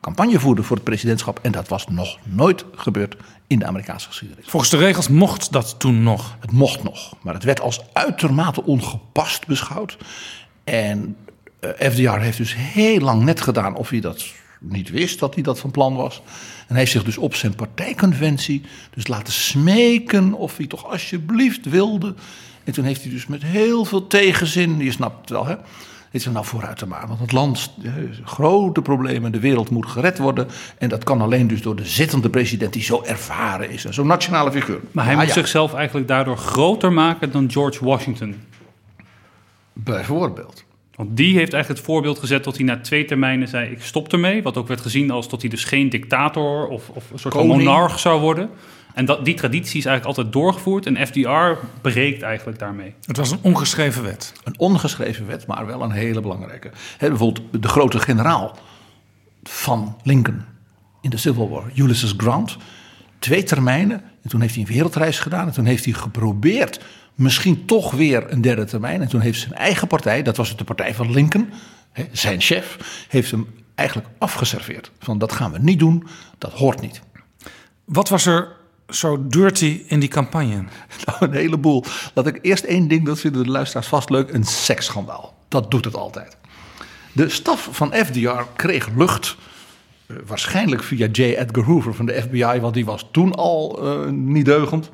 campagne 0.00 0.40
voerde 0.40 0.62
voor 0.62 0.76
het 0.76 0.84
presidentschap. 0.84 1.38
En 1.42 1.52
dat 1.52 1.68
was 1.68 1.86
nog 1.86 2.18
nooit 2.22 2.64
gebeurd 2.74 3.16
in 3.46 3.58
de 3.58 3.66
Amerikaanse 3.66 4.06
geschiedenis. 4.08 4.44
Volgens 4.46 4.70
de 4.70 4.76
regels 4.76 5.08
mocht 5.08 5.52
dat 5.52 5.74
toen 5.78 6.02
nog. 6.02 6.36
Het 6.40 6.52
mocht 6.52 6.82
nog, 6.82 7.14
maar 7.22 7.34
het 7.34 7.44
werd 7.44 7.60
als 7.60 7.80
uitermate 7.92 8.64
ongepast 8.64 9.46
beschouwd. 9.46 9.96
En 10.64 11.16
FDR 11.78 12.18
heeft 12.18 12.36
dus 12.38 12.54
heel 12.56 12.98
lang 13.00 13.22
net 13.22 13.40
gedaan 13.40 13.74
of 13.76 13.88
hij 13.90 14.00
dat 14.00 14.24
niet 14.60 14.90
wist 14.90 15.18
dat 15.18 15.34
hij 15.34 15.42
dat 15.42 15.58
van 15.58 15.70
plan 15.70 15.94
was. 15.96 16.22
En 16.26 16.64
hij 16.66 16.78
heeft 16.78 16.90
zich 16.92 17.04
dus 17.04 17.18
op 17.18 17.34
zijn 17.34 17.54
partijconventie 17.54 18.62
dus 18.94 19.06
laten 19.06 19.32
smeken 19.32 20.34
of 20.34 20.56
hij 20.56 20.66
toch 20.66 20.86
alsjeblieft 20.90 21.68
wilde. 21.68 22.14
En 22.64 22.72
toen 22.72 22.84
heeft 22.84 23.02
hij 23.02 23.10
dus 23.12 23.26
met 23.26 23.42
heel 23.42 23.84
veel 23.84 24.06
tegenzin, 24.06 24.78
je 24.78 24.90
snapt 24.92 25.20
het 25.20 25.30
wel 25.30 25.46
hè, 25.46 25.54
heeft 26.10 26.24
zich 26.24 26.32
nou 26.32 26.44
vooruit 26.44 26.78
te 26.78 26.86
maken. 26.86 27.08
Want 27.08 27.20
het 27.20 27.32
land, 27.32 27.72
eh, 27.82 27.92
grote 28.24 28.82
problemen, 28.82 29.32
de 29.32 29.40
wereld 29.40 29.70
moet 29.70 29.86
gered 29.86 30.18
worden. 30.18 30.48
En 30.78 30.88
dat 30.88 31.04
kan 31.04 31.20
alleen 31.20 31.46
dus 31.46 31.62
door 31.62 31.76
de 31.76 31.86
zittende 31.86 32.30
president 32.30 32.72
die 32.72 32.82
zo 32.82 33.02
ervaren 33.02 33.70
is. 33.70 33.84
en 33.84 33.94
Zo'n 33.94 34.06
nationale 34.06 34.52
figuur. 34.52 34.80
Maar 34.92 35.04
hij 35.04 35.14
Ah, 35.14 35.20
moest 35.20 35.34
ja. 35.34 35.40
zichzelf 35.40 35.74
eigenlijk 35.74 36.08
daardoor 36.08 36.36
groter 36.36 36.92
maken 36.92 37.32
dan 37.32 37.50
George 37.50 37.84
Washington. 37.84 38.34
Bijvoorbeeld. 39.72 40.64
Want 41.00 41.16
die 41.16 41.36
heeft 41.36 41.52
eigenlijk 41.52 41.68
het 41.68 41.90
voorbeeld 41.92 42.18
gezet 42.18 42.44
dat 42.44 42.56
hij 42.56 42.64
na 42.64 42.80
twee 42.80 43.04
termijnen 43.04 43.48
zei: 43.48 43.70
Ik 43.70 43.82
stop 43.82 44.12
ermee. 44.12 44.42
Wat 44.42 44.56
ook 44.56 44.68
werd 44.68 44.80
gezien 44.80 45.10
als 45.10 45.28
dat 45.28 45.40
hij 45.40 45.50
dus 45.50 45.64
geen 45.64 45.88
dictator 45.88 46.66
of, 46.68 46.88
of 46.88 47.10
een 47.10 47.18
soort 47.18 47.34
van 47.34 47.42
Koning. 47.42 47.64
monarch 47.64 47.98
zou 47.98 48.20
worden. 48.20 48.50
En 48.94 49.04
dat, 49.04 49.24
die 49.24 49.34
traditie 49.34 49.78
is 49.78 49.84
eigenlijk 49.84 50.16
altijd 50.16 50.32
doorgevoerd. 50.32 50.86
En 50.86 51.06
FDR 51.06 51.66
breekt 51.80 52.22
eigenlijk 52.22 52.58
daarmee. 52.58 52.94
Het 53.04 53.16
was 53.16 53.30
een 53.30 53.38
ongeschreven 53.42 54.02
wet. 54.02 54.32
Een 54.44 54.58
ongeschreven 54.58 55.26
wet, 55.26 55.46
maar 55.46 55.66
wel 55.66 55.82
een 55.82 55.90
hele 55.90 56.20
belangrijke. 56.20 56.70
Hè, 56.98 57.08
bijvoorbeeld 57.08 57.62
de 57.62 57.68
grote 57.68 57.98
generaal 57.98 58.58
van 59.42 59.96
Lincoln 60.02 60.44
in 61.00 61.10
de 61.10 61.16
Civil 61.16 61.50
War, 61.50 61.64
Ulysses 61.74 62.14
Grant. 62.16 62.56
Twee 63.18 63.42
termijnen. 63.42 64.02
En 64.22 64.28
toen 64.28 64.40
heeft 64.40 64.54
hij 64.54 64.62
een 64.62 64.72
wereldreis 64.72 65.18
gedaan. 65.18 65.46
En 65.46 65.52
toen 65.52 65.64
heeft 65.64 65.84
hij 65.84 65.94
geprobeerd 65.94 66.80
misschien 67.14 67.64
toch 67.64 67.90
weer 67.90 68.32
een 68.32 68.40
derde 68.40 68.64
termijn. 68.64 69.00
En 69.00 69.08
toen 69.08 69.20
heeft 69.20 69.40
zijn 69.40 69.54
eigen 69.54 69.88
partij, 69.88 70.22
dat 70.22 70.36
was 70.36 70.56
de 70.56 70.64
partij 70.64 70.94
van 70.94 71.10
Lincoln, 71.10 71.52
hè, 71.92 72.04
zijn 72.12 72.40
chef, 72.40 72.78
heeft 73.08 73.30
hem 73.30 73.46
eigenlijk 73.74 74.08
afgeserveerd. 74.18 74.90
Van 74.98 75.18
dat 75.18 75.32
gaan 75.32 75.52
we 75.52 75.58
niet 75.58 75.78
doen, 75.78 76.06
dat 76.38 76.52
hoort 76.52 76.80
niet. 76.80 77.00
Wat 77.84 78.08
was 78.08 78.26
er 78.26 78.56
zo 78.88 79.26
dirty 79.26 79.82
in 79.86 80.00
die 80.00 80.08
campagne? 80.08 80.64
Nou, 81.04 81.18
een 81.18 81.32
heleboel. 81.32 81.84
Laat 82.14 82.26
ik 82.26 82.38
eerst 82.42 82.64
één 82.64 82.88
ding, 82.88 83.06
dat 83.06 83.20
vinden 83.20 83.42
de 83.42 83.50
luisteraars 83.50 83.86
vast 83.86 84.10
leuk, 84.10 84.32
een 84.32 84.44
seksschandaal. 84.44 85.34
Dat 85.48 85.70
doet 85.70 85.84
het 85.84 85.94
altijd. 85.94 86.36
De 87.12 87.28
staf 87.28 87.68
van 87.72 87.92
FDR 87.92 88.42
kreeg 88.56 88.88
lucht, 88.96 89.36
eh, 90.06 90.16
waarschijnlijk 90.26 90.82
via 90.82 91.06
J. 91.12 91.22
Edgar 91.22 91.64
Hoover 91.64 91.94
van 91.94 92.06
de 92.06 92.22
FBI, 92.22 92.60
want 92.60 92.74
die 92.74 92.84
was 92.84 93.06
toen 93.10 93.34
al 93.34 93.82
eh, 93.82 94.10
niet 94.10 94.44
deugend, 94.44 94.90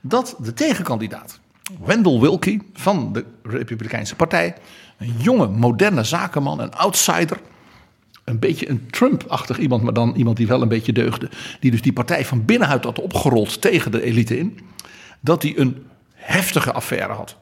dat 0.00 0.36
de 0.38 0.52
tegenkandidaat, 0.52 1.40
Wendell 1.84 2.18
Wilkie 2.18 2.62
van 2.72 3.12
de 3.12 3.24
Republikeinse 3.42 4.16
Partij, 4.16 4.54
een 4.98 5.14
jonge, 5.18 5.46
moderne 5.46 6.04
zakenman, 6.04 6.60
een 6.60 6.74
outsider, 6.74 7.40
een 8.24 8.38
beetje 8.38 8.68
een 8.68 8.86
Trump-achtig 8.90 9.58
iemand, 9.58 9.82
maar 9.82 9.92
dan 9.92 10.14
iemand 10.16 10.36
die 10.36 10.46
wel 10.46 10.62
een 10.62 10.68
beetje 10.68 10.92
deugde, 10.92 11.30
die 11.60 11.70
dus 11.70 11.82
die 11.82 11.92
partij 11.92 12.24
van 12.24 12.44
binnenuit 12.44 12.84
had 12.84 13.00
opgerold 13.00 13.60
tegen 13.60 13.90
de 13.90 14.02
elite 14.02 14.38
in, 14.38 14.58
dat 15.20 15.42
hij 15.42 15.52
een 15.56 15.86
heftige 16.12 16.72
affaire 16.72 17.12
had. 17.12 17.36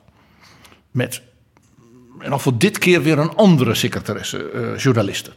Met 0.90 1.22
en 2.18 2.32
al 2.32 2.38
voor 2.38 2.58
dit 2.58 2.78
keer 2.78 3.02
weer 3.02 3.18
een 3.18 3.34
andere 3.34 3.74
secretaresse, 3.74 4.50
eh, 4.50 4.78
journaliste. 4.78 5.32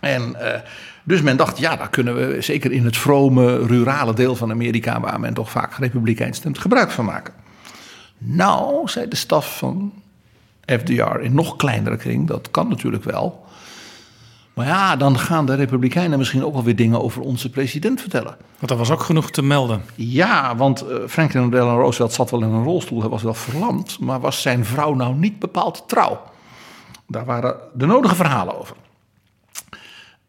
En 0.00 0.36
uh, 0.40 0.54
dus 1.04 1.22
men 1.22 1.36
dacht, 1.36 1.58
ja, 1.58 1.76
daar 1.76 1.90
kunnen 1.90 2.16
we 2.16 2.40
zeker 2.40 2.72
in 2.72 2.84
het 2.84 2.96
vrome, 2.96 3.66
rurale 3.66 4.14
deel 4.14 4.36
van 4.36 4.50
Amerika, 4.50 5.00
waar 5.00 5.20
men 5.20 5.34
toch 5.34 5.50
vaak 5.50 5.74
republikeins 5.74 6.36
stemt, 6.36 6.58
gebruik 6.58 6.90
van 6.90 7.04
maken. 7.04 7.34
Nou, 8.18 8.88
zei 8.88 9.08
de 9.08 9.16
staf 9.16 9.58
van 9.58 9.92
FDR 10.66 11.20
in 11.20 11.34
nog 11.34 11.56
kleinere 11.56 11.96
kring, 11.96 12.26
dat 12.26 12.50
kan 12.50 12.68
natuurlijk 12.68 13.04
wel. 13.04 13.44
Maar 14.54 14.66
ja, 14.66 14.96
dan 14.96 15.18
gaan 15.18 15.46
de 15.46 15.54
Republikeinen 15.54 16.18
misschien 16.18 16.44
ook 16.44 16.52
wel 16.52 16.62
weer 16.62 16.76
dingen 16.76 17.02
over 17.02 17.22
onze 17.22 17.50
president 17.50 18.00
vertellen. 18.00 18.36
Want 18.58 18.70
er 18.70 18.76
was 18.76 18.90
ook 18.90 19.02
genoeg 19.02 19.30
te 19.30 19.42
melden. 19.42 19.82
Ja, 19.94 20.56
want 20.56 20.84
uh, 20.84 20.96
Franklin 21.08 21.50
Delano 21.50 21.80
Roosevelt 21.80 22.12
zat 22.12 22.30
wel 22.30 22.42
in 22.42 22.48
een 22.48 22.64
rolstoel, 22.64 23.00
hij 23.00 23.08
was 23.08 23.22
wel 23.22 23.34
verlamd, 23.34 23.98
maar 23.98 24.20
was 24.20 24.42
zijn 24.42 24.64
vrouw 24.64 24.94
nou 24.94 25.14
niet 25.14 25.38
bepaald 25.38 25.84
trouw? 25.86 26.22
Daar 27.06 27.24
waren 27.24 27.56
de 27.74 27.86
nodige 27.86 28.14
verhalen 28.14 28.58
over. 28.60 28.76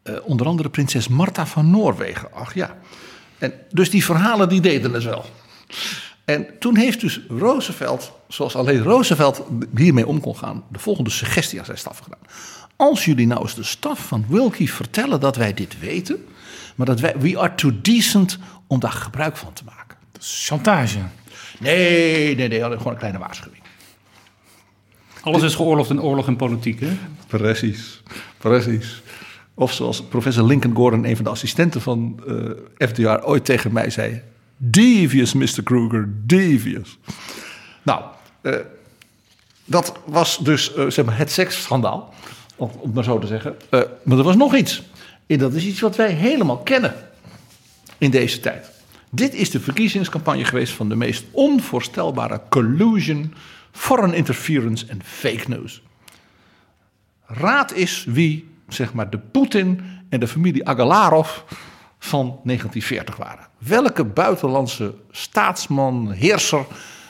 Uh, 0.04 0.16
onder 0.22 0.46
andere 0.46 0.68
prinses 0.68 1.08
Martha 1.08 1.46
van 1.46 1.70
Noorwegen. 1.70 2.32
Ach 2.32 2.54
ja. 2.54 2.76
En 3.38 3.52
dus 3.70 3.90
die 3.90 4.04
verhalen 4.04 4.48
die 4.48 4.60
deden 4.60 4.92
het 4.92 5.04
wel. 5.04 5.24
En 6.28 6.46
toen 6.58 6.76
heeft 6.76 7.00
dus 7.00 7.20
Roosevelt, 7.28 8.12
zoals 8.28 8.56
alleen 8.56 8.82
Roosevelt 8.82 9.42
hiermee 9.74 10.06
om 10.06 10.20
kon 10.20 10.36
gaan, 10.36 10.64
de 10.72 10.78
volgende 10.78 11.10
suggestie 11.10 11.58
aan 11.58 11.64
zijn 11.64 11.78
staf 11.78 11.98
gedaan. 11.98 12.20
Als 12.76 13.04
jullie 13.04 13.26
nou 13.26 13.40
eens 13.40 13.54
de 13.54 13.62
staf 13.62 14.06
van 14.06 14.24
Wilkie 14.28 14.72
vertellen 14.72 15.20
dat 15.20 15.36
wij 15.36 15.54
dit 15.54 15.80
weten, 15.80 16.24
maar 16.74 16.86
dat 16.86 17.00
wij, 17.00 17.14
we 17.18 17.38
are 17.38 17.54
too 17.54 17.72
decent 17.82 18.38
om 18.66 18.80
daar 18.80 18.92
gebruik 18.92 19.36
van 19.36 19.52
te 19.52 19.64
maken. 19.64 19.96
Dat 20.12 20.22
is 20.22 20.46
chantage. 20.46 20.98
Nee, 21.58 22.36
nee, 22.36 22.48
nee, 22.48 22.60
gewoon 22.60 22.92
een 22.92 22.98
kleine 22.98 23.18
waarschuwing. 23.18 23.62
Alles 25.20 25.42
is 25.42 25.54
geoorloofd 25.54 25.90
in 25.90 26.02
oorlog 26.02 26.26
en 26.26 26.36
politiek, 26.36 26.80
hè? 26.80 26.90
Precies, 27.26 28.02
precies. 28.38 29.02
Of 29.54 29.72
zoals 29.72 30.02
professor 30.02 30.44
Lincoln 30.44 30.74
Gordon, 30.74 31.04
een 31.04 31.16
van 31.16 31.24
de 31.24 31.30
assistenten 31.30 31.80
van 31.80 32.20
uh, 32.26 32.50
FDR, 32.88 33.24
ooit 33.24 33.44
tegen 33.44 33.72
mij 33.72 33.90
zei: 33.90 34.22
Devious, 34.60 35.32
Mr. 35.32 35.62
Kruger, 35.64 36.08
devious. 36.26 36.98
Nou, 37.82 38.02
uh, 38.42 38.54
dat 39.64 39.92
was 40.04 40.38
dus 40.38 40.76
uh, 40.76 40.90
zeg 40.90 41.04
maar 41.04 41.18
het 41.18 41.32
seksschandaal, 41.32 42.14
om 42.56 42.70
het 42.82 42.94
maar 42.94 43.04
zo 43.04 43.18
te 43.18 43.26
zeggen. 43.26 43.56
Uh, 43.70 43.80
maar 44.02 44.18
er 44.18 44.24
was 44.24 44.36
nog 44.36 44.54
iets. 44.56 44.82
En 45.26 45.38
dat 45.38 45.54
is 45.54 45.64
iets 45.64 45.80
wat 45.80 45.96
wij 45.96 46.12
helemaal 46.12 46.58
kennen 46.58 46.94
in 47.98 48.10
deze 48.10 48.40
tijd. 48.40 48.70
Dit 49.10 49.34
is 49.34 49.50
de 49.50 49.60
verkiezingscampagne 49.60 50.44
geweest 50.44 50.72
van 50.72 50.88
de 50.88 50.96
meest 50.96 51.24
onvoorstelbare 51.30 52.40
collusion, 52.48 53.34
foreign 53.72 54.14
interference 54.14 54.86
en 54.86 55.00
fake 55.04 55.48
news. 55.48 55.82
Raad 57.26 57.72
is 57.72 58.04
wie, 58.08 58.48
zeg 58.68 58.92
maar, 58.92 59.10
de 59.10 59.18
Poetin 59.18 59.80
en 60.08 60.20
de 60.20 60.28
familie 60.28 60.68
Agalarov 60.68 61.38
van 61.98 62.40
1940 62.44 63.16
waren. 63.16 63.47
Welke 63.58 64.04
buitenlandse 64.04 64.94
staatsman, 65.10 66.10
heerser, 66.10 66.66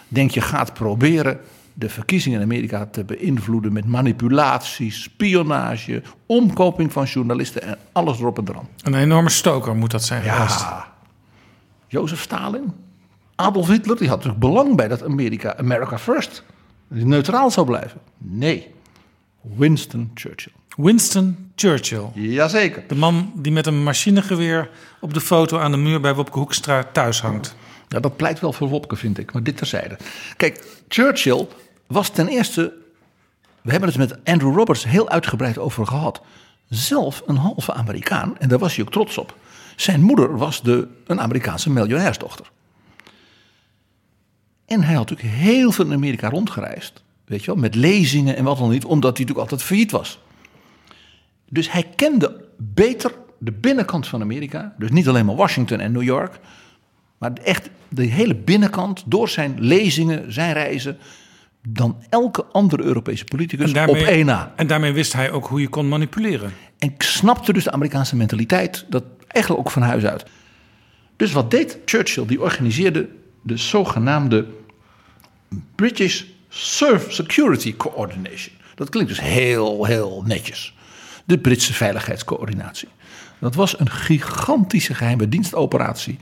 denk 0.09 0.31
je 0.31 0.41
gaat 0.41 0.75
proberen 0.75 1.41
de 1.75 1.89
verkiezingen 1.89 2.39
in 2.39 2.45
Amerika 2.45 2.87
te 2.87 3.05
beïnvloeden 3.05 3.73
met 3.73 3.87
manipulatie, 3.87 4.93
spionage, 4.93 6.03
omkoping 6.27 6.93
van 6.93 7.05
journalisten 7.05 7.63
en 7.63 7.79
alles 7.93 8.19
erop 8.19 8.39
en 8.39 8.49
eraan. 8.49 8.69
Een 8.83 8.95
enorme 8.95 9.29
stoker 9.29 9.77
moet 9.77 9.91
dat 9.91 10.05
zijn 10.05 10.25
ja. 10.25 10.35
geweest. 10.35 10.67
Jozef 11.87 12.23
Stalin, 12.23 12.73
Adolf 13.35 13.69
Hitler, 13.69 13.97
die 13.97 14.09
had 14.09 14.17
natuurlijk 14.17 14.45
belang 14.45 14.77
bij 14.77 14.89
dat 14.89 15.05
Amerika, 15.05 15.57
America 15.57 15.99
first, 15.99 16.43
neutraal 16.89 17.51
zou 17.51 17.67
blijven. 17.67 18.01
Nee, 18.19 18.75
Winston 19.41 20.11
Churchill. 20.15 20.53
Winston 20.77 21.48
Churchill. 21.61 22.07
Jazeker. 22.15 22.85
De 22.89 22.95
man 22.95 23.33
die 23.35 23.53
met 23.53 23.67
een 23.67 23.83
machinegeweer 23.83 24.71
op 25.01 25.15
de 25.15 25.21
foto 25.21 25.59
aan 25.59 25.71
de 25.71 25.77
muur 25.77 26.01
bij 26.01 26.15
Wopke 26.15 26.39
Hoekstra 26.39 26.85
thuis 26.93 27.21
hangt. 27.21 27.57
Ja, 27.89 28.01
dat 28.01 28.17
pleit 28.17 28.41
wel 28.41 28.53
voor 28.53 28.69
Wopke, 28.69 28.97
vind 28.97 29.19
ik. 29.19 29.33
Maar 29.33 29.43
dit 29.43 29.57
terzijde. 29.57 29.97
Kijk, 30.37 30.67
Churchill 30.89 31.47
was 31.87 32.09
ten 32.11 32.29
eerste... 32.29 32.73
We 33.63 33.71
hebben 33.71 33.89
het 33.89 33.99
met 33.99 34.25
Andrew 34.25 34.57
Roberts 34.57 34.85
heel 34.85 35.09
uitgebreid 35.09 35.59
over 35.59 35.87
gehad. 35.87 36.21
Zelf 36.69 37.23
een 37.27 37.37
halve 37.37 37.73
Amerikaan. 37.73 38.39
En 38.39 38.49
daar 38.49 38.59
was 38.59 38.77
hij 38.77 38.85
ook 38.85 38.93
trots 38.93 39.19
op. 39.19 39.37
Zijn 39.77 40.03
moeder 40.03 40.37
was 40.37 40.63
de, 40.63 40.89
een 41.07 41.21
Amerikaanse 41.21 41.71
miljonairsdochter. 41.71 42.51
En 44.67 44.83
hij 44.83 44.95
had 44.95 45.11
natuurlijk 45.11 45.37
heel 45.37 45.73
veel 45.73 45.85
in 45.85 45.93
Amerika 45.93 46.29
rondgereisd. 46.29 47.03
Weet 47.25 47.41
je 47.41 47.47
wel, 47.47 47.61
met 47.61 47.75
lezingen 47.75 48.37
en 48.37 48.45
wat 48.45 48.59
dan 48.59 48.71
niet. 48.71 48.85
Omdat 48.85 49.17
hij 49.17 49.27
natuurlijk 49.27 49.39
altijd 49.39 49.63
failliet 49.63 49.91
was. 49.91 50.19
Dus 51.51 51.73
hij 51.73 51.83
kende 51.97 52.45
beter 52.57 53.13
de 53.39 53.53
binnenkant 53.53 54.07
van 54.07 54.21
Amerika. 54.21 54.75
Dus 54.79 54.91
niet 54.91 55.09
alleen 55.09 55.27
maar 55.27 55.37
Washington 55.37 55.81
en 55.81 55.93
New 55.93 56.03
York. 56.03 56.39
Maar 57.19 57.33
echt 57.33 57.71
de 57.89 58.05
hele 58.05 58.35
binnenkant 58.35 59.03
door 59.07 59.29
zijn 59.29 59.55
lezingen, 59.59 60.33
zijn 60.33 60.53
reizen. 60.53 60.99
dan 61.69 61.97
elke 62.09 62.45
andere 62.45 62.83
Europese 62.83 63.25
politicus 63.25 63.73
daarmee, 63.73 64.03
op 64.03 64.09
één 64.09 64.27
na. 64.27 64.53
En 64.57 64.67
daarmee 64.67 64.93
wist 64.93 65.13
hij 65.13 65.31
ook 65.31 65.47
hoe 65.47 65.61
je 65.61 65.69
kon 65.69 65.89
manipuleren. 65.89 66.53
En 66.79 66.95
snapte 66.99 67.53
dus 67.53 67.65
de 67.65 67.71
Amerikaanse 67.71 68.17
mentaliteit. 68.17 68.85
Dat 68.89 69.05
eigenlijk 69.27 69.67
ook 69.67 69.73
van 69.73 69.83
huis 69.83 70.05
uit. 70.05 70.25
Dus 71.17 71.33
wat 71.33 71.51
deed 71.51 71.79
Churchill? 71.85 72.27
Die 72.27 72.41
organiseerde 72.41 73.09
de 73.43 73.57
zogenaamde 73.57 74.47
British 75.75 76.23
Security 76.49 77.77
Coordination. 77.77 78.55
Dat 78.75 78.89
klinkt 78.89 79.09
dus 79.09 79.21
heel, 79.21 79.85
heel 79.85 80.23
netjes. 80.27 80.77
De 81.29 81.39
Britse 81.39 81.73
veiligheidscoördinatie. 81.73 82.89
Dat 83.39 83.55
was 83.55 83.79
een 83.79 83.91
gigantische 83.91 84.95
geheime 84.95 85.29
dienstoperatie 85.29 86.19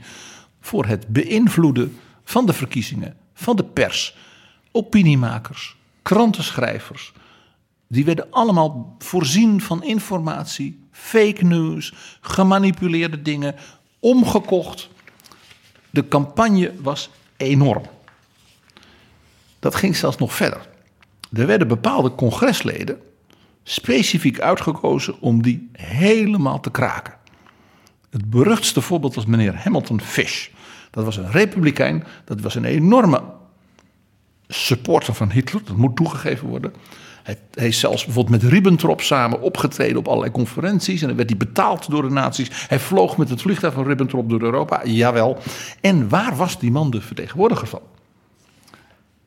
voor 0.61 0.85
het 0.85 1.07
beïnvloeden 1.07 1.97
van 2.23 2.45
de 2.45 2.53
verkiezingen, 2.53 3.17
van 3.33 3.55
de 3.55 3.63
pers, 3.63 4.17
opiniemakers, 4.71 5.75
krantenschrijvers. 6.01 7.13
Die 7.87 8.05
werden 8.05 8.27
allemaal 8.31 8.95
voorzien 8.97 9.61
van 9.61 9.83
informatie, 9.83 10.87
fake 10.91 11.43
news, 11.43 11.93
gemanipuleerde 12.21 13.21
dingen, 13.21 13.55
omgekocht. 13.99 14.89
De 15.89 16.07
campagne 16.07 16.73
was 16.81 17.09
enorm. 17.37 17.83
Dat 19.59 19.75
ging 19.75 19.95
zelfs 19.95 20.17
nog 20.17 20.33
verder. 20.33 20.69
Er 21.33 21.47
werden 21.47 21.67
bepaalde 21.67 22.15
congresleden 22.15 23.01
specifiek 23.69 24.39
uitgekozen 24.39 25.19
om 25.19 25.41
die 25.41 25.69
helemaal 25.71 26.59
te 26.59 26.71
kraken. 26.71 27.13
Het 28.09 28.29
beruchtste 28.29 28.81
voorbeeld 28.81 29.15
was 29.15 29.25
meneer 29.25 29.55
Hamilton 29.63 30.01
Fish. 30.01 30.47
Dat 30.91 31.03
was 31.03 31.17
een 31.17 31.31
republikein, 31.31 32.03
dat 32.25 32.41
was 32.41 32.55
een 32.55 32.65
enorme 32.65 33.21
supporter 34.47 35.13
van 35.13 35.31
Hitler, 35.31 35.61
dat 35.65 35.77
moet 35.77 35.95
toegegeven 35.95 36.47
worden. 36.47 36.73
Hij, 37.23 37.37
hij 37.53 37.71
zelfs 37.71 38.05
bijvoorbeeld 38.05 38.41
met 38.41 38.51
Ribbentrop 38.51 39.01
samen 39.01 39.41
opgetreden 39.41 39.97
op 39.97 40.07
allerlei 40.07 40.31
conferenties. 40.31 41.01
En 41.01 41.07
dan 41.07 41.17
werd 41.17 41.29
hij 41.29 41.37
betaald 41.37 41.89
door 41.89 42.01
de 42.01 42.09
nazi's. 42.09 42.49
Hij 42.67 42.79
vloog 42.79 43.17
met 43.17 43.29
het 43.29 43.41
vliegtuig 43.41 43.73
van 43.73 43.87
Ribbentrop 43.87 44.29
door 44.29 44.41
Europa, 44.41 44.81
jawel. 44.85 45.37
En 45.81 46.09
waar 46.09 46.35
was 46.35 46.59
die 46.59 46.71
man 46.71 46.89
de 46.89 47.01
vertegenwoordiger 47.01 47.67
van? 47.67 47.81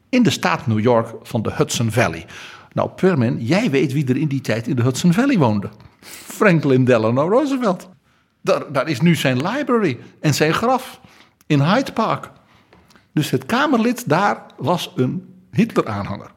In 0.09 0.23
de 0.23 0.31
staat 0.31 0.67
New 0.67 0.81
York 0.81 1.15
van 1.23 1.43
de 1.43 1.53
Hudson 1.53 1.91
Valley. 1.91 2.27
Nou, 2.73 2.91
Perman, 2.91 3.45
jij 3.45 3.71
weet 3.71 3.93
wie 3.93 4.07
er 4.07 4.17
in 4.17 4.29
die 4.29 4.41
tijd 4.41 4.67
in 4.67 4.77
de 4.77 4.83
Hudson 4.83 5.13
Valley 5.13 5.39
woonde. 5.39 5.71
Franklin 6.25 6.85
Delano 6.85 7.29
Roosevelt. 7.29 7.89
Daar, 8.43 8.73
daar 8.73 8.89
is 8.89 9.01
nu 9.01 9.15
zijn 9.15 9.37
library 9.37 9.99
en 10.21 10.35
zijn 10.35 10.55
graf 10.55 11.01
in 11.47 11.61
Hyde 11.61 11.93
Park. 11.93 12.31
Dus 13.13 13.31
het 13.31 13.47
Kamerlid 13.47 14.09
daar 14.09 14.47
was 14.57 14.93
een 14.97 15.35
Hitler-aanhanger. 15.51 16.31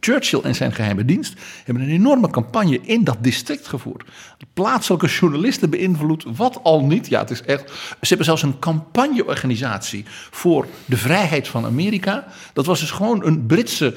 Churchill 0.00 0.40
en 0.42 0.54
zijn 0.54 0.72
geheime 0.72 1.04
dienst 1.04 1.34
hebben 1.64 1.82
een 1.82 1.90
enorme 1.90 2.30
campagne 2.30 2.80
in 2.80 3.04
dat 3.04 3.16
district 3.20 3.66
gevoerd. 3.66 4.04
Plaatselijke 4.52 5.06
journalisten 5.06 5.70
beïnvloed, 5.70 6.24
wat 6.36 6.60
al 6.62 6.84
niet. 6.84 7.08
Ja, 7.08 7.20
het 7.20 7.30
is 7.30 7.42
echt. 7.42 7.70
Ze 8.00 8.08
hebben 8.08 8.26
zelfs 8.26 8.42
een 8.42 8.58
campagneorganisatie 8.58 10.04
voor 10.30 10.66
de 10.84 10.96
vrijheid 10.96 11.48
van 11.48 11.64
Amerika. 11.64 12.26
Dat 12.52 12.66
was 12.66 12.80
dus 12.80 12.90
gewoon 12.90 13.24
een 13.24 13.46
Britse 13.46 13.94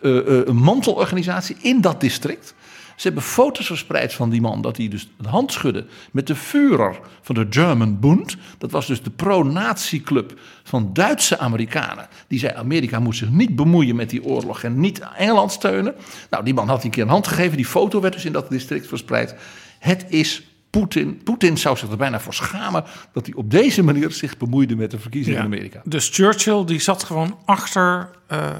uh, 0.00 0.28
uh, 0.28 0.48
mantelorganisatie 0.48 1.56
in 1.60 1.80
dat 1.80 2.00
district. 2.00 2.54
Ze 2.96 3.02
hebben 3.06 3.22
foto's 3.22 3.66
verspreid 3.66 4.14
van 4.14 4.30
die 4.30 4.40
man 4.40 4.62
dat 4.62 4.76
hij 4.76 4.88
dus 4.88 5.08
de 5.18 5.28
hand 5.28 5.52
schudde 5.52 5.86
met 6.12 6.26
de 6.26 6.34
Führer 6.36 6.98
van 7.22 7.34
de 7.34 7.46
German 7.50 8.00
Bund. 8.00 8.36
Dat 8.58 8.70
was 8.70 8.86
dus 8.86 9.02
de 9.02 9.10
pro-nazi-club 9.10 10.38
van 10.64 10.90
Duitse 10.92 11.38
Amerikanen. 11.38 12.08
Die 12.28 12.38
zei 12.38 12.54
Amerika 12.56 12.98
moet 12.98 13.16
zich 13.16 13.30
niet 13.30 13.56
bemoeien 13.56 13.96
met 13.96 14.10
die 14.10 14.24
oorlog 14.24 14.62
en 14.62 14.80
niet 14.80 15.00
Engeland 15.16 15.52
steunen. 15.52 15.94
Nou, 16.30 16.44
die 16.44 16.54
man 16.54 16.68
had 16.68 16.84
een 16.84 16.90
keer 16.90 17.02
een 17.02 17.08
hand 17.08 17.26
gegeven. 17.26 17.56
Die 17.56 17.66
foto 17.66 18.00
werd 18.00 18.14
dus 18.14 18.24
in 18.24 18.32
dat 18.32 18.50
district 18.50 18.86
verspreid. 18.86 19.34
Het 19.78 20.04
is 20.08 20.42
Poetin. 20.70 21.20
Poetin 21.24 21.58
zou 21.58 21.76
zich 21.76 21.90
er 21.90 21.96
bijna 21.96 22.20
voor 22.20 22.34
schamen 22.34 22.84
dat 23.12 23.26
hij 23.26 23.34
op 23.34 23.50
deze 23.50 23.82
manier 23.82 24.10
zich 24.10 24.36
bemoeide 24.36 24.76
met 24.76 24.90
de 24.90 24.98
verkiezingen 24.98 25.38
Ja. 25.38 25.44
in 25.46 25.52
Amerika. 25.52 25.80
Dus 25.84 26.08
Churchill 26.12 26.64
die 26.64 26.80
zat 26.80 27.04
gewoon 27.04 27.38
achter 27.44 28.10
eh 28.26 28.50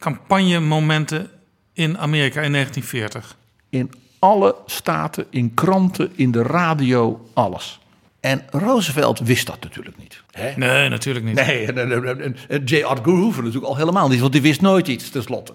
campagnemomenten 0.00 1.30
in 1.72 1.98
Amerika 1.98 2.40
in 2.40 2.52
1940. 2.52 3.36
In 3.68 3.90
alle 4.18 4.54
staten, 4.66 5.26
in 5.30 5.54
kranten, 5.54 6.12
in 6.14 6.30
de 6.30 6.42
radio, 6.42 7.28
alles. 7.32 7.80
En 8.20 8.42
Roosevelt 8.50 9.18
wist 9.18 9.46
dat 9.46 9.62
natuurlijk 9.62 9.96
niet. 9.98 10.22
Hè? 10.30 10.52
Nee, 10.56 10.88
natuurlijk 10.88 11.24
niet. 11.24 11.34
Nee, 11.34 11.72
en, 11.72 12.36
J. 12.64 12.74
Edgar 12.74 13.04
Hoover 13.04 13.42
natuurlijk 13.42 13.72
al 13.72 13.76
helemaal 13.76 14.08
niet, 14.08 14.20
want 14.20 14.32
die 14.32 14.42
wist 14.42 14.60
nooit 14.60 14.88
iets 14.88 15.10
tenslotte. 15.10 15.54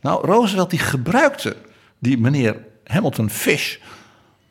Nou, 0.00 0.26
Roosevelt 0.26 0.70
die 0.70 0.78
gebruikte 0.78 1.56
die 1.98 2.18
meneer 2.18 2.56
Hamilton 2.84 3.30
Fish 3.30 3.76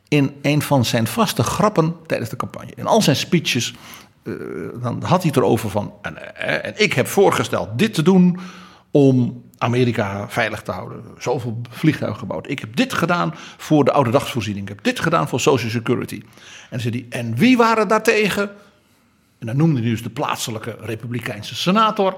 in 0.07 0.35
een 0.41 0.61
van 0.61 0.85
zijn 0.85 1.07
vaste 1.07 1.43
grappen 1.43 1.95
tijdens 2.07 2.29
de 2.29 2.35
campagne. 2.35 2.71
In 2.75 2.85
al 2.85 3.01
zijn 3.01 3.15
speeches, 3.15 3.73
eh, 4.23 4.33
dan 4.81 5.03
had 5.03 5.21
hij 5.21 5.27
het 5.27 5.37
erover 5.37 5.69
van... 5.69 5.93
En, 6.01 6.35
eh, 6.35 6.65
en 6.65 6.73
ik 6.75 6.93
heb 6.93 7.07
voorgesteld 7.07 7.69
dit 7.79 7.93
te 7.93 8.01
doen 8.01 8.39
om 8.91 9.43
Amerika 9.57 10.29
veilig 10.29 10.61
te 10.61 10.71
houden. 10.71 11.03
Zoveel 11.17 11.61
vliegtuigen 11.69 12.19
gebouwd. 12.19 12.49
Ik 12.49 12.59
heb 12.59 12.75
dit 12.75 12.93
gedaan 12.93 13.33
voor 13.57 13.83
de 13.83 13.91
oude 13.91 14.11
dagsvoorziening. 14.11 14.69
Ik 14.69 14.75
heb 14.75 14.83
dit 14.83 14.99
gedaan 14.99 15.27
voor 15.27 15.39
Social 15.39 15.69
Security. 15.69 16.21
En 16.69 16.79
zei 16.79 17.07
hij, 17.09 17.19
en 17.19 17.35
wie 17.35 17.57
waren 17.57 17.87
daartegen? 17.87 18.49
En 19.39 19.47
dan 19.47 19.57
noemde 19.57 19.81
hij 19.81 19.89
dus 19.89 20.03
de 20.03 20.09
plaatselijke 20.09 20.77
republikeinse 20.79 21.55
senator. 21.55 22.17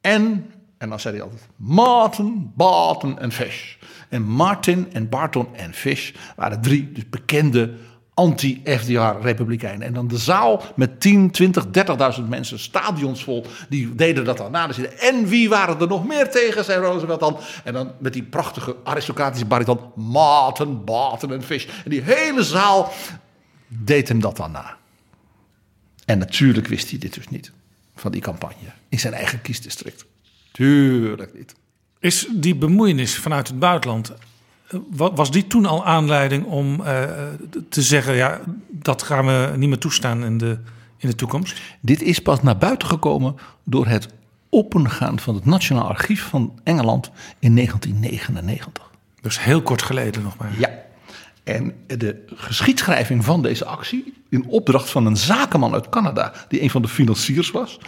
En, 0.00 0.50
en 0.78 0.88
dan 0.88 1.00
zei 1.00 1.14
hij 1.14 1.24
altijd, 1.24 1.48
Martin, 1.56 2.52
Barton 2.54 3.18
en 3.18 3.32
Fish. 3.32 3.74
En 4.08 4.22
Martin 4.22 4.92
en 4.92 5.08
Barton 5.08 5.56
en 5.56 5.74
Fish 5.74 6.12
waren 6.36 6.60
drie 6.60 6.92
dus 6.92 7.08
bekende 7.08 7.74
anti-FDR-republikeinen. 8.16 9.86
En 9.86 9.92
dan 9.92 10.08
de 10.08 10.18
zaal 10.18 10.62
met 10.76 11.00
10, 11.00 11.30
20, 11.30 11.66
30.000 12.18 12.28
mensen, 12.28 12.58
stadions 12.58 13.24
vol, 13.24 13.46
die 13.68 13.94
deden 13.94 14.24
dat 14.24 14.36
dan 14.36 14.50
na. 14.50 14.66
Die- 14.66 14.88
en 14.88 15.26
wie 15.26 15.48
waren 15.48 15.80
er 15.80 15.88
nog 15.88 16.06
meer 16.06 16.30
tegen, 16.30 16.64
zei 16.64 16.84
Roosevelt 16.84 17.20
dan. 17.20 17.38
En 17.64 17.72
dan 17.72 17.92
met 17.98 18.12
die 18.12 18.22
prachtige 18.22 18.76
aristocratische 18.84 19.46
bariton, 19.46 19.80
Martin, 19.94 20.84
Barton 20.84 21.32
en 21.32 21.42
Fish. 21.42 21.66
En 21.84 21.90
die 21.90 22.02
hele 22.02 22.42
zaal 22.42 22.92
deed 23.68 24.08
hem 24.08 24.20
dat 24.20 24.36
dan 24.36 24.50
na. 24.50 24.76
En 26.04 26.18
natuurlijk 26.18 26.66
wist 26.66 26.90
hij 26.90 26.98
dit 26.98 27.14
dus 27.14 27.28
niet 27.28 27.52
van 27.94 28.12
die 28.12 28.20
campagne 28.20 28.72
in 28.88 28.98
zijn 28.98 29.14
eigen 29.14 29.40
kiesdistrict. 29.40 30.04
Tuurlijk 30.52 31.34
niet. 31.34 31.54
Is 31.98 32.26
die 32.32 32.54
bemoeienis 32.54 33.18
vanuit 33.18 33.48
het 33.48 33.58
buitenland, 33.58 34.12
was 34.90 35.30
die 35.30 35.46
toen 35.46 35.66
al 35.66 35.84
aanleiding 35.84 36.44
om 36.44 36.80
eh, 36.80 37.02
te 37.68 37.82
zeggen, 37.82 38.14
ja, 38.14 38.40
dat 38.70 39.02
gaan 39.02 39.26
we 39.26 39.52
niet 39.56 39.68
meer 39.68 39.78
toestaan 39.78 40.24
in 40.24 40.38
de, 40.38 40.58
in 40.96 41.08
de 41.08 41.14
toekomst? 41.14 41.60
Dit 41.80 42.02
is 42.02 42.18
pas 42.18 42.42
naar 42.42 42.58
buiten 42.58 42.88
gekomen 42.88 43.36
door 43.64 43.86
het 43.86 44.08
opengaan 44.50 45.18
van 45.18 45.34
het 45.34 45.44
Nationaal 45.44 45.88
Archief 45.88 46.22
van 46.22 46.58
Engeland 46.64 47.10
in 47.38 47.54
1999. 47.54 48.90
Dus 49.20 49.44
heel 49.44 49.62
kort 49.62 49.82
geleden 49.82 50.22
nog 50.22 50.36
maar. 50.36 50.58
Ja. 50.58 50.84
En 51.44 51.74
de 51.86 52.24
geschiedschrijving 52.34 53.24
van 53.24 53.42
deze 53.42 53.64
actie, 53.64 54.14
in 54.28 54.46
opdracht 54.48 54.90
van 54.90 55.06
een 55.06 55.16
zakenman 55.16 55.74
uit 55.74 55.88
Canada, 55.88 56.32
die 56.48 56.62
een 56.62 56.70
van 56.70 56.82
de 56.82 56.88
financiers 56.88 57.50
was, 57.50 57.78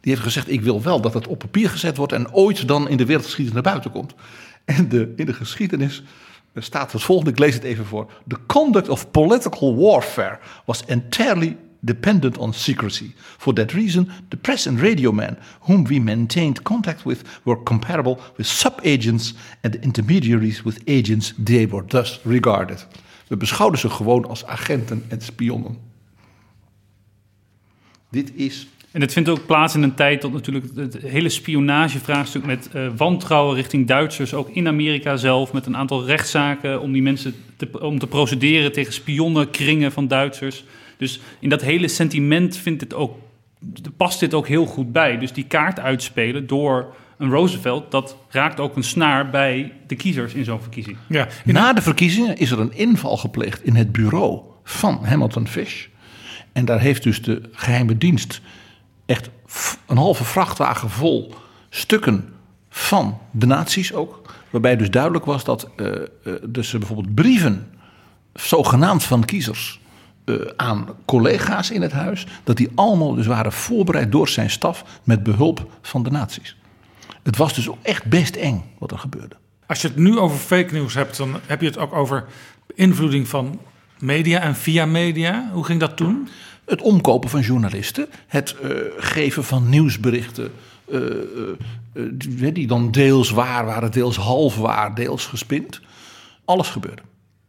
die 0.00 0.12
heeft 0.12 0.22
gezegd: 0.22 0.50
Ik 0.50 0.60
wil 0.60 0.82
wel 0.82 1.00
dat 1.00 1.14
het 1.14 1.26
op 1.26 1.38
papier 1.38 1.70
gezet 1.70 1.96
wordt 1.96 2.12
en 2.12 2.32
ooit 2.32 2.68
dan 2.68 2.88
in 2.88 2.96
de 2.96 3.04
wereldgeschiedenis 3.04 3.62
naar 3.62 3.72
buiten 3.72 3.90
komt. 3.90 4.14
En 4.66 4.88
de, 4.88 5.12
in 5.16 5.26
de 5.26 5.32
geschiedenis 5.32 6.02
staat 6.54 6.92
het 6.92 7.02
volgende, 7.02 7.30
ik 7.30 7.38
lees 7.38 7.54
het 7.54 7.62
even 7.62 7.86
voor. 7.86 8.10
The 8.26 8.38
conduct 8.46 8.88
of 8.88 9.10
political 9.10 9.76
warfare 9.76 10.38
was 10.64 10.84
entirely 10.84 11.56
dependent 11.80 12.38
on 12.38 12.52
secrecy. 12.52 13.14
For 13.38 13.54
that 13.54 13.72
reason, 13.72 14.10
the 14.28 14.36
press 14.36 14.66
and 14.66 14.80
radio 14.80 15.12
men 15.12 15.38
whom 15.60 15.86
we 15.86 16.00
maintained 16.00 16.62
contact 16.62 17.02
with 17.02 17.22
were 17.42 17.62
comparable 17.62 18.18
with 18.36 18.46
sub-agents 18.46 19.34
and 19.62 19.72
the 19.72 19.80
intermediaries 19.80 20.62
with 20.62 20.80
agents 20.86 21.32
they 21.44 21.68
were 21.68 21.86
thus 21.86 22.20
regarded. 22.24 22.86
We 23.28 23.36
beschouwden 23.36 23.78
ze 23.78 23.90
gewoon 23.90 24.28
als 24.28 24.44
agenten 24.44 25.04
en 25.08 25.20
spionnen. 25.20 25.78
Dit 28.10 28.30
is 28.34 28.68
En 28.96 29.02
het 29.02 29.12
vindt 29.12 29.28
ook 29.28 29.46
plaats 29.46 29.74
in 29.74 29.82
een 29.82 29.94
tijd 29.94 30.22
dat 30.22 30.32
natuurlijk 30.32 30.66
het 30.76 30.96
hele 31.02 31.28
spionagevraagstuk 31.28 32.46
met 32.46 32.68
eh, 32.72 32.86
wantrouwen 32.96 33.54
richting 33.54 33.86
Duitsers, 33.86 34.34
ook 34.34 34.48
in 34.48 34.68
Amerika 34.68 35.16
zelf, 35.16 35.52
met 35.52 35.66
een 35.66 35.76
aantal 35.76 36.06
rechtszaken 36.06 36.80
om 36.80 36.92
die 36.92 37.02
mensen 37.02 37.34
te, 37.56 37.68
om 37.80 37.98
te 37.98 38.06
procederen 38.06 38.72
tegen 38.72 38.92
spionnenkringen 38.92 39.92
van 39.92 40.08
Duitsers. 40.08 40.64
Dus 40.96 41.20
in 41.38 41.48
dat 41.48 41.62
hele 41.62 41.88
sentiment 41.88 42.56
vindt 42.56 42.80
het 42.80 42.94
ook, 42.94 43.18
past 43.96 44.20
dit 44.20 44.34
ook 44.34 44.48
heel 44.48 44.66
goed 44.66 44.92
bij. 44.92 45.18
Dus 45.18 45.32
die 45.32 45.44
kaart 45.44 45.80
uitspelen 45.80 46.46
door 46.46 46.94
een 47.18 47.30
Roosevelt, 47.30 47.90
dat 47.90 48.16
raakt 48.28 48.60
ook 48.60 48.76
een 48.76 48.84
snaar 48.84 49.30
bij 49.30 49.72
de 49.86 49.96
kiezers 49.96 50.34
in 50.34 50.44
zo'n 50.44 50.62
verkiezing. 50.62 50.96
Ja, 51.06 51.28
Na 51.44 51.72
de 51.72 51.82
verkiezingen 51.82 52.36
is 52.36 52.50
er 52.50 52.60
een 52.60 52.74
inval 52.74 53.16
gepleegd 53.16 53.64
in 53.64 53.74
het 53.74 53.92
bureau 53.92 54.40
van 54.64 55.04
Hamilton 55.04 55.48
Fish. 55.48 55.86
En 56.52 56.64
daar 56.64 56.80
heeft 56.80 57.02
dus 57.02 57.22
de 57.22 57.40
geheime 57.52 57.98
dienst 57.98 58.40
echt 59.06 59.28
een 59.86 59.96
halve 59.96 60.24
vrachtwagen 60.24 60.90
vol 60.90 61.34
stukken 61.70 62.34
van 62.68 63.18
de 63.30 63.46
nazi's 63.46 63.92
ook. 63.92 64.34
Waarbij 64.50 64.76
dus 64.76 64.90
duidelijk 64.90 65.24
was 65.24 65.44
dat 65.44 65.68
eh, 65.76 65.92
dus 66.42 66.70
bijvoorbeeld 66.70 67.14
brieven, 67.14 67.70
zogenaamd 68.34 69.04
van 69.04 69.24
kiezers, 69.24 69.80
eh, 70.24 70.34
aan 70.56 70.88
collega's 71.04 71.70
in 71.70 71.82
het 71.82 71.92
huis, 71.92 72.26
dat 72.44 72.56
die 72.56 72.70
allemaal 72.74 73.14
dus 73.14 73.26
waren 73.26 73.52
voorbereid 73.52 74.12
door 74.12 74.28
zijn 74.28 74.50
staf 74.50 74.84
met 75.04 75.22
behulp 75.22 75.70
van 75.82 76.02
de 76.02 76.10
nazi's. 76.10 76.56
Het 77.22 77.36
was 77.36 77.54
dus 77.54 77.68
ook 77.68 77.82
echt 77.82 78.04
best 78.04 78.36
eng 78.36 78.64
wat 78.78 78.90
er 78.90 78.98
gebeurde. 78.98 79.36
Als 79.66 79.82
je 79.82 79.88
het 79.88 79.96
nu 79.96 80.18
over 80.18 80.38
fake 80.38 80.74
news 80.74 80.94
hebt, 80.94 81.16
dan 81.16 81.40
heb 81.46 81.60
je 81.60 81.66
het 81.66 81.78
ook 81.78 81.92
over 81.94 82.24
beïnvloeding 82.76 83.28
van 83.28 83.60
media 83.98 84.40
en 84.40 84.56
via 84.56 84.86
media. 84.86 85.50
Hoe 85.52 85.64
ging 85.64 85.80
dat 85.80 85.96
toen? 85.96 86.28
Het 86.66 86.82
omkopen 86.82 87.30
van 87.30 87.40
journalisten, 87.40 88.06
het 88.26 88.56
eh, 88.62 88.70
geven 88.96 89.44
van 89.44 89.68
nieuwsberichten, 89.68 90.52
eh, 90.90 91.00
eh, 91.92 92.52
die, 92.52 92.66
dan 92.66 92.90
deels 92.90 93.30
waar 93.30 93.66
waren, 93.66 93.92
deels 93.92 94.16
half 94.16 94.56
waar, 94.56 94.94
deels 94.94 95.26
gespind. 95.26 95.80
Alles 96.44 96.68
gebeurde. 96.68 97.02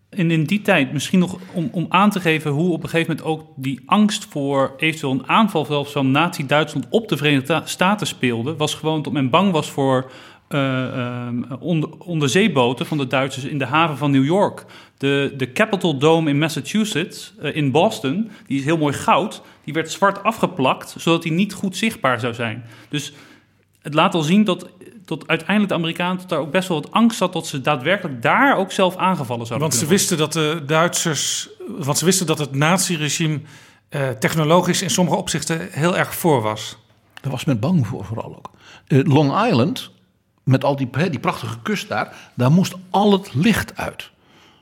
En 0.10 0.32
in 0.32 0.44
die 0.44 0.62
tijd, 0.62 0.94
misschien 0.94 1.20
nog 1.20 1.38
om, 1.54 1.70
om 1.72 1.86
aan 1.90 2.10
te 2.10 2.20
geven 2.20 2.52
hoe 2.52 2.72
op 2.72 2.84
een 2.84 2.90
gegeven 2.90 3.16
moment 3.16 3.28
ook 3.28 3.54
die 3.56 3.82
angst 3.86 4.26
voor 4.30 4.74
eventueel 4.78 5.12
een 5.12 5.28
aanval 5.28 5.86
van 5.86 6.12
Nazi-Duitsland 6.12 6.86
op 6.90 7.08
de 7.08 7.18
Verenigde 7.18 7.62
Staten 7.66 8.08
speelde, 8.08 8.56
was 8.56 8.74
gewoon 8.74 9.02
dat 9.02 9.14
men 9.14 9.30
bang 9.30 9.52
was 9.52 9.72
voor 9.72 10.12
eh, 10.48 10.98
ehm, 10.98 11.44
onder, 11.60 11.90
onderzeeboten 11.98 12.86
van 12.86 12.98
de 12.98 13.08
Duitsers 13.08 13.46
in 13.46 13.58
de 13.58 13.66
haven 13.66 13.98
van 13.98 14.12
New 14.12 14.26
York. 14.26 14.66
De, 14.98 15.34
de 15.38 15.52
Capitol 15.52 15.98
Dome 15.98 16.30
in 16.30 16.38
Massachusetts, 16.38 17.34
eh, 17.42 17.56
in 17.56 17.72
Boston, 17.72 18.30
die 18.48 18.60
is 18.60 18.66
heel 18.66 18.78
mooi 18.78 18.94
goud, 18.94 19.42
die 19.64 19.74
werd 19.74 19.92
zwart 19.92 20.24
afgeplakt, 20.24 20.96
zodat 20.98 21.24
die 21.24 21.32
niet 21.32 21.54
goed 21.54 21.78
zichtbaar 21.78 22.20
zou 22.20 22.34
zijn. 22.34 22.64
Dus 22.90 23.14
het 23.82 23.94
laat 23.94 24.14
al 24.14 24.22
zien 24.22 24.44
dat, 24.44 24.70
dat 25.06 25.28
uiteindelijk 25.28 25.70
de 25.70 25.76
Amerikanen 25.76 26.18
tot 26.18 26.30
daar 26.30 26.40
ook 26.40 26.52
best 26.52 26.68
wel 26.68 26.82
wat 26.82 26.92
angst 26.92 27.20
had 27.20 27.34
dat 27.34 27.48
ze 27.48 27.62
daadwerkelijk 27.62 28.22
daar 28.22 28.58
ook 28.58 28.72
zelf 28.72 28.96
aangevallen 28.96 29.46
zouden 29.46 29.70
Want 29.70 29.80
ze 29.80 29.88
wisten 29.88 30.18
dat 30.18 30.34
de 30.34 30.64
Duitsers, 30.66 31.50
want 31.78 31.98
ze 31.98 32.06
wisten 32.06 32.26
dat 32.26 32.40
het 32.40 32.56
naziregime 32.56 33.40
eh, 33.90 34.10
technologisch 34.10 34.82
in 34.82 34.90
sommige 34.90 35.18
opzichten 35.18 35.68
heel 35.72 35.98
erg 35.98 36.16
voor 36.16 36.42
was. 36.42 36.78
Daar 37.22 37.32
was 37.32 37.46
men 37.46 37.60
bang 37.60 37.88
voor 37.88 38.06
vooral 38.06 38.36
ook. 38.36 38.52
Eh, 38.88 39.00
Long 39.04 39.46
Island, 39.48 39.92
met 40.48 40.64
al 40.64 40.76
die, 40.76 40.90
die 41.10 41.20
prachtige 41.20 41.62
kust 41.62 41.88
daar, 41.88 42.16
daar 42.34 42.52
moest 42.52 42.76
al 42.90 43.12
het 43.12 43.34
licht 43.34 43.78
uit. 43.78 44.10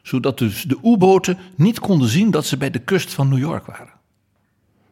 Zodat 0.02 0.38
dus 0.38 0.64
de 0.64 0.78
U-boten 0.84 1.38
niet 1.56 1.80
konden 1.80 2.08
zien 2.08 2.32
dat 2.32 2.46
ze 2.46 2.58
bij 2.58 2.72
de 2.72 2.80
kust 2.80 3.14
van 3.14 3.30
New 3.30 3.38
York 3.38 3.66
waren. 3.66 3.94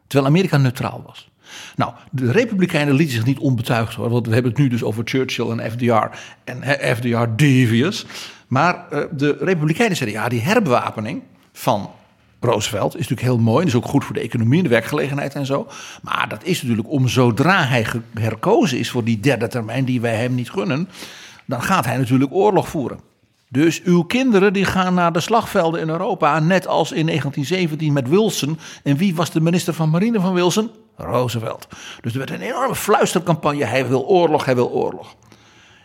Terwijl 0.06 0.30
Amerika 0.30 0.56
neutraal 0.56 1.02
was. 1.06 1.30
Nou, 1.76 1.92
de 2.10 2.30
Republikeinen 2.30 2.94
lieten 2.94 3.14
zich 3.14 3.24
niet 3.24 3.38
onbetuigd 3.38 3.94
hoor. 3.94 4.10
Want 4.10 4.26
we 4.26 4.32
hebben 4.32 4.52
het 4.52 4.60
nu 4.60 4.68
dus 4.68 4.82
over 4.82 5.02
Churchill 5.04 5.50
en 5.50 5.70
FDR. 5.70 6.18
En 6.44 6.62
FDR 6.96 7.24
devious. 7.36 8.06
Maar 8.46 8.88
eh, 8.88 9.00
de 9.10 9.36
Republikeinen 9.40 9.96
zeiden 9.96 10.20
ja, 10.20 10.28
die 10.28 10.40
herbewapening 10.40 11.22
van 11.52 11.90
Roosevelt 12.44 12.94
is 12.94 13.08
natuurlijk 13.08 13.28
heel 13.28 13.38
mooi. 13.38 13.58
Dat 13.58 13.74
is 13.74 13.80
ook 13.80 13.90
goed 13.90 14.04
voor 14.04 14.14
de 14.14 14.20
economie 14.20 14.58
en 14.58 14.64
de 14.64 14.70
werkgelegenheid 14.70 15.34
en 15.34 15.46
zo. 15.46 15.66
Maar 16.02 16.28
dat 16.28 16.44
is 16.44 16.62
natuurlijk 16.62 16.90
om 16.90 17.08
zodra 17.08 17.64
hij 17.64 17.86
herkozen 18.14 18.78
is 18.78 18.90
voor 18.90 19.04
die 19.04 19.20
derde 19.20 19.48
termijn 19.48 19.84
die 19.84 20.00
wij 20.00 20.16
hem 20.16 20.34
niet 20.34 20.50
gunnen. 20.50 20.88
Dan 21.44 21.62
gaat 21.62 21.84
hij 21.84 21.96
natuurlijk 21.96 22.32
oorlog 22.32 22.68
voeren. 22.68 23.00
Dus 23.48 23.82
uw 23.82 24.02
kinderen 24.02 24.52
die 24.52 24.64
gaan 24.64 24.94
naar 24.94 25.12
de 25.12 25.20
slagvelden 25.20 25.80
in 25.80 25.88
Europa, 25.88 26.38
net 26.38 26.66
als 26.66 26.92
in 26.92 27.06
1917 27.06 27.92
met 27.92 28.08
Wilson. 28.08 28.58
En 28.82 28.96
wie 28.96 29.14
was 29.14 29.30
de 29.30 29.40
minister 29.40 29.74
van 29.74 29.90
Marine 29.90 30.20
van 30.20 30.34
Wilson? 30.34 30.70
Roosevelt. 30.96 31.68
Dus 32.00 32.12
er 32.12 32.18
werd 32.18 32.30
een 32.30 32.40
enorme 32.40 32.74
fluistercampagne. 32.74 33.64
Hij 33.64 33.88
wil 33.88 34.06
oorlog, 34.06 34.44
hij 34.44 34.54
wil 34.54 34.70
oorlog. 34.70 35.14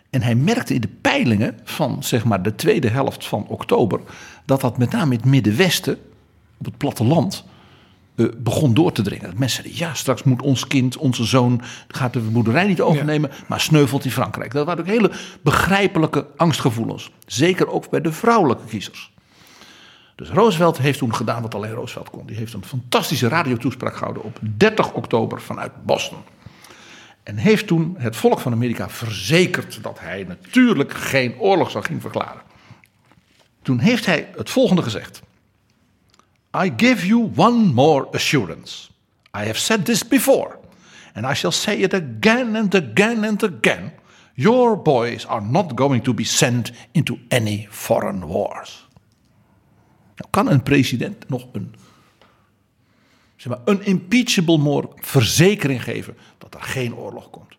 En 0.10 0.22
hij 0.22 0.36
merkte 0.36 0.74
in 0.74 0.82
de 0.82 0.90
peilingen 1.02 1.60
van 1.64 2.04
zeg 2.04 2.24
maar 2.26 2.42
de 2.42 2.56
tweede 2.56 2.90
helft 2.90 3.26
van 3.26 3.46
oktober 3.48 4.00
dat 4.46 4.62
dat 4.62 4.78
met 4.78 4.92
name 4.92 5.14
in 5.14 5.20
het 5.20 5.26
Middenwesten, 5.26 5.98
op 6.60 6.66
het 6.66 6.78
platteland, 6.78 7.46
eh, 8.16 8.26
begon 8.38 8.74
door 8.74 8.92
te 8.92 9.02
dringen. 9.02 9.26
Dat 9.26 9.40
mensen 9.40 9.64
zeiden, 9.64 9.88
ja, 9.88 9.94
straks 9.94 10.24
moet 10.24 10.42
ons 10.42 10.68
kind, 10.68 10.98
onze 10.98 11.24
zoon, 11.24 11.62
gaat 11.88 12.14
de 12.14 12.20
boerderij 12.20 12.68
niet 12.68 12.82
overnemen, 12.82 13.32
maar 13.48 13.62
sneuvelt 13.62 14.06
in 14.06 14.12
Frankrijk. 14.12 14.54
Dat 14.54 14.66
waren 14.66 14.82
ook 14.82 14.90
hele 14.90 15.12
begrijpelijke 15.42 16.28
angstgevoelens. 16.36 17.12
Zeker 17.26 17.70
ook 17.70 17.90
bij 17.90 18.02
de 18.02 18.12
vrouwelijke 18.12 18.66
kiezers. 18.66 19.12
Dus 20.16 20.30
Roosevelt 20.30 20.78
heeft 20.78 21.00
toen 21.00 21.16
gedaan 21.16 21.42
wat 21.42 21.56
alleen 21.56 21.74
Roosevelt 21.74 22.10
kon. 22.10 22.26
Die 22.26 22.36
heeft 22.36 22.54
een 22.54 22.66
fantastische 22.66 23.28
radiotoespraak 23.28 23.96
gehouden 23.96 24.24
op 24.24 24.40
30 24.42 24.94
oktober 24.94 25.42
vanuit 25.42 25.86
Boston. 25.86 26.20
En 27.24 27.38
heeft 27.38 27.68
toen 27.68 27.96
het 27.98 28.16
volk 28.16 28.40
van 28.40 28.52
Amerika 28.52 28.90
verzekerd 28.90 29.84
dat 29.84 30.00
hij 30.00 30.24
natuurlijk 30.24 30.94
geen 30.94 31.40
oorlog 31.40 31.72
zou 31.72 31.84
gaan 31.84 32.02
verklaren. 32.02 32.42
Toen 33.62 33.80
heeft 33.80 34.06
hij 34.06 34.30
het 34.36 34.50
volgende 34.50 34.82
gezegd. 34.82 35.22
I 36.54 36.70
give 36.76 37.06
you 37.06 37.32
one 37.36 37.74
more 37.74 38.08
assurance. 38.14 38.90
I 39.34 39.46
have 39.46 39.58
said 39.58 39.86
this 39.86 40.04
before, 40.04 40.58
and 41.14 41.26
I 41.26 41.34
shall 41.34 41.52
say 41.52 41.82
it 41.82 41.94
again 41.94 42.56
and 42.56 42.74
again 42.76 43.24
and 43.24 43.44
again. 43.44 43.92
Your 44.34 44.78
boys 44.78 45.26
are 45.26 45.42
not 45.42 45.76
going 45.76 46.04
to 46.04 46.14
be 46.14 46.24
sent 46.24 46.72
into 46.92 47.18
any 47.30 47.68
foreign 47.70 48.26
wars. 48.26 48.88
Nou, 50.16 50.30
kan 50.30 50.48
een 50.48 50.64
president 50.64 51.30
nog 51.30 51.46
een, 51.52 51.76
zeg 53.36 53.48
maar, 53.48 53.62
een 53.66 53.86
impeachable 53.86 54.58
more 54.58 54.90
verzekering 54.96 55.84
geven 55.84 56.18
dat 56.38 56.54
er 56.54 56.62
geen 56.62 56.96
oorlog 56.96 57.30
komt? 57.30 57.58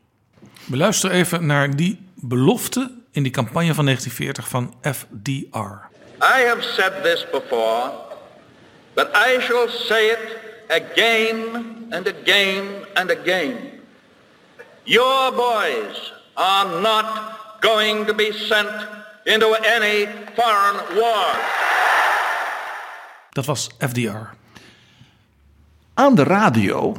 We 0.64 0.76
luisteren 0.76 1.16
even 1.16 1.46
naar 1.46 1.76
die 1.76 1.98
belofte 2.14 2.92
in 3.10 3.22
die 3.22 3.32
campagne 3.32 3.74
van 3.74 3.84
1940 3.84 4.48
van 4.48 4.74
FDR. 4.94 5.88
I 6.22 6.44
have 6.46 6.62
said 6.62 7.02
this 7.02 7.26
before, 7.30 7.92
but 8.94 9.10
I 9.14 9.40
shall 9.40 9.68
say 9.68 10.10
it 10.10 10.38
again 10.68 11.88
and 11.90 12.06
again 12.06 12.86
and 12.94 13.10
again. 13.10 13.56
Your 14.84 15.32
boys 15.32 16.12
are 16.36 16.80
not 16.80 17.60
going 17.60 18.06
to 18.06 18.14
be 18.14 18.32
sent 18.32 18.70
into 19.24 19.54
any 19.62 20.06
foreign 20.34 20.96
war. 20.96 21.34
Dat 23.30 23.46
was 23.46 23.70
FDR. 23.78 24.34
Aan 25.94 26.14
de 26.14 26.22
radio, 26.22 26.96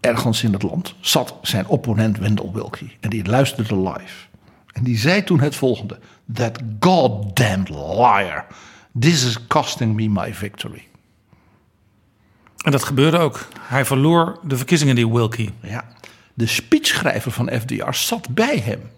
ergens 0.00 0.42
in 0.42 0.52
het 0.52 0.62
land, 0.62 0.94
zat 1.00 1.34
zijn 1.42 1.66
opponent 1.66 2.18
Wendell 2.18 2.50
Willkie. 2.52 2.96
En 3.00 3.10
die 3.10 3.24
luisterde 3.24 3.76
live. 3.76 4.26
En 4.72 4.84
die 4.84 4.98
zei 4.98 5.24
toen 5.24 5.40
het 5.40 5.54
volgende. 5.54 5.98
That 6.34 6.58
goddamned 6.80 7.68
liar. 7.68 8.46
This 9.00 9.24
is 9.24 9.46
costing 9.46 9.94
me 9.94 10.08
my 10.08 10.34
victory. 10.34 10.89
En 12.62 12.70
dat 12.70 12.84
gebeurde 12.84 13.18
ook. 13.18 13.46
Hij 13.60 13.84
verloor 13.84 14.38
de 14.42 14.56
verkiezingen, 14.56 14.94
die 14.94 15.08
Wilkie. 15.08 15.50
Ja, 15.62 15.84
de 16.34 16.46
speechschrijver 16.46 17.32
van 17.32 17.50
FDR 17.60 17.92
zat 17.92 18.28
bij 18.28 18.58
hem. 18.58 18.90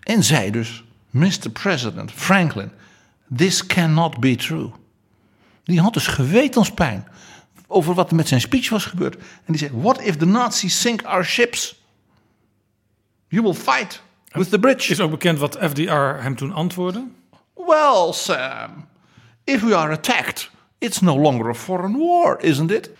En 0.00 0.24
zei 0.24 0.50
dus, 0.50 0.84
Mr. 1.10 1.50
President 1.52 2.12
Franklin, 2.12 2.70
this 3.36 3.66
cannot 3.66 4.20
be 4.20 4.36
true. 4.36 4.70
Die 5.64 5.80
had 5.80 5.92
dus 5.92 6.06
gewetenspijn 6.06 7.08
over 7.66 7.94
wat 7.94 8.10
er 8.10 8.16
met 8.16 8.28
zijn 8.28 8.40
speech 8.40 8.68
was 8.68 8.84
gebeurd. 8.84 9.16
En 9.16 9.22
die 9.46 9.58
zei, 9.58 9.70
what 9.74 10.00
if 10.00 10.16
the 10.16 10.26
Nazis 10.26 10.80
sink 10.80 11.02
our 11.02 11.24
ships? 11.24 11.82
You 13.28 13.42
will 13.42 13.54
fight 13.54 14.02
with 14.32 14.50
the 14.50 14.58
bridge. 14.58 14.90
Is 14.90 15.00
ook 15.00 15.10
bekend 15.10 15.38
wat 15.38 15.58
FDR 15.60 15.92
hem 15.92 16.36
toen 16.36 16.52
antwoordde? 16.52 17.06
Well, 17.54 18.12
Sam, 18.12 18.86
if 19.44 19.62
we 19.62 19.76
are 19.76 19.92
attacked, 19.92 20.50
it's 20.82 21.00
no 21.00 21.18
longer 21.18 21.48
a 21.48 21.54
foreign 21.54 21.98
war, 21.98 22.36
isn't 22.40 22.70
it? 22.70 22.90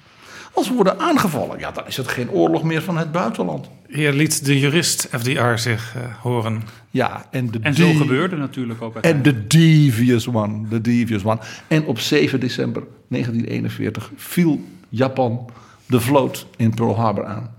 Als 0.55 0.69
we 0.69 0.75
worden 0.75 0.99
aangevallen, 0.99 1.59
ja, 1.59 1.71
dan 1.71 1.87
is 1.87 1.97
het 1.97 2.09
geen 2.09 2.31
oorlog 2.31 2.63
meer 2.63 2.83
van 2.83 2.97
het 2.97 3.13
buitenland. 3.13 3.69
Hier 3.89 4.13
liet 4.13 4.45
de 4.45 4.59
jurist 4.59 5.09
FDR 5.11 5.57
zich 5.57 5.95
eh, 5.97 6.03
horen. 6.21 6.63
Ja, 6.91 7.27
en, 7.31 7.51
de 7.51 7.59
En 7.63 7.75
zo 7.75 7.93
gebeurde 7.93 8.37
natuurlijk 8.37 8.83
ook 8.83 8.97
En 8.97 9.23
de 9.23 9.47
devious 9.47 10.29
one, 10.29 10.69
de 10.69 10.81
devious 10.81 11.25
one. 11.25 11.39
En 11.69 11.85
op 11.85 11.99
7 11.99 12.41
december 12.41 12.83
1941 13.09 14.11
viel 14.17 14.61
Japan 14.89 15.51
de 15.87 16.01
vloot 16.01 16.47
in 16.57 16.75
Pearl 16.75 16.97
Harbor 16.97 17.25
aan. 17.25 17.55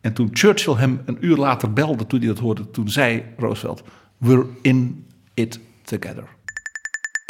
En 0.00 0.12
toen 0.12 0.28
Churchill 0.32 0.74
hem 0.74 1.00
een 1.04 1.18
uur 1.20 1.36
later 1.36 1.72
belde, 1.72 2.06
toen 2.06 2.18
hij 2.18 2.28
dat 2.28 2.38
hoorde, 2.38 2.70
toen 2.70 2.88
zei 2.88 3.22
Roosevelt: 3.38 3.82
We're 4.18 4.46
in 4.60 5.06
it 5.34 5.60
together. 5.84 6.24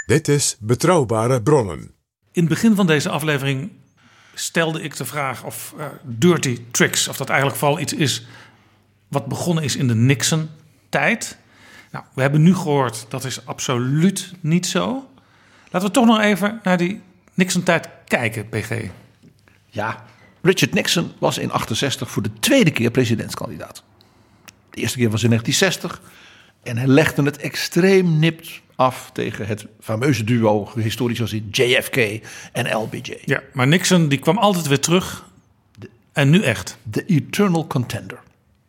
Dit 0.07 0.29
is 0.29 0.57
Betrouwbare 0.61 1.43
Bronnen. 1.43 1.92
In 2.33 2.41
het 2.41 2.49
begin 2.49 2.75
van 2.75 2.87
deze 2.87 3.09
aflevering 3.09 3.71
stelde 4.35 4.83
ik 4.83 4.97
de 4.97 5.05
vraag 5.05 5.45
of 5.45 5.75
eh, 5.79 5.87
dirty 6.03 6.59
tricks, 6.71 7.09
of 7.09 7.17
dat 7.17 7.29
eigenlijk 7.29 7.59
vooral 7.59 7.81
iets 7.81 7.93
is 7.93 8.27
wat 9.09 9.27
begonnen 9.27 9.65
is 9.65 9.77
in 9.77 9.89
de 9.89 9.95
Nixon-tijd. 9.95 11.37
Nou, 11.91 12.05
we 12.15 12.23
hebben 12.23 12.43
nu 12.43 12.55
gehoord 12.55 13.07
dat 13.09 13.25
is 13.25 13.47
absoluut 13.47 14.33
niet 14.41 14.67
zo. 14.67 15.11
Laten 15.71 15.89
we 15.89 15.95
toch 15.95 16.07
nog 16.07 16.21
even 16.21 16.61
naar 16.63 16.77
die 16.77 17.01
Nixon-tijd 17.35 17.89
kijken, 18.07 18.49
PG. 18.49 18.89
Ja, 19.67 20.05
Richard 20.43 20.75
Nixon 20.75 21.13
was 21.19 21.39
in 21.39 21.51
68 21.51 22.11
voor 22.11 22.23
de 22.23 22.33
tweede 22.41 22.71
keer 22.71 22.91
presidentskandidaat. 22.91 23.83
De 24.71 24.81
eerste 24.81 24.99
keer 24.99 25.11
was 25.11 25.23
in 25.23 25.29
1960 25.29 26.11
en 26.63 26.77
hij 26.77 26.87
legde 26.87 27.23
het 27.23 27.37
extreem 27.37 28.19
nipt 28.19 28.61
af 28.83 29.11
tegen 29.13 29.47
het 29.47 29.67
fameuze 29.81 30.25
duo, 30.25 30.69
historisch 30.75 31.19
gezien 31.19 31.49
JFK 31.51 31.97
en 32.53 32.77
LBJ. 32.77 33.19
Ja, 33.25 33.43
maar 33.53 33.67
Nixon 33.69 34.09
die 34.09 34.19
kwam 34.19 34.39
altijd 34.39 34.67
weer 34.67 34.81
terug. 34.81 35.31
En 36.13 36.31
nu 36.31 36.43
echt. 36.43 36.79
De 36.83 37.05
eternal 37.05 37.67
contender. 37.67 38.19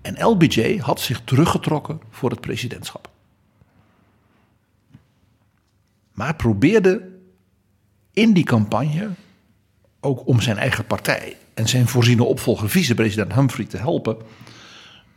En 0.02 0.26
LBJ 0.26 0.77
had 0.77 1.02
zich 1.02 1.22
teruggetrokken 1.23 2.02
voor 2.10 2.30
het 2.30 2.41
presidentschap. 2.41 3.10
Maar 6.14 6.35
probeerde 6.35 7.10
in 8.14 8.34
die 8.34 8.44
campagne 8.44 9.10
ook 9.99 10.27
om 10.27 10.41
zijn 10.41 10.57
eigen 10.57 10.85
partij 10.85 11.38
en 11.53 11.68
zijn 11.68 11.88
voorziene 11.88 12.23
opvolger 12.23 12.69
vicepresident 12.69 13.34
Humphrey 13.34 13.65
te 13.65 13.77
helpen 13.77 14.18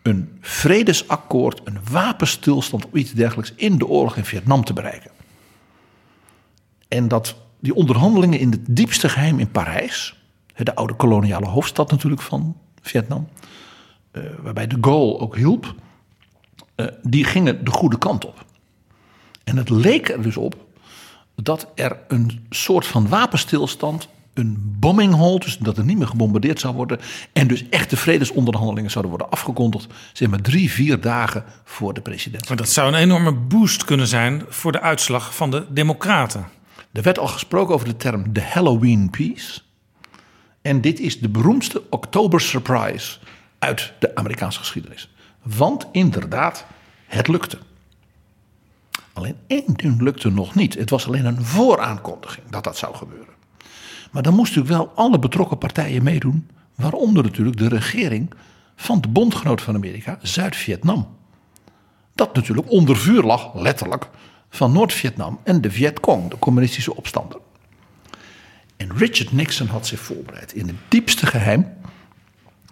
een 0.07 0.39
vredesakkoord, 0.41 1.61
een 1.65 1.79
wapenstilstand 1.91 2.87
of 2.87 2.93
iets 2.93 3.13
dergelijks 3.13 3.53
in 3.57 3.79
de 3.79 3.87
oorlog 3.87 4.17
in 4.17 4.25
Vietnam 4.25 4.65
te 4.65 4.73
bereiken. 4.73 5.11
En 6.89 7.09
dat 7.09 7.37
die 7.61 7.75
onderhandelingen 7.75 8.39
in 8.39 8.51
het 8.51 8.77
diepste 8.77 9.09
geheim 9.09 9.39
in 9.39 9.51
Parijs, 9.51 10.17
de 10.55 10.75
oude 10.75 10.95
koloniale 10.95 11.47
hoofdstad 11.47 11.91
natuurlijk 11.91 12.23
van 12.23 12.57
Vietnam, 12.83 13.29
eh, 14.11 14.23
waarbij 14.43 14.67
de 14.67 14.79
Gaulle 14.81 15.19
ook 15.19 15.37
hielp, 15.37 15.75
eh, 16.75 16.87
die 17.03 17.25
gingen 17.25 17.65
de 17.65 17.71
goede 17.71 17.99
kant 17.99 18.25
op. 18.25 18.45
En 19.45 19.57
het 19.57 19.69
leek 19.69 20.09
er 20.09 20.23
dus 20.23 20.37
op 20.37 20.67
dat 21.35 21.69
er 21.75 21.99
een 22.09 22.47
soort 22.51 22.87
van 22.87 23.09
wapenstilstand, 23.09 24.09
een 24.37 24.77
bombing 24.79 25.15
hold, 25.15 25.43
dus 25.43 25.59
dat 25.59 25.79
er 25.79 25.85
niet 25.85 25.99
meer 25.99 26.07
gebombardeerd 26.07 26.61
zou 26.61 26.75
worden, 26.75 27.01
en 27.33 27.47
dus 27.47 27.69
echte 27.69 27.97
vredesonderhandelingen 27.97 28.91
zouden 28.91 29.13
worden 29.13 29.31
afgekondigd, 29.31 29.87
zeg 30.13 30.29
maar 30.29 30.41
drie, 30.41 30.71
vier 30.71 31.01
dagen 31.01 31.45
voor 31.65 31.95
de 31.95 32.01
president. 32.01 32.49
Maar 32.49 32.57
dat 32.57 32.69
zou 32.69 32.89
een 32.89 33.01
enorme 33.01 33.33
boost 33.33 33.85
kunnen 33.85 34.07
zijn 34.07 34.43
voor 34.49 34.73
de 34.73 34.81
uitslag 34.81 35.35
van 35.35 35.51
de 35.51 35.67
Democraten. 35.71 36.47
Er 36.93 37.03
werd 37.03 37.19
al 37.19 37.27
gesproken 37.27 37.75
over 37.75 37.87
de 37.87 37.97
term 37.97 38.33
de 38.33 38.43
Halloween 38.43 39.11
Peace. 39.11 39.61
En 40.63 40.81
dit 40.81 41.01
is 41.01 41.21
de 41.21 41.29
beroemdste 41.29 41.83
Oktober 41.91 42.41
Surprise 42.41 43.19
uit 43.59 43.93
de 43.99 44.15
Amerikaanse 44.15 44.59
geschiedenis. 44.59 45.15
Want 45.43 45.87
inderdaad, 45.93 46.67
het 47.07 47.29
lukte. 47.29 47.59
Alleen 49.13 49.37
één 49.47 49.75
ding 49.77 50.01
lukte 50.01 50.31
nog 50.31 50.55
niet. 50.55 50.75
Het 50.75 50.91
was 50.91 51.07
alleen 51.07 51.25
een 51.25 51.45
vooraankondiging 51.45 52.51
dat 52.51 52.65
dat 52.65 52.77
zou 52.77 52.95
gebeuren. 52.95 53.36
Maar 54.17 54.25
dan 54.25 54.35
moesten 54.35 54.63
natuurlijk 54.63 54.95
wel 54.95 55.05
alle 55.05 55.19
betrokken 55.19 55.59
partijen 55.59 56.03
meedoen. 56.03 56.51
Waaronder 56.75 57.23
natuurlijk 57.23 57.57
de 57.57 57.69
regering 57.69 58.31
van 58.77 59.01
de 59.01 59.09
bondgenoot 59.09 59.63
van 59.63 59.75
Amerika, 59.75 60.19
Zuid-Vietnam. 60.23 61.17
Dat 62.15 62.35
natuurlijk 62.35 62.71
onder 62.71 62.97
vuur 62.97 63.23
lag, 63.23 63.55
letterlijk, 63.55 64.09
van 64.51 64.73
Noord-Vietnam 64.73 65.41
en 65.45 65.61
de 65.61 65.71
Vietcong, 65.71 66.31
de 66.31 66.39
communistische 66.39 66.97
opstander. 66.97 67.41
En 68.77 68.97
Richard 68.97 69.33
Nixon 69.33 69.67
had 69.67 69.87
zich 69.87 70.01
voorbereid. 70.01 70.53
In 70.53 70.67
het 70.67 70.77
diepste 70.89 71.27
geheim 71.27 71.73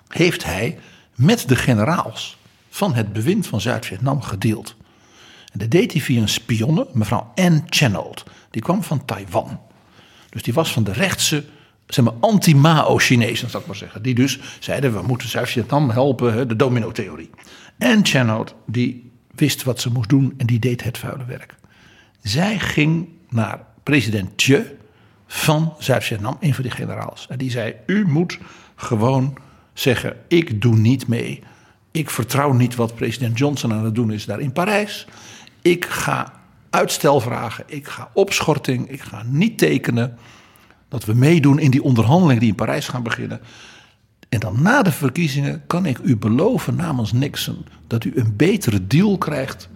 heeft 0.08 0.44
hij 0.44 0.78
met 1.14 1.48
de 1.48 1.56
generaals 1.56 2.38
van 2.68 2.94
het 2.94 3.12
bewind 3.12 3.46
van 3.46 3.60
Zuid-Vietnam 3.60 4.22
gedeeld. 4.22 4.76
En 5.52 5.58
dat 5.58 5.70
deed 5.70 5.92
hij 5.92 6.00
via 6.00 6.20
een 6.20 6.28
spionne, 6.28 6.86
mevrouw 6.92 7.32
Ann 7.34 7.62
Chennault. 7.66 8.24
Die 8.50 8.62
kwam 8.62 8.82
van 8.82 9.04
Taiwan. 9.04 9.60
Dus 10.34 10.42
die 10.42 10.54
was 10.54 10.72
van 10.72 10.84
de 10.84 10.92
rechtse, 10.92 11.44
zeg 11.86 12.04
maar, 12.04 12.14
anti-Mao-Chinezen, 12.20 13.50
zou 13.50 13.62
ik 13.62 13.68
maar 13.68 13.78
zeggen. 13.78 14.02
Die 14.02 14.14
dus 14.14 14.38
zeiden, 14.60 14.94
we 14.94 15.02
moeten 15.02 15.28
Zuid-Vietnam 15.28 15.90
helpen, 15.90 16.48
de 16.48 16.56
domino-theorie. 16.56 17.30
Ann 17.78 18.06
Chennault, 18.06 18.54
die 18.66 19.10
wist 19.34 19.62
wat 19.62 19.80
ze 19.80 19.90
moest 19.90 20.08
doen 20.08 20.34
en 20.36 20.46
die 20.46 20.58
deed 20.58 20.84
het 20.84 20.98
vuile 20.98 21.24
werk. 21.24 21.54
Zij 22.22 22.58
ging 22.58 23.08
naar 23.28 23.60
president 23.82 24.38
Thieu 24.38 24.78
van 25.26 25.74
Zuid-Vietnam, 25.78 26.36
een 26.40 26.54
van 26.54 26.62
die 26.62 26.72
generaals. 26.72 27.26
En 27.28 27.38
die 27.38 27.50
zei, 27.50 27.74
u 27.86 28.06
moet 28.06 28.38
gewoon 28.76 29.36
zeggen, 29.72 30.16
ik 30.28 30.62
doe 30.62 30.76
niet 30.76 31.06
mee. 31.08 31.42
Ik 31.90 32.10
vertrouw 32.10 32.52
niet 32.52 32.74
wat 32.74 32.94
president 32.94 33.38
Johnson 33.38 33.72
aan 33.72 33.84
het 33.84 33.94
doen 33.94 34.12
is 34.12 34.24
daar 34.24 34.40
in 34.40 34.52
Parijs. 34.52 35.06
Ik 35.62 35.84
ga 35.84 36.43
uitstel 36.74 37.20
vragen, 37.20 37.64
ik 37.66 37.88
ga 37.88 38.10
opschorting, 38.12 38.90
ik 38.90 39.02
ga 39.02 39.22
niet 39.26 39.58
tekenen. 39.58 40.18
Dat 40.88 41.04
we 41.04 41.14
meedoen 41.14 41.58
in 41.58 41.70
die 41.70 41.82
onderhandelingen 41.82 42.40
die 42.40 42.48
in 42.48 42.54
Parijs 42.54 42.88
gaan 42.88 43.02
beginnen. 43.02 43.40
En 44.28 44.40
dan 44.40 44.62
na 44.62 44.82
de 44.82 44.92
verkiezingen 44.92 45.62
kan 45.66 45.86
ik 45.86 45.98
u 45.98 46.16
beloven 46.16 46.76
namens 46.76 47.12
Nixon 47.12 47.66
dat 47.86 48.04
u 48.04 48.12
een 48.14 48.36
betere 48.36 48.86
deal 48.86 49.18
krijgt 49.18 49.68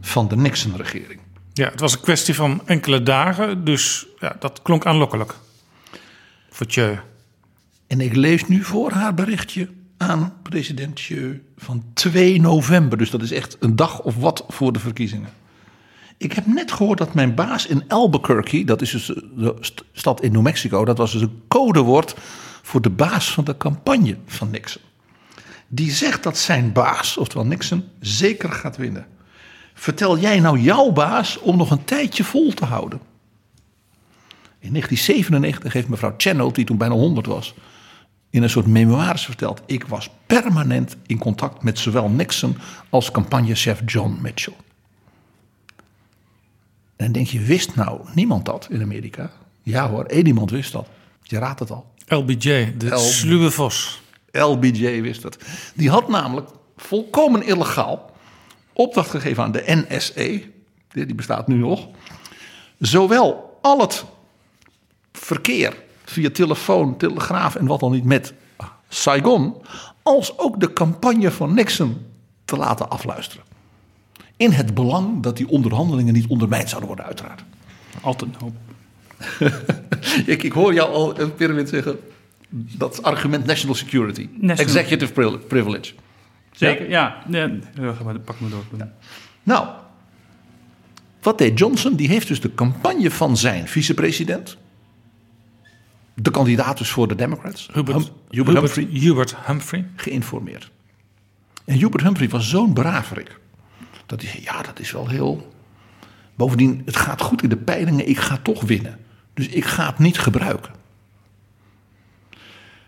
van 0.00 0.28
de 0.28 0.36
Nixon-regering. 0.36 1.20
Ja, 1.52 1.70
het 1.70 1.80
was 1.80 1.92
een 1.92 2.00
kwestie 2.00 2.34
van 2.34 2.62
enkele 2.64 3.02
dagen, 3.02 3.64
dus 3.64 4.06
ja, 4.20 4.36
dat 4.38 4.62
klonk 4.62 4.86
aanlokkelijk. 4.86 5.34
Voor 6.50 6.66
Thieu. 6.66 6.98
En 7.86 8.00
ik 8.00 8.16
lees 8.16 8.46
nu 8.46 8.62
voor 8.62 8.90
haar 8.90 9.14
berichtje 9.14 9.68
aan 9.96 10.32
president 10.42 10.96
Thieu 10.96 11.42
van 11.56 11.84
2 11.94 12.40
november. 12.40 12.98
Dus 12.98 13.10
dat 13.10 13.22
is 13.22 13.32
echt 13.32 13.56
een 13.60 13.76
dag 13.76 14.00
of 14.00 14.16
wat 14.16 14.44
voor 14.48 14.72
de 14.72 14.78
verkiezingen. 14.78 15.30
Ik 16.18 16.32
heb 16.32 16.46
net 16.46 16.72
gehoord 16.72 16.98
dat 16.98 17.14
mijn 17.14 17.34
baas 17.34 17.66
in 17.66 17.84
Albuquerque, 17.88 18.64
dat 18.64 18.82
is 18.82 18.90
dus 18.90 19.06
de 19.06 19.56
stad 19.92 20.22
in 20.22 20.32
New 20.32 20.42
Mexico, 20.42 20.84
dat 20.84 20.98
was 20.98 21.12
dus 21.12 21.22
een 21.22 21.42
codewoord 21.48 22.14
voor 22.62 22.82
de 22.82 22.90
baas 22.90 23.32
van 23.32 23.44
de 23.44 23.56
campagne 23.56 24.16
van 24.26 24.50
Nixon. 24.50 24.82
Die 25.68 25.90
zegt 25.90 26.22
dat 26.22 26.38
zijn 26.38 26.72
baas, 26.72 27.16
oftewel 27.16 27.46
Nixon, 27.46 27.84
zeker 28.00 28.52
gaat 28.52 28.76
winnen. 28.76 29.06
Vertel 29.74 30.18
jij 30.18 30.40
nou 30.40 30.58
jouw 30.58 30.90
baas 30.90 31.38
om 31.38 31.56
nog 31.56 31.70
een 31.70 31.84
tijdje 31.84 32.24
vol 32.24 32.52
te 32.52 32.64
houden? 32.64 33.00
In 34.58 34.72
1997 34.72 35.72
heeft 35.72 35.88
mevrouw 35.88 36.14
Chennault, 36.16 36.54
die 36.54 36.64
toen 36.64 36.76
bijna 36.76 36.94
100 36.94 37.26
was, 37.26 37.54
in 38.30 38.42
een 38.42 38.50
soort 38.50 38.66
memoires 38.66 39.24
verteld: 39.24 39.62
Ik 39.66 39.84
was 39.86 40.10
permanent 40.26 40.96
in 41.06 41.18
contact 41.18 41.62
met 41.62 41.78
zowel 41.78 42.08
Nixon 42.08 42.56
als 42.90 43.10
campagnechef 43.10 43.82
John 43.86 44.18
Mitchell. 44.22 44.56
En 46.96 47.04
dan 47.04 47.12
denk 47.12 47.26
je, 47.26 47.40
wist 47.40 47.74
nou 47.74 48.00
niemand 48.14 48.44
dat 48.44 48.66
in 48.70 48.82
Amerika? 48.82 49.30
Ja 49.62 49.88
hoor, 49.88 50.04
één 50.04 50.26
iemand 50.26 50.50
wist 50.50 50.72
dat. 50.72 50.86
Je 51.22 51.38
raadt 51.38 51.60
het 51.60 51.70
al. 51.70 51.86
LBJ, 52.08 52.74
de 52.78 52.88
L- 52.94 52.98
sluwe 52.98 53.50
vos. 53.50 54.02
LBJ 54.32 55.00
wist 55.02 55.22
het. 55.22 55.38
Die 55.74 55.90
had 55.90 56.08
namelijk 56.08 56.48
volkomen 56.76 57.42
illegaal 57.42 58.10
opdracht 58.72 59.10
gegeven 59.10 59.42
aan 59.42 59.52
de 59.52 59.84
NSA, 59.88 60.22
die 60.92 61.14
bestaat 61.14 61.48
nu 61.48 61.54
nog, 61.56 61.86
zowel 62.78 63.58
al 63.62 63.80
het 63.80 64.04
verkeer 65.12 65.76
via 66.04 66.30
telefoon, 66.30 66.96
telegraaf 66.96 67.54
en 67.54 67.66
wat 67.66 67.80
dan 67.80 67.92
niet 67.92 68.04
met 68.04 68.32
Saigon, 68.88 69.54
als 70.02 70.38
ook 70.38 70.60
de 70.60 70.72
campagne 70.72 71.30
van 71.30 71.54
Nixon 71.54 72.06
te 72.44 72.56
laten 72.56 72.90
afluisteren. 72.90 73.44
In 74.36 74.50
het 74.50 74.74
belang 74.74 75.22
dat 75.22 75.36
die 75.36 75.48
onderhandelingen 75.48 76.12
niet 76.14 76.26
ondermijnd 76.26 76.68
zouden 76.68 76.88
worden, 76.88 77.06
uiteraard. 77.06 77.44
Altijd 78.00 78.30
een 78.34 78.40
hoop. 78.40 78.54
ik, 80.34 80.42
ik 80.42 80.52
hoor 80.52 80.74
jou 80.74 80.92
al 80.92 81.20
een 81.20 81.34
pyramid 81.34 81.68
zeggen. 81.68 81.98
Dat 82.50 83.02
argument 83.02 83.46
national 83.46 83.74
security. 83.74 84.28
National- 84.32 84.74
Executive 84.74 85.12
pri- 85.12 85.38
privilege. 85.38 85.92
Zeker, 86.52 86.88
ja. 86.88 87.22
ja. 87.28 87.50
ja 87.74 87.92
pak 88.24 88.40
me 88.40 88.48
door. 88.48 88.64
Nou, 89.42 89.68
wat 91.22 91.38
deed 91.38 91.58
Johnson? 91.58 91.94
Die 91.94 92.08
heeft 92.08 92.28
dus 92.28 92.40
de 92.40 92.54
campagne 92.54 93.10
van 93.10 93.36
zijn 93.36 93.68
vicepresident. 93.68 94.56
De 96.14 96.30
kandidaat 96.30 96.78
dus 96.78 96.90
voor 96.90 97.08
de 97.08 97.14
Democrats. 97.14 97.68
Hubert, 97.72 97.96
Hum- 97.96 98.06
Hubert 98.28 98.56
Hubert, 98.56 98.74
Humphrey. 98.74 99.00
Hubert 99.00 99.36
Humphrey. 99.46 99.86
Geïnformeerd. 99.96 100.70
En 101.64 101.78
Hubert 101.78 102.02
Humphrey 102.02 102.28
was 102.28 102.48
zo'n 102.48 102.72
braverik. 102.72 103.38
Dat 104.06 104.20
hij 104.20 104.30
zei, 104.30 104.42
ja, 104.42 104.62
dat 104.62 104.80
is 104.80 104.90
wel 104.92 105.08
heel... 105.08 105.54
Bovendien, 106.34 106.82
het 106.84 106.96
gaat 106.96 107.20
goed 107.20 107.42
in 107.42 107.48
de 107.48 107.56
peilingen. 107.56 108.08
Ik 108.08 108.18
ga 108.18 108.38
toch 108.42 108.62
winnen. 108.62 108.98
Dus 109.34 109.48
ik 109.48 109.64
ga 109.64 109.86
het 109.86 109.98
niet 109.98 110.18
gebruiken. 110.18 110.72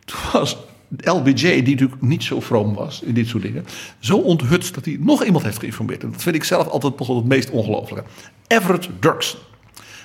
Toen 0.04 0.18
was 0.32 0.56
LBJ, 0.96 1.62
die 1.62 1.74
natuurlijk 1.74 2.02
niet 2.02 2.24
zo 2.24 2.40
vroom 2.40 2.74
was 2.74 3.02
in 3.02 3.14
dit 3.14 3.28
soort 3.28 3.42
dingen... 3.42 3.66
zo 3.98 4.16
onthutst 4.16 4.74
dat 4.74 4.84
hij 4.84 4.96
nog 5.00 5.24
iemand 5.24 5.44
heeft 5.44 5.58
geïnformeerd. 5.58 6.02
En 6.02 6.10
dat 6.10 6.22
vind 6.22 6.34
ik 6.34 6.44
zelf 6.44 6.66
altijd 6.68 6.98
het 6.98 7.24
meest 7.24 7.50
ongelooflijke. 7.50 8.08
Everett 8.46 8.88
Dirksen. 9.00 9.38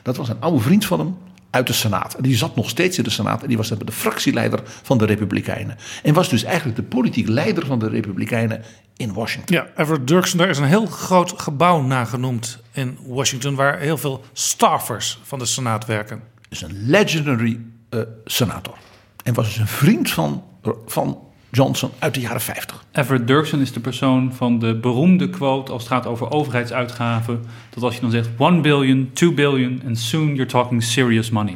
Dat 0.03 0.18
was 0.18 0.30
een 0.30 0.41
oude 0.41 0.60
vriend 0.60 0.85
van 0.85 0.99
hem 0.99 1.18
uit 1.53 1.67
de 1.67 1.73
Senaat. 1.73 2.13
En 2.13 2.23
die 2.23 2.38
zat 2.38 2.55
nog 2.55 2.69
steeds 2.69 2.97
in 2.97 3.03
de 3.03 3.09
Senaat. 3.09 3.41
En 3.41 3.47
die 3.47 3.57
was 3.57 3.69
de 3.69 3.91
fractieleider 3.91 4.61
van 4.65 4.97
de 4.97 5.05
Republikeinen. 5.05 5.77
En 6.03 6.13
was 6.13 6.30
dus 6.30 6.43
eigenlijk 6.43 6.75
de 6.75 6.84
politiek 6.84 7.27
leider 7.27 7.65
van 7.65 7.80
de 7.80 7.89
Republikeinen 7.89 8.63
in 8.97 9.13
Washington. 9.13 9.55
Ja, 9.55 9.67
Everett 9.75 10.07
Dirksen, 10.07 10.38
daar 10.38 10.49
is 10.49 10.57
een 10.57 10.63
heel 10.63 10.85
groot 10.85 11.34
gebouw 11.41 11.81
nagenoemd 11.81 12.59
in 12.71 12.97
Washington... 13.05 13.55
waar 13.55 13.80
heel 13.80 13.97
veel 13.97 14.23
staffers 14.34 15.19
van 15.23 15.39
de 15.39 15.45
Senaat 15.45 15.85
werken. 15.85 16.21
is 16.49 16.61
een 16.61 16.89
legendary 16.89 17.59
eh, 17.89 17.99
senator. 18.25 18.77
En 19.23 19.34
was 19.34 19.45
dus 19.45 19.57
een 19.57 19.67
vriend 19.67 20.11
van, 20.11 20.43
van 20.85 21.19
Johnson 21.55 21.91
uit 21.99 22.13
de 22.13 22.19
jaren 22.19 22.41
50. 22.41 22.85
Everett 22.91 23.27
Dirksen 23.27 23.59
is 23.59 23.73
de 23.73 23.80
persoon 23.80 24.34
van 24.34 24.59
de 24.59 24.75
beroemde 24.75 25.30
quote 25.30 25.71
als 25.71 25.84
het 25.84 25.91
gaat 25.91 26.05
over 26.05 26.31
overheidsuitgaven. 26.31 27.45
Dat 27.69 27.84
als 27.84 27.95
je 27.95 28.01
dan 28.01 28.11
zegt 28.11 28.30
1 28.39 28.61
billion, 28.61 29.09
2 29.13 29.34
billion 29.34 29.81
and 29.85 29.99
soon 29.99 30.27
you're 30.27 30.45
talking 30.45 30.84
serious 30.84 31.30
money. 31.30 31.55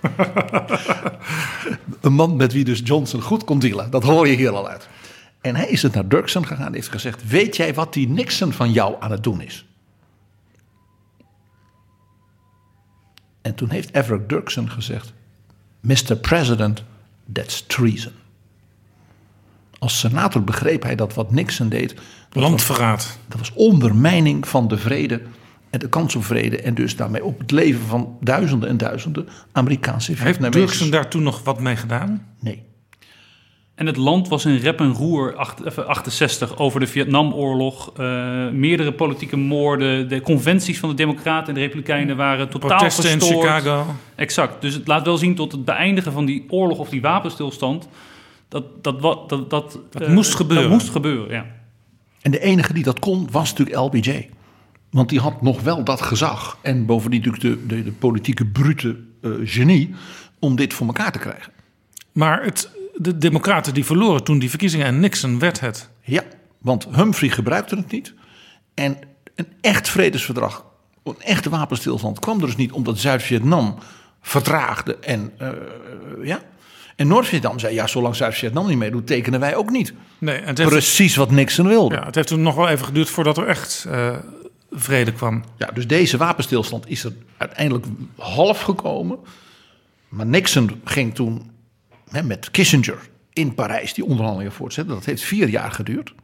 Een 2.00 2.12
man 2.12 2.36
met 2.36 2.52
wie 2.52 2.64
dus 2.64 2.80
Johnson 2.84 3.20
goed 3.20 3.44
kon 3.44 3.58
dealen. 3.58 3.90
Dat 3.90 4.02
hoor 4.02 4.28
je 4.28 4.36
hier 4.36 4.50
al 4.50 4.68
uit. 4.68 4.88
En 5.40 5.56
hij 5.56 5.68
is 5.68 5.82
het 5.82 5.94
naar 5.94 6.08
Dirksen 6.08 6.46
gegaan 6.46 6.66
en 6.66 6.74
heeft 6.74 6.88
gezegd... 6.88 7.28
weet 7.28 7.56
jij 7.56 7.74
wat 7.74 7.92
die 7.92 8.08
Nixon 8.08 8.52
van 8.52 8.72
jou 8.72 8.96
aan 8.98 9.10
het 9.10 9.22
doen 9.22 9.40
is? 9.40 9.66
En 13.42 13.54
toen 13.54 13.70
heeft 13.70 13.94
Everett 13.94 14.28
Dirksen 14.28 14.70
gezegd... 14.70 15.12
Mr. 15.80 16.16
President, 16.16 16.82
that's 17.32 17.64
treason. 17.66 18.12
Als 19.80 19.98
senator 19.98 20.44
begreep 20.44 20.82
hij 20.82 20.94
dat 20.96 21.14
wat 21.14 21.32
Nixon 21.32 21.68
deed... 21.68 21.94
dat 22.30 22.42
Landverraad. 22.42 22.96
was- 23.06 23.18
Dat 23.28 23.38
was 23.38 23.52
ondermijning 23.54 24.48
van 24.48 24.68
de 24.68 24.76
vrede 24.78 25.22
en 25.70 25.78
de 25.78 25.88
kans 25.88 26.16
op 26.16 26.24
vrede... 26.24 26.60
en 26.60 26.74
dus 26.74 26.96
daarmee 26.96 27.24
op 27.24 27.38
het 27.38 27.50
leven 27.50 27.80
van 27.86 28.16
duizenden 28.20 28.68
en 28.68 28.76
duizenden 28.76 29.28
Amerikaanse 29.52 30.12
Heeft. 30.16 30.52
Dirksen 30.52 30.90
daar 30.90 31.08
toen 31.08 31.22
nog 31.22 31.44
wat 31.44 31.60
mee 31.60 31.76
gedaan? 31.76 32.26
Nee. 32.40 32.62
En 33.74 33.86
het 33.86 33.96
land 33.96 34.28
was 34.28 34.44
in 34.44 34.56
rep 34.56 34.80
en 34.80 34.92
roer 34.92 35.36
acht- 35.36 35.64
even 35.64 35.86
68 35.86 36.58
over 36.58 36.80
de 36.80 36.86
Vietnamoorlog. 36.86 37.92
eh, 37.96 38.04
meerdere 38.50 38.92
politieke 38.92 39.36
moorden. 39.36 40.08
De 40.08 40.20
conventies 40.20 40.78
van 40.78 40.88
de 40.88 40.94
Democraten 40.94 41.48
en 41.48 41.54
de 41.54 41.60
Republikeinen 41.60 42.16
waren 42.16 42.48
totaal 42.48 42.68
Protesten 42.68 43.10
in 43.10 43.18
verstoord. 43.18 43.46
Chicago. 43.46 43.86
Exact. 44.14 44.60
Dus 44.62 44.74
het 44.74 44.86
laat 44.86 45.04
wel 45.04 45.16
zien 45.16 45.34
tot 45.34 45.52
het 45.52 45.64
beëindigen 45.64 46.12
van 46.12 46.24
die 46.24 46.44
oorlog 46.48 46.78
of 46.78 46.88
die 46.88 47.00
wapenstilstand. 47.00 47.88
Dat, 48.50 48.84
dat, 48.84 49.00
wat- 49.00 49.28
dat, 49.28 49.50
dat, 49.50 49.78
Dat 49.90 50.02
eh, 50.02 50.08
moest 50.08 50.34
gebeuren. 50.34 50.68
Dat 50.68 50.78
moest 50.78 50.90
gebeuren, 50.92 51.30
ja. 51.30 51.46
En 52.22 52.30
de 52.30 52.40
enige 52.40 52.72
die 52.72 52.82
dat 52.82 52.98
kon 52.98 53.28
was 53.30 53.50
natuurlijk 53.50 53.78
LBJ. 53.78 54.28
Want 54.90 55.08
die 55.08 55.20
had 55.20 55.42
nog 55.42 55.60
wel 55.60 55.84
dat 55.84 56.00
gezag. 56.02 56.58
En 56.62 56.86
bovendien 56.86 57.22
natuurlijk 57.24 57.68
de, 57.68 57.76
de, 57.76 57.82
de 57.84 57.92
politieke 57.92 58.46
brute 58.46 58.96
eh, 59.22 59.30
genie 59.44 59.94
om 60.38 60.56
dit 60.56 60.72
voor 60.74 60.86
elkaar 60.86 61.12
te 61.12 61.18
krijgen. 61.18 61.52
Maar 62.12 62.44
het, 62.44 62.70
de 62.96 63.18
Democraten 63.18 63.74
die 63.74 63.84
verloren 63.84 64.24
toen 64.24 64.38
die 64.38 64.50
verkiezingen 64.50 64.86
en 64.86 65.00
Nixon 65.00 65.38
werd 65.38 65.60
het. 65.60 65.90
Ja, 66.02 66.22
want 66.58 66.88
Humphrey 66.94 67.28
gebruikte 67.30 67.76
het 67.76 67.90
niet. 67.90 68.14
En 68.74 68.98
een 69.34 69.46
echt 69.60 69.88
vredesverdrag 69.88 70.64
een 71.04 71.20
echte 71.20 71.50
wapenstilstand 71.50 72.18
kwam 72.18 72.40
er 72.40 72.46
dus 72.46 72.56
niet 72.56 72.72
omdat 72.72 72.98
Zuid-Vietnam 72.98 73.74
vertraagde 74.20 74.96
en 74.96 75.32
uh, 75.42 75.48
ja. 76.22 76.40
En 77.00 77.06
Noord-Vietnam 77.06 77.58
zei, 77.58 77.74
ja, 77.74 77.86
zolang 77.86 78.16
Zuid-Vietnam 78.16 78.66
niet 78.68 78.78
meedoet, 78.78 79.06
tekenen 79.06 79.40
wij 79.40 79.54
ook 79.56 79.70
niet. 79.70 79.92
Nee, 80.18 80.40
het 80.40 80.58
heeft, 80.58 80.70
Precies 80.70 81.16
wat 81.16 81.30
Nixon 81.30 81.66
wilde. 81.66 81.94
Ja, 81.94 82.04
het 82.04 82.14
heeft 82.14 82.28
toen 82.28 82.42
nog 82.42 82.54
wel 82.54 82.68
even 82.68 82.86
geduurd 82.86 83.10
voordat 83.10 83.36
er 83.36 83.46
echt 83.46 83.84
uh, 83.88 84.16
vrede 84.70 85.12
kwam. 85.12 85.44
Ja, 85.56 85.66
dus 85.66 85.86
deze 85.86 86.16
wapenstilstand 86.16 86.88
is 86.88 87.04
er 87.04 87.12
uiteindelijk 87.36 87.86
half 88.16 88.60
gekomen. 88.60 89.18
Maar 90.08 90.26
Nixon 90.26 90.80
ging 90.84 91.14
toen 91.14 91.50
hè, 92.10 92.22
met 92.22 92.50
Kissinger 92.50 92.98
in 93.32 93.54
Parijs 93.54 93.94
die 93.94 94.04
onderhandelingen 94.04 94.52
voortzetten. 94.52 94.94
Dat 94.94 95.04
heeft 95.04 95.22
vier 95.22 95.48
jaar 95.48 95.70
geduurd. 95.70 96.14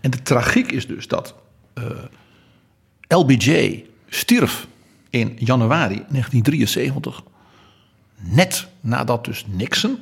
En 0.00 0.10
de 0.10 0.22
tragiek 0.22 0.72
is 0.72 0.86
dus 0.86 1.08
dat 1.08 1.34
uh, 1.74 1.84
LBJ 3.08 3.84
stierf 4.08 4.66
in 5.10 5.36
januari 5.38 6.04
1973. 6.08 7.22
Net 8.20 8.68
nadat 8.80 9.24
dus 9.24 9.44
Nixon 9.48 9.98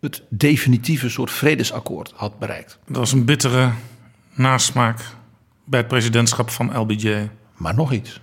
het 0.00 0.22
definitieve 0.28 1.08
soort 1.08 1.30
vredesakkoord 1.30 2.12
had 2.16 2.38
bereikt. 2.38 2.78
Dat 2.86 2.96
was 2.96 3.12
een 3.12 3.24
bittere 3.24 3.72
nasmaak 4.34 5.00
bij 5.64 5.80
het 5.80 5.88
presidentschap 5.88 6.50
van 6.50 6.78
LBJ. 6.78 7.30
Maar 7.56 7.74
nog 7.74 7.92
iets. 7.92 8.20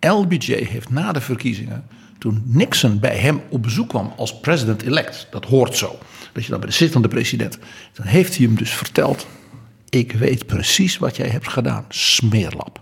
LBJ 0.00 0.54
heeft 0.54 0.90
na 0.90 1.12
de 1.12 1.20
verkiezingen, 1.20 1.84
toen 2.18 2.42
Nixon 2.46 2.98
bij 2.98 3.16
hem 3.16 3.40
op 3.48 3.62
bezoek 3.62 3.88
kwam 3.88 4.12
als 4.16 4.40
president-elect, 4.40 5.26
dat 5.30 5.44
hoort 5.44 5.76
zo, 5.76 5.98
dat 6.32 6.44
je 6.44 6.50
dan 6.50 6.60
bij 6.60 6.68
de 6.68 6.74
zittende 6.74 7.08
president, 7.08 7.58
dan 7.92 8.06
heeft 8.06 8.36
hij 8.36 8.46
hem 8.46 8.56
dus 8.56 8.70
verteld: 8.70 9.26
Ik 9.88 10.12
weet 10.12 10.46
precies 10.46 10.98
wat 10.98 11.16
jij 11.16 11.28
hebt 11.28 11.48
gedaan, 11.48 11.84
smeerlap. 11.88 12.80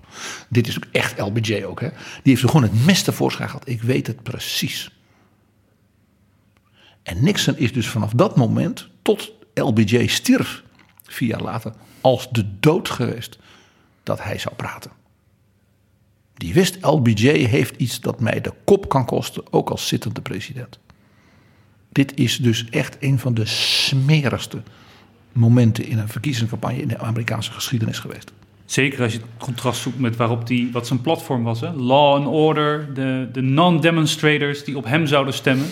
Dit 0.49 0.69
is 0.69 0.77
ook 0.77 0.87
echt 0.93 1.21
LBJ 1.21 1.65
ook, 1.65 1.81
hè? 1.81 1.89
Die 1.89 1.99
heeft 2.23 2.43
er 2.43 2.49
gewoon 2.49 2.63
het 2.63 2.85
mes 2.85 3.03
tevoorschijn 3.03 3.49
gehad. 3.49 3.69
Ik 3.69 3.83
weet 3.83 4.07
het 4.07 4.23
precies. 4.23 4.91
En 7.03 7.25
Nixon 7.25 7.57
is 7.57 7.73
dus 7.73 7.89
vanaf 7.89 8.13
dat 8.13 8.37
moment 8.37 8.89
tot 9.03 9.33
LBJ 9.55 10.07
stierf, 10.07 10.63
vier 11.03 11.29
jaar 11.29 11.43
later, 11.43 11.73
als 12.01 12.31
de 12.31 12.45
dood 12.61 12.89
geweest 12.89 13.39
dat 14.03 14.23
hij 14.23 14.39
zou 14.39 14.55
praten. 14.55 14.91
Die 16.35 16.55
wist, 16.55 16.79
LBJ 16.81 17.29
heeft 17.31 17.77
iets 17.77 18.01
dat 18.01 18.21
mij 18.21 18.41
de 18.41 18.53
kop 18.65 18.89
kan 18.89 19.05
kosten, 19.05 19.53
ook 19.53 19.71
als 19.71 19.89
zittende 19.89 20.21
president. 20.21 20.79
Dit 21.89 22.19
is 22.19 22.37
dus 22.37 22.69
echt 22.71 22.97
een 23.01 23.19
van 23.19 23.35
de 23.35 23.47
smerigste 23.47 24.63
momenten 25.33 25.87
in 25.87 25.99
een 25.99 26.09
verkiezingscampagne 26.09 26.81
in 26.81 26.89
de 26.89 26.99
Amerikaanse 26.99 27.53
geschiedenis 27.53 27.99
geweest. 27.99 28.33
Zeker 28.65 29.03
als 29.03 29.13
je 29.13 29.19
het 29.19 29.29
contrast 29.39 29.81
zoekt 29.81 29.99
met 29.99 30.17
waarop 30.17 30.47
die, 30.47 30.73
wat 30.73 30.87
zijn 30.87 31.01
platform 31.01 31.43
was. 31.43 31.61
Hè? 31.61 31.73
Law 31.73 32.15
and 32.15 32.27
order, 32.27 32.95
de, 32.95 33.29
de 33.33 33.41
non-demonstrators 33.41 34.65
die 34.65 34.77
op 34.77 34.85
hem 34.85 35.07
zouden 35.07 35.35
stemmen. 35.35 35.67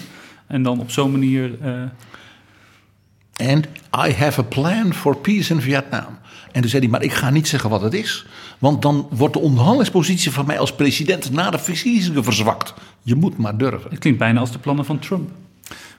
En 0.48 0.62
dan 0.62 0.80
op 0.80 0.90
zo'n 0.90 1.10
manier. 1.10 1.58
And 3.36 3.66
I 4.06 4.12
have 4.12 4.40
a 4.40 4.44
plan 4.44 4.94
for 4.94 5.16
peace 5.16 5.54
in 5.54 5.60
Vietnam. 5.60 6.18
En 6.52 6.60
toen 6.60 6.70
zei 6.70 6.82
hij, 6.82 6.90
maar 6.90 7.02
ik 7.02 7.12
ga 7.12 7.30
niet 7.30 7.48
zeggen 7.48 7.70
wat 7.70 7.80
het 7.80 7.94
is. 7.94 8.26
Want 8.58 8.82
dan 8.82 9.08
wordt 9.10 9.34
de 9.34 9.40
onderhandelingspositie 9.40 10.30
van 10.30 10.46
mij 10.46 10.58
als 10.58 10.74
president 10.74 11.30
na 11.30 11.50
de 11.50 11.58
verkiezingen 11.58 12.24
verzwakt. 12.24 12.74
Je 13.02 13.14
moet 13.14 13.38
maar 13.38 13.56
durven. 13.56 13.90
Het 13.90 13.98
klinkt 13.98 14.18
bijna 14.18 14.40
als 14.40 14.52
de 14.52 14.58
plannen 14.58 14.84
van 14.84 14.98
Trump. 14.98 15.30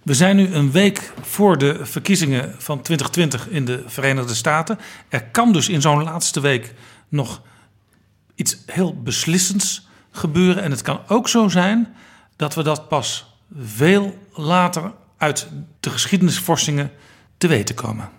We 0.04 0.14
zijn 0.14 0.36
nu 0.36 0.54
een 0.54 0.72
week 0.72 1.14
voor 1.22 1.58
de 1.58 1.86
verkiezingen 1.86 2.56
van 2.58 2.82
2020 2.82 3.50
in 3.50 3.66
de 3.66 3.84
Verenigde 3.86 4.36
Staten. 4.36 4.80
Er 5.10 5.24
kan 5.24 5.54
dus 5.54 5.70
in 5.70 5.82
zo'n 5.82 6.04
laatste 6.04 6.40
week 6.40 6.74
nog 7.10 7.42
iets 8.36 8.58
heel 8.66 9.02
beslissends 9.02 9.88
gebeuren. 10.12 10.64
En 10.64 10.72
het 10.72 10.82
kan 10.82 11.00
ook 11.08 11.28
zo 11.28 11.48
zijn 11.48 11.96
dat 12.36 12.56
we 12.56 12.64
dat 12.64 12.88
pas 12.88 13.29
veel 13.56 14.18
later 14.34 14.92
uit 15.18 15.48
de 15.80 15.90
geschiedenisvorsingen 15.90 16.92
te 17.38 17.48
weten 17.48 17.76
komen. 17.76 18.10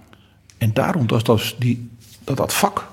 En 0.59 0.73
daarom 0.73 1.07
dat, 1.07 1.27
dat, 1.27 1.55
die, 1.59 1.91
dat 2.25 2.37
dat 2.37 2.55
vak 2.55 2.89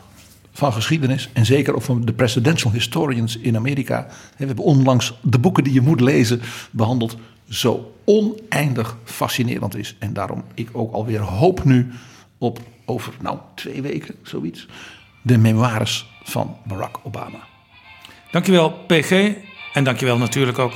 van 0.51 0.73
geschiedenis, 0.73 1.29
en 1.33 1.45
zeker 1.45 1.75
ook 1.75 1.81
van 1.81 2.05
de 2.05 2.13
presidential 2.13 2.71
historians 2.71 3.37
in 3.37 3.55
Amerika, 3.55 4.07
we 4.37 4.45
hebben 4.45 4.63
onlangs 4.65 5.13
de 5.21 5.39
boeken 5.39 5.63
die 5.63 5.73
je 5.73 5.81
moet 5.81 6.01
lezen 6.01 6.41
behandeld, 6.71 7.17
zo 7.49 7.93
oneindig 8.05 8.97
fascinerend 9.03 9.75
is. 9.75 9.95
En 9.99 10.13
daarom 10.13 10.43
ik 10.53 10.69
ook 10.71 10.93
alweer 10.93 11.19
hoop 11.19 11.63
nu 11.63 11.91
op 12.37 12.59
over 12.85 13.13
nou, 13.21 13.37
twee 13.55 13.81
weken, 13.81 14.15
zoiets, 14.23 14.67
de 15.21 15.37
memoires 15.37 16.09
van 16.23 16.57
Barack 16.65 16.99
Obama. 17.03 17.39
Dankjewel 18.31 18.71
PG 18.71 19.33
en 19.73 19.83
dankjewel 19.83 20.17
natuurlijk 20.17 20.59
ook 20.59 20.73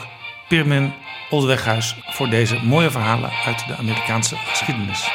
Pirmin 0.51 0.93
Oldeweghuis 1.29 1.95
voor 2.05 2.29
deze 2.29 2.59
mooie 2.63 2.91
verhalen 2.91 3.29
uit 3.45 3.67
de 3.67 3.75
Amerikaanse 3.75 4.35
geschiedenis. 4.35 5.09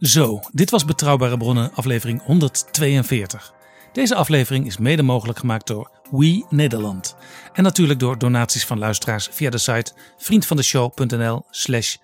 Zo, 0.00 0.40
dit 0.52 0.70
was 0.70 0.84
Betrouwbare 0.84 1.36
Bronnen, 1.36 1.74
aflevering 1.74 2.22
142. 2.22 3.54
Deze 3.94 4.14
aflevering 4.14 4.66
is 4.66 4.78
mede 4.78 5.02
mogelijk 5.02 5.38
gemaakt 5.38 5.66
door 5.66 5.90
We 6.10 6.44
Nederland. 6.50 7.16
En 7.52 7.62
natuurlijk 7.62 7.98
door 7.98 8.18
donaties 8.18 8.64
van 8.64 8.78
luisteraars 8.78 9.28
via 9.30 9.50
de 9.50 9.58
site 9.58 9.92
vriendvandeshow.nl/slash 10.16 11.96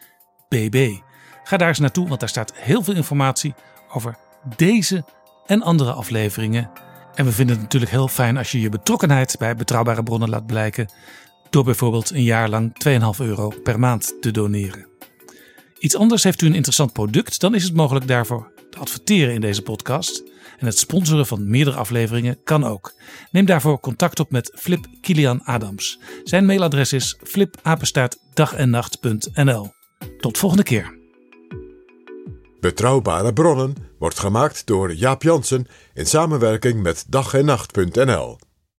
bb. 0.48 0.90
Ga 1.44 1.56
daar 1.56 1.68
eens 1.68 1.78
naartoe, 1.78 2.08
want 2.08 2.20
daar 2.20 2.28
staat 2.28 2.52
heel 2.54 2.82
veel 2.82 2.94
informatie 2.94 3.54
over 3.92 4.16
deze 4.56 5.04
en 5.46 5.62
andere 5.62 5.92
afleveringen. 5.92 6.70
En 7.14 7.24
we 7.24 7.32
vinden 7.32 7.54
het 7.54 7.64
natuurlijk 7.64 7.92
heel 7.92 8.08
fijn 8.08 8.36
als 8.36 8.52
je 8.52 8.60
je 8.60 8.68
betrokkenheid 8.68 9.36
bij 9.38 9.56
betrouwbare 9.56 10.02
bronnen 10.02 10.28
laat 10.28 10.46
blijken. 10.46 10.88
Door 11.50 11.64
bijvoorbeeld 11.64 12.10
een 12.10 12.22
jaar 12.22 12.48
lang 12.48 12.72
2,5 12.88 12.98
euro 13.18 13.52
per 13.62 13.78
maand 13.78 14.14
te 14.20 14.30
doneren. 14.30 14.86
Iets 15.78 15.96
anders 15.96 16.22
heeft 16.22 16.42
u 16.42 16.46
een 16.46 16.54
interessant 16.54 16.92
product, 16.92 17.40
dan 17.40 17.54
is 17.54 17.62
het 17.62 17.74
mogelijk 17.74 18.06
daarvoor 18.06 18.52
te 18.70 18.78
adverteren 18.78 19.34
in 19.34 19.40
deze 19.40 19.62
podcast. 19.62 20.29
En 20.60 20.66
het 20.66 20.78
sponsoren 20.78 21.26
van 21.26 21.50
meerdere 21.50 21.76
afleveringen 21.76 22.42
kan 22.44 22.64
ook. 22.64 22.92
Neem 23.30 23.44
daarvoor 23.44 23.80
contact 23.80 24.20
op 24.20 24.30
met 24.30 24.52
Flip 24.54 24.86
Kilian 25.00 25.42
Adams. 25.42 25.98
Zijn 26.24 26.46
mailadres 26.46 26.92
is 26.92 27.18
flipapenstaartdagennacht.nl. 27.22 29.72
Tot 30.18 30.38
volgende 30.38 30.64
keer. 30.64 30.98
Betrouwbare 32.60 33.32
bronnen 33.32 33.74
wordt 33.98 34.18
gemaakt 34.18 34.66
door 34.66 34.94
Jaap 34.94 35.22
Jansen 35.22 35.66
in 35.94 36.06
samenwerking 36.06 36.82
met 36.82 37.04
dag 37.08 37.34
en 37.34 37.44
nacht.nl. 37.44 38.38